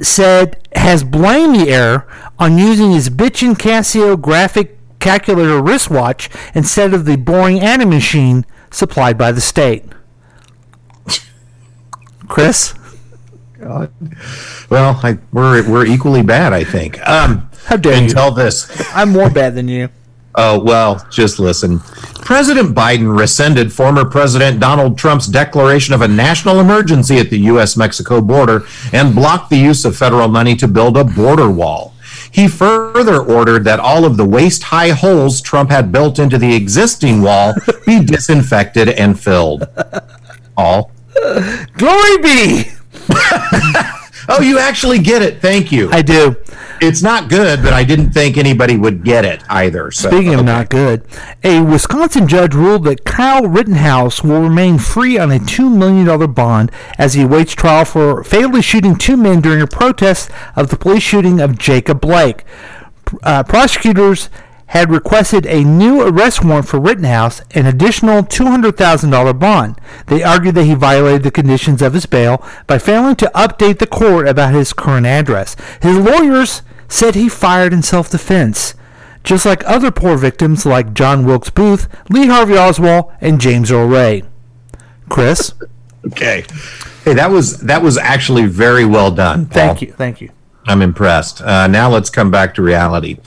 said 0.01 0.67
has 0.75 1.03
blamed 1.03 1.55
the 1.55 1.69
error 1.69 2.07
on 2.37 2.57
using 2.57 2.91
his 2.91 3.09
bitchin' 3.09 3.55
Casio 3.55 4.19
graphic 4.19 4.77
calculator 4.99 5.61
wristwatch 5.61 6.29
instead 6.53 6.93
of 6.93 7.05
the 7.05 7.17
boring 7.17 7.59
adding 7.59 7.89
machine 7.89 8.45
supplied 8.71 9.17
by 9.17 9.31
the 9.31 9.41
state. 9.41 9.85
Chris, 12.27 12.73
God. 13.63 13.91
Well, 14.69 14.99
I, 15.03 15.17
we're, 15.31 15.69
we're 15.69 15.85
equally 15.85 16.21
bad, 16.21 16.53
I 16.53 16.63
think. 16.63 16.99
Um, 17.07 17.49
how 17.65 17.77
dare 17.77 18.01
you? 18.01 18.09
Tell 18.09 18.31
this. 18.31 18.69
I'm 18.93 19.09
more 19.09 19.29
bad 19.29 19.55
than 19.55 19.67
you. 19.67 19.89
Oh, 20.35 20.63
well, 20.63 21.05
just 21.11 21.37
listen. 21.37 21.77
President 22.25 22.75
Biden 22.75 23.15
rescinded 23.15 23.71
former 23.71 24.03
President 24.03 24.59
Donald 24.59 24.97
Trump's 24.97 25.27
declaration 25.27 25.93
of 25.93 26.01
a 26.01 26.07
national 26.07 26.59
emergency 26.59 27.19
at 27.19 27.29
the 27.29 27.37
U.S. 27.41 27.77
Mexico 27.77 28.19
border 28.19 28.65
and 28.93 29.13
blocked 29.13 29.51
the 29.51 29.57
use 29.57 29.85
of 29.85 29.95
federal 29.95 30.27
money 30.27 30.55
to 30.55 30.67
build 30.67 30.97
a 30.97 31.03
border 31.03 31.51
wall. 31.51 31.93
He 32.31 32.47
further 32.47 33.21
ordered 33.21 33.63
that 33.65 33.79
all 33.79 34.05
of 34.05 34.17
the 34.17 34.25
waist 34.25 34.63
high 34.63 34.89
holes 34.89 35.39
Trump 35.39 35.69
had 35.69 35.91
built 35.91 36.17
into 36.17 36.39
the 36.39 36.55
existing 36.55 37.21
wall 37.21 37.53
be 37.85 38.03
disinfected 38.03 38.89
and 38.89 39.19
filled. 39.19 39.67
All. 40.57 40.89
Glory 41.77 42.17
be! 42.23 42.71
oh, 44.29 44.39
you 44.41 44.59
actually 44.59 44.99
get 44.99 45.21
it. 45.21 45.41
Thank 45.41 45.71
you. 45.71 45.91
I 45.91 46.01
do. 46.01 46.35
It's 46.81 47.01
not 47.01 47.29
good, 47.29 47.61
but 47.63 47.71
I 47.71 47.83
didn't 47.83 48.11
think 48.11 48.37
anybody 48.37 48.75
would 48.75 49.03
get 49.03 49.23
it 49.25 49.41
either. 49.49 49.91
So, 49.91 50.09
Speaking 50.09 50.33
of 50.33 50.41
okay. 50.41 50.45
not 50.45 50.69
good, 50.69 51.05
a 51.43 51.61
Wisconsin 51.61 52.27
judge 52.27 52.53
ruled 52.53 52.83
that 52.85 53.05
Kyle 53.05 53.43
Rittenhouse 53.43 54.23
will 54.23 54.41
remain 54.41 54.79
free 54.79 55.17
on 55.17 55.31
a 55.31 55.39
$2 55.39 55.75
million 55.75 56.33
bond 56.33 56.71
as 56.97 57.13
he 57.13 57.23
awaits 57.23 57.53
trial 57.53 57.85
for 57.85 58.23
fatally 58.23 58.61
shooting 58.61 58.97
two 58.97 59.15
men 59.15 59.39
during 59.39 59.61
a 59.61 59.67
protest 59.67 60.29
of 60.55 60.69
the 60.69 60.77
police 60.77 61.03
shooting 61.03 61.39
of 61.39 61.57
Jacob 61.57 62.01
Blake. 62.01 62.43
Uh, 63.21 63.43
prosecutors 63.43 64.29
had 64.73 64.89
requested 64.89 65.45
a 65.45 65.63
new 65.63 66.01
arrest 66.01 66.43
warrant 66.43 66.67
for 66.67 66.79
Rittenhouse, 66.79 67.41
an 67.51 67.67
additional 67.67 68.23
$200,000 68.23 69.39
bond. 69.39 69.79
They 70.07 70.23
argued 70.23 70.55
that 70.55 70.63
he 70.65 70.73
violated 70.73 71.21
the 71.21 71.29
conditions 71.29 71.83
of 71.83 71.93
his 71.93 72.07
bail 72.07 72.43
by 72.65 72.79
failing 72.79 73.15
to 73.17 73.31
update 73.35 73.77
the 73.77 73.85
court 73.85 74.27
about 74.27 74.55
his 74.55 74.73
current 74.73 75.05
address. 75.05 75.55
His 75.83 75.97
lawyers 75.97 76.63
said 76.89 77.13
he 77.13 77.29
fired 77.29 77.71
in 77.71 77.83
self-defense, 77.83 78.73
just 79.23 79.45
like 79.45 79.63
other 79.65 79.91
poor 79.91 80.17
victims 80.17 80.65
like 80.65 80.95
John 80.95 81.23
Wilkes 81.23 81.51
Booth, 81.51 81.87
Lee 82.09 82.25
Harvey 82.25 82.57
Oswald, 82.57 83.11
and 83.21 83.39
James 83.39 83.71
Earl 83.71 83.87
Ray. 83.87 84.23
Chris, 85.07 85.53
Okay. 86.05 86.45
Hey, 87.05 87.13
that 87.13 87.31
was 87.31 87.59
that 87.59 87.81
was 87.81 87.97
actually 87.97 88.45
very 88.45 88.85
well 88.85 89.11
done. 89.11 89.45
thank 89.45 89.81
you, 89.81 89.93
thank 89.93 90.19
you. 90.19 90.31
I'm 90.65 90.81
impressed. 90.81 91.41
Uh, 91.41 91.67
now 91.67 91.89
let's 91.89 92.09
come 92.09 92.31
back 92.31 92.55
to 92.55 92.61
reality. 92.61 93.19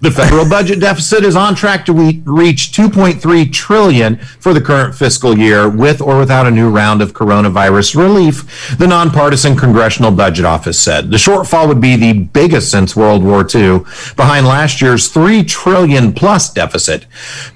The 0.00 0.10
federal 0.10 0.48
budget 0.48 0.80
deficit 0.80 1.24
is 1.24 1.36
on 1.36 1.54
track 1.54 1.84
to 1.86 1.92
reach 1.92 2.72
2.3 2.72 3.52
trillion 3.52 4.16
for 4.16 4.54
the 4.54 4.60
current 4.60 4.94
fiscal 4.94 5.36
year, 5.36 5.68
with 5.68 6.00
or 6.00 6.18
without 6.18 6.46
a 6.46 6.50
new 6.50 6.70
round 6.70 7.02
of 7.02 7.12
coronavirus 7.12 7.96
relief. 7.96 8.78
The 8.78 8.86
nonpartisan 8.86 9.56
Congressional 9.56 10.10
Budget 10.10 10.44
Office 10.44 10.80
said 10.80 11.10
the 11.10 11.16
shortfall 11.16 11.68
would 11.68 11.80
be 11.80 11.96
the 11.96 12.12
biggest 12.12 12.70
since 12.70 12.96
World 12.96 13.22
War 13.22 13.40
II, 13.40 13.80
behind 14.16 14.46
last 14.46 14.80
year's 14.80 15.08
3 15.08 15.44
trillion 15.44 16.12
plus 16.12 16.50
deficit. 16.52 17.06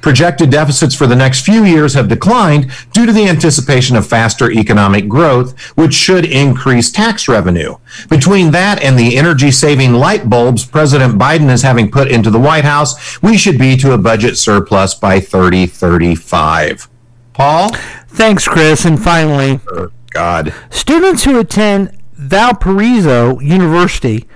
Projected 0.00 0.50
deficits 0.50 0.94
for 0.94 1.06
the 1.06 1.16
next 1.16 1.44
few 1.44 1.64
years 1.64 1.94
have 1.94 2.08
declined 2.08 2.70
due 2.92 3.06
to 3.06 3.12
the 3.12 3.28
anticipation 3.28 3.96
of 3.96 4.06
faster 4.06 4.50
economic 4.50 5.08
growth, 5.08 5.58
which 5.76 5.94
should 5.94 6.24
increase 6.24 6.90
tax 6.90 7.28
revenue. 7.28 7.76
Between 8.08 8.50
that 8.50 8.82
and 8.82 8.98
the 8.98 9.16
energy 9.16 9.50
saving 9.50 9.94
light 9.94 10.28
bulbs 10.28 10.64
President 10.64 11.18
Biden 11.18 11.50
is 11.50 11.62
having 11.62 11.90
put 11.90 12.10
into 12.14 12.30
the 12.30 12.40
White 12.40 12.64
House, 12.64 13.20
we 13.20 13.36
should 13.36 13.58
be 13.58 13.76
to 13.76 13.92
a 13.92 13.98
budget 13.98 14.38
surplus 14.38 14.94
by 14.94 15.20
3035. 15.20 16.88
Paul? 17.34 17.74
Thanks, 18.08 18.48
Chris. 18.48 18.84
And 18.84 19.02
finally, 19.02 19.60
oh, 19.72 19.90
God. 20.10 20.54
Students 20.70 21.24
who 21.24 21.38
attend 21.38 21.98
Valparaiso 22.12 23.40
University 23.40 24.26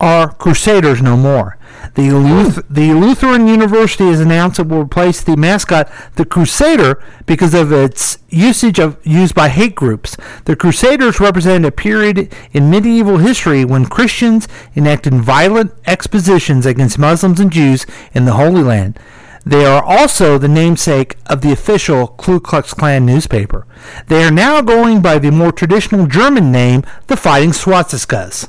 are 0.00 0.32
Crusaders 0.32 1.02
no 1.02 1.16
more. 1.16 1.58
The, 1.96 2.10
Luth- 2.10 2.62
the 2.68 2.92
Lutheran 2.92 3.46
University 3.46 4.04
has 4.04 4.20
announced 4.20 4.58
it 4.58 4.68
will 4.68 4.82
replace 4.82 5.22
the 5.22 5.34
mascot, 5.34 5.90
the 6.16 6.26
Crusader, 6.26 7.02
because 7.24 7.54
of 7.54 7.72
its 7.72 8.18
usage 8.28 8.78
of 8.78 8.98
used 9.02 9.34
by 9.34 9.48
hate 9.48 9.74
groups. 9.74 10.14
The 10.44 10.56
Crusaders 10.56 11.20
represent 11.20 11.64
a 11.64 11.72
period 11.72 12.34
in 12.52 12.68
medieval 12.68 13.16
history 13.16 13.64
when 13.64 13.86
Christians 13.86 14.46
enacted 14.76 15.14
violent 15.14 15.72
expositions 15.86 16.66
against 16.66 16.98
Muslims 16.98 17.40
and 17.40 17.50
Jews 17.50 17.86
in 18.12 18.26
the 18.26 18.34
Holy 18.34 18.62
Land. 18.62 18.98
They 19.46 19.64
are 19.64 19.82
also 19.82 20.36
the 20.36 20.48
namesake 20.48 21.16
of 21.24 21.40
the 21.40 21.52
official 21.52 22.08
Ku 22.08 22.40
Klux 22.40 22.74
Klan 22.74 23.06
newspaper. 23.06 23.66
They 24.08 24.22
are 24.22 24.30
now 24.30 24.60
going 24.60 25.00
by 25.00 25.18
the 25.18 25.30
more 25.30 25.52
traditional 25.52 26.06
German 26.06 26.52
name, 26.52 26.82
the 27.06 27.16
Fighting 27.16 27.52
Swastikas. 27.52 28.48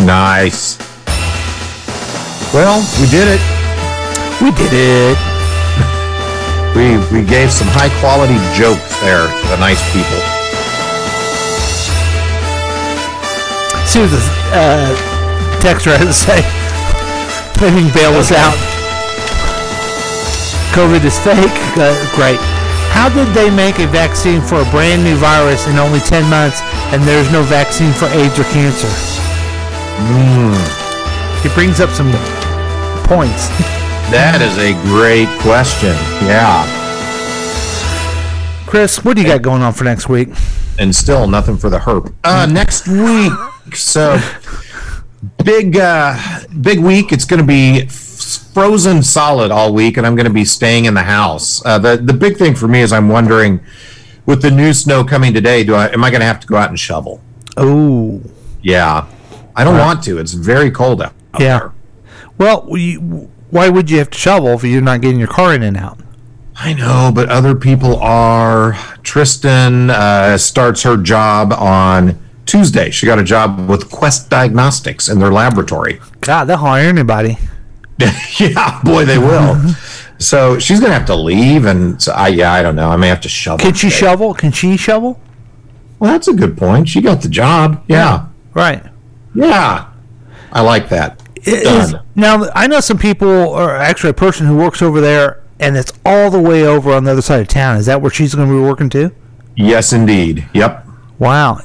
Nice. 0.00 0.93
Well, 2.54 2.86
we 3.02 3.10
did 3.10 3.26
it. 3.26 3.42
We 4.40 4.54
did 4.54 4.70
it. 4.70 5.18
We 6.74 6.98
we 7.14 7.22
gave 7.22 7.54
some 7.54 7.70
high 7.70 7.90
quality 8.02 8.34
jokes 8.50 8.82
there 8.98 9.30
to 9.30 9.44
the 9.46 9.58
nice 9.62 9.78
people. 9.94 10.18
See 13.86 14.02
what 14.02 14.10
the 14.10 14.22
uh, 14.50 14.90
has 15.62 16.06
to 16.06 16.14
say. 16.14 16.42
Can 17.58 17.94
bail 17.94 18.14
us 18.18 18.30
out. 18.34 18.58
COVID 20.74 21.06
is 21.06 21.18
fake. 21.22 21.58
Uh, 21.78 21.94
great. 22.14 22.42
How 22.90 23.08
did 23.08 23.30
they 23.34 23.50
make 23.54 23.78
a 23.78 23.86
vaccine 23.86 24.40
for 24.42 24.62
a 24.62 24.68
brand 24.70 25.02
new 25.02 25.14
virus 25.14 25.66
in 25.66 25.78
only 25.78 26.00
10 26.00 26.28
months 26.30 26.58
and 26.90 27.02
there's 27.02 27.30
no 27.30 27.42
vaccine 27.42 27.92
for 27.92 28.06
AIDS 28.06 28.38
or 28.38 28.44
cancer? 28.50 28.90
It 31.44 31.54
brings 31.54 31.78
up 31.78 31.90
some 31.90 32.10
points. 33.04 33.48
That 34.10 34.40
is 34.42 34.56
a 34.58 34.72
great 34.84 35.28
question. 35.40 35.94
Yeah. 36.26 36.64
Chris, 38.66 39.04
what 39.04 39.16
do 39.16 39.22
you 39.22 39.28
got 39.28 39.42
going 39.42 39.62
on 39.62 39.72
for 39.72 39.84
next 39.84 40.08
week? 40.08 40.28
And 40.78 40.94
still 40.94 41.26
nothing 41.28 41.56
for 41.56 41.70
the 41.70 41.78
herp. 41.78 42.12
Uh, 42.24 42.46
next 42.46 42.88
week. 42.88 43.32
So 43.74 44.18
big 45.44 45.76
uh 45.76 46.18
big 46.60 46.80
week. 46.80 47.12
It's 47.12 47.24
going 47.24 47.40
to 47.40 47.46
be 47.46 47.86
frozen 47.86 49.02
solid 49.02 49.50
all 49.50 49.72
week 49.72 49.96
and 49.96 50.06
I'm 50.06 50.14
going 50.14 50.26
to 50.26 50.32
be 50.32 50.44
staying 50.44 50.86
in 50.86 50.94
the 50.94 51.02
house. 51.02 51.64
Uh, 51.64 51.78
the 51.78 51.96
the 51.96 52.12
big 52.12 52.36
thing 52.36 52.54
for 52.54 52.68
me 52.68 52.80
is 52.80 52.92
I'm 52.92 53.08
wondering 53.08 53.60
with 54.26 54.42
the 54.42 54.50
new 54.50 54.72
snow 54.72 55.04
coming 55.04 55.32
today, 55.32 55.64
do 55.64 55.74
I 55.74 55.92
am 55.92 56.02
I 56.02 56.10
going 56.10 56.20
to 56.20 56.26
have 56.26 56.40
to 56.40 56.46
go 56.46 56.56
out 56.56 56.70
and 56.70 56.78
shovel? 56.78 57.20
Oh. 57.56 58.20
Yeah. 58.62 59.06
I 59.56 59.62
don't 59.62 59.78
want 59.78 60.02
to. 60.04 60.18
It's 60.18 60.32
very 60.32 60.70
cold 60.70 61.00
out. 61.00 61.12
Yeah. 61.38 61.70
Well, 62.38 62.66
you, 62.70 63.30
why 63.50 63.68
would 63.68 63.90
you 63.90 63.98
have 63.98 64.10
to 64.10 64.18
shovel 64.18 64.48
if 64.48 64.64
you're 64.64 64.80
not 64.80 65.00
getting 65.00 65.18
your 65.18 65.28
car 65.28 65.54
in 65.54 65.62
and 65.62 65.76
out? 65.76 65.98
I 66.56 66.72
know, 66.72 67.10
but 67.14 67.28
other 67.28 67.54
people 67.54 67.96
are. 67.96 68.74
Tristan 69.02 69.90
uh, 69.90 70.38
starts 70.38 70.82
her 70.82 70.96
job 70.96 71.52
on 71.52 72.20
Tuesday. 72.46 72.90
She 72.90 73.06
got 73.06 73.18
a 73.18 73.24
job 73.24 73.68
with 73.68 73.90
Quest 73.90 74.30
Diagnostics 74.30 75.08
in 75.08 75.18
their 75.18 75.32
laboratory. 75.32 76.00
God, 76.20 76.44
they'll 76.44 76.58
hire 76.58 76.88
anybody. 76.88 77.38
yeah, 78.38 78.80
boy, 78.84 79.04
they 79.04 79.18
will. 79.18 79.56
so 80.18 80.58
she's 80.58 80.80
gonna 80.80 80.94
have 80.94 81.06
to 81.06 81.14
leave, 81.14 81.64
and 81.64 82.00
so 82.00 82.12
I 82.12 82.28
yeah, 82.28 82.52
I 82.52 82.62
don't 82.62 82.76
know. 82.76 82.90
I 82.90 82.96
may 82.96 83.08
have 83.08 83.20
to 83.22 83.28
shovel. 83.28 83.58
Can 83.58 83.74
she 83.74 83.90
shovel? 83.90 84.34
Can 84.34 84.52
she 84.52 84.76
shovel? 84.76 85.20
Well, 85.98 86.12
that's 86.12 86.28
a 86.28 86.34
good 86.34 86.56
point. 86.56 86.88
She 86.88 87.00
got 87.00 87.22
the 87.22 87.28
job. 87.28 87.84
Yeah. 87.88 88.26
Right. 88.52 88.82
Yeah. 89.34 89.90
I 90.52 90.60
like 90.60 90.88
that. 90.90 91.20
Is- 91.46 91.92
Done. 91.92 92.02
now 92.14 92.46
I 92.54 92.66
know 92.66 92.80
some 92.80 92.98
people, 92.98 93.28
or 93.28 93.70
actually 93.76 94.10
a 94.10 94.14
person 94.14 94.46
who 94.46 94.56
works 94.56 94.80
over 94.82 95.00
there, 95.00 95.42
and 95.60 95.76
it's 95.76 95.92
all 96.04 96.30
the 96.30 96.40
way 96.40 96.64
over 96.64 96.92
on 96.92 97.04
the 97.04 97.12
other 97.12 97.22
side 97.22 97.40
of 97.40 97.48
town. 97.48 97.76
Is 97.76 97.86
that 97.86 98.00
where 98.02 98.10
she's 98.10 98.34
going 98.34 98.48
to 98.48 98.54
be 98.54 98.60
working 98.60 98.88
too? 98.90 99.10
Yes, 99.56 99.92
indeed. 99.92 100.48
Yep. 100.54 100.86
Wow. 101.18 101.60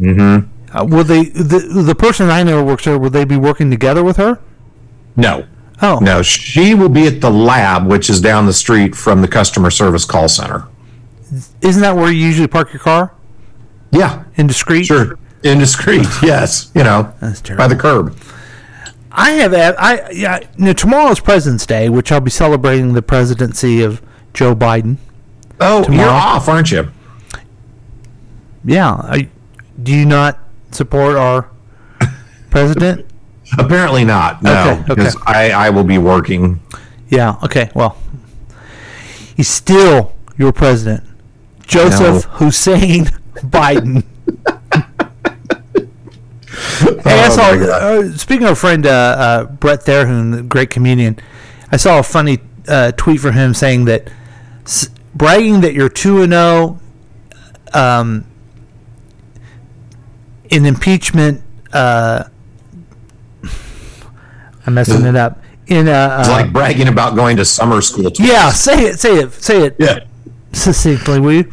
Mm-hmm. 0.00 0.76
Uh, 0.76 0.84
will 0.84 1.04
they 1.04 1.24
the 1.24 1.58
the 1.84 1.94
person 1.94 2.30
I 2.30 2.42
know 2.42 2.62
works 2.64 2.84
there? 2.84 2.98
Will 2.98 3.10
they 3.10 3.24
be 3.24 3.36
working 3.36 3.70
together 3.70 4.02
with 4.04 4.16
her? 4.16 4.38
No. 5.16 5.46
Oh. 5.82 5.98
No, 5.98 6.22
she 6.22 6.74
will 6.74 6.88
be 6.88 7.06
at 7.08 7.20
the 7.20 7.30
lab, 7.30 7.86
which 7.86 8.08
is 8.08 8.20
down 8.20 8.46
the 8.46 8.52
street 8.52 8.94
from 8.94 9.20
the 9.20 9.28
customer 9.28 9.70
service 9.70 10.04
call 10.04 10.28
center. 10.28 10.68
Isn't 11.60 11.82
that 11.82 11.96
where 11.96 12.10
you 12.12 12.24
usually 12.24 12.46
park 12.46 12.72
your 12.72 12.80
car? 12.80 13.12
Yeah. 13.90 14.24
Indiscreet. 14.36 14.86
Sure. 14.86 15.18
Indiscreet. 15.42 16.06
yes. 16.22 16.70
You 16.74 16.84
know, 16.84 17.12
by 17.56 17.66
the 17.66 17.76
curb. 17.76 18.16
I 19.14 19.30
have 19.32 19.52
I 19.54 20.10
yeah. 20.10 20.40
You 20.56 20.64
know, 20.66 20.72
tomorrow's 20.72 21.20
President's 21.20 21.66
Day, 21.66 21.88
which 21.88 22.10
I'll 22.10 22.20
be 22.20 22.30
celebrating 22.30 22.94
the 22.94 23.02
presidency 23.02 23.82
of 23.82 24.00
Joe 24.32 24.54
Biden. 24.54 24.96
Oh, 25.60 25.84
Tomorrow. 25.84 26.04
you're 26.04 26.10
off, 26.12 26.48
aren't 26.48 26.72
you? 26.72 26.90
Yeah. 28.64 28.92
I, 28.94 29.28
do 29.82 29.92
you 29.92 30.04
not 30.06 30.38
support 30.70 31.16
our 31.16 31.50
president? 32.50 33.06
Apparently 33.58 34.04
not. 34.04 34.42
No, 34.42 34.50
Okay, 34.52 34.70
okay. 34.80 34.94
because 34.94 35.16
I, 35.26 35.50
I 35.50 35.70
will 35.70 35.84
be 35.84 35.98
working. 35.98 36.60
Yeah. 37.08 37.36
Okay. 37.44 37.70
Well, 37.74 37.96
he's 39.36 39.48
still 39.48 40.14
your 40.38 40.52
president, 40.52 41.04
Joseph 41.66 42.24
Hussein 42.32 43.04
Biden. 43.36 44.04
Hey, 47.04 47.20
I 47.24 47.26
Oh, 47.28 47.30
saw. 47.30 47.50
Uh, 47.50 48.12
speaking 48.16 48.44
of 48.46 48.52
a 48.52 48.56
friend, 48.56 48.84
uh, 48.86 48.90
uh, 48.90 49.44
Brent 49.44 49.82
Terhune, 49.84 50.30
the 50.30 50.42
great 50.42 50.70
comedian, 50.70 51.18
I 51.70 51.76
saw 51.78 51.98
a 51.98 52.02
funny 52.02 52.38
uh, 52.68 52.92
tweet 52.92 53.20
from 53.20 53.34
him 53.34 53.54
saying 53.54 53.86
that 53.86 54.10
s- 54.64 54.88
bragging 55.14 55.60
that 55.62 55.72
you're 55.74 55.88
two 55.88 56.22
and 56.22 56.32
zero 56.32 56.78
um, 57.74 58.26
in 60.50 60.66
impeachment. 60.66 61.42
Uh, 61.72 62.24
I'm 64.66 64.74
messing 64.74 65.04
it 65.06 65.16
up. 65.16 65.38
In 65.68 65.88
a, 65.88 66.18
It's 66.20 66.28
uh, 66.28 66.32
like 66.32 66.52
bragging 66.52 66.88
about 66.88 67.14
going 67.16 67.36
to 67.38 67.44
summer 67.44 67.80
school. 67.80 68.10
twice. 68.10 68.28
yeah, 68.28 68.50
say 68.50 68.84
it, 68.84 69.00
say 69.00 69.14
it, 69.16 69.32
say 69.32 69.62
it. 69.66 69.76
Yeah. 69.78 70.00
succinctly, 70.52 71.18
will 71.20 71.32
you? 71.32 71.50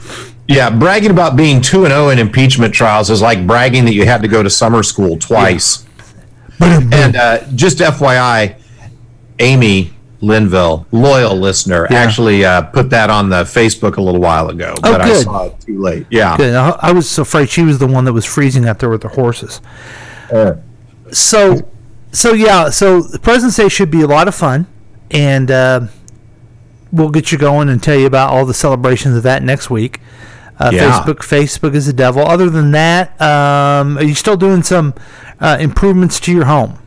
Yeah, 0.49 0.71
bragging 0.71 1.11
about 1.11 1.35
being 1.35 1.61
2 1.61 1.85
and 1.85 1.91
0 1.93 2.09
in 2.09 2.17
impeachment 2.17 2.73
trials 2.73 3.11
is 3.11 3.21
like 3.21 3.45
bragging 3.45 3.85
that 3.85 3.93
you 3.93 4.05
had 4.05 4.23
to 4.23 4.27
go 4.27 4.41
to 4.41 4.49
summer 4.49 4.81
school 4.81 5.15
twice. 5.17 5.85
And 6.59 7.15
uh, 7.15 7.43
just 7.53 7.77
FYI, 7.77 8.59
Amy 9.37 9.93
Linville, 10.21 10.87
loyal 10.91 11.35
listener, 11.37 11.87
Yeah. 11.91 11.97
actually 11.99 12.43
uh, 12.43 12.63
put 12.63 12.89
that 12.89 13.09
on 13.11 13.29
the 13.29 13.43
Facebook 13.43 13.97
a 13.97 14.01
little 14.01 14.19
while 14.19 14.49
ago, 14.49 14.73
Oh, 14.77 14.81
but 14.91 15.01
I 15.01 15.05
good. 15.07 15.23
saw 15.23 15.45
it 15.45 15.61
too 15.61 15.79
late. 15.79 16.07
Yeah. 16.09 16.35
Good. 16.35 16.55
I, 16.55 16.71
I 16.81 16.91
was 16.93 17.17
afraid 17.19 17.49
she 17.49 17.61
was 17.61 17.77
the 17.77 17.87
one 17.87 18.05
that 18.05 18.13
was 18.13 18.25
freezing 18.25 18.67
out 18.67 18.79
there 18.79 18.89
with 18.89 19.01
the 19.03 19.07
horses. 19.09 19.61
So, 21.11 21.69
so 22.11 22.33
yeah. 22.33 22.69
So 22.71 23.01
the 23.01 23.19
President's 23.19 23.55
Day 23.57 23.69
should 23.69 23.91
be 23.91 24.01
a 24.01 24.07
lot 24.07 24.27
of 24.27 24.35
fun, 24.35 24.65
and 25.11 25.49
uh, 25.51 25.81
we'll 26.91 27.09
get 27.11 27.31
you 27.31 27.37
going 27.37 27.69
and 27.69 27.81
tell 27.81 27.95
you 27.97 28.05
about 28.07 28.31
all 28.31 28.45
the 28.45 28.53
celebrations 28.53 29.15
of 29.15 29.23
that 29.23 29.43
next 29.43 29.69
week. 29.69 29.99
Uh, 30.59 30.71
Yeah. 30.73 30.91
Facebook, 30.91 31.17
Facebook 31.19 31.73
is 31.75 31.85
the 31.85 31.93
devil. 31.93 32.21
Other 32.25 32.49
than 32.49 32.71
that, 32.71 33.19
um, 33.21 33.97
are 33.97 34.03
you 34.03 34.15
still 34.15 34.35
doing 34.37 34.61
some 34.63 34.93
uh, 35.39 35.57
improvements 35.59 36.19
to 36.21 36.31
your 36.33 36.45
home? 36.45 36.77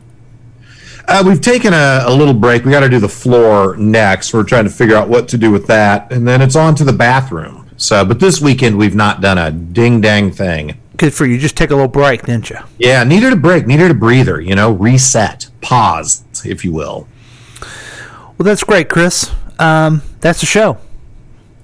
Uh, 1.07 1.23
we've 1.25 1.41
taken 1.41 1.73
a, 1.73 2.03
a 2.05 2.13
little 2.13 2.33
break. 2.33 2.63
We 2.63 2.71
got 2.71 2.79
to 2.81 2.89
do 2.89 2.99
the 2.99 3.09
floor 3.09 3.75
next. 3.77 4.33
We're 4.33 4.43
trying 4.43 4.63
to 4.65 4.69
figure 4.69 4.95
out 4.95 5.09
what 5.09 5.27
to 5.29 5.37
do 5.37 5.51
with 5.51 5.67
that, 5.67 6.11
and 6.11 6.25
then 6.27 6.41
it's 6.41 6.55
on 6.55 6.75
to 6.75 6.83
the 6.85 6.93
bathroom. 6.93 7.69
So, 7.75 8.05
but 8.05 8.19
this 8.19 8.39
weekend 8.39 8.77
we've 8.77 8.95
not 8.95 9.19
done 9.19 9.37
a 9.37 9.51
ding 9.51 9.99
dang 9.99 10.31
thing. 10.31 10.77
Good 10.95 11.13
for 11.13 11.25
you. 11.25 11.37
Just 11.39 11.57
take 11.57 11.71
a 11.71 11.73
little 11.75 11.89
break, 11.89 12.21
didn't 12.25 12.49
you? 12.51 12.59
Yeah, 12.77 13.03
needed 13.03 13.33
a 13.33 13.35
break, 13.35 13.67
needed 13.67 13.91
a 13.91 13.95
breather. 13.95 14.39
You 14.39 14.55
know, 14.55 14.71
reset, 14.71 15.47
pause, 15.61 16.23
if 16.45 16.63
you 16.63 16.71
will. 16.71 17.07
Well, 18.37 18.45
that's 18.45 18.63
great, 18.63 18.89
Chris. 18.89 19.31
Um, 19.59 20.03
that's 20.21 20.39
the 20.39 20.45
show. 20.45 20.77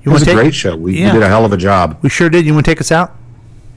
It 0.04 0.10
was 0.10 0.22
a 0.22 0.26
take- 0.26 0.36
great 0.36 0.54
show. 0.56 0.76
We, 0.76 1.00
Yeah. 1.00 1.08
we 1.14 1.20
did 1.20 1.24
a 1.24 1.28
hell 1.28 1.46
of 1.46 1.54
a 1.54 1.58
job. 1.58 1.98
We 2.02 2.10
sure 2.10 2.30
did. 2.30 2.46
You 2.46 2.54
want 2.54 2.66
to 2.66 2.72
take 2.72 2.82
us 2.82 2.92
out? 2.92 3.16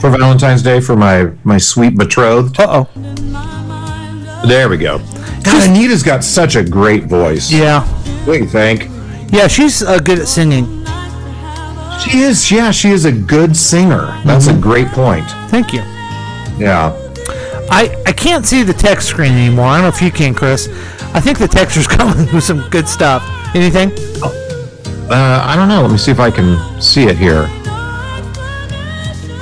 for 0.00 0.10
Valentine's 0.10 0.62
Day 0.62 0.80
for 0.80 0.96
my 0.96 1.30
my 1.44 1.58
sweet 1.58 1.96
betrothed. 1.96 2.58
Uh 2.58 2.84
oh. 2.84 4.44
There 4.46 4.68
we 4.68 4.76
go. 4.76 4.98
God, 5.44 5.68
Anita's 5.70 6.02
got 6.02 6.24
such 6.24 6.56
a 6.56 6.64
great 6.64 7.04
voice. 7.04 7.50
Yeah. 7.52 7.84
What 8.24 8.34
do 8.34 8.40
you 8.40 8.48
think? 8.48 8.90
Yeah, 9.34 9.48
she's 9.48 9.82
uh, 9.82 9.98
good 9.98 10.20
at 10.20 10.28
singing. 10.28 10.64
She 11.98 12.20
is. 12.20 12.52
Yeah, 12.52 12.70
she 12.70 12.90
is 12.90 13.04
a 13.04 13.10
good 13.10 13.56
singer. 13.56 14.22
That's 14.24 14.46
a 14.46 14.56
great 14.56 14.86
point. 14.88 15.28
Thank 15.50 15.72
you. 15.72 15.80
Yeah. 16.56 16.92
I, 17.68 18.00
I 18.06 18.12
can't 18.12 18.46
see 18.46 18.62
the 18.62 18.72
text 18.72 19.08
screen 19.08 19.32
anymore. 19.32 19.64
I 19.64 19.80
don't 19.80 19.82
know 19.82 19.88
if 19.88 20.00
you 20.00 20.12
can, 20.12 20.34
Chris. 20.34 20.68
I 21.14 21.20
think 21.20 21.38
the 21.38 21.48
texter's 21.48 21.86
coming 21.98 22.32
with 22.32 22.44
some 22.44 22.68
good 22.70 22.86
stuff. 22.86 23.24
Anything? 23.56 23.90
Uh, 24.22 25.42
I 25.44 25.56
don't 25.56 25.66
know. 25.68 25.82
Let 25.82 25.90
me 25.90 25.98
see 25.98 26.12
if 26.12 26.20
I 26.20 26.30
can 26.30 26.80
see 26.80 27.06
it 27.06 27.18
here. 27.18 27.48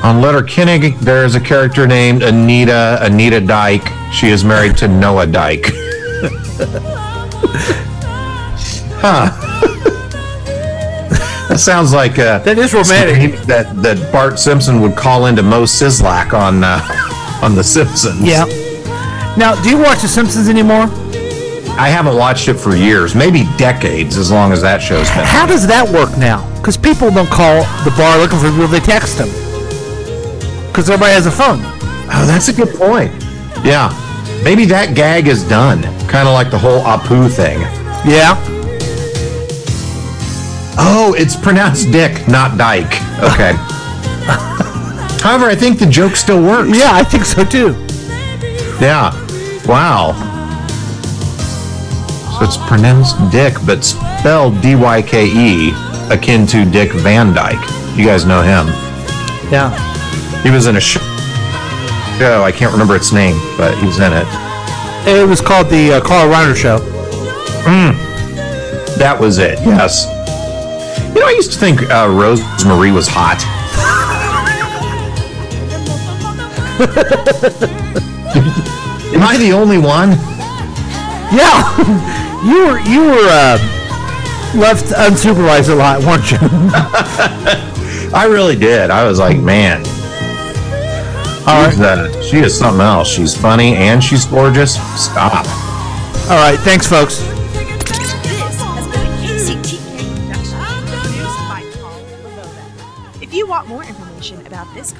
On 0.03 0.23
Letter 0.23 0.39
Letterkenny, 0.39 0.93
there's 1.03 1.35
a 1.35 1.41
character 1.41 1.87
named 1.87 2.23
Anita 2.23 2.99
Anita 3.03 3.41
Dyke. 3.43 3.87
She 4.11 4.29
is 4.29 4.43
married 4.43 4.79
to 4.79 4.89
Noah 4.89 5.27
Dyke. 5.27 5.67
huh. 9.03 9.42
That 11.53 11.59
sounds 11.59 11.93
like 11.93 12.19
uh, 12.19 12.39
that 12.49 12.57
is 12.57 12.73
romantic. 12.73 13.39
That 13.43 13.77
that 13.83 14.11
Bart 14.11 14.39
Simpson 14.39 14.81
would 14.81 14.97
call 14.97 15.27
into 15.27 15.43
Moe 15.43 15.65
Szyslak 15.65 16.33
on 16.33 16.65
uh, 16.65 16.81
on 17.45 17.55
The 17.55 17.63
Simpsons. 17.63 18.23
Yeah. 18.25 18.47
Now, 19.37 19.61
do 19.63 19.69
you 19.69 19.77
watch 19.77 20.01
The 20.01 20.09
Simpsons 20.09 20.49
anymore? 20.49 20.89
I 21.77 21.93
haven't 21.93 22.17
watched 22.17 22.49
it 22.49 22.55
for 22.55 22.75
years, 22.75 23.15
maybe 23.15 23.45
decades, 23.59 24.17
as 24.17 24.31
long 24.31 24.51
as 24.51 24.63
that 24.63 24.81
show's 24.81 25.11
been. 25.11 25.27
How 25.27 25.45
does 25.45 25.67
that 25.67 25.87
work 25.87 26.17
now? 26.17 26.41
Because 26.57 26.79
people 26.79 27.11
don't 27.11 27.29
call 27.29 27.65
the 27.85 27.93
bar 27.99 28.17
looking 28.17 28.39
for 28.39 28.49
people; 28.49 28.69
they 28.69 28.81
text 28.81 29.19
them. 29.19 29.29
Because 30.69 30.89
everybody 30.89 31.13
has 31.13 31.27
a 31.27 31.31
phone. 31.31 31.61
Oh, 32.09 32.25
that's 32.25 32.49
a 32.49 32.55
good 32.55 32.75
point. 32.77 33.13
Yeah, 33.61 33.93
maybe 34.43 34.65
that 34.73 34.97
gag 34.97 35.29
is 35.29 35.47
done. 35.47 35.83
Kind 36.09 36.29
of 36.29 36.33
like 36.33 36.51
the 36.51 36.59
whole 36.59 36.81
Apu 36.81 37.31
thing. 37.31 37.61
Yeah. 38.09 38.41
Oh, 40.79 41.15
it's 41.19 41.37
pronounced 41.37 41.91
Dick, 41.93 42.27
not 42.29 42.57
Dyke. 42.57 42.95
Okay. 43.23 43.53
However, 45.23 45.47
I 45.47 45.55
think 45.55 45.79
the 45.79 45.87
joke 45.87 46.17
still 46.17 46.43
works. 46.43 46.77
Yeah, 46.77 46.91
I 46.93 47.05
think 47.05 47.25
so 47.25 47.45
too. 47.45 47.75
Yeah. 48.81 49.13
Wow. 49.67 50.13
So 52.39 52.45
it's 52.45 52.57
pronounced 52.57 53.17
Dick, 53.31 53.55
but 53.65 53.85
spelled 53.85 54.61
D 54.61 54.75
Y 54.75 55.03
K 55.03 55.27
E, 55.27 55.73
akin 56.11 56.47
to 56.49 56.65
Dick 56.65 56.93
Van 56.93 57.33
Dyke. 57.33 57.63
You 57.97 58.05
guys 58.07 58.25
know 58.25 58.43
him. 58.43 58.67
Yeah. 59.53 59.71
He 60.43 60.51
was 60.51 60.67
in 60.67 60.77
a 60.77 60.81
show. 60.81 61.01
I 62.21 62.53
can't 62.53 62.73
remember 62.73 62.97
its 62.97 63.13
name, 63.13 63.37
but 63.57 63.77
he's 63.79 63.99
in 63.99 64.13
it. 64.13 64.27
It 65.07 65.29
was 65.29 65.41
called 65.41 65.69
the 65.69 65.95
uh, 65.95 66.01
Carl 66.01 66.31
Reiner 66.33 66.55
Show. 66.55 66.79
Mm. 67.65 67.95
That 68.97 69.19
was 69.19 69.39
it. 69.39 69.59
Yes. 69.61 70.07
Know, 71.23 71.29
I 71.29 71.33
used 71.33 71.53
to 71.53 71.59
think 71.61 71.89
uh, 71.89 72.09
Rose 72.11 72.41
Marie 72.67 72.91
was 72.91 73.07
hot. 73.09 73.39
Am 79.15 79.23
I 79.23 79.37
the 79.39 79.53
only 79.53 79.79
one? 79.79 80.11
Yeah, 81.31 81.63
you 82.45 82.67
were 82.67 82.81
you 82.81 83.03
were 83.03 83.29
uh, 83.31 83.57
left 84.57 84.87
unsupervised 84.87 85.69
a 85.69 85.77
lot, 85.77 86.01
weren't 86.01 86.29
you? 86.33 86.39
I 88.13 88.27
really 88.29 88.57
did. 88.57 88.91
I 88.91 89.05
was 89.05 89.21
like, 89.21 89.39
man, 89.39 89.85
she's, 89.85 91.81
uh, 91.81 92.21
she 92.21 92.39
is 92.39 92.59
something 92.59 92.81
else. 92.81 93.09
She's 93.09 93.37
funny 93.37 93.77
and 93.77 94.03
she's 94.03 94.25
gorgeous. 94.25 94.75
Stop. 95.01 95.47
All 96.29 96.43
right, 96.43 96.59
thanks, 96.59 96.89
folks. 96.89 97.23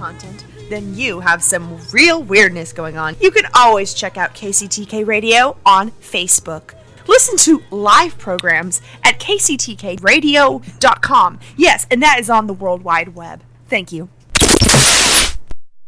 Content, 0.03 0.45
then 0.69 0.97
you 0.97 1.21
have 1.21 1.45
some 1.45 1.79
real 1.93 2.25
weirdness 2.25 2.73
going 2.73 2.99
on. 2.99 3.15
You 3.21 3.31
can 3.31 3.45
always 3.55 3.95
check 3.95 4.17
out 4.17 4.35
KCTK 4.35 5.07
Radio 5.07 5.57
on 5.65 5.93
Facebook. 5.93 6.75
Listen 7.07 7.37
to 7.39 7.63
live 7.71 8.19
programs 8.19 8.83
at 9.05 9.21
kctkradio.com. 9.21 11.39
Yes, 11.57 11.87
and 11.89 12.03
that 12.03 12.19
is 12.19 12.29
on 12.29 12.49
the 12.49 12.53
World 12.53 12.83
Wide 12.83 13.15
Web. 13.15 13.45
Thank 13.69 13.93
you. 13.93 14.09